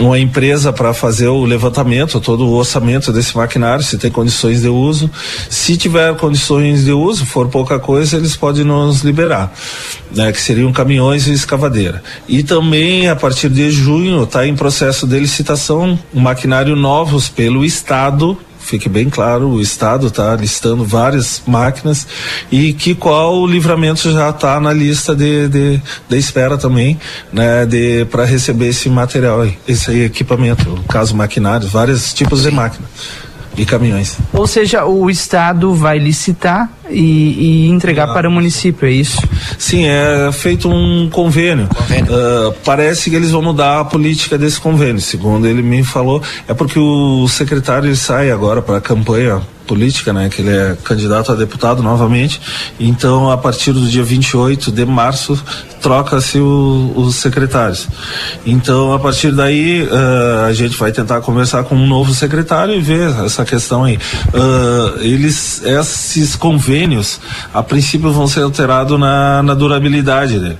uma 0.00 0.18
empresa 0.18 0.72
para 0.72 0.92
fazer 0.92 1.28
o 1.28 1.44
levantamento, 1.44 2.20
todo 2.20 2.46
o 2.46 2.54
orçamento 2.54 3.12
desse 3.12 3.36
maquinário, 3.36 3.84
se 3.84 3.96
tem 3.96 4.10
condições 4.10 4.62
de 4.62 4.68
uso. 4.68 5.10
Se 5.48 5.76
tiver 5.76 6.14
condições 6.16 6.84
de 6.84 6.92
uso, 6.92 7.24
for 7.24 7.48
pouca 7.48 7.78
coisa, 7.78 8.16
eles 8.16 8.36
podem 8.36 8.64
nos 8.64 9.02
liberar, 9.02 9.52
né, 10.14 10.32
que 10.32 10.40
seriam 10.40 10.72
caminhões 10.72 11.26
e 11.26 11.32
escavadeira. 11.32 12.02
E 12.28 12.42
também, 12.42 13.08
a 13.08 13.16
partir 13.16 13.48
de 13.48 13.70
junho, 13.70 14.24
está 14.24 14.46
em 14.46 14.56
processo 14.56 15.06
de 15.06 15.18
licitação 15.18 15.98
maquinário 16.12 16.74
novos 16.74 17.28
pelo 17.28 17.64
Estado 17.64 18.36
fique 18.64 18.88
bem 18.88 19.10
claro, 19.10 19.48
o 19.48 19.60
Estado 19.60 20.06
está 20.06 20.34
listando 20.34 20.84
várias 20.84 21.42
máquinas 21.46 22.06
e 22.50 22.72
que 22.72 22.94
qual 22.94 23.36
o 23.36 23.46
livramento 23.46 24.10
já 24.10 24.30
está 24.30 24.58
na 24.58 24.72
lista 24.72 25.14
de, 25.14 25.48
de, 25.48 25.82
de, 26.08 26.16
espera 26.16 26.56
também, 26.56 26.98
né, 27.32 27.66
de 27.66 28.04
para 28.06 28.24
receber 28.24 28.68
esse 28.68 28.88
material, 28.88 29.46
esse 29.68 30.04
equipamento, 30.04 30.68
no 30.70 30.82
caso 30.84 31.14
maquinários, 31.14 31.70
vários 31.70 32.12
tipos 32.14 32.42
de 32.42 32.50
máquinas 32.50 32.88
e 33.56 33.64
caminhões. 33.64 34.16
Ou 34.32 34.46
seja, 34.46 34.84
o 34.84 35.08
Estado 35.10 35.74
vai 35.74 35.98
licitar 35.98 36.70
e, 36.90 37.66
e 37.66 37.68
entregar 37.68 38.08
ah, 38.10 38.12
para 38.12 38.28
o 38.28 38.32
município, 38.32 38.86
é 38.86 38.92
isso? 38.92 39.20
Sim, 39.58 39.86
é 39.86 40.30
feito 40.32 40.68
um 40.68 41.08
convênio. 41.10 41.68
convênio. 41.68 42.12
Uh, 42.12 42.54
parece 42.64 43.10
que 43.10 43.16
eles 43.16 43.30
vão 43.30 43.42
mudar 43.42 43.80
a 43.80 43.84
política 43.84 44.36
desse 44.36 44.60
convênio, 44.60 45.00
segundo 45.00 45.46
ele 45.46 45.62
me 45.62 45.82
falou. 45.82 46.22
É 46.48 46.54
porque 46.54 46.78
o 46.78 47.26
secretário 47.28 47.88
ele 47.88 47.96
sai 47.96 48.30
agora 48.30 48.60
para 48.60 48.78
a 48.78 48.80
campanha 48.80 49.40
política, 49.66 50.12
né, 50.12 50.28
que 50.28 50.42
ele 50.42 50.50
é 50.50 50.76
candidato 50.82 51.32
a 51.32 51.34
deputado 51.34 51.82
novamente. 51.82 52.40
Então, 52.78 53.30
a 53.30 53.36
partir 53.36 53.72
do 53.72 53.86
dia 53.86 54.02
28 54.02 54.70
de 54.70 54.84
março, 54.84 55.42
troca-se 55.84 56.38
os 56.38 57.16
secretários. 57.16 57.86
Então, 58.46 58.94
a 58.94 58.98
partir 58.98 59.32
daí, 59.32 59.82
uh, 59.82 60.46
a 60.48 60.52
gente 60.54 60.78
vai 60.78 60.90
tentar 60.90 61.20
conversar 61.20 61.62
com 61.64 61.74
um 61.74 61.86
novo 61.86 62.14
secretário 62.14 62.74
e 62.74 62.80
ver 62.80 63.10
essa 63.22 63.44
questão 63.44 63.84
aí. 63.84 63.96
Uh, 63.96 65.00
eles, 65.00 65.62
esses 65.62 66.36
convênios, 66.36 67.20
a 67.52 67.62
princípio, 67.62 68.10
vão 68.10 68.26
ser 68.26 68.40
alterados 68.40 68.98
na, 68.98 69.42
na 69.42 69.52
durabilidade, 69.52 70.38
né? 70.38 70.56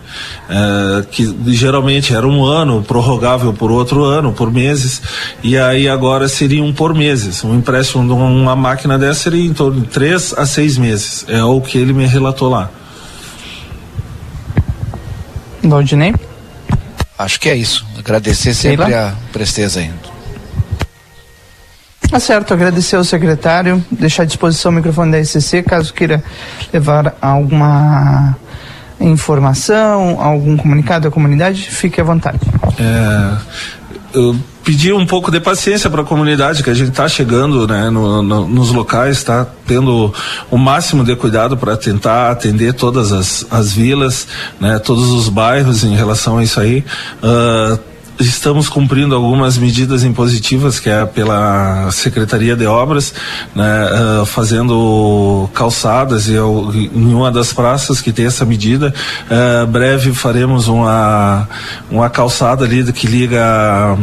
Uh, 0.50 1.06
que 1.06 1.34
geralmente 1.54 2.14
era 2.14 2.28
um 2.28 2.44
ano, 2.44 2.82
prorrogável 2.82 3.54
por 3.54 3.70
outro 3.70 4.04
ano, 4.04 4.30
por 4.30 4.52
meses, 4.52 5.00
e 5.42 5.56
aí 5.56 5.88
agora 5.88 6.28
seriam 6.28 6.70
por 6.70 6.94
meses. 6.94 7.42
Um 7.42 7.54
empréstimo 7.54 8.06
de 8.06 8.12
uma 8.12 8.54
máquina 8.54 8.93
máquina 8.94 8.98
dessa 8.98 9.24
seria 9.24 9.44
em 9.44 9.52
torno 9.52 9.80
de 9.80 9.88
três 9.88 10.34
a 10.36 10.46
seis 10.46 10.78
meses. 10.78 11.24
É 11.28 11.42
o 11.42 11.60
que 11.60 11.78
ele 11.78 11.92
me 11.92 12.06
relatou 12.06 12.48
lá. 12.48 12.70
Valdinei? 15.62 16.14
Acho 17.18 17.40
que 17.40 17.48
é 17.48 17.56
isso. 17.56 17.86
Agradecer 17.98 18.54
sempre 18.54 18.94
a 18.94 19.14
presteza 19.32 19.80
aí. 19.80 19.90
Tá 22.10 22.20
certo, 22.20 22.54
agradecer 22.54 22.96
ao 22.96 23.04
secretário, 23.04 23.84
deixar 23.90 24.22
à 24.22 24.26
disposição 24.26 24.70
o 24.70 24.74
microfone 24.74 25.10
da 25.10 25.24
SCC, 25.24 25.62
caso 25.62 25.92
queira 25.92 26.22
levar 26.72 27.16
alguma 27.20 28.36
informação, 29.00 30.20
algum 30.20 30.56
comunicado 30.56 31.08
à 31.08 31.10
comunidade, 31.10 31.62
fique 31.62 32.00
à 32.00 32.04
vontade. 32.04 32.40
É, 32.78 33.36
eu 34.12 34.36
pedir 34.64 34.94
um 34.94 35.04
pouco 35.04 35.30
de 35.30 35.38
paciência 35.38 35.90
para 35.90 36.00
a 36.00 36.04
comunidade 36.04 36.62
que 36.62 36.70
a 36.70 36.74
gente 36.74 36.88
está 36.88 37.06
chegando 37.06 37.68
né, 37.68 37.90
no, 37.90 38.22
no, 38.22 38.48
nos 38.48 38.70
locais, 38.70 39.18
está 39.18 39.46
tendo 39.66 40.12
o 40.50 40.56
máximo 40.56 41.04
de 41.04 41.14
cuidado 41.14 41.56
para 41.56 41.76
tentar 41.76 42.30
atender 42.30 42.72
todas 42.72 43.12
as, 43.12 43.46
as 43.50 43.72
vilas, 43.72 44.26
né, 44.58 44.78
todos 44.78 45.10
os 45.10 45.28
bairros 45.28 45.84
em 45.84 45.94
relação 45.94 46.38
a 46.38 46.42
isso 46.42 46.58
aí. 46.58 46.82
Uh, 47.22 47.78
estamos 48.18 48.68
cumprindo 48.68 49.14
algumas 49.14 49.58
medidas 49.58 50.04
impositivas 50.04 50.78
que 50.80 50.88
é 50.88 51.04
pela 51.04 51.90
Secretaria 51.90 52.56
de 52.56 52.64
Obras, 52.64 53.12
né, 53.54 54.22
uh, 54.22 54.24
fazendo 54.24 55.48
calçadas 55.52 56.28
e 56.28 56.34
em 56.34 57.14
uma 57.14 57.30
das 57.30 57.52
praças 57.52 58.00
que 58.00 58.12
tem 58.12 58.26
essa 58.26 58.44
medida, 58.46 58.94
uh, 59.28 59.66
breve 59.66 60.14
faremos 60.14 60.68
uma 60.68 61.48
uma 61.90 62.08
calçada 62.08 62.64
ali 62.64 62.90
que 62.92 63.06
liga 63.06 63.96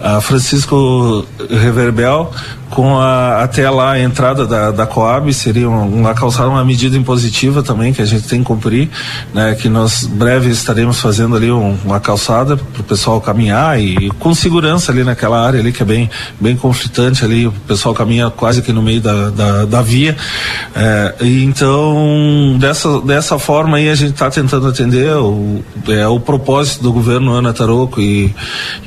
a 0.00 0.20
Francisco 0.20 1.26
Reverbel 1.38 2.30
com 2.70 2.98
a, 2.98 3.42
até 3.42 3.68
lá 3.70 3.92
a 3.92 4.00
entrada 4.00 4.46
da, 4.46 4.70
da 4.70 4.86
Coab 4.86 5.32
seria 5.32 5.68
uma, 5.68 6.14
calçada, 6.14 6.48
uma 6.48 6.64
medida 6.64 6.96
impositiva 6.96 7.62
também 7.62 7.92
que 7.92 8.02
a 8.02 8.04
gente 8.04 8.28
tem 8.28 8.40
que 8.40 8.46
cumprir, 8.46 8.88
né? 9.32 9.54
Que 9.54 9.68
nós 9.68 10.04
breve 10.04 10.50
estaremos 10.50 11.00
fazendo 11.00 11.36
ali 11.36 11.50
um, 11.50 11.76
uma 11.84 11.98
calçada 11.98 12.56
para 12.56 12.80
o 12.80 12.84
pessoal 12.84 13.20
caminhar 13.20 13.80
e, 13.80 14.06
e, 14.06 14.10
com 14.10 14.34
segurança 14.34 14.92
ali 14.92 15.02
naquela 15.02 15.44
área 15.44 15.60
ali 15.60 15.72
que 15.72 15.82
é 15.82 15.86
bem 15.86 16.10
bem 16.40 16.56
conflitante 16.56 17.24
ali, 17.24 17.46
o 17.46 17.52
pessoal 17.52 17.94
caminha 17.94 18.30
quase 18.30 18.62
que 18.62 18.72
no 18.72 18.82
meio 18.82 19.00
da, 19.00 19.30
da, 19.30 19.64
da 19.64 19.82
via, 19.82 20.16
é, 20.74 21.14
então 21.20 22.56
dessa 22.58 23.00
dessa 23.00 23.38
forma 23.38 23.78
aí 23.78 23.88
a 23.88 23.94
gente 23.94 24.12
está 24.12 24.30
tentando 24.30 24.68
atender 24.68 25.16
o, 25.16 25.62
é, 25.88 26.06
o 26.06 26.20
propósito 26.20 26.82
do 26.82 26.92
governo 26.92 27.32
Ana 27.32 27.52
Taroco 27.52 28.00
e, 28.00 28.34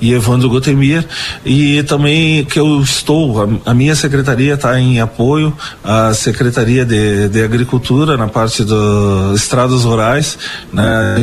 e 0.02 0.14
Evandro 0.14 0.50
Gotemir 0.50 1.06
e 1.46 1.82
também 1.84 2.46
que 2.46 2.60
eu 2.60 2.82
estou 2.82 3.42
a, 3.66 3.71
a 3.72 3.74
minha 3.74 3.96
secretaria 3.96 4.56
está 4.56 4.78
em 4.78 5.00
apoio 5.00 5.56
à 5.82 6.14
Secretaria 6.14 6.86
de, 6.86 7.30
de 7.30 7.42
Agricultura 7.42 8.18
na 8.18 8.28
parte 8.28 8.66
dos 8.66 9.40
estradas 9.40 9.86
rurais. 9.86 10.38
Né? 10.74 11.16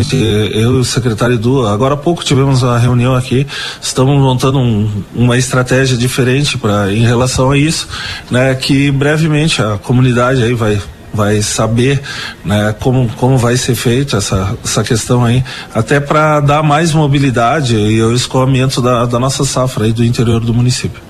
Eu 0.55 0.77
e 0.77 0.81
o 0.81 0.85
secretário 0.85 1.35
Edu, 1.35 1.67
agora 1.67 1.93
há 1.93 1.97
pouco 1.97 2.25
tivemos 2.25 2.63
uma 2.63 2.79
reunião 2.79 3.15
aqui, 3.15 3.47
estamos 3.83 4.19
montando 4.19 4.59
um, 4.59 4.91
uma 5.15 5.37
estratégia 5.37 5.95
diferente 5.95 6.57
para 6.57 6.91
em 6.91 7.03
relação 7.03 7.51
a 7.51 7.59
isso, 7.59 7.87
né? 8.31 8.55
que 8.55 8.91
brevemente 8.91 9.61
a 9.61 9.77
comunidade 9.77 10.43
aí 10.43 10.55
vai 10.55 10.81
vai 11.13 11.43
saber 11.43 12.01
né, 12.45 12.75
como, 12.81 13.09
como 13.17 13.39
vai 13.39 13.57
ser 13.57 13.75
feito 13.75 14.15
essa, 14.15 14.57
essa 14.63 14.85
questão 14.85 15.25
aí, 15.25 15.43
até 15.75 15.99
para 15.99 16.39
dar 16.39 16.63
mais 16.63 16.93
mobilidade 16.93 17.75
e 17.75 18.01
o 18.03 18.15
escoamento 18.15 18.81
da, 18.81 19.07
da 19.07 19.19
nossa 19.19 19.45
safra 19.45 19.87
aí 19.87 19.93
do 19.93 20.05
interior 20.05 20.41
do 20.41 20.55
município. 20.55 21.08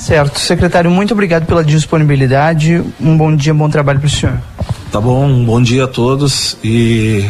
Certo. 0.00 0.40
Secretário, 0.40 0.90
muito 0.90 1.12
obrigado 1.12 1.44
pela 1.44 1.62
disponibilidade. 1.62 2.82
Um 2.98 3.16
bom 3.16 3.36
dia, 3.36 3.52
um 3.52 3.58
bom 3.58 3.68
trabalho 3.68 4.00
para 4.00 4.06
o 4.06 4.10
senhor. 4.10 4.38
Tá 4.90 5.00
bom, 5.00 5.24
um 5.26 5.44
bom 5.44 5.62
dia 5.62 5.84
a 5.84 5.86
todos 5.86 6.56
e 6.64 7.24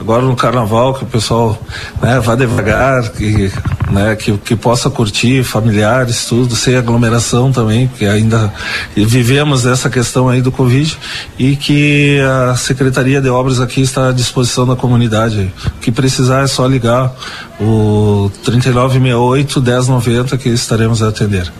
agora 0.00 0.22
no 0.22 0.34
carnaval 0.34 0.94
que 0.94 1.04
o 1.04 1.06
pessoal 1.06 1.56
né, 2.02 2.18
vá 2.18 2.34
devagar, 2.34 3.10
que, 3.10 3.52
né, 3.88 4.16
que, 4.16 4.36
que 4.38 4.56
possa 4.56 4.90
curtir 4.90 5.44
familiares, 5.44 6.24
tudo, 6.24 6.56
sem 6.56 6.76
aglomeração 6.76 7.52
também, 7.52 7.86
que 7.86 8.04
ainda 8.04 8.52
vivemos 8.96 9.64
essa 9.64 9.88
questão 9.88 10.28
aí 10.28 10.42
do 10.42 10.50
Covid 10.50 10.98
e 11.38 11.54
que 11.54 12.18
a 12.50 12.56
Secretaria 12.56 13.20
de 13.20 13.28
Obras 13.28 13.60
aqui 13.60 13.82
está 13.82 14.08
à 14.08 14.12
disposição 14.12 14.66
da 14.66 14.74
comunidade. 14.74 15.52
O 15.66 15.80
que 15.80 15.92
precisar 15.92 16.42
é 16.42 16.46
só 16.48 16.66
ligar 16.66 17.14
o 17.60 18.28
3968 18.42 19.60
1090 19.60 20.36
que 20.38 20.48
estaremos 20.48 21.00
a 21.00 21.10
atender. 21.10 21.52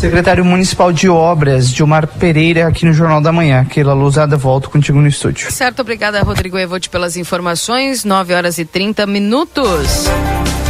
Secretário 0.00 0.42
Municipal 0.42 0.94
de 0.94 1.10
Obras, 1.10 1.68
Gilmar 1.68 2.06
Pereira, 2.06 2.66
aqui 2.66 2.86
no 2.86 2.92
Jornal 2.94 3.20
da 3.20 3.30
Manhã. 3.30 3.66
Keila 3.66 3.92
Lousada, 3.92 4.34
volto 4.34 4.70
contigo 4.70 4.98
no 4.98 5.06
estúdio. 5.06 5.52
Certo, 5.52 5.80
obrigada, 5.80 6.22
Rodrigo 6.22 6.56
Evote, 6.56 6.88
pelas 6.88 7.18
informações. 7.18 8.02
9 8.02 8.32
horas 8.32 8.56
e 8.56 8.64
30 8.64 9.06
minutos. 9.06 10.06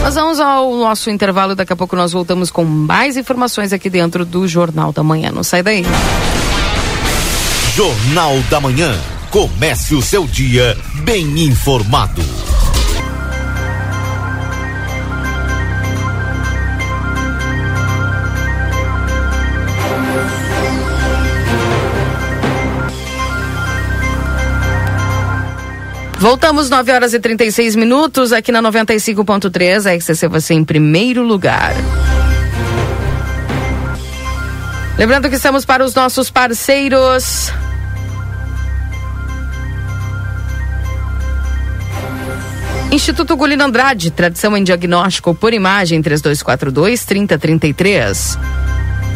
Nós 0.02 0.16
vamos 0.16 0.40
ao 0.40 0.74
nosso 0.74 1.10
intervalo, 1.10 1.54
daqui 1.54 1.72
a 1.72 1.76
pouco 1.76 1.94
nós 1.94 2.10
voltamos 2.10 2.50
com 2.50 2.64
mais 2.64 3.16
informações 3.16 3.72
aqui 3.72 3.88
dentro 3.88 4.24
do 4.24 4.48
Jornal 4.48 4.90
da 4.92 5.04
Manhã. 5.04 5.30
Não 5.30 5.44
sai 5.44 5.62
daí. 5.62 5.86
Jornal 7.76 8.36
da 8.50 8.60
Manhã. 8.60 8.98
Comece 9.30 9.94
o 9.94 10.02
seu 10.02 10.26
dia 10.26 10.76
bem 11.04 11.44
informado. 11.44 12.20
Voltamos 26.20 26.68
9 26.68 26.92
horas 26.92 27.14
e 27.14 27.18
36 27.18 27.74
minutos 27.76 28.30
aqui 28.30 28.52
na 28.52 28.62
95.3, 28.62 29.90
a 29.90 29.96
RCC 29.96 30.28
você 30.28 30.52
em 30.52 30.62
primeiro 30.62 31.22
lugar. 31.22 31.72
Lembrando 34.98 35.30
que 35.30 35.36
estamos 35.36 35.64
para 35.64 35.82
os 35.82 35.94
nossos 35.94 36.30
parceiros. 36.30 37.50
Instituto 42.92 43.34
Gulino 43.34 43.64
Andrade, 43.64 44.10
tradição 44.10 44.54
em 44.54 44.62
diagnóstico 44.62 45.34
por 45.34 45.54
imagem 45.54 46.02
3242 46.02 47.02
3033. 47.02 48.38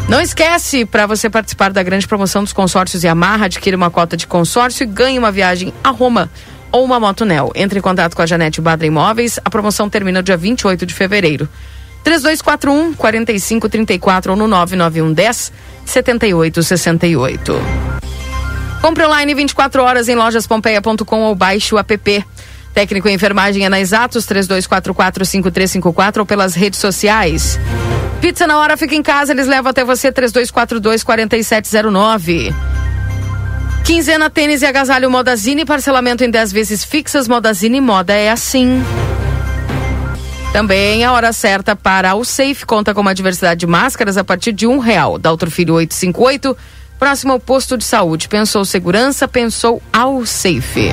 Não 0.09 0.19
esquece, 0.19 0.85
para 0.85 1.05
você 1.05 1.29
participar 1.29 1.71
da 1.71 1.83
grande 1.83 2.07
promoção 2.07 2.43
dos 2.43 2.53
consórcios 2.53 3.05
amarra, 3.05 3.45
adquire 3.45 3.75
uma 3.75 3.91
cota 3.91 4.17
de 4.17 4.25
consórcio 4.25 4.83
e 4.83 4.87
ganhe 4.87 5.19
uma 5.19 5.31
viagem 5.31 5.71
a 5.83 5.91
Roma 5.91 6.31
ou 6.75 6.83
uma 6.83 6.99
Motonel. 6.99 7.53
Entre 7.55 7.79
em 7.79 7.81
contato 7.81 8.13
com 8.13 8.21
a 8.21 8.25
Janete 8.25 8.59
Badra 8.59 8.85
Imóveis. 8.85 9.39
A 9.45 9.49
promoção 9.49 9.89
termina 9.89 10.21
dia 10.21 10.35
28 10.35 10.85
de 10.85 10.93
fevereiro. 10.93 11.47
3241 12.03 12.93
4534 12.93 14.33
ou 14.33 14.37
no 14.37 14.45
991 14.45 15.13
10 15.13 15.53
7868. 15.85 17.53
Compre 18.81 19.05
online 19.05 19.33
24 19.33 19.81
horas 19.81 20.09
em 20.09 20.15
lojaspompeia.com 20.15 21.21
ou 21.21 21.33
baixe 21.33 21.73
o 21.73 21.79
app. 21.79 22.25
Técnico 22.73 23.07
em 23.07 23.13
enfermagem 23.13 23.65
é 23.65 23.69
na 23.69 23.79
Exatos 23.79 24.25
32445354 24.25 26.17
ou 26.17 26.25
pelas 26.25 26.55
redes 26.55 26.81
sociais. 26.81 27.57
Pizza 28.19 28.45
na 28.45 28.59
hora 28.59 28.75
fica 28.75 28.95
em 28.95 29.01
casa, 29.01 29.31
eles 29.31 29.47
levam 29.47 29.69
até 29.69 29.85
você 29.85 30.11
3242 30.11 31.05
4709. 31.05 32.53
Quinzena 33.85 34.31
tênis 34.31 34.63
e 34.63 34.65
agasalho 34.65 35.11
Modazine, 35.11 35.63
parcelamento 35.63 36.23
em 36.23 36.29
10 36.31 36.51
vezes 36.51 36.83
fixas. 36.83 37.27
Modazine 37.27 37.79
Moda 37.79 38.13
é 38.13 38.31
assim. 38.31 38.83
Também 40.51 41.03
a 41.03 41.13
hora 41.13 41.31
certa 41.31 41.75
para 41.75 42.15
o 42.15 42.25
Safe 42.25 42.65
conta 42.65 42.95
com 42.95 43.01
uma 43.01 43.13
diversidade 43.13 43.59
de 43.59 43.67
máscaras 43.67 44.17
a 44.17 44.23
partir 44.23 44.53
de 44.53 44.65
um 44.65 44.79
real. 44.79 45.19
Daltro 45.19 45.51
Filho 45.51 45.75
858, 45.75 46.57
próximo 46.97 47.33
ao 47.33 47.39
posto 47.39 47.77
de 47.77 47.83
saúde. 47.83 48.27
Pensou 48.27 48.65
segurança, 48.65 49.27
pensou 49.27 49.79
ao 49.93 50.25
Safe. 50.25 50.89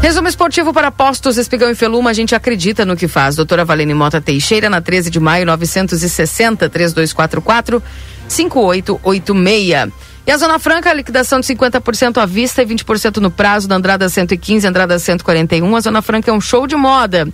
Resumo 0.00 0.28
esportivo 0.28 0.72
para 0.72 0.92
postos 0.92 1.36
Espigão 1.36 1.68
e 1.68 1.74
Feluma, 1.74 2.10
a 2.10 2.12
gente 2.12 2.32
acredita 2.36 2.84
no 2.84 2.96
que 2.96 3.08
faz. 3.08 3.34
Doutora 3.34 3.64
Valene 3.64 3.92
Mota 3.92 4.20
Teixeira, 4.20 4.70
na 4.70 4.80
13 4.80 5.10
de 5.10 5.18
maio, 5.18 5.44
960 5.44 6.68
3244 6.68 7.82
5886. 8.28 10.07
E 10.28 10.30
a 10.30 10.36
Zona 10.36 10.58
Franca, 10.58 10.90
a 10.90 10.92
liquidação 10.92 11.40
de 11.40 11.46
50% 11.46 12.18
à 12.18 12.26
vista 12.26 12.62
e 12.62 12.66
20% 12.66 13.16
no 13.16 13.30
prazo 13.30 13.66
da 13.66 13.76
Andrada 13.76 14.10
115, 14.10 14.66
Andrada 14.66 14.98
141. 14.98 15.74
A 15.74 15.80
Zona 15.80 16.02
Franca 16.02 16.30
é 16.30 16.34
um 16.34 16.38
show 16.38 16.66
de 16.66 16.76
moda. 16.76 17.26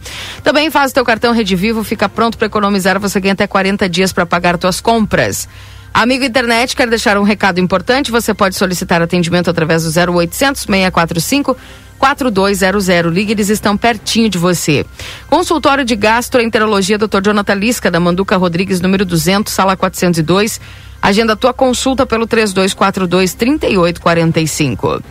Também 0.45 0.71
faz 0.71 0.93
o 0.93 0.95
teu 0.95 1.05
cartão 1.05 1.33
Rede 1.33 1.57
Vivo, 1.57 1.83
fica 1.83 2.09
pronto 2.09 2.39
para 2.39 2.47
economizar, 2.47 3.01
você 3.01 3.19
ganha 3.19 3.33
até 3.33 3.49
40 3.49 3.89
dias 3.89 4.13
para 4.13 4.25
pagar 4.25 4.57
tuas 4.59 4.81
compras. 4.81 5.49
Amigo 5.93 6.25
internet, 6.25 6.77
quer 6.77 6.89
deixar 6.89 7.19
um 7.19 7.25
recado 7.25 7.59
importante? 7.59 8.13
Você 8.13 8.33
pode 8.33 8.55
solicitar 8.55 9.03
atendimento 9.03 9.51
através 9.51 9.83
do 9.83 9.89
0800 9.89 10.63
645 10.63 11.57
4200. 11.99 12.87
Ligue, 13.13 13.33
eles 13.33 13.49
estão 13.49 13.77
pertinho 13.77 14.29
de 14.29 14.39
você. 14.39 14.87
Consultório 15.29 15.85
de 15.85 15.97
Gastroenterologia, 15.97 16.99
Dr. 16.99 17.23
Jonathan 17.25 17.55
Lisca, 17.55 17.91
da 17.91 17.99
Manduca 17.99 18.37
Rodrigues, 18.37 18.81
número 18.81 19.05
200, 19.05 19.53
sala 19.53 19.77
402. 19.77 20.61
Agenda 21.05 21.37
tua 21.37 21.53
consulta 21.53 22.07
pelo 22.07 22.27
3242 22.27 23.35
3845. 23.35 25.03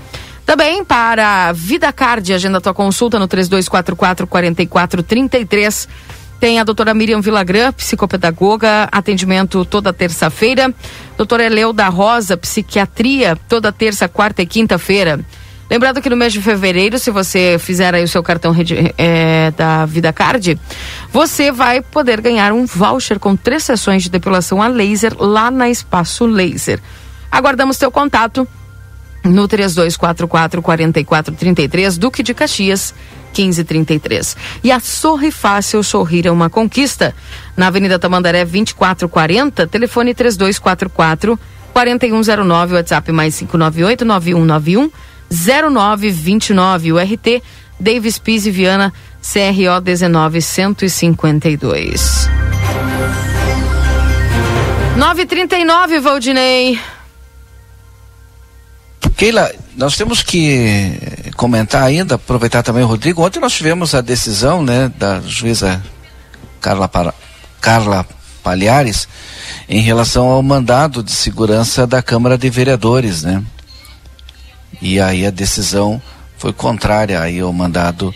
Também 0.43 0.83
para 0.83 1.51
Vida 1.51 1.93
Card, 1.93 2.33
agenda 2.33 2.59
tua 2.59 2.73
consulta 2.73 3.19
no 3.19 3.27
3244 3.27 4.25
4433. 4.25 5.87
Tem 6.39 6.59
a 6.59 6.63
doutora 6.63 6.95
Miriam 6.95 7.21
Villagrã, 7.21 7.71
psicopedagoga, 7.71 8.89
atendimento 8.91 9.63
toda 9.65 9.93
terça-feira. 9.93 10.73
Doutora 11.15 11.45
Eleu 11.45 11.71
da 11.71 11.89
Rosa, 11.89 12.35
psiquiatria, 12.35 13.37
toda 13.47 13.71
terça, 13.71 14.09
quarta 14.09 14.41
e 14.41 14.47
quinta-feira. 14.47 15.23
Lembrando 15.73 16.03
que 16.03 16.09
no 16.11 16.15
mês 16.15 16.31
de 16.31 16.39
fevereiro, 16.39 16.99
se 16.99 17.09
você 17.09 17.57
fizer 17.57 17.95
aí 17.95 18.03
o 18.03 18.07
seu 18.07 18.21
cartão 18.21 18.55
é, 18.95 19.49
da 19.57 19.87
Vida 19.87 20.13
Card, 20.13 20.55
você 21.11 21.51
vai 21.51 21.81
poder 21.81 22.21
ganhar 22.21 22.53
um 22.53 22.63
voucher 22.63 23.17
com 23.17 23.35
três 23.35 23.63
sessões 23.63 24.03
de 24.03 24.09
depilação 24.11 24.61
a 24.61 24.67
laser 24.67 25.15
lá 25.17 25.49
na 25.49 25.71
Espaço 25.71 26.27
Laser. 26.27 26.79
Aguardamos 27.31 27.79
teu 27.79 27.89
contato 27.89 28.47
no 29.23 29.47
3244 29.47 30.61
4433 30.61 31.97
Duque 31.97 32.21
de 32.21 32.35
Caxias 32.35 32.93
1533. 33.35 34.37
E 34.63 34.71
a 34.71 34.79
Sorri 34.79 35.31
Fácil 35.31 35.81
Sorrir 35.81 36.27
é 36.27 36.31
uma 36.31 36.51
conquista. 36.51 37.15
Na 37.57 37.65
Avenida 37.65 37.97
Tamandaré 37.97 38.45
2440, 38.45 39.65
telefone 39.65 40.13
3244 40.13 41.39
4109, 41.73 42.75
WhatsApp 42.75 43.11
mais 43.11 43.35
598 43.39 44.05
9191 44.05 45.12
0929. 45.33 46.93
O 46.93 46.99
RT 46.99 47.41
Davis 47.79 48.19
Pise 48.19 48.51
Viana 48.51 48.93
CRO 49.21 49.81
19152. 49.81 52.29
939, 54.95 55.99
Valdinei. 55.99 56.79
Keila, 59.17 59.51
nós 59.75 59.97
temos 59.97 60.21
que 60.21 60.93
comentar 61.35 61.81
ainda, 61.83 62.15
aproveitar 62.15 62.63
também 62.63 62.83
o 62.83 62.87
Rodrigo. 62.87 63.23
Ontem 63.23 63.39
nós 63.39 63.53
tivemos 63.53 63.95
a 63.95 64.01
decisão 64.01 64.61
né, 64.63 64.91
da 64.97 65.21
juíza 65.21 65.81
Carla, 66.61 66.87
Para, 66.87 67.13
Carla 67.59 68.05
Palhares 68.43 69.07
em 69.67 69.81
relação 69.81 70.27
ao 70.27 70.43
mandado 70.43 71.01
de 71.01 71.11
segurança 71.11 71.87
da 71.87 72.01
Câmara 72.01 72.37
de 72.37 72.49
Vereadores, 72.49 73.23
né? 73.23 73.43
E 74.83 74.99
aí 74.99 75.25
a 75.25 75.31
decisão 75.31 76.01
foi 76.37 76.51
contrária 76.51 77.21
aí 77.21 77.39
ao 77.39 77.53
mandado 77.53 78.13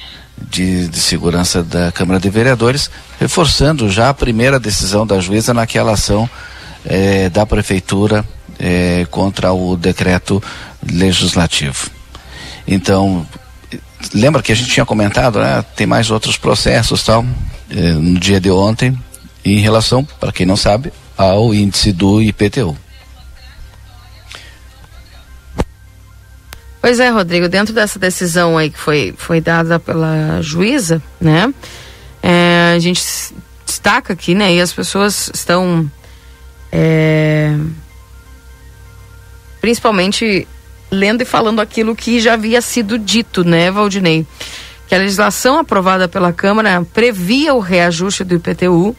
de, 0.49 0.89
de, 0.89 0.99
segurança 0.99 1.63
da 1.63 1.93
Câmara 1.93 2.19
de 2.19 2.29
Vereadores, 2.29 2.91
reforçando 3.17 3.89
já 3.89 4.09
a 4.09 4.13
primeira 4.13 4.59
decisão 4.59 5.07
da 5.07 5.17
juíza 5.21 5.53
naquela 5.53 5.93
ação 5.93 6.29
eh, 6.85 7.29
da 7.29 7.45
Prefeitura 7.45 8.25
eh, 8.59 9.07
contra 9.09 9.53
o 9.53 9.77
decreto 9.77 10.43
legislativo. 10.91 11.89
Então, 12.67 13.25
lembra 14.13 14.41
que 14.41 14.51
a 14.51 14.55
gente 14.55 14.69
tinha 14.69 14.85
comentado, 14.85 15.39
né? 15.39 15.63
Tem 15.73 15.87
mais 15.87 16.11
outros 16.11 16.35
processos 16.35 17.01
tal, 17.01 17.25
eh, 17.71 17.93
no 17.93 18.19
dia 18.19 18.41
de 18.41 18.51
ontem, 18.51 18.93
em 19.45 19.59
relação, 19.59 20.03
para 20.19 20.33
quem 20.33 20.45
não 20.45 20.57
sabe, 20.57 20.91
ao 21.17 21.53
índice 21.53 21.93
do 21.93 22.21
IPTU. 22.21 22.75
Pois 26.87 27.01
é, 27.01 27.09
Rodrigo, 27.09 27.49
dentro 27.49 27.73
dessa 27.73 27.99
decisão 27.99 28.57
aí 28.57 28.69
que 28.69 28.79
foi, 28.79 29.13
foi 29.17 29.41
dada 29.41 29.77
pela 29.77 30.41
juíza, 30.41 31.03
né? 31.19 31.53
É, 32.23 32.71
a 32.73 32.79
gente 32.79 33.03
destaca 33.65 34.13
aqui, 34.13 34.33
né? 34.33 34.53
E 34.53 34.61
as 34.61 34.71
pessoas 34.71 35.29
estão 35.33 35.91
é, 36.71 37.53
principalmente 39.59 40.47
lendo 40.89 41.23
e 41.23 41.25
falando 41.25 41.59
aquilo 41.59 41.93
que 41.93 42.21
já 42.21 42.35
havia 42.35 42.61
sido 42.61 42.97
dito, 42.97 43.43
né, 43.43 43.69
Valdinei? 43.69 44.25
Que 44.87 44.95
a 44.95 44.99
legislação 44.99 45.59
aprovada 45.59 46.07
pela 46.07 46.31
Câmara 46.31 46.87
previa 46.93 47.53
o 47.53 47.59
reajuste 47.59 48.23
do 48.23 48.35
IPTU, 48.35 48.95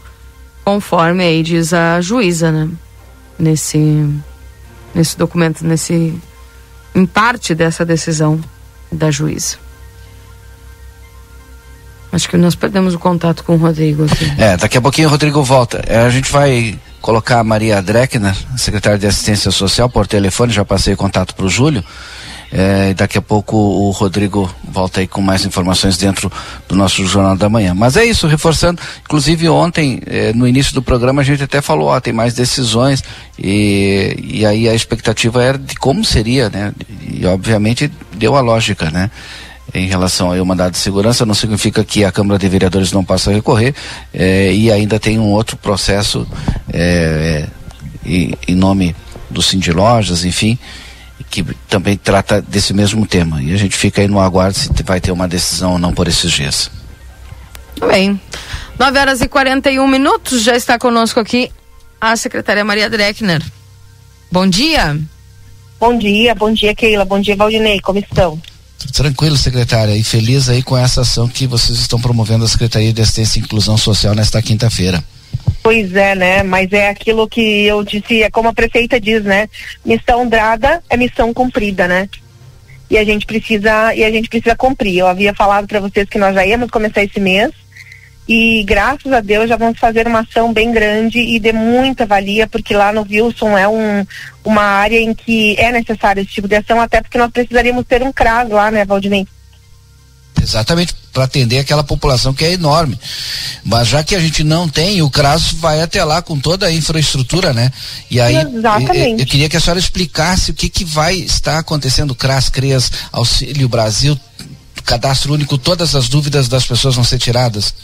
conforme 0.62 1.24
aí 1.24 1.42
diz 1.42 1.72
a 1.72 2.02
juíza, 2.02 2.52
né? 2.52 2.68
Nesse, 3.38 4.06
nesse 4.94 5.16
documento, 5.16 5.64
nesse 5.64 6.20
em 6.98 7.06
parte 7.06 7.54
dessa 7.54 7.84
decisão 7.84 8.40
da 8.90 9.10
juíza. 9.10 9.56
Acho 12.10 12.28
que 12.28 12.36
nós 12.36 12.54
perdemos 12.54 12.94
o 12.94 12.98
contato 12.98 13.44
com 13.44 13.54
o 13.54 13.56
Rodrigo 13.56 14.04
aqui. 14.04 14.32
É, 14.38 14.56
daqui 14.56 14.78
a 14.78 14.80
pouquinho 14.80 15.08
o 15.08 15.10
Rodrigo 15.10 15.42
volta. 15.44 15.82
É, 15.86 15.98
a 15.98 16.10
gente 16.10 16.32
vai 16.32 16.78
colocar 17.00 17.38
a 17.38 17.44
Maria 17.44 17.80
Dreckner, 17.80 18.34
secretária 18.56 18.98
de 18.98 19.06
Assistência 19.06 19.50
Social, 19.50 19.88
por 19.88 20.06
telefone, 20.06 20.52
já 20.52 20.64
passei 20.64 20.96
contato 20.96 21.34
para 21.34 21.46
o 21.46 21.48
Júlio. 21.48 21.84
É, 22.50 22.94
daqui 22.94 23.18
a 23.18 23.22
pouco 23.22 23.56
o 23.56 23.90
Rodrigo 23.90 24.50
volta 24.64 25.00
aí 25.00 25.06
com 25.06 25.20
mais 25.20 25.44
informações 25.44 25.98
dentro 25.98 26.32
do 26.66 26.74
nosso 26.74 27.04
Jornal 27.06 27.36
da 27.36 27.48
Manhã. 27.48 27.74
Mas 27.74 27.96
é 27.96 28.04
isso, 28.04 28.26
reforçando. 28.26 28.80
Inclusive 29.04 29.48
ontem, 29.48 30.00
é, 30.06 30.32
no 30.32 30.48
início 30.48 30.72
do 30.72 30.82
programa, 30.82 31.20
a 31.20 31.24
gente 31.24 31.42
até 31.42 31.60
falou, 31.60 31.88
ó, 31.88 32.00
tem 32.00 32.12
mais 32.12 32.34
decisões 32.34 33.04
e, 33.38 34.16
e 34.22 34.46
aí 34.46 34.68
a 34.68 34.74
expectativa 34.74 35.42
era 35.42 35.58
de 35.58 35.74
como 35.74 36.04
seria, 36.04 36.48
né? 36.48 36.72
E 37.06 37.26
obviamente 37.26 37.90
deu 38.14 38.34
a 38.34 38.40
lógica, 38.40 38.90
né? 38.90 39.10
em 39.74 39.86
relação 39.86 40.32
ao 40.32 40.44
mandado 40.44 40.72
de 40.72 40.78
segurança, 40.78 41.26
não 41.26 41.34
significa 41.34 41.84
que 41.84 42.04
a 42.04 42.10
Câmara 42.12 42.38
de 42.38 42.48
Vereadores 42.48 42.92
não 42.92 43.04
possa 43.04 43.30
recorrer 43.30 43.74
eh, 44.14 44.52
e 44.54 44.72
ainda 44.72 44.98
tem 44.98 45.18
um 45.18 45.30
outro 45.30 45.56
processo 45.56 46.26
eh, 46.72 47.46
em, 48.04 48.54
nome 48.54 48.96
do 49.28 49.42
Cindy 49.42 49.70
Lojas, 49.72 50.24
enfim, 50.24 50.58
que 51.30 51.44
também 51.68 51.96
trata 51.96 52.40
desse 52.40 52.72
mesmo 52.72 53.06
tema. 53.06 53.42
E 53.42 53.52
a 53.52 53.56
gente 53.56 53.76
fica 53.76 54.00
aí 54.00 54.08
no 54.08 54.20
aguardo 54.20 54.56
se 54.56 54.70
vai 54.84 55.00
ter 55.00 55.12
uma 55.12 55.28
decisão 55.28 55.72
ou 55.72 55.78
não 55.78 55.92
por 55.92 56.08
esses 56.08 56.30
dias. 56.32 56.70
Bem, 57.80 58.20
9 58.78 58.98
horas 58.98 59.20
e 59.20 59.28
41 59.28 59.86
minutos, 59.86 60.42
já 60.42 60.56
está 60.56 60.78
conosco 60.78 61.20
aqui 61.20 61.50
a 62.00 62.16
secretária 62.16 62.64
Maria 62.64 62.90
Dreckner. 62.90 63.42
Bom 64.30 64.46
dia. 64.46 64.98
Bom 65.80 65.96
dia, 65.96 66.34
bom 66.34 66.52
dia, 66.52 66.74
Keila, 66.74 67.04
bom 67.04 67.20
dia, 67.20 67.36
Valdinei, 67.36 67.80
como 67.80 68.00
estão? 68.00 68.40
Tranquilo, 68.92 69.36
secretária, 69.36 69.96
e 69.96 70.02
feliz 70.02 70.48
aí 70.48 70.62
com 70.62 70.76
essa 70.76 71.02
ação 71.02 71.28
que 71.28 71.46
vocês 71.46 71.78
estão 71.78 72.00
promovendo 72.00 72.44
a 72.44 72.48
Secretaria 72.48 72.92
de 72.92 73.00
Assistência 73.00 73.38
e 73.38 73.42
Inclusão 73.42 73.76
Social 73.76 74.14
nesta 74.14 74.40
quinta-feira. 74.42 75.02
Pois 75.62 75.94
é, 75.94 76.14
né? 76.14 76.42
Mas 76.42 76.72
é 76.72 76.88
aquilo 76.88 77.28
que 77.28 77.66
eu 77.66 77.84
disse, 77.84 78.22
é 78.22 78.30
como 78.30 78.48
a 78.48 78.54
prefeita 78.54 79.00
diz, 79.00 79.22
né? 79.22 79.48
Missão 79.84 80.26
dada 80.26 80.82
é 80.88 80.96
missão 80.96 81.34
cumprida, 81.34 81.86
né? 81.86 82.08
E 82.90 82.96
a 82.96 83.04
gente 83.04 83.26
precisa 83.26 83.94
e 83.94 84.02
a 84.02 84.10
gente 84.10 84.28
precisa 84.28 84.56
cumprir. 84.56 84.98
Eu 84.98 85.06
havia 85.06 85.34
falado 85.34 85.66
para 85.66 85.80
vocês 85.80 86.08
que 86.08 86.18
nós 86.18 86.34
já 86.34 86.46
íamos 86.46 86.70
começar 86.70 87.02
esse 87.02 87.20
mês 87.20 87.50
e 88.28 88.62
graças 88.64 89.10
a 89.10 89.20
Deus 89.20 89.48
já 89.48 89.56
vamos 89.56 89.78
fazer 89.78 90.06
uma 90.06 90.20
ação 90.20 90.52
bem 90.52 90.70
grande 90.70 91.18
e 91.18 91.38
de 91.38 91.50
muita 91.50 92.04
valia, 92.04 92.46
porque 92.46 92.74
lá 92.74 92.92
no 92.92 93.00
Wilson 93.00 93.56
é 93.56 93.66
um, 93.66 94.06
uma 94.44 94.62
área 94.62 95.00
em 95.00 95.14
que 95.14 95.56
é 95.58 95.72
necessário 95.72 96.20
esse 96.20 96.32
tipo 96.32 96.46
de 96.46 96.56
ação, 96.56 96.78
até 96.78 97.00
porque 97.00 97.16
nós 97.16 97.30
precisaríamos 97.30 97.86
ter 97.86 98.02
um 98.02 98.12
CRAS 98.12 98.50
lá, 98.50 98.70
né, 98.70 98.84
Valdinei? 98.84 99.26
Exatamente, 100.48 100.94
para 101.12 101.24
atender 101.24 101.58
aquela 101.58 101.84
população 101.84 102.32
que 102.32 102.44
é 102.44 102.52
enorme. 102.52 102.98
Mas 103.64 103.88
já 103.88 104.02
que 104.02 104.14
a 104.14 104.20
gente 104.20 104.42
não 104.42 104.68
tem, 104.68 105.02
o 105.02 105.10
CRAS 105.10 105.52
vai 105.52 105.82
até 105.82 106.02
lá 106.02 106.22
com 106.22 106.38
toda 106.38 106.66
a 106.66 106.72
infraestrutura, 106.72 107.52
né? 107.52 107.70
E 108.10 108.20
aí 108.20 108.36
Exatamente. 108.36 109.12
Eu, 109.12 109.18
eu 109.18 109.26
queria 109.26 109.48
que 109.48 109.56
a 109.56 109.60
senhora 109.60 109.78
explicasse 109.78 110.50
o 110.50 110.54
que, 110.54 110.68
que 110.68 110.84
vai 110.84 111.14
estar 111.16 111.58
acontecendo, 111.58 112.14
CRAS, 112.14 112.48
CREAS, 112.48 112.90
Auxílio 113.12 113.68
Brasil, 113.68 114.18
cadastro 114.84 115.34
único, 115.34 115.58
todas 115.58 115.94
as 115.94 116.08
dúvidas 116.08 116.48
das 116.48 116.64
pessoas 116.64 116.94
vão 116.94 117.04
ser 117.04 117.18
tiradas. 117.18 117.74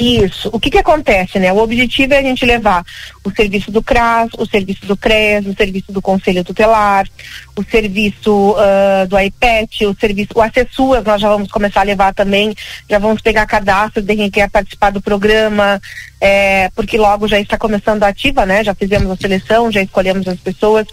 Isso. 0.00 0.48
O 0.50 0.58
que 0.58 0.70
que 0.70 0.78
acontece, 0.78 1.38
né? 1.38 1.52
O 1.52 1.58
objetivo 1.58 2.14
é 2.14 2.18
a 2.18 2.22
gente 2.22 2.46
levar 2.46 2.82
o 3.22 3.30
serviço 3.30 3.70
do 3.70 3.82
CRAS, 3.82 4.30
o 4.38 4.46
serviço 4.46 4.86
do 4.86 4.96
CRES, 4.96 5.46
o 5.46 5.54
serviço 5.54 5.92
do 5.92 6.00
Conselho 6.00 6.42
Tutelar, 6.42 7.06
o 7.54 7.62
serviço 7.62 8.52
uh, 8.52 9.06
do 9.06 9.18
IPET, 9.18 9.84
o 9.84 9.94
serviço, 9.94 10.30
o 10.34 10.40
Acessuas, 10.40 11.04
nós 11.04 11.20
já 11.20 11.28
vamos 11.28 11.50
começar 11.50 11.80
a 11.80 11.84
levar 11.84 12.14
também, 12.14 12.54
já 12.88 12.98
vamos 12.98 13.20
pegar 13.20 13.44
cadastro 13.46 14.02
de 14.02 14.16
quem 14.16 14.30
quer 14.30 14.48
participar 14.48 14.90
do 14.90 15.02
programa, 15.02 15.78
é, 16.18 16.70
porque 16.74 16.96
logo 16.96 17.28
já 17.28 17.38
está 17.38 17.58
começando 17.58 18.02
a 18.02 18.08
ativa, 18.08 18.46
né? 18.46 18.64
Já 18.64 18.74
fizemos 18.74 19.10
a 19.10 19.16
seleção, 19.16 19.70
já 19.70 19.82
escolhemos 19.82 20.26
as 20.26 20.38
pessoas. 20.40 20.86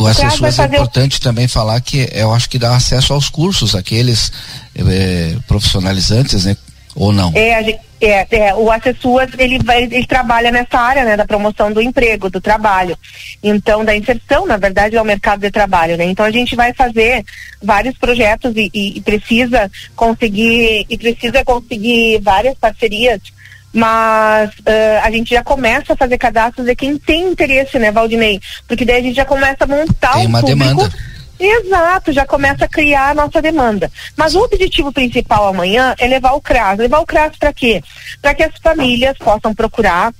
O, 0.00 0.02
o 0.02 0.06
Acessuas 0.08 0.58
é 0.58 0.64
importante 0.64 1.18
o... 1.18 1.20
também 1.20 1.46
falar 1.46 1.80
que 1.80 2.08
eu 2.12 2.32
acho 2.32 2.50
que 2.50 2.58
dá 2.58 2.74
acesso 2.74 3.12
aos 3.12 3.28
cursos, 3.28 3.76
aqueles 3.76 4.32
eh, 4.74 5.36
profissionalizantes, 5.46 6.44
né? 6.44 6.56
Ou 6.96 7.12
não? 7.12 7.32
É, 7.34 7.54
a 7.54 7.62
gente, 7.62 7.78
é, 8.00 8.26
é, 8.30 8.54
o 8.54 8.70
Acessuas, 8.70 9.30
ele, 9.38 9.58
vai, 9.58 9.84
ele 9.84 10.06
trabalha 10.06 10.50
nessa 10.50 10.78
área, 10.78 11.04
né, 11.04 11.16
da 11.16 11.24
promoção 11.24 11.72
do 11.72 11.82
emprego, 11.82 12.30
do 12.30 12.40
trabalho. 12.40 12.96
Então, 13.42 13.84
da 13.84 13.96
inserção, 13.96 14.46
na 14.46 14.56
verdade, 14.56 14.96
ao 14.96 15.04
mercado 15.04 15.40
de 15.40 15.50
trabalho, 15.50 15.96
né? 15.96 16.04
Então, 16.04 16.24
a 16.24 16.30
gente 16.30 16.54
vai 16.54 16.72
fazer 16.72 17.24
vários 17.62 17.96
projetos 17.96 18.54
e, 18.56 18.70
e, 18.72 18.98
e 18.98 19.00
precisa 19.00 19.70
conseguir, 19.96 20.86
e 20.88 20.98
precisa 20.98 21.44
conseguir 21.44 22.20
várias 22.22 22.56
parcerias 22.56 23.20
mas 23.70 24.50
uh, 24.60 25.04
a 25.04 25.10
gente 25.10 25.30
já 25.30 25.44
começa 25.44 25.92
a 25.92 25.96
fazer 25.96 26.16
cadastros 26.16 26.66
de 26.66 26.74
quem 26.74 26.96
tem 26.96 27.30
interesse, 27.30 27.78
né, 27.78 27.92
Valdinei? 27.92 28.40
Porque 28.66 28.84
daí 28.84 29.00
a 29.00 29.02
gente 29.02 29.14
já 29.14 29.26
começa 29.26 29.64
a 29.64 29.66
montar 29.66 30.14
tem 30.14 30.26
uma 30.26 30.40
público 30.40 30.58
demanda. 30.58 30.94
Exato, 31.38 32.12
já 32.12 32.26
começa 32.26 32.64
a 32.64 32.68
criar 32.68 33.10
a 33.10 33.14
nossa 33.14 33.40
demanda. 33.40 33.90
Mas 34.16 34.34
o 34.34 34.42
objetivo 34.42 34.92
principal 34.92 35.46
amanhã 35.46 35.94
é 35.98 36.06
levar 36.06 36.32
o 36.32 36.40
CRAS. 36.40 36.78
Levar 36.78 36.98
o 36.98 37.06
CRAS 37.06 37.36
para 37.38 37.52
quê? 37.52 37.82
Para 38.20 38.34
que 38.34 38.42
as 38.42 38.54
famílias 38.62 39.16
possam 39.18 39.54
procurar 39.54 40.12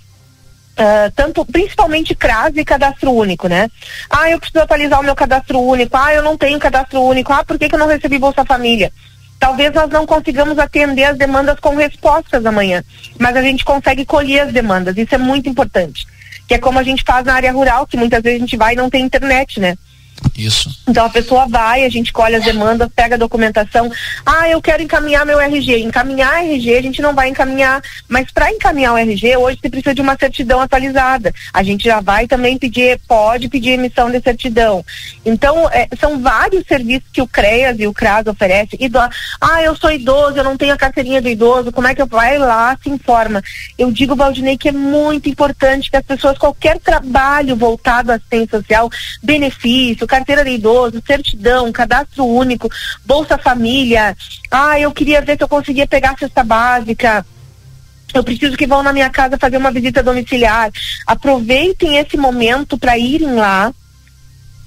Uh, 0.78 1.10
tanto 1.16 1.44
principalmente 1.44 2.14
CRAS 2.14 2.52
e 2.54 2.64
cadastro 2.64 3.10
único, 3.10 3.48
né? 3.48 3.68
Ah, 4.08 4.30
eu 4.30 4.38
preciso 4.38 4.62
atualizar 4.62 5.00
o 5.00 5.02
meu 5.02 5.16
cadastro 5.16 5.58
único. 5.58 5.96
Ah, 5.96 6.14
eu 6.14 6.22
não 6.22 6.38
tenho 6.38 6.56
cadastro 6.56 7.02
único. 7.02 7.32
Ah, 7.32 7.42
por 7.44 7.58
que, 7.58 7.68
que 7.68 7.74
eu 7.74 7.78
não 7.80 7.88
recebi 7.88 8.16
Bolsa 8.16 8.44
Família? 8.44 8.92
Talvez 9.40 9.74
nós 9.74 9.90
não 9.90 10.06
consigamos 10.06 10.56
atender 10.56 11.02
as 11.02 11.18
demandas 11.18 11.58
com 11.58 11.74
respostas 11.74 12.46
amanhã, 12.46 12.84
mas 13.18 13.34
a 13.34 13.42
gente 13.42 13.64
consegue 13.64 14.06
colher 14.06 14.42
as 14.42 14.52
demandas. 14.52 14.96
Isso 14.96 15.16
é 15.16 15.18
muito 15.18 15.48
importante. 15.48 16.06
Que 16.46 16.54
é 16.54 16.58
como 16.58 16.78
a 16.78 16.84
gente 16.84 17.02
faz 17.04 17.26
na 17.26 17.34
área 17.34 17.50
rural, 17.50 17.84
que 17.84 17.96
muitas 17.96 18.22
vezes 18.22 18.38
a 18.38 18.40
gente 18.40 18.56
vai 18.56 18.74
e 18.74 18.76
não 18.76 18.88
tem 18.88 19.04
internet, 19.04 19.58
né? 19.58 19.76
Isso. 20.36 20.70
Então 20.88 21.04
a 21.04 21.10
pessoa 21.10 21.46
vai, 21.46 21.84
a 21.84 21.88
gente 21.88 22.12
colhe 22.12 22.36
as 22.36 22.44
demandas, 22.44 22.88
pega 22.94 23.14
a 23.16 23.18
documentação. 23.18 23.90
Ah, 24.24 24.48
eu 24.48 24.60
quero 24.60 24.82
encaminhar 24.82 25.26
meu 25.26 25.40
RG. 25.40 25.82
Encaminhar 25.82 26.44
RG 26.44 26.76
a 26.76 26.82
gente 26.82 27.02
não 27.02 27.14
vai 27.14 27.28
encaminhar, 27.28 27.82
mas 28.08 28.30
para 28.30 28.50
encaminhar 28.50 28.94
o 28.94 28.98
RG 28.98 29.36
hoje 29.36 29.58
você 29.60 29.68
precisa 29.68 29.94
de 29.94 30.00
uma 30.00 30.16
certidão 30.16 30.60
atualizada. 30.60 31.32
A 31.52 31.62
gente 31.62 31.84
já 31.84 32.00
vai 32.00 32.26
também 32.26 32.58
pedir, 32.58 33.00
pode 33.06 33.48
pedir 33.48 33.70
emissão 33.70 34.10
de 34.10 34.20
certidão. 34.20 34.84
Então 35.24 35.68
é, 35.70 35.88
são 36.00 36.20
vários 36.20 36.64
serviços 36.66 37.08
que 37.12 37.22
o 37.22 37.26
CREAS 37.26 37.78
e 37.80 37.86
o 37.86 37.92
CRAS 37.92 38.26
oferecem. 38.26 38.78
Ido, 38.80 38.98
ah, 38.98 39.62
eu 39.62 39.76
sou 39.76 39.90
idoso, 39.90 40.36
eu 40.36 40.44
não 40.44 40.56
tenho 40.56 40.74
a 40.74 40.78
carteirinha 40.78 41.22
do 41.22 41.28
idoso. 41.28 41.72
Como 41.72 41.86
é 41.86 41.94
que 41.94 42.02
eu 42.02 42.06
vai 42.06 42.38
lá 42.38 42.76
se 42.82 42.90
informa? 42.90 43.42
Eu 43.78 43.90
digo 43.92 44.16
Valdinei 44.16 44.56
que 44.56 44.68
é 44.68 44.72
muito 44.72 45.28
importante 45.28 45.90
que 45.90 45.96
as 45.96 46.04
pessoas 46.04 46.38
qualquer 46.38 46.78
trabalho 46.78 47.56
voltado 47.56 48.12
à 48.12 48.14
assistência 48.16 48.58
social, 48.58 48.90
benefício, 49.22 50.06
carteira 50.08 50.44
de 50.44 50.50
idoso, 50.50 51.02
certidão, 51.06 51.70
cadastro 51.70 52.26
único, 52.26 52.68
Bolsa 53.06 53.38
Família. 53.38 54.16
Ah, 54.50 54.80
eu 54.80 54.90
queria 54.90 55.20
ver 55.20 55.36
se 55.36 55.44
eu 55.44 55.48
conseguia 55.48 55.86
pegar 55.86 56.10
a 56.10 56.18
cesta 56.18 56.42
básica. 56.42 57.24
Eu 58.12 58.24
preciso 58.24 58.56
que 58.56 58.66
vão 58.66 58.82
na 58.82 58.92
minha 58.92 59.10
casa 59.10 59.38
fazer 59.38 59.58
uma 59.58 59.70
visita 59.70 60.02
domiciliar. 60.02 60.70
Aproveitem 61.06 61.98
esse 61.98 62.16
momento 62.16 62.78
para 62.78 62.96
irem 62.96 63.34
lá, 63.34 63.72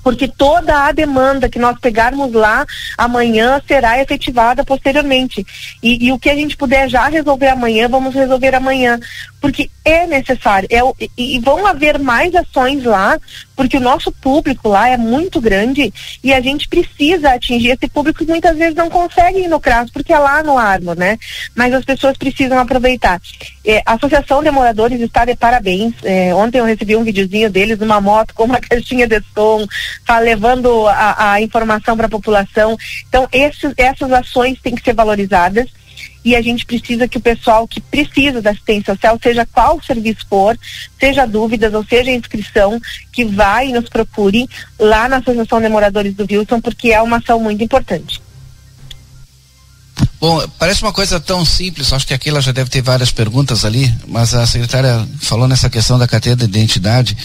porque 0.04 0.28
toda 0.28 0.86
a 0.86 0.92
demanda 0.92 1.50
que 1.50 1.60
nós 1.60 1.78
pegarmos 1.80 2.32
lá 2.34 2.66
amanhã 2.98 3.62
será 3.68 4.00
efetivada 4.00 4.64
posteriormente. 4.64 5.46
E, 5.82 6.08
e, 6.08 6.12
o 6.12 6.20
que 6.20 6.30
a 6.30 6.36
gente 6.36 6.58
puder 6.58 6.90
já 6.90 7.08
resolver 7.08 7.50
amanhã, 7.50 7.88
vamos 7.88 8.14
resolver 8.14 8.56
amanhã. 8.56 9.00
Porque 9.40 9.70
é 9.84 10.06
necessário. 10.06 10.68
É, 10.72 10.80
e, 11.18 11.36
e 11.36 11.40
vão 11.40 11.66
haver 11.66 12.00
mais 12.00 12.34
ações 12.36 12.84
lá, 12.84 13.20
porque 13.56 13.78
o 13.78 13.82
nosso 13.82 14.11
público 14.11 14.69
lá 14.69 14.90
é 14.90 14.98
muito 14.98 15.40
grande 15.40 15.94
e 16.23 16.34
a 16.34 16.41
gente 16.41 16.68
precisa 16.68 17.34
atingir 17.34 17.72
esse 17.72 17.88
público 17.88 18.19
que 18.19 18.32
muitas 18.32 18.57
vezes 18.57 18.76
não 18.76 18.90
consegue 18.90 19.40
ir 19.40 19.48
no 19.48 19.60
CRAS, 19.60 19.90
porque 19.91 20.14
é 20.14 20.19
lá 20.19 20.41
no 20.44 20.57
Armo, 20.57 20.94
né? 20.94 21.18
Mas 21.56 21.73
as 21.73 21.86
pessoas 21.86 22.18
precisam 22.18 22.57
aproveitar. 22.57 23.22
É, 23.65 23.82
a 23.86 23.94
Associação 23.94 24.41
de 24.44 24.52
Moradores 24.52 24.99
está 25.02 25.26
de 25.26 25.36
parabéns. 25.36 25.94
É, 26.03 26.34
ontem 26.34 26.60
eu 26.60 26.65
recebi 26.65 26.95
um 26.95 27.03
videozinho 27.03 27.49
deles 27.49 27.78
numa 27.78 28.02
moto 28.02 28.34
com 28.34 28.44
uma 28.44 28.60
caixinha 28.61 29.07
de 29.07 29.22
som, 29.34 29.65
tá 30.06 30.19
levando 30.19 30.88
a, 30.88 31.34
a 31.34 31.41
informação 31.41 31.95
para 31.95 32.07
a 32.07 32.10
população. 32.10 32.78
Então, 33.07 33.28
esses, 33.32 33.73
essas 33.78 34.11
ações 34.11 34.60
têm 34.61 34.76
que 34.76 34.84
ser 34.84 34.94
valorizadas 34.94 35.68
e 36.23 36.35
a 36.35 36.41
gente 36.41 36.65
precisa 36.65 37.07
que 37.07 37.18
o 37.18 37.22
pessoal 37.22 37.68
que 37.68 37.81
precisa 37.81 38.41
da 38.41 38.52
assistência 38.52 38.93
social, 38.93 39.19
seja 39.22 39.45
qual 39.45 39.81
serviço 39.81 40.26
for, 40.30 40.57
seja 40.99 41.26
dúvidas 41.26 41.73
ou 41.73 41.84
seja 41.84 42.11
inscrição, 42.11 42.80
que 43.11 43.26
vai 43.26 43.69
e 43.69 43.73
nos 43.73 43.89
procure 43.89 44.48
lá 44.80 45.10
na 45.10 45.18
Associação 45.18 45.60
de 45.60 45.69
Moradores 45.69 46.14
do 46.14 46.27
Wilson, 46.30 46.61
porque 46.61 46.91
é 46.91 47.02
uma 47.02 47.18
ação 47.18 47.39
muito 47.39 47.64
importante. 47.64 48.22
Bom, 50.19 50.48
parece 50.60 50.84
uma 50.84 50.93
coisa 50.93 51.19
tão 51.19 51.43
simples, 51.43 51.91
acho 51.91 52.06
que 52.06 52.14
aqui 52.14 52.30
ela 52.30 52.41
já 52.41 52.52
deve 52.52 52.69
ter 52.69 52.81
várias 52.81 53.11
perguntas 53.11 53.65
ali, 53.65 53.91
mas 54.07 54.35
a 54.35 54.45
secretária 54.45 55.07
falou 55.19 55.48
nessa 55.48 55.69
questão 55.69 55.98
da 55.98 56.07
carteira 56.07 56.35
de 56.35 56.45
identidade 56.45 57.18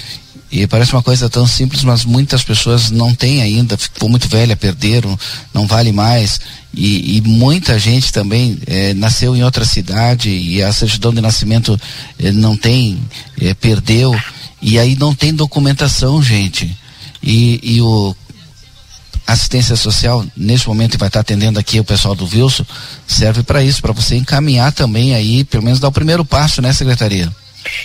e 0.51 0.67
parece 0.67 0.93
uma 0.93 1.03
coisa 1.03 1.29
tão 1.29 1.47
simples, 1.47 1.83
mas 1.83 2.05
muitas 2.05 2.45
pessoas 2.45 2.91
não 2.91 3.15
têm 3.15 3.43
ainda, 3.43 3.77
ficou 3.77 4.09
muito 4.09 4.29
velha, 4.29 4.57
perderam, 4.57 5.19
não 5.53 5.67
vale 5.67 5.91
mais. 5.91 6.41
E, 6.73 7.17
e 7.17 7.21
muita 7.23 7.79
gente 7.79 8.13
também 8.13 8.59
é, 8.67 8.95
nasceu 8.95 9.35
em 9.35 9.43
outra 9.43 9.65
cidade 9.65 10.31
e 10.31 10.63
a 10.63 10.73
certidão 10.73 11.13
de 11.13 11.21
nascimento 11.21 11.79
é, 12.19 12.31
não 12.31 12.57
tem, 12.57 12.99
é, 13.41 13.55
perdeu. 13.55 14.19
E 14.63 14.79
aí 14.79 14.97
não 14.97 15.15
tem 15.15 15.35
documentação, 15.35 16.23
gente. 16.23 16.77
E, 17.23 17.61
e 17.63 17.81
o 17.81 18.15
assistência 19.27 19.75
social, 19.75 20.25
nesse 20.37 20.69
momento 20.69 20.97
vai 20.97 21.09
estar 21.09 21.21
atendendo 21.21 21.59
aqui 21.59 21.81
o 21.81 21.85
pessoal 21.85 22.15
do 22.15 22.25
Wilson, 22.25 22.65
serve 23.09 23.43
para 23.43 23.63
isso, 23.63 23.83
para 23.83 23.93
você 23.93 24.15
encaminhar 24.15 24.73
também 24.73 25.15
aí, 25.17 25.43
pelo 25.43 25.65
menos 25.65 25.81
dar 25.81 25.89
o 25.89 25.93
primeiro 25.93 26.25
passo, 26.25 26.63
né, 26.63 26.73
secretaria? 26.73 27.29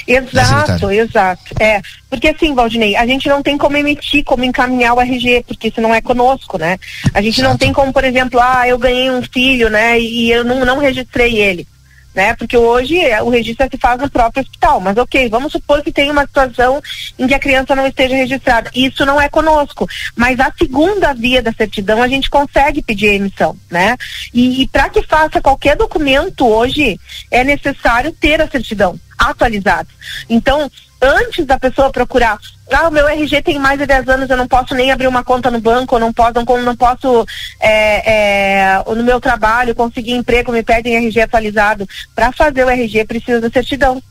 Exato, 0.07 0.91
exato. 0.91 1.53
É, 1.59 1.81
porque 2.09 2.29
assim, 2.29 2.53
Valdinei, 2.53 2.95
a 2.95 3.05
gente 3.05 3.27
não 3.27 3.41
tem 3.41 3.57
como 3.57 3.77
emitir, 3.77 4.23
como 4.23 4.43
encaminhar 4.43 4.93
o 4.93 5.01
RG, 5.01 5.43
porque 5.47 5.69
isso 5.69 5.81
não 5.81 5.93
é 5.93 6.01
conosco, 6.01 6.57
né? 6.57 6.77
A 7.13 7.21
gente 7.21 7.41
não 7.41 7.57
tem 7.57 7.73
como, 7.73 7.91
por 7.93 8.03
exemplo, 8.03 8.39
ah, 8.41 8.67
eu 8.67 8.77
ganhei 8.77 9.09
um 9.09 9.21
filho, 9.21 9.69
né, 9.69 9.99
e 9.99 10.31
eu 10.31 10.43
não, 10.43 10.65
não 10.65 10.77
registrei 10.79 11.37
ele 11.37 11.67
né? 12.13 12.33
Porque 12.35 12.57
hoje 12.57 12.99
é, 12.99 13.21
o 13.21 13.29
registro 13.29 13.67
se 13.71 13.77
faz 13.77 13.99
no 13.99 14.09
próprio 14.09 14.43
hospital, 14.43 14.79
mas 14.79 14.97
ok, 14.97 15.29
vamos 15.29 15.51
supor 15.51 15.81
que 15.81 15.91
tem 15.91 16.11
uma 16.11 16.25
situação 16.25 16.81
em 17.17 17.27
que 17.27 17.33
a 17.33 17.39
criança 17.39 17.75
não 17.75 17.87
esteja 17.87 18.15
registrada. 18.15 18.69
Isso 18.73 19.05
não 19.05 19.19
é 19.19 19.29
conosco, 19.29 19.87
mas 20.15 20.39
a 20.39 20.51
segunda 20.57 21.13
via 21.13 21.41
da 21.41 21.53
certidão 21.53 22.01
a 22.01 22.07
gente 22.07 22.29
consegue 22.29 22.81
pedir 22.81 23.09
a 23.09 23.13
emissão, 23.13 23.55
né? 23.69 23.95
E, 24.33 24.61
e 24.61 24.67
para 24.67 24.89
que 24.89 25.01
faça 25.03 25.41
qualquer 25.41 25.75
documento 25.75 26.47
hoje 26.47 26.99
é 27.29 27.43
necessário 27.43 28.11
ter 28.11 28.41
a 28.41 28.47
certidão 28.47 28.99
atualizado. 29.17 29.89
Então, 30.29 30.69
antes 31.01 31.45
da 31.45 31.59
pessoa 31.59 31.91
procurar, 31.91 32.37
ah, 32.77 32.87
o 32.87 32.91
meu 32.91 33.07
RG 33.07 33.41
tem 33.41 33.59
mais 33.59 33.79
de 33.79 33.85
10 33.85 34.07
anos, 34.09 34.29
eu 34.29 34.37
não 34.37 34.47
posso 34.47 34.73
nem 34.73 34.91
abrir 34.91 35.07
uma 35.07 35.23
conta 35.23 35.51
no 35.51 35.59
banco, 35.59 35.95
eu 35.95 35.99
não 35.99 36.13
posso, 36.13 36.33
não, 36.33 36.63
não 36.63 36.75
posso 36.75 37.25
é, 37.59 38.11
é, 38.11 38.83
no 38.95 39.03
meu 39.03 39.19
trabalho 39.19 39.75
conseguir 39.75 40.13
emprego, 40.13 40.51
me 40.51 40.63
pedem 40.63 40.95
RG 40.95 41.21
atualizado. 41.21 41.87
Para 42.15 42.31
fazer 42.31 42.63
o 42.63 42.69
RG 42.69 43.05
precisa 43.05 43.41
da 43.41 43.49
certidão. 43.49 44.01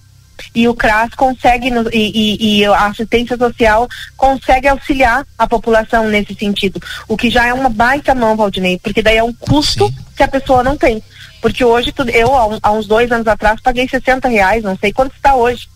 E 0.54 0.66
o 0.66 0.74
CRAS 0.74 1.14
consegue, 1.14 1.68
e, 1.92 1.92
e, 1.92 2.60
e, 2.60 2.64
a 2.64 2.86
assistência 2.86 3.36
social 3.36 3.86
consegue 4.16 4.68
auxiliar 4.68 5.26
a 5.38 5.46
população 5.46 6.08
nesse 6.08 6.34
sentido. 6.34 6.80
O 7.06 7.16
que 7.16 7.28
já 7.28 7.46
é 7.46 7.52
uma 7.52 7.68
baita 7.68 8.14
mão, 8.14 8.36
Valdinei, 8.36 8.78
porque 8.82 9.02
daí 9.02 9.18
é 9.18 9.22
um 9.22 9.34
custo 9.34 9.88
Sim. 9.88 9.96
que 10.16 10.22
a 10.22 10.28
pessoa 10.28 10.64
não 10.64 10.78
tem. 10.78 11.02
Porque 11.42 11.64
hoje, 11.64 11.92
eu, 12.12 12.58
há 12.62 12.72
uns 12.72 12.86
dois 12.86 13.12
anos 13.12 13.26
atrás, 13.26 13.60
paguei 13.60 13.88
60 13.88 14.28
reais, 14.28 14.62
não 14.62 14.76
sei 14.76 14.92
quanto 14.92 15.14
está 15.14 15.34
hoje. 15.34 15.68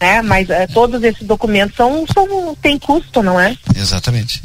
Né? 0.00 0.22
Mas 0.22 0.48
é, 0.50 0.66
todos 0.66 1.02
esses 1.02 1.26
documentos 1.26 1.76
são, 1.76 2.04
são, 2.12 2.56
têm 2.62 2.78
custo, 2.78 3.22
não 3.22 3.40
é? 3.40 3.56
Exatamente. 3.76 4.42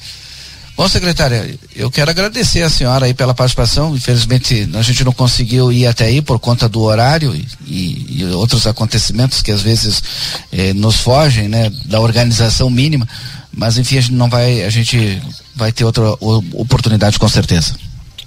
Bom, 0.75 0.87
secretária, 0.87 1.55
eu 1.75 1.91
quero 1.91 2.09
agradecer 2.09 2.63
a 2.63 2.69
senhora 2.69 3.05
aí 3.05 3.13
pela 3.13 3.35
participação. 3.35 3.95
Infelizmente, 3.95 4.67
a 4.73 4.81
gente 4.81 5.03
não 5.03 5.13
conseguiu 5.13 5.71
ir 5.71 5.85
até 5.85 6.05
aí 6.05 6.19
por 6.19 6.39
conta 6.39 6.67
do 6.67 6.81
horário 6.81 7.35
e, 7.65 8.21
e 8.21 8.25
outros 8.33 8.65
acontecimentos 8.65 9.43
que 9.43 9.51
às 9.51 9.61
vezes 9.61 10.01
eh, 10.51 10.73
nos 10.73 10.95
fogem, 10.97 11.47
né, 11.47 11.71
da 11.85 11.99
organização 11.99 12.71
mínima. 12.71 13.07
Mas 13.55 13.77
enfim, 13.77 13.99
a 13.99 14.01
gente 14.01 14.13
não 14.13 14.29
vai, 14.29 14.63
a 14.63 14.69
gente 14.71 15.21
vai 15.55 15.71
ter 15.71 15.85
outra 15.85 16.03
oportunidade 16.53 17.19
com 17.19 17.29
certeza. 17.29 17.75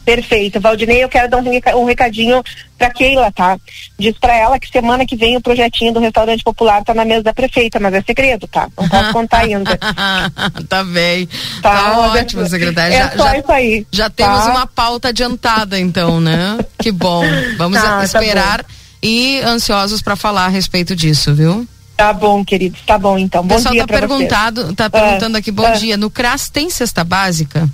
Perfeito. 0.07 0.61
Valdinei, 0.61 1.03
eu 1.03 1.09
quero 1.09 1.29
dar 1.29 1.39
um 1.39 1.85
recadinho 1.85 2.41
para 2.79 2.91
Keila, 2.91 3.33
tá? 3.33 3.59
Diz 3.99 4.17
para 4.17 4.37
ela 4.37 4.57
que 4.57 4.71
semana 4.71 5.05
que 5.05 5.17
vem 5.17 5.37
o 5.37 5.41
projetinho 5.41 5.93
do 5.93 5.99
restaurante 5.99 6.45
popular 6.45 6.85
tá 6.85 6.95
na 6.95 7.05
mesa 7.05 7.25
da 7.25 7.35
prefeita, 7.35 7.81
mas 7.81 7.93
é 7.93 8.03
segredo, 8.03 8.47
tá? 8.47 8.69
Não 8.79 8.89
posso 8.89 9.13
contar 9.13 9.39
ainda. 9.39 9.77
tá 10.69 10.85
bem. 10.85 11.29
Tá, 11.61 11.75
tá 11.75 11.99
ótimo, 12.13 12.43
é, 12.43 12.49
secretária. 12.49 12.95
É 12.95 12.99
já, 12.99 13.11
só 13.17 13.25
já, 13.25 13.39
isso 13.39 13.53
aí. 13.53 13.87
Já 13.91 14.09
tá? 14.09 14.11
temos 14.11 14.47
uma 14.47 14.65
pauta 14.65 15.09
adiantada, 15.09 15.77
então, 15.77 16.21
né? 16.21 16.57
que 16.79 16.93
bom. 16.93 17.25
Vamos 17.59 17.83
tá, 17.83 18.05
esperar 18.05 18.63
tá 18.63 18.71
e 19.03 19.41
ansiosos 19.41 20.01
para 20.01 20.15
falar 20.15 20.45
a 20.45 20.49
respeito 20.49 20.95
disso, 20.95 21.35
viu? 21.35 21.67
Tá 21.97 22.13
bom, 22.13 22.45
queridos. 22.45 22.81
Tá 22.87 22.97
bom, 22.97 23.19
então. 23.19 23.43
Bom 23.43 23.55
o 23.55 23.57
pessoal 23.57 23.75
dia 23.75 23.85
tá 23.85 23.99
perguntado, 23.99 24.73
tá 24.73 24.89
perguntando 24.89 25.37
aqui, 25.37 25.51
bom 25.51 25.73
dia. 25.73 25.97
No 25.97 26.11
CRAS 26.11 26.49
tem 26.49 26.71
cesta 26.71 27.03
básica? 27.03 27.69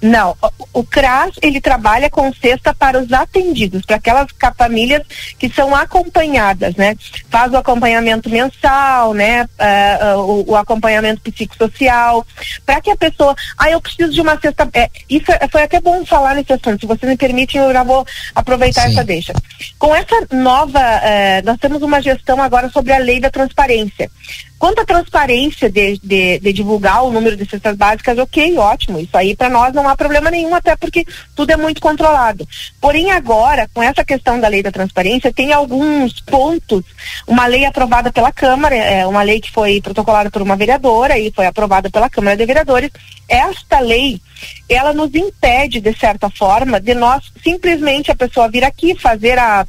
Não, 0.00 0.36
o, 0.58 0.80
o 0.80 0.84
CRAS 0.84 1.32
ele 1.42 1.60
trabalha 1.60 2.10
com 2.10 2.32
cesta 2.32 2.74
para 2.74 2.98
os 3.00 3.12
atendidos, 3.12 3.84
para 3.84 3.96
aquelas 3.96 4.28
famílias 4.56 5.02
que 5.38 5.48
são 5.48 5.74
acompanhadas, 5.74 6.74
né? 6.76 6.96
Faz 7.30 7.52
o 7.52 7.56
acompanhamento 7.56 8.28
mensal, 8.30 9.14
né? 9.14 9.44
Uh, 9.58 10.16
uh, 10.16 10.18
o, 10.20 10.50
o, 10.52 10.56
acompanhamento 10.56 11.20
psicossocial, 11.20 12.26
para 12.64 12.80
que 12.80 12.90
a 12.90 12.96
pessoa, 12.96 13.34
ah, 13.56 13.70
eu 13.70 13.80
preciso 13.80 14.12
de 14.12 14.20
uma 14.20 14.38
cesta, 14.40 14.68
é, 14.72 14.90
isso 15.08 15.30
é, 15.32 15.48
foi 15.48 15.62
até 15.62 15.80
bom 15.80 16.04
falar 16.04 16.34
nesse 16.34 16.52
assunto, 16.52 16.80
se 16.80 16.86
você 16.86 17.06
me 17.06 17.16
permite, 17.16 17.56
eu 17.56 17.72
já 17.72 17.82
vou 17.82 18.06
aproveitar 18.34 18.82
Sim. 18.82 18.92
essa 18.92 19.04
deixa. 19.04 19.32
Com 19.78 19.94
essa 19.94 20.26
nova, 20.32 20.80
uh, 20.80 21.44
nós 21.44 21.58
temos 21.58 21.82
uma 21.82 22.00
gestão 22.00 22.40
agora 22.42 22.68
sobre 22.70 22.92
a 22.92 22.98
lei 22.98 23.20
da 23.20 23.30
transparência. 23.30 24.10
Quanto 24.58 24.80
à 24.80 24.84
transparência 24.84 25.70
de, 25.70 25.98
de, 25.98 26.40
de, 26.40 26.52
divulgar 26.52 27.04
o 27.04 27.12
número 27.12 27.36
de 27.36 27.48
cestas 27.48 27.76
básicas, 27.76 28.18
ok, 28.18 28.58
ótimo. 28.58 28.98
Isso 28.98 29.16
aí 29.16 29.36
para 29.36 29.48
nós 29.48 29.72
não 29.72 29.88
há 29.88 29.96
problema 29.96 30.30
nenhum, 30.30 30.54
até 30.54 30.74
porque 30.74 31.06
tudo 31.36 31.50
é 31.50 31.56
muito 31.56 31.80
controlado. 31.80 32.46
Porém, 32.80 33.12
agora, 33.12 33.68
com 33.72 33.80
essa 33.82 34.04
questão 34.04 34.40
da 34.40 34.48
lei 34.48 34.62
da 34.62 34.72
transparência, 34.72 35.32
tem 35.32 35.52
alguns 35.52 36.20
pontos. 36.20 36.82
Uma 37.26 37.46
lei 37.46 37.64
aprovada 37.64 38.12
pela 38.12 38.32
Câmara, 38.32 38.74
é 38.74 39.06
uma 39.06 39.22
lei 39.22 39.40
que 39.40 39.52
foi 39.52 39.80
protocolada 39.80 40.30
por 40.30 40.42
uma 40.42 40.56
vereadora 40.56 41.16
e 41.16 41.30
foi 41.30 41.46
aprovada 41.46 41.88
pela 41.88 42.10
Câmara 42.10 42.36
de 42.36 42.44
Vereadores. 42.44 42.90
Esta 43.28 43.78
lei, 43.78 44.20
ela 44.68 44.92
nos 44.92 45.14
impede, 45.14 45.80
de 45.80 45.96
certa 45.96 46.28
forma, 46.30 46.80
de 46.80 46.94
nós 46.94 47.22
simplesmente 47.44 48.10
a 48.10 48.16
pessoa 48.16 48.48
vir 48.48 48.64
aqui 48.64 48.98
fazer 48.98 49.38
a 49.38 49.66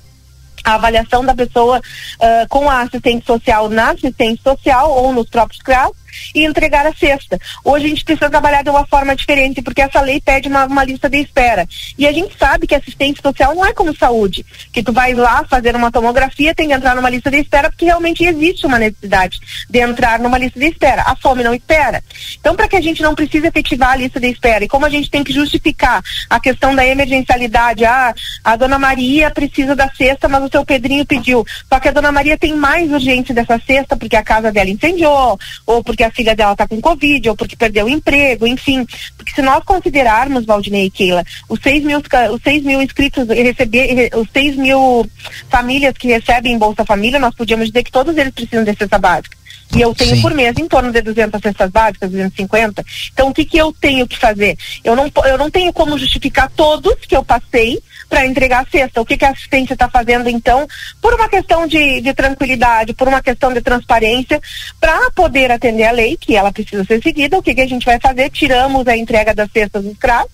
a 0.64 0.76
avaliação 0.76 1.24
da 1.24 1.36
pessoa 1.36 1.80
uh, 1.80 2.48
com 2.50 2.70
a 2.70 2.82
assistente 2.82 3.26
social 3.26 3.70
na 3.70 3.92
assistente 3.92 4.42
social 4.42 4.92
ou 4.92 5.14
nos 5.14 5.30
próprios 5.30 5.62
CRAS 5.62 5.92
e 6.34 6.46
entregar 6.46 6.86
a 6.86 6.94
cesta. 6.94 7.40
Hoje 7.64 7.86
a 7.86 7.90
gente 7.90 8.04
precisa 8.04 8.30
trabalhar 8.30 8.64
de 8.64 8.70
uma 8.70 8.86
forma 8.86 9.16
diferente, 9.16 9.62
porque 9.62 9.82
essa 9.82 10.02
lei 10.02 10.22
pede 10.22 10.48
uma, 10.48 10.66
uma 10.66 10.84
lista 10.84 11.10
de 11.10 11.18
espera. 11.18 11.68
E 11.98 12.08
a 12.08 12.12
gente 12.12 12.38
sabe 12.38 12.68
que 12.68 12.76
assistente 12.76 13.22
social 13.22 13.56
não 13.56 13.66
é 13.66 13.74
como 13.74 13.96
saúde, 13.96 14.46
que 14.72 14.84
tu 14.84 14.92
vai 14.92 15.14
lá 15.14 15.44
fazer 15.46 15.76
uma 15.76 15.92
tomografia, 15.92 16.56
tem 16.56 16.68
que 16.68 16.74
entrar 16.74 16.96
numa 16.96 17.10
lista 17.10 17.30
de 17.30 17.38
espera, 17.38 17.70
porque 17.70 17.86
realmente 17.86 18.24
existe 18.24 18.66
uma 18.66 18.80
necessidade 18.80 19.40
de 19.70 19.80
entrar 19.80 20.20
numa 20.20 20.38
lista 20.38 20.60
de 20.60 20.68
espera. 20.68 21.04
A 21.04 21.16
fome 21.16 21.44
não 21.44 21.54
espera. 21.54 22.04
Então, 22.40 22.56
para 22.56 22.68
que 22.68 22.76
a 22.76 22.82
gente 22.82 23.02
não 23.02 23.16
precise 23.16 23.48
efetivar 23.48 23.92
a 23.92 23.96
lista 23.96 24.20
de 24.20 24.28
espera, 24.28 24.64
e 24.64 24.68
como 24.68 24.86
a 24.86 24.90
gente 24.90 25.10
tem 25.10 25.24
que 25.24 25.34
justificar 25.34 26.02
a 26.30 26.40
questão 26.40 26.76
da 26.76 26.86
emergencialidade, 26.86 27.86
ah, 27.86 28.14
a 28.44 28.56
dona 28.56 28.80
Maria 28.80 29.32
precisa 29.32 29.76
da 29.76 29.90
cesta, 29.90 30.28
mas 30.28 30.44
o 30.44 30.50
seu 30.50 30.66
Pedrinho 30.66 31.06
pediu. 31.06 31.46
Só 31.68 31.80
que 31.80 31.90
a 31.90 31.92
dona 31.92 32.12
Maria 32.12 32.38
tem 32.38 32.56
mais 32.56 32.92
urgência 32.92 33.34
dessa 33.34 33.60
cesta 33.66 33.96
porque 33.96 34.16
a 34.16 34.24
casa 34.24 34.52
dela 34.52 34.70
incendiou, 34.70 35.40
ou 35.66 35.84
porque 35.84 35.99
a 36.04 36.12
filha 36.12 36.36
dela 36.36 36.54
está 36.54 36.68
com 36.68 36.82
Covid, 36.82 37.30
ou 37.30 37.36
porque 37.36 37.56
perdeu 37.56 37.86
o 37.86 37.90
emprego, 37.90 38.48
enfim. 38.48 38.86
Porque 39.18 39.34
se 39.34 39.42
nós 39.42 39.64
considerarmos, 39.64 40.46
Valdinei 40.46 40.86
e 40.86 40.90
Keila, 40.90 41.24
os 41.48 41.60
6 41.62 41.84
mil, 41.84 42.00
os 42.00 42.42
6 42.44 42.64
mil 42.64 42.82
inscritos, 42.82 43.28
receber, 43.28 44.12
os 44.16 44.28
6 44.32 44.56
mil 44.56 45.10
famílias 45.50 45.94
que 45.98 46.08
recebem 46.08 46.58
Bolsa 46.58 46.86
Família, 46.86 47.20
nós 47.20 47.36
podíamos 47.36 47.68
dizer 47.68 47.84
que 47.84 47.92
todos 47.92 48.16
eles 48.18 48.34
precisam 48.34 48.64
de 48.64 48.76
cesta 48.76 48.98
básica. 48.98 49.39
E 49.76 49.82
eu 49.82 49.94
tenho 49.94 50.16
Sim. 50.16 50.22
por 50.22 50.34
mês 50.34 50.58
em 50.58 50.68
torno 50.68 50.92
de 50.92 51.02
200 51.02 51.40
cestas 51.40 51.70
básicas, 51.70 52.10
250. 52.10 52.84
Então, 53.14 53.30
o 53.30 53.34
que, 53.34 53.46
que 53.46 53.58
eu 53.58 53.72
tenho 53.72 54.08
que 54.08 54.18
fazer? 54.18 54.58
Eu 54.84 54.96
não, 54.96 55.12
eu 55.26 55.38
não 55.38 55.50
tenho 55.50 55.72
como 55.72 55.98
justificar 55.98 56.50
todos 56.56 56.96
que 57.08 57.16
eu 57.16 57.24
passei 57.24 57.80
para 58.10 58.26
entregar 58.26 58.64
a 58.64 58.70
cesta. 58.70 59.00
O 59.00 59.06
que, 59.06 59.16
que 59.16 59.26
a 59.26 59.30
assistência 59.30 59.74
está 59.74 59.88
fazendo, 59.88 60.28
então, 60.28 60.68
por 61.00 61.14
uma 61.14 61.30
questão 61.30 61.68
de, 61.68 62.02
de 62.02 62.14
tranquilidade, 62.16 62.94
por 62.94 63.08
uma 63.08 63.22
questão 63.22 63.54
de 63.54 63.62
transparência, 63.62 64.42
para 64.80 65.12
poder 65.12 65.52
atender 65.52 65.86
a 65.86 65.92
lei, 65.92 66.18
que 66.18 66.36
ela 66.36 66.52
precisa 66.52 66.84
ser 66.84 67.02
seguida, 67.04 67.38
o 67.38 67.44
que, 67.44 67.54
que 67.54 67.62
a 67.62 67.68
gente 67.68 67.86
vai 67.86 68.00
fazer? 68.00 68.32
Tiramos 68.32 68.88
a 68.88 68.98
entrega 68.98 69.36
das 69.36 69.52
cestas 69.52 69.84
dos 69.84 69.98
CRAS, 69.98 70.26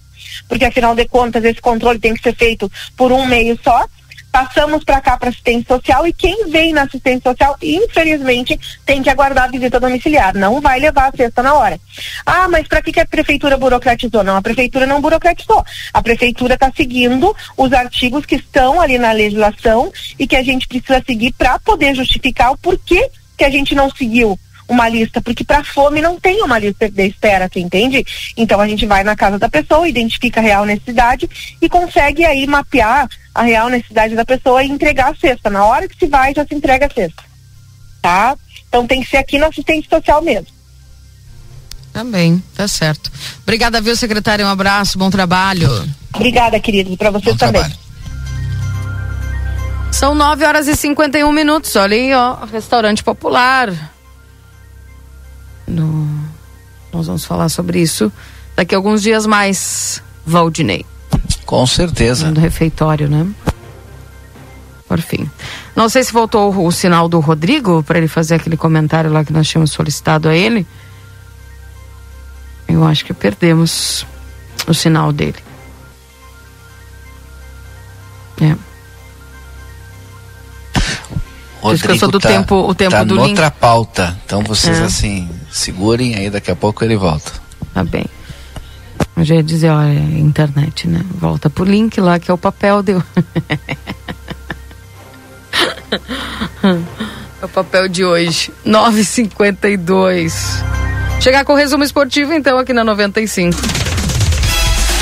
porque 0.48 0.64
afinal 0.64 0.96
de 0.96 1.06
contas 1.08 1.44
esse 1.44 1.60
controle 1.60 2.00
tem 2.00 2.14
que 2.14 2.24
ser 2.24 2.36
feito 2.36 2.72
por 2.96 3.12
um 3.12 3.26
meio 3.26 3.60
só 3.62 3.86
passamos 4.36 4.84
para 4.84 5.00
cá 5.00 5.16
para 5.16 5.30
assistência 5.30 5.66
social 5.66 6.06
e 6.06 6.12
quem 6.12 6.50
vem 6.50 6.74
na 6.74 6.82
assistência 6.82 7.32
social, 7.32 7.56
infelizmente, 7.62 8.60
tem 8.86 9.02
que 9.02 9.10
aguardar 9.10 9.46
a 9.46 9.48
visita 9.48 9.80
domiciliar, 9.80 10.36
não 10.36 10.60
vai 10.60 10.78
levar 10.78 11.08
a 11.08 11.16
cesta 11.16 11.42
na 11.42 11.54
hora. 11.54 11.80
Ah, 12.26 12.46
mas 12.50 12.68
para 12.68 12.82
que, 12.82 12.92
que 12.92 13.00
a 13.00 13.06
prefeitura 13.06 13.56
burocratizou? 13.56 14.26
Não, 14.26 14.36
a 14.36 14.42
prefeitura 14.42 14.86
não 14.86 15.00
burocratizou. 15.00 15.64
A 15.94 16.02
prefeitura 16.02 16.56
está 16.56 16.70
seguindo 16.76 17.34
os 17.56 17.72
artigos 17.72 18.26
que 18.26 18.36
estão 18.36 18.82
ali 18.82 18.98
na 18.98 19.14
legislação 19.14 19.90
e 20.20 20.28
que 20.28 20.36
a 20.36 20.44
gente 20.44 20.68
precisa 20.68 21.02
seguir 21.08 21.32
para 21.32 21.58
poder 21.60 21.96
justificar 21.96 22.52
o 22.52 22.58
porquê 22.58 23.10
que 23.38 23.46
a 23.46 23.50
gente 23.50 23.74
não 23.74 23.90
seguiu 23.90 24.38
uma 24.68 24.90
lista, 24.90 25.22
porque 25.22 25.46
para 25.46 25.64
fome 25.64 26.02
não 26.02 26.20
tem 26.20 26.42
uma 26.42 26.60
lista 26.60 26.90
de 26.90 27.08
espera, 27.08 27.48
você 27.48 27.62
entende? 27.62 28.06
Então 28.36 28.60
a 28.60 28.68
gente 28.68 28.86
vai 28.86 29.02
na 29.02 29.16
casa 29.16 29.40
da 29.40 29.48
pessoa, 29.48 29.88
identifica 29.88 30.42
a 30.42 30.44
real 30.44 30.66
necessidade 30.66 31.30
e 31.62 31.70
consegue 31.70 32.26
aí 32.26 32.46
mapear 32.46 33.08
a 33.36 33.44
real 33.44 33.70
necessidade 33.70 34.16
da 34.16 34.26
pessoa 34.26 34.64
e 34.64 34.70
entregar 34.70 35.12
a 35.12 35.16
cesta. 35.16 35.50
Na 35.50 35.66
hora 35.66 35.88
que 35.88 36.00
se 36.00 36.08
vai, 36.08 36.34
já 36.34 36.46
se 36.46 36.56
entrega 36.56 36.86
a 36.86 36.90
cesta. 36.90 37.24
Tá? 38.02 38.36
Então 38.68 38.88
tem 38.88 39.04
que 39.04 39.10
ser 39.10 39.18
aqui 39.18 39.38
no 39.38 39.46
assistente 39.46 39.88
social 39.90 40.22
mesmo. 40.22 40.48
Também, 41.92 42.42
tá 42.56 42.68
certo. 42.68 43.12
Obrigada, 43.44 43.80
viu, 43.82 43.96
secretário? 43.96 44.46
Um 44.46 44.50
abraço, 44.50 44.98
bom 44.98 45.10
trabalho. 45.10 45.70
Obrigada, 46.14 46.60
querido, 46.60 46.96
para 46.98 47.12
vocês 47.12 47.36
bom 47.36 47.46
também. 47.46 47.62
Trabalho. 47.62 47.86
São 49.92 50.16
9 50.16 50.46
horas 50.46 50.68
e 50.68 50.76
51 50.76 51.32
minutos. 51.32 51.76
Olha 51.76 51.96
aí, 51.96 52.14
ó, 52.14 52.46
restaurante 52.46 53.04
popular 53.04 53.94
no... 55.68 56.26
Nós 56.92 57.08
vamos 57.08 57.26
falar 57.26 57.50
sobre 57.50 57.82
isso 57.82 58.12
daqui 58.56 58.74
a 58.74 58.78
alguns 58.78 59.02
dias 59.02 59.26
mais, 59.26 60.02
Valdinei. 60.26 60.86
Com 61.46 61.66
certeza. 61.68 62.32
No 62.32 62.40
refeitório, 62.40 63.08
né? 63.08 63.28
Por 64.88 65.02
fim. 65.02 65.30
Não 65.76 65.90
sei 65.90 66.04
se 66.04 66.14
voltou 66.14 66.54
o, 66.54 66.68
o 66.68 66.72
sinal 66.72 67.10
do 67.10 67.20
Rodrigo 67.20 67.84
para 67.84 67.98
ele 67.98 68.08
fazer 68.08 68.36
aquele 68.36 68.58
comentário 68.58 69.12
lá 69.12 69.24
que 69.24 69.34
nós 69.34 69.48
tínhamos 69.48 69.72
solicitado 69.72 70.30
a 70.30 70.36
ele. 70.36 70.66
Eu 72.68 72.84
acho 72.86 73.06
que 73.06 73.14
perdemos 73.14 74.06
o 74.68 74.74
sinal 74.74 75.12
dele. 75.12 75.38
É. 78.42 78.56
Rodrigo 81.62 81.94
eu 81.94 81.98
sou 81.98 82.12
do 82.12 82.20
tá, 82.20 82.30
tempo, 82.30 82.56
o 82.56 82.76
tempo 82.76 82.92
tá 82.92 83.04
do 83.04 83.16
noutra 83.16 83.46
link. 83.46 83.56
pauta. 83.60 84.18
Então 84.26 84.44
vocês 84.44 84.78
é. 84.78 84.84
assim, 84.84 85.30
segurem 85.52 86.16
aí, 86.16 86.30
daqui 86.30 86.52
a 86.52 86.56
pouco 86.56 86.84
ele 86.84 86.96
volta. 86.96 87.32
Tá 87.74 87.84
bem. 87.84 88.06
Eu 89.18 89.24
já 89.24 89.36
ia 89.36 89.44
dizer, 89.44 89.70
olha, 89.70 89.98
internet, 90.20 90.88
né? 90.88 91.02
Volta 91.18 91.50
pro 91.50 91.64
link 91.64 92.02
lá, 92.02 92.20
que 92.20 92.30
é 92.30 92.34
o 92.34 92.38
papel 92.38 92.84
deu. 92.84 93.02
é 97.42 97.46
o 97.46 97.50
papel 97.50 97.88
de 97.88 98.04
hoje. 98.04 98.52
9,52. 98.66 100.64
Chegar 101.22 101.46
com 101.46 101.54
o 101.54 101.56
resumo 101.56 101.84
esportivo, 101.84 102.34
então, 102.34 102.58
aqui 102.58 102.74
na 102.74 102.84
95. 102.84 103.58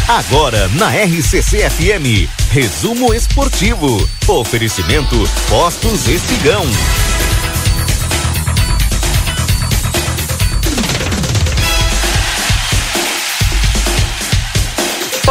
Agora 0.08 0.68
na 0.76 0.90
RCC 0.90 1.70
FM, 1.70 2.30
resumo 2.52 3.14
esportivo. 3.14 4.08
Oferecimento 4.28 5.16
Postos 5.50 6.08
Espigão. 6.08 6.64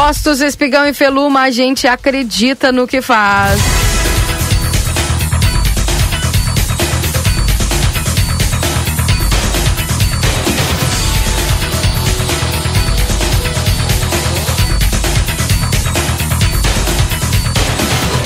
Postos 0.04 0.40
Espigão 0.40 0.84
e 0.84 0.92
Feluma, 0.92 1.42
a 1.42 1.50
gente 1.52 1.86
acredita 1.86 2.72
no 2.72 2.88
que 2.88 3.00
faz. 3.00 3.60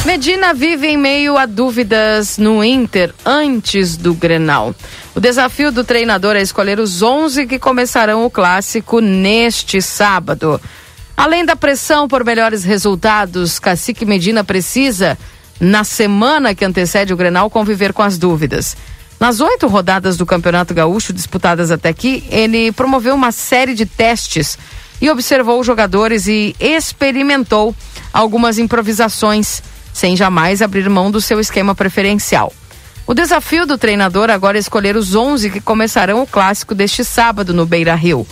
Medina 0.06 0.54
vive 0.54 0.86
em 0.86 0.96
meio 0.96 1.36
a 1.36 1.44
dúvidas 1.44 2.38
no 2.38 2.64
Inter 2.64 3.12
antes 3.22 3.98
do 3.98 4.14
Grenal. 4.14 4.74
O 5.14 5.20
desafio 5.20 5.70
do 5.70 5.84
treinador 5.84 6.36
é 6.36 6.40
escolher 6.40 6.80
os 6.80 7.02
11 7.02 7.46
que 7.46 7.58
começarão 7.58 8.24
o 8.24 8.30
clássico 8.30 9.00
neste 9.00 9.82
sábado. 9.82 10.58
Além 11.16 11.44
da 11.44 11.56
pressão 11.56 12.06
por 12.06 12.24
melhores 12.24 12.62
resultados, 12.62 13.58
Cacique 13.58 14.04
Medina 14.04 14.44
precisa, 14.44 15.16
na 15.58 15.82
semana 15.82 16.54
que 16.54 16.64
antecede 16.64 17.12
o 17.12 17.16
Grenal, 17.16 17.48
conviver 17.48 17.92
com 17.92 18.02
as 18.02 18.18
dúvidas. 18.18 18.76
Nas 19.18 19.40
oito 19.40 19.66
rodadas 19.66 20.18
do 20.18 20.26
Campeonato 20.26 20.74
Gaúcho 20.74 21.14
disputadas 21.14 21.70
até 21.70 21.88
aqui, 21.88 22.22
ele 22.30 22.70
promoveu 22.70 23.14
uma 23.14 23.32
série 23.32 23.74
de 23.74 23.86
testes 23.86 24.58
e 25.00 25.08
observou 25.08 25.58
os 25.58 25.66
jogadores 25.66 26.26
e 26.26 26.54
experimentou 26.60 27.74
algumas 28.12 28.58
improvisações 28.58 29.62
sem 29.92 30.14
jamais 30.14 30.60
abrir 30.60 30.88
mão 30.90 31.10
do 31.10 31.20
seu 31.22 31.40
esquema 31.40 31.74
preferencial. 31.74 32.52
O 33.06 33.14
desafio 33.14 33.64
do 33.64 33.78
treinador 33.78 34.28
agora 34.28 34.58
é 34.58 34.60
escolher 34.60 34.96
os 34.96 35.14
11 35.14 35.48
que 35.48 35.60
começarão 35.60 36.22
o 36.22 36.26
clássico 36.26 36.74
deste 36.74 37.02
sábado 37.02 37.54
no 37.54 37.64
Beira 37.64 37.94
Rio, 37.94 38.26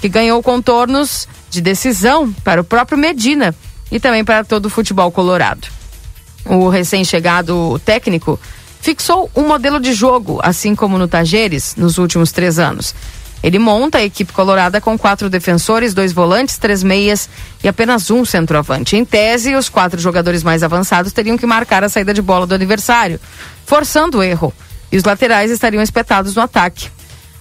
que 0.00 0.08
ganhou 0.08 0.40
contornos 0.40 1.26
de 1.50 1.60
decisão 1.60 2.32
para 2.44 2.60
o 2.60 2.64
próprio 2.64 2.98
Medina 2.98 3.54
e 3.90 3.98
também 3.98 4.24
para 4.24 4.44
todo 4.44 4.66
o 4.66 4.70
futebol 4.70 5.10
colorado. 5.10 5.68
O 6.44 6.68
recém-chegado 6.68 7.80
técnico 7.84 8.38
fixou 8.80 9.30
um 9.34 9.46
modelo 9.46 9.80
de 9.80 9.92
jogo, 9.92 10.38
assim 10.42 10.74
como 10.74 10.98
no 10.98 11.08
Tajeres, 11.08 11.74
nos 11.76 11.98
últimos 11.98 12.32
três 12.32 12.58
anos. 12.58 12.94
Ele 13.42 13.58
monta 13.58 13.98
a 13.98 14.04
equipe 14.04 14.32
colorada 14.32 14.80
com 14.80 14.98
quatro 14.98 15.30
defensores, 15.30 15.94
dois 15.94 16.12
volantes, 16.12 16.58
três 16.58 16.82
meias 16.82 17.28
e 17.62 17.68
apenas 17.68 18.10
um 18.10 18.24
centroavante. 18.24 18.96
Em 18.96 19.04
tese, 19.04 19.54
os 19.54 19.68
quatro 19.68 20.00
jogadores 20.00 20.42
mais 20.42 20.62
avançados 20.62 21.12
teriam 21.12 21.38
que 21.38 21.46
marcar 21.46 21.84
a 21.84 21.88
saída 21.88 22.12
de 22.12 22.20
bola 22.20 22.46
do 22.46 22.54
adversário, 22.54 23.20
forçando 23.64 24.18
o 24.18 24.22
erro. 24.22 24.52
E 24.90 24.96
os 24.96 25.04
laterais 25.04 25.50
estariam 25.50 25.82
espetados 25.82 26.34
no 26.34 26.42
ataque. 26.42 26.88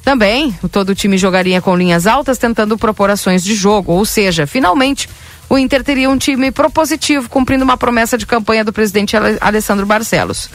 Também, 0.08 0.58
todo 0.72 0.92
o 0.92 0.96
time 0.96 1.18
jogaria 1.18 1.62
com 1.62 1.76
linhas 1.76 2.08
altas, 2.08 2.38
tentando 2.38 2.78
propor 2.78 3.10
ações 3.10 3.44
de 3.44 3.54
jogo. 3.54 3.92
Ou 3.92 4.06
seja, 4.06 4.48
finalmente, 4.48 5.10
o 5.50 5.58
Inter 5.58 5.84
teria 5.84 6.10
um 6.10 6.18
time 6.18 6.50
propositivo, 6.50 7.28
cumprindo 7.28 7.66
uma 7.66 7.76
promessa 7.76 8.18
de 8.18 8.26
campanha 8.26 8.64
do 8.64 8.72
presidente 8.72 9.18
Alessandro 9.42 9.86
Barcelos. 9.86 10.50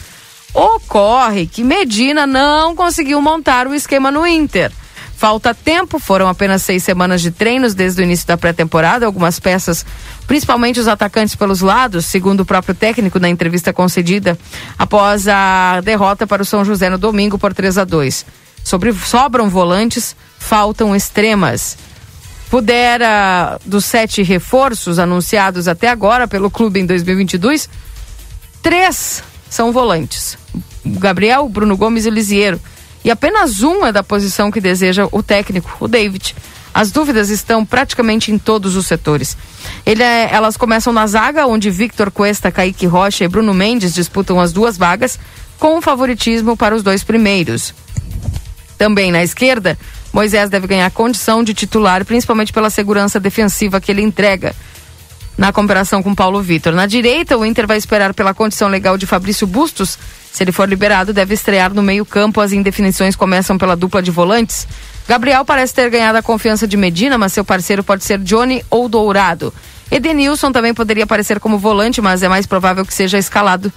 Ocorre 0.55 1.45
que 1.45 1.63
Medina 1.63 2.25
não 2.25 2.75
conseguiu 2.75 3.21
montar 3.21 3.67
o 3.67 3.75
esquema 3.75 4.09
no 4.09 4.25
Inter. 4.25 4.71
Falta 5.15 5.53
tempo, 5.53 5.99
foram 5.99 6.27
apenas 6.27 6.63
seis 6.63 6.83
semanas 6.83 7.21
de 7.21 7.29
treinos 7.29 7.75
desde 7.75 8.01
o 8.01 8.03
início 8.03 8.25
da 8.25 8.35
pré-temporada. 8.35 9.05
Algumas 9.05 9.39
peças, 9.39 9.85
principalmente 10.25 10.79
os 10.79 10.87
atacantes 10.87 11.35
pelos 11.35 11.61
lados, 11.61 12.07
segundo 12.07 12.39
o 12.39 12.45
próprio 12.45 12.73
técnico 12.73 13.19
na 13.19 13.29
entrevista 13.29 13.71
concedida 13.71 14.35
após 14.79 15.27
a 15.27 15.79
derrota 15.81 16.25
para 16.25 16.41
o 16.41 16.45
São 16.45 16.65
José 16.65 16.89
no 16.89 16.97
domingo 16.97 17.37
por 17.37 17.53
3 17.53 17.77
a 17.77 17.83
2 17.83 18.41
Sobre, 18.63 18.93
sobram 18.93 19.49
volantes, 19.49 20.15
faltam 20.39 20.95
extremas. 20.95 21.77
Pudera, 22.49 23.59
dos 23.65 23.83
sete 23.85 24.21
reforços 24.21 24.99
anunciados 24.99 25.67
até 25.67 25.89
agora 25.89 26.27
pelo 26.27 26.51
clube 26.51 26.79
em 26.79 26.85
2022, 26.85 27.67
três 28.61 29.23
são 29.49 29.71
volantes: 29.71 30.37
Gabriel, 30.85 31.49
Bruno 31.49 31.75
Gomes 31.75 32.05
e 32.05 32.09
Lisiero. 32.09 32.61
E 33.03 33.11
apenas 33.11 33.61
um 33.63 33.85
é 33.85 33.91
da 33.91 34.01
posição 34.01 34.49
que 34.49 34.61
deseja 34.61 35.07
o 35.11 35.21
técnico, 35.21 35.75
o 35.79 35.87
David. 35.87 36.35
As 36.73 36.91
dúvidas 36.91 37.29
estão 37.29 37.63
praticamente 37.63 38.31
em 38.31 38.37
todos 38.37 38.75
os 38.75 38.87
setores. 38.87 39.37
É, 39.85 40.33
elas 40.33 40.57
começam 40.57 40.91
na 40.91 41.05
zaga, 41.05 41.45
onde 41.45 41.69
Victor 41.69 42.09
Cuesta, 42.09 42.51
Kaique 42.51 42.87
Rocha 42.87 43.23
e 43.23 43.27
Bruno 43.27 43.53
Mendes 43.53 43.93
disputam 43.93 44.39
as 44.39 44.51
duas 44.51 44.77
vagas, 44.77 45.19
com 45.59 45.81
favoritismo 45.81 46.57
para 46.57 46.75
os 46.75 46.81
dois 46.81 47.03
primeiros. 47.03 47.73
Também 48.83 49.13
na 49.13 49.23
esquerda, 49.23 49.77
Moisés 50.11 50.49
deve 50.49 50.67
ganhar 50.67 50.91
condição 50.91 51.41
de 51.41 51.53
titular, 51.53 52.03
principalmente 52.03 52.51
pela 52.51 52.69
segurança 52.69 53.17
defensiva 53.17 53.79
que 53.79 53.89
ele 53.89 54.01
entrega 54.01 54.53
na 55.37 55.53
comparação 55.53 56.03
com 56.03 56.13
Paulo 56.13 56.41
Vitor. 56.41 56.73
Na 56.73 56.85
direita, 56.85 57.37
o 57.37 57.45
Inter 57.45 57.65
vai 57.65 57.77
esperar 57.77 58.13
pela 58.13 58.33
condição 58.33 58.67
legal 58.67 58.97
de 58.97 59.05
Fabrício 59.05 59.47
Bustos. 59.47 59.97
Se 60.33 60.43
ele 60.43 60.51
for 60.51 60.67
liberado, 60.67 61.13
deve 61.13 61.33
estrear 61.33 61.73
no 61.73 61.81
meio-campo. 61.81 62.41
As 62.41 62.51
indefinições 62.51 63.15
começam 63.15 63.57
pela 63.57 63.73
dupla 63.73 64.03
de 64.03 64.11
volantes. 64.11 64.67
Gabriel 65.07 65.45
parece 65.45 65.73
ter 65.73 65.89
ganhado 65.89 66.17
a 66.17 66.21
confiança 66.21 66.67
de 66.67 66.75
Medina, 66.75 67.17
mas 67.17 67.31
seu 67.31 67.45
parceiro 67.45 67.85
pode 67.85 68.03
ser 68.03 68.19
Johnny 68.19 68.65
ou 68.69 68.89
Dourado. 68.89 69.53
Edenilson 69.89 70.51
também 70.51 70.73
poderia 70.73 71.05
aparecer 71.05 71.39
como 71.39 71.57
volante, 71.57 72.01
mas 72.01 72.21
é 72.21 72.27
mais 72.27 72.45
provável 72.45 72.85
que 72.85 72.93
seja 72.93 73.17
escalado 73.17 73.71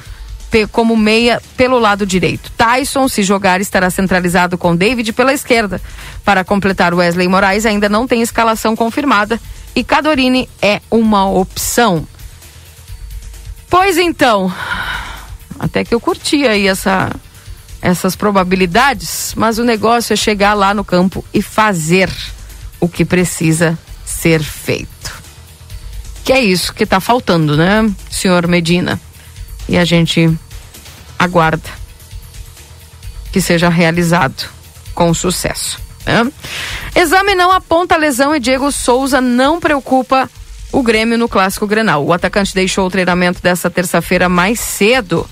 como 0.70 0.96
meia 0.96 1.42
pelo 1.56 1.78
lado 1.78 2.06
direito. 2.06 2.50
Tyson, 2.56 3.08
se 3.08 3.22
jogar, 3.22 3.60
estará 3.60 3.90
centralizado 3.90 4.56
com 4.56 4.74
David 4.74 5.12
pela 5.12 5.32
esquerda. 5.32 5.80
Para 6.24 6.44
completar, 6.44 6.94
Wesley 6.94 7.28
Moraes 7.28 7.66
ainda 7.66 7.88
não 7.88 8.06
tem 8.06 8.22
escalação 8.22 8.74
confirmada 8.74 9.40
e 9.74 9.84
Cadorini 9.84 10.48
é 10.62 10.80
uma 10.90 11.28
opção. 11.28 12.06
Pois 13.68 13.98
então, 13.98 14.52
até 15.58 15.84
que 15.84 15.94
eu 15.94 16.00
curti 16.00 16.46
aí 16.46 16.66
essa, 16.66 17.10
essas 17.82 18.16
probabilidades, 18.16 19.34
mas 19.36 19.58
o 19.58 19.64
negócio 19.64 20.14
é 20.14 20.16
chegar 20.16 20.54
lá 20.54 20.72
no 20.72 20.84
campo 20.84 21.22
e 21.34 21.42
fazer 21.42 22.10
o 22.80 22.88
que 22.88 23.04
precisa 23.04 23.78
ser 24.04 24.42
feito. 24.42 25.22
Que 26.24 26.32
é 26.32 26.40
isso 26.40 26.72
que 26.72 26.84
está 26.84 26.98
faltando, 26.98 27.56
né, 27.56 27.88
senhor 28.10 28.46
Medina? 28.48 29.00
E 29.68 29.76
a 29.76 29.84
gente 29.84 30.36
aguarda 31.18 31.68
que 33.32 33.40
seja 33.40 33.68
realizado 33.68 34.48
com 34.94 35.12
sucesso. 35.12 35.78
Né? 36.06 36.30
Exame 36.94 37.34
não 37.34 37.50
aponta 37.50 37.96
lesão 37.96 38.34
e 38.34 38.40
Diego 38.40 38.70
Souza 38.70 39.20
não 39.20 39.60
preocupa 39.60 40.30
o 40.72 40.82
Grêmio 40.82 41.18
no 41.18 41.28
Clássico 41.28 41.66
Grenal. 41.66 42.04
O 42.04 42.12
atacante 42.12 42.54
deixou 42.54 42.86
o 42.86 42.90
treinamento 42.90 43.42
dessa 43.42 43.68
terça-feira 43.68 44.28
mais 44.28 44.60
cedo. 44.60 45.28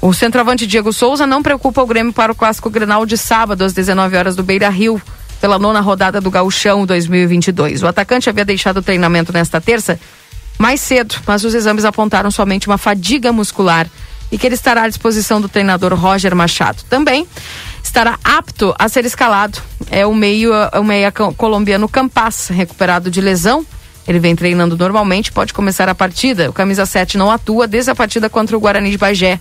O 0.00 0.12
centroavante 0.12 0.66
Diego 0.66 0.92
Souza 0.92 1.26
não 1.26 1.42
preocupa 1.42 1.82
o 1.82 1.86
Grêmio 1.86 2.12
para 2.12 2.32
o 2.32 2.34
Clássico 2.34 2.70
Grenal 2.70 3.04
de 3.06 3.16
sábado 3.16 3.64
às 3.64 3.72
19 3.72 4.16
horas 4.16 4.36
do 4.36 4.42
Beira 4.42 4.68
Rio, 4.68 5.00
pela 5.40 5.58
nona 5.58 5.80
rodada 5.80 6.20
do 6.20 6.30
Gauchão 6.30 6.86
2022. 6.86 7.82
O 7.82 7.86
atacante 7.86 8.28
havia 8.28 8.44
deixado 8.44 8.78
o 8.78 8.82
treinamento 8.82 9.32
nesta 9.32 9.60
terça 9.60 9.98
mais 10.58 10.80
cedo, 10.80 11.14
mas 11.26 11.44
os 11.44 11.54
exames 11.54 11.84
apontaram 11.84 12.30
somente 12.30 12.66
uma 12.66 12.76
fadiga 12.76 13.32
muscular 13.32 13.88
e 14.30 14.36
que 14.36 14.46
ele 14.46 14.54
estará 14.54 14.82
à 14.82 14.88
disposição 14.88 15.40
do 15.40 15.48
treinador 15.48 15.94
Roger 15.94 16.34
Machado. 16.34 16.82
Também 16.88 17.26
estará 17.82 18.18
apto 18.22 18.74
a 18.78 18.88
ser 18.88 19.04
escalado. 19.06 19.60
É 19.90 20.04
o 20.04 20.14
meio, 20.14 20.52
o 20.74 20.84
meia 20.84 21.10
colombiano 21.12 21.88
Campas, 21.88 22.48
recuperado 22.48 23.10
de 23.10 23.20
lesão. 23.20 23.64
Ele 24.06 24.18
vem 24.18 24.34
treinando 24.34 24.76
normalmente, 24.76 25.32
pode 25.32 25.52
começar 25.52 25.88
a 25.88 25.94
partida. 25.94 26.50
O 26.50 26.52
camisa 26.52 26.84
7 26.84 27.16
não 27.16 27.30
atua 27.30 27.66
desde 27.66 27.90
a 27.90 27.94
partida 27.94 28.28
contra 28.28 28.56
o 28.56 28.60
Guarani 28.60 28.90
de 28.90 28.98
Bagé. 28.98 29.40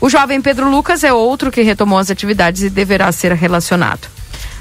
O 0.00 0.08
jovem 0.08 0.40
Pedro 0.40 0.70
Lucas 0.70 1.04
é 1.04 1.12
outro 1.12 1.50
que 1.50 1.62
retomou 1.62 1.98
as 1.98 2.10
atividades 2.10 2.62
e 2.62 2.70
deverá 2.70 3.10
ser 3.12 3.32
relacionado. 3.32 4.08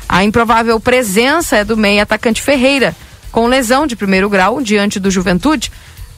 A 0.07 0.23
improvável 0.23 0.80
presença 0.80 1.57
é 1.57 1.64
do 1.64 1.78
meia 1.78 2.03
atacante 2.03 2.41
Ferreira, 2.41 2.95
com 3.32 3.48
lesão 3.48 3.88
de 3.88 3.95
primeiro 3.95 4.30
grau 4.30 4.62
diante 4.62 4.99
do 4.99 5.10
Juventude 5.10 5.72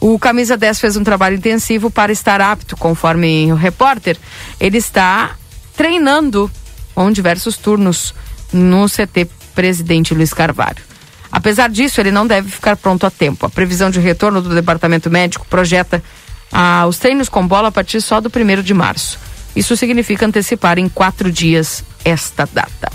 o 0.03 0.19
Camisa 0.19 0.57
10 0.57 0.81
fez 0.81 0.97
um 0.97 1.03
trabalho 1.03 1.37
intensivo 1.37 1.89
para 1.89 2.11
estar 2.11 2.41
apto, 2.41 2.75
conforme 2.75 3.49
o 3.53 3.55
repórter. 3.55 4.17
Ele 4.59 4.77
está 4.77 5.37
treinando 5.77 6.51
com 6.93 7.09
diversos 7.09 7.55
turnos 7.55 8.13
no 8.51 8.85
CT 8.89 9.29
Presidente 9.55 10.13
Luiz 10.13 10.33
Carvalho. 10.33 10.83
Apesar 11.31 11.69
disso, 11.69 12.01
ele 12.01 12.11
não 12.11 12.27
deve 12.27 12.51
ficar 12.51 12.75
pronto 12.75 13.05
a 13.05 13.09
tempo. 13.09 13.45
A 13.45 13.49
previsão 13.49 13.89
de 13.89 14.01
retorno 14.01 14.41
do 14.41 14.53
departamento 14.53 15.09
médico 15.09 15.47
projeta 15.49 16.03
ah, 16.51 16.85
os 16.85 16.97
treinos 16.97 17.29
com 17.29 17.47
bola 17.47 17.69
a 17.69 17.71
partir 17.71 18.01
só 18.01 18.19
do 18.19 18.29
primeiro 18.29 18.61
de 18.61 18.73
março. 18.73 19.17
Isso 19.55 19.77
significa 19.77 20.25
antecipar 20.25 20.77
em 20.77 20.89
quatro 20.89 21.31
dias 21.31 21.81
esta 22.03 22.45
data. 22.51 22.91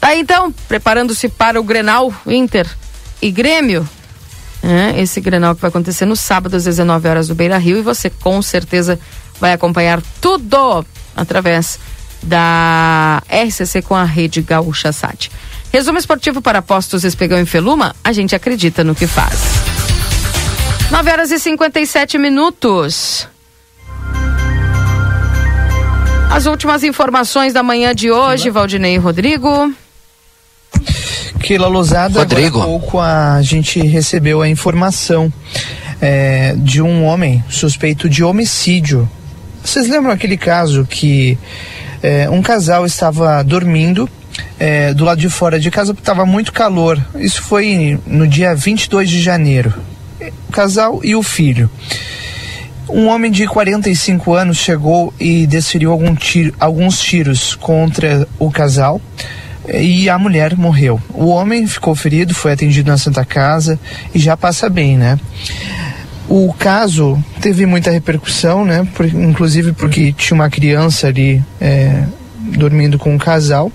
Tá 0.00 0.16
então, 0.16 0.50
preparando-se 0.66 1.28
para 1.28 1.60
o 1.60 1.62
Grenal 1.62 2.12
Inter 2.26 2.66
e 3.20 3.30
Grêmio, 3.30 3.88
né? 4.62 4.94
Esse 4.98 5.20
Grenal 5.20 5.54
que 5.54 5.60
vai 5.60 5.68
acontecer 5.68 6.06
no 6.06 6.16
sábado 6.16 6.56
às 6.56 6.64
19 6.64 7.08
horas 7.08 7.28
do 7.28 7.34
Beira 7.34 7.58
Rio 7.58 7.78
e 7.78 7.82
você 7.82 8.10
com 8.10 8.40
certeza 8.42 8.98
vai 9.40 9.52
acompanhar 9.52 10.02
tudo 10.20 10.84
através 11.14 11.78
da 12.22 13.22
RCC 13.30 13.82
com 13.82 13.94
a 13.94 14.04
rede 14.04 14.42
Gaúcha 14.42 14.92
Sat. 14.92 15.30
Resumo 15.72 15.98
esportivo 15.98 16.40
para 16.40 16.62
postos 16.62 17.04
Espegão 17.04 17.40
e 17.40 17.46
Feluma, 17.46 17.94
a 18.02 18.12
gente 18.12 18.34
acredita 18.34 18.82
no 18.82 18.94
que 18.94 19.06
faz. 19.06 19.40
9 20.90 21.10
horas 21.10 21.30
e 21.30 21.38
57 21.38 22.18
minutos. 22.18 23.28
As 26.30 26.46
últimas 26.46 26.82
informações 26.82 27.52
da 27.52 27.62
manhã 27.62 27.94
de 27.94 28.10
hoje, 28.10 28.50
Valdinei 28.50 28.94
e 28.94 28.98
Rodrigo. 28.98 29.72
Keila 31.40 31.68
Lozada, 31.68 32.20
Rodrigo. 32.20 32.58
agora 32.58 32.64
há 32.64 32.66
pouco 32.66 33.00
a 33.00 33.40
gente 33.42 33.80
recebeu 33.80 34.42
a 34.42 34.48
informação 34.48 35.32
é, 36.00 36.54
de 36.56 36.82
um 36.82 37.04
homem 37.04 37.42
suspeito 37.48 38.08
de 38.08 38.22
homicídio. 38.24 39.08
Vocês 39.62 39.88
lembram 39.88 40.12
aquele 40.12 40.36
caso 40.36 40.86
que 40.88 41.38
é, 42.02 42.28
um 42.30 42.42
casal 42.42 42.86
estava 42.86 43.42
dormindo 43.42 44.08
é, 44.58 44.94
do 44.94 45.04
lado 45.04 45.20
de 45.20 45.28
fora 45.28 45.58
de 45.58 45.70
casa 45.70 45.92
porque 45.92 46.02
estava 46.02 46.26
muito 46.26 46.52
calor. 46.52 47.00
Isso 47.16 47.42
foi 47.42 47.98
no 48.06 48.26
dia 48.26 48.54
22 48.54 49.08
de 49.08 49.20
janeiro. 49.20 49.74
O 50.48 50.52
casal 50.52 51.00
e 51.02 51.14
o 51.14 51.22
filho. 51.22 51.70
Um 52.88 53.08
homem 53.08 53.30
de 53.30 53.46
45 53.46 54.32
anos 54.32 54.58
chegou 54.58 55.12
e 55.18 55.46
desferiu 55.46 55.90
algum 55.90 56.14
tiro, 56.14 56.54
alguns 56.60 57.00
tiros 57.00 57.54
contra 57.56 58.28
o 58.38 58.50
casal 58.50 59.00
e 59.72 60.08
a 60.08 60.18
mulher 60.18 60.56
morreu. 60.56 61.00
O 61.12 61.26
homem 61.26 61.66
ficou 61.66 61.94
ferido, 61.94 62.34
foi 62.34 62.52
atendido 62.52 62.90
na 62.90 62.98
Santa 62.98 63.24
Casa 63.24 63.78
e 64.14 64.18
já 64.18 64.36
passa 64.36 64.68
bem, 64.68 64.96
né? 64.96 65.18
O 66.28 66.52
caso 66.52 67.22
teve 67.40 67.66
muita 67.66 67.90
repercussão, 67.90 68.64
né? 68.64 68.86
Por, 68.94 69.06
inclusive 69.06 69.72
porque 69.72 70.12
tinha 70.12 70.34
uma 70.34 70.50
criança 70.50 71.06
ali 71.06 71.42
é, 71.60 72.04
dormindo 72.56 72.98
com 72.98 73.14
um 73.14 73.18
casal. 73.18 73.70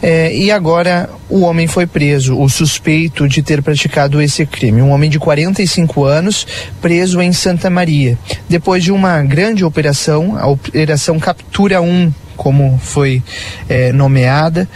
É, 0.00 0.32
e 0.32 0.52
agora 0.52 1.10
o 1.28 1.40
homem 1.40 1.66
foi 1.66 1.84
preso, 1.84 2.38
o 2.38 2.48
suspeito 2.48 3.28
de 3.28 3.42
ter 3.42 3.62
praticado 3.62 4.22
esse 4.22 4.46
crime. 4.46 4.80
Um 4.80 4.90
homem 4.90 5.10
de 5.10 5.18
45 5.18 6.04
anos, 6.04 6.46
preso 6.80 7.20
em 7.20 7.32
Santa 7.32 7.68
Maria. 7.68 8.16
Depois 8.48 8.84
de 8.84 8.92
uma 8.92 9.22
grande 9.22 9.64
operação, 9.64 10.38
a 10.38 10.46
Operação 10.46 11.18
Captura 11.18 11.82
1, 11.82 12.12
como 12.38 12.78
foi 12.80 13.22
é, 13.68 13.92
nomeada, 13.92 14.66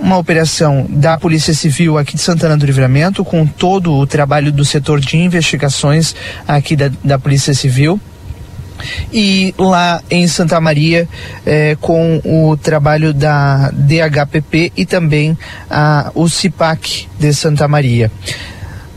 uma 0.00 0.16
operação 0.16 0.86
da 0.88 1.18
Polícia 1.18 1.52
Civil 1.52 1.98
aqui 1.98 2.16
de 2.16 2.22
Santana 2.22 2.56
do 2.56 2.64
Livramento, 2.64 3.24
com 3.24 3.44
todo 3.44 3.92
o 3.92 4.06
trabalho 4.06 4.50
do 4.50 4.64
setor 4.64 5.00
de 5.00 5.18
investigações 5.18 6.14
aqui 6.46 6.74
da, 6.76 6.90
da 7.04 7.18
Polícia 7.18 7.52
Civil 7.52 8.00
e 9.12 9.54
lá 9.58 10.02
em 10.10 10.26
Santa 10.26 10.60
Maria 10.60 11.08
é, 11.44 11.76
com 11.80 12.20
o 12.24 12.56
trabalho 12.56 13.12
da 13.12 13.70
DHPP 13.72 14.72
e 14.76 14.86
também 14.86 15.36
a, 15.68 16.10
o 16.14 16.28
CIPAC 16.28 17.08
de 17.18 17.34
Santa 17.34 17.68
Maria. 17.68 18.10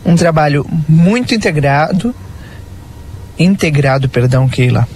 Um 0.06 0.16
trabalho 0.16 0.66
muito 0.88 1.34
integrado, 1.34 2.14
integrado, 3.38 4.08
perdão, 4.08 4.48
Keila. 4.48 4.88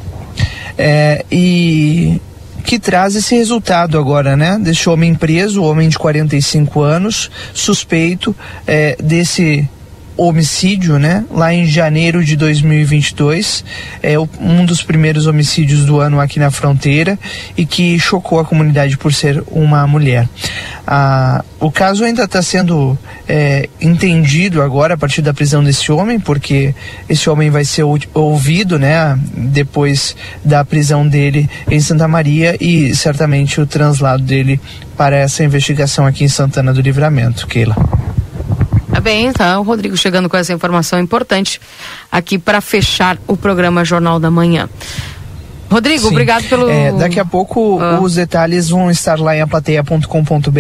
É, 0.78 1.26
e 1.32 2.22
que 2.70 2.78
traz 2.78 3.16
esse 3.16 3.34
resultado 3.34 3.98
agora, 3.98 4.38
né? 4.38 4.60
Desse 4.62 4.88
homem 4.88 5.16
preso, 5.16 5.64
homem 5.64 5.90
de 5.90 5.98
45 5.98 6.82
anos, 6.82 7.32
suspeito 7.52 8.36
é, 8.68 8.96
desse 9.02 9.68
homicídio, 10.20 11.00
né? 11.00 11.24
Lá 11.32 11.54
em 11.54 11.66
janeiro 11.66 12.24
de 12.24 12.36
2022, 12.36 13.64
é 14.04 14.20
um 14.20 14.66
dos 14.66 14.84
primeiros 14.84 15.28
homicídios 15.28 15.86
do 15.86 16.00
ano 16.00 16.20
aqui 16.20 16.40
na 16.40 16.52
fronteira 16.52 17.18
e 17.56 17.66
que 17.66 17.98
chocou 17.98 18.40
a 18.40 18.46
comunidade 18.46 18.98
por 18.98 19.14
ser 19.14 19.42
uma 19.48 19.88
mulher. 19.88 20.28
Ah, 20.86 21.44
o 21.60 21.72
caso 21.72 22.04
ainda 22.04 22.24
está 22.24 22.42
sendo 22.42 22.98
é, 23.28 23.70
entendido 23.80 24.62
agora 24.62 24.96
a 24.96 24.98
partir 24.98 25.22
da 25.22 25.34
prisão 25.34 25.64
desse 25.64 25.92
homem, 25.92 26.20
porque 26.20 26.74
esse 27.08 27.30
homem 27.30 27.50
vai 27.50 27.64
ser 27.64 27.84
ouvido, 28.14 28.78
né? 28.78 29.18
Depois 29.34 30.16
da 30.44 30.66
prisão 30.66 31.08
dele 31.08 31.50
em 31.70 31.80
Santa 31.80 32.08
Maria 32.08 32.58
e 32.60 32.94
certamente 32.96 33.62
o 33.62 33.66
translado 33.66 34.24
dele 34.24 34.60
para 34.98 35.16
essa 35.16 35.44
investigação 35.44 36.06
aqui 36.06 36.26
em 36.26 36.28
Santana 36.28 36.74
do 36.74 36.82
Livramento, 36.82 37.48
Keila. 37.48 37.76
Tá 38.92 39.00
bem, 39.00 39.32
tá. 39.32 39.60
O 39.60 39.64
Rodrigo 39.64 39.96
chegando 39.96 40.28
com 40.28 40.36
essa 40.36 40.52
informação 40.52 41.00
importante 41.00 41.62
aqui 42.12 42.38
para 42.38 42.60
fechar 42.60 43.18
o 43.28 43.38
programa 43.38 43.86
Jornal 43.86 44.20
da 44.20 44.32
Manhã. 44.32 44.68
Rodrigo, 45.70 46.02
Sim. 46.02 46.08
obrigado 46.08 46.50
pelo. 46.50 46.68
É, 46.70 46.92
daqui 46.92 47.20
a 47.20 47.26
pouco 47.26 47.80
ah. 47.80 48.00
os 48.02 48.16
detalhes 48.16 48.70
vão 48.70 48.90
estar 48.90 49.20
lá 49.20 49.36
em 49.36 49.42
aplateia.com.br, 49.42 50.52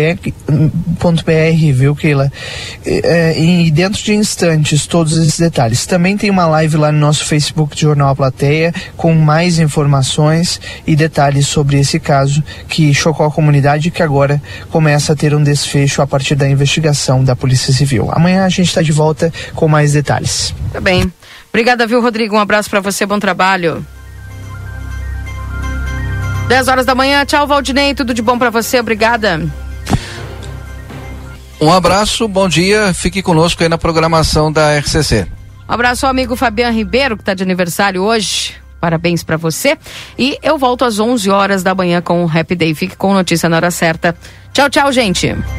viu, 1.73 1.95
Keila? 1.95 2.31
É, 2.86 3.40
e 3.40 3.72
dentro 3.72 4.02
de 4.03 4.14
instantes, 4.14 4.86
todos 4.86 5.18
esses 5.18 5.40
detalhes. 5.40 5.86
Também 5.88 6.15
tem 6.15 6.30
uma 6.30 6.45
live 6.45 6.77
lá 6.77 6.91
no 6.91 6.99
nosso 6.99 7.26
Facebook 7.26 7.76
de 7.76 7.81
Jornal 7.81 8.10
A 8.10 8.15
Plateia 8.15 8.73
com 8.95 9.14
mais 9.14 9.57
informações 9.57 10.61
e 10.86 10.95
detalhes 10.95 11.48
sobre 11.48 11.80
esse 11.80 11.99
caso 11.99 12.44
que 12.68 12.94
chocou 12.94 13.26
a 13.26 13.31
comunidade 13.31 13.88
e 13.88 13.91
que 13.91 14.03
agora 14.03 14.40
começa 14.69 15.14
a 15.14 15.15
ter 15.15 15.34
um 15.34 15.44
desfecho 15.44 16.03
a 16.03 16.07
partir 16.07 16.36
da 16.36 16.48
investigação 16.48 17.23
da 17.23 17.36
Polícia 17.36 17.73
Civil. 17.73 18.10
Amanhã 18.11 18.45
a 18.45 18.49
gente 18.49 18.68
está 18.68 18.84
de 18.84 18.91
volta 18.91 19.34
com 19.56 19.68
mais 19.68 19.94
detalhes. 19.94 20.53
Tá 20.72 20.80
bem. 20.80 21.11
Obrigada, 21.49 21.88
viu, 21.88 21.99
Rodrigo? 21.99 22.36
Um 22.36 22.40
abraço 22.40 22.69
para 22.69 22.80
você, 22.80 23.07
bom 23.07 23.18
trabalho. 23.18 23.84
10 26.50 26.68
horas 26.68 26.86
da 26.86 26.96
manhã. 26.96 27.24
Tchau, 27.26 27.46
Valdinei. 27.46 27.94
Tudo 27.94 28.12
de 28.12 28.24
bom 28.24 28.38
para 28.38 28.50
você. 28.50 28.80
Obrigada. 28.80 29.40
Um 31.62 31.72
abraço, 31.72 32.28
bom 32.28 32.50
dia. 32.50 32.92
Fique 32.92 33.22
conosco 33.22 33.62
aí 33.62 33.70
na 33.70 33.78
programação 33.78 34.52
da 34.52 34.76
RCC. 34.80 35.28
Um 35.70 35.74
abraço 35.74 36.08
ao 36.08 36.10
amigo 36.10 36.36
Fabiano 36.36 36.76
Ribeiro, 36.76 37.16
que 37.16 37.22
está 37.22 37.36
de 37.36 37.44
aniversário 37.44 38.02
hoje. 38.02 38.56
Parabéns 38.82 39.22
para 39.22 39.38
você. 39.38 39.78
E 40.18 40.40
eu 40.42 40.58
volto 40.58 40.84
às 40.86 41.00
11 41.00 41.30
horas 41.30 41.62
da 41.62 41.76
manhã 41.76 42.02
com 42.02 42.26
o 42.26 42.28
Happy 42.28 42.56
Day. 42.56 42.74
Fique 42.74 42.98
com 42.98 43.14
notícia 43.14 43.48
na 43.48 43.58
hora 43.58 43.70
certa. 43.70 44.16
Tchau, 44.52 44.72
tchau, 44.72 44.92
gente. 44.92 45.36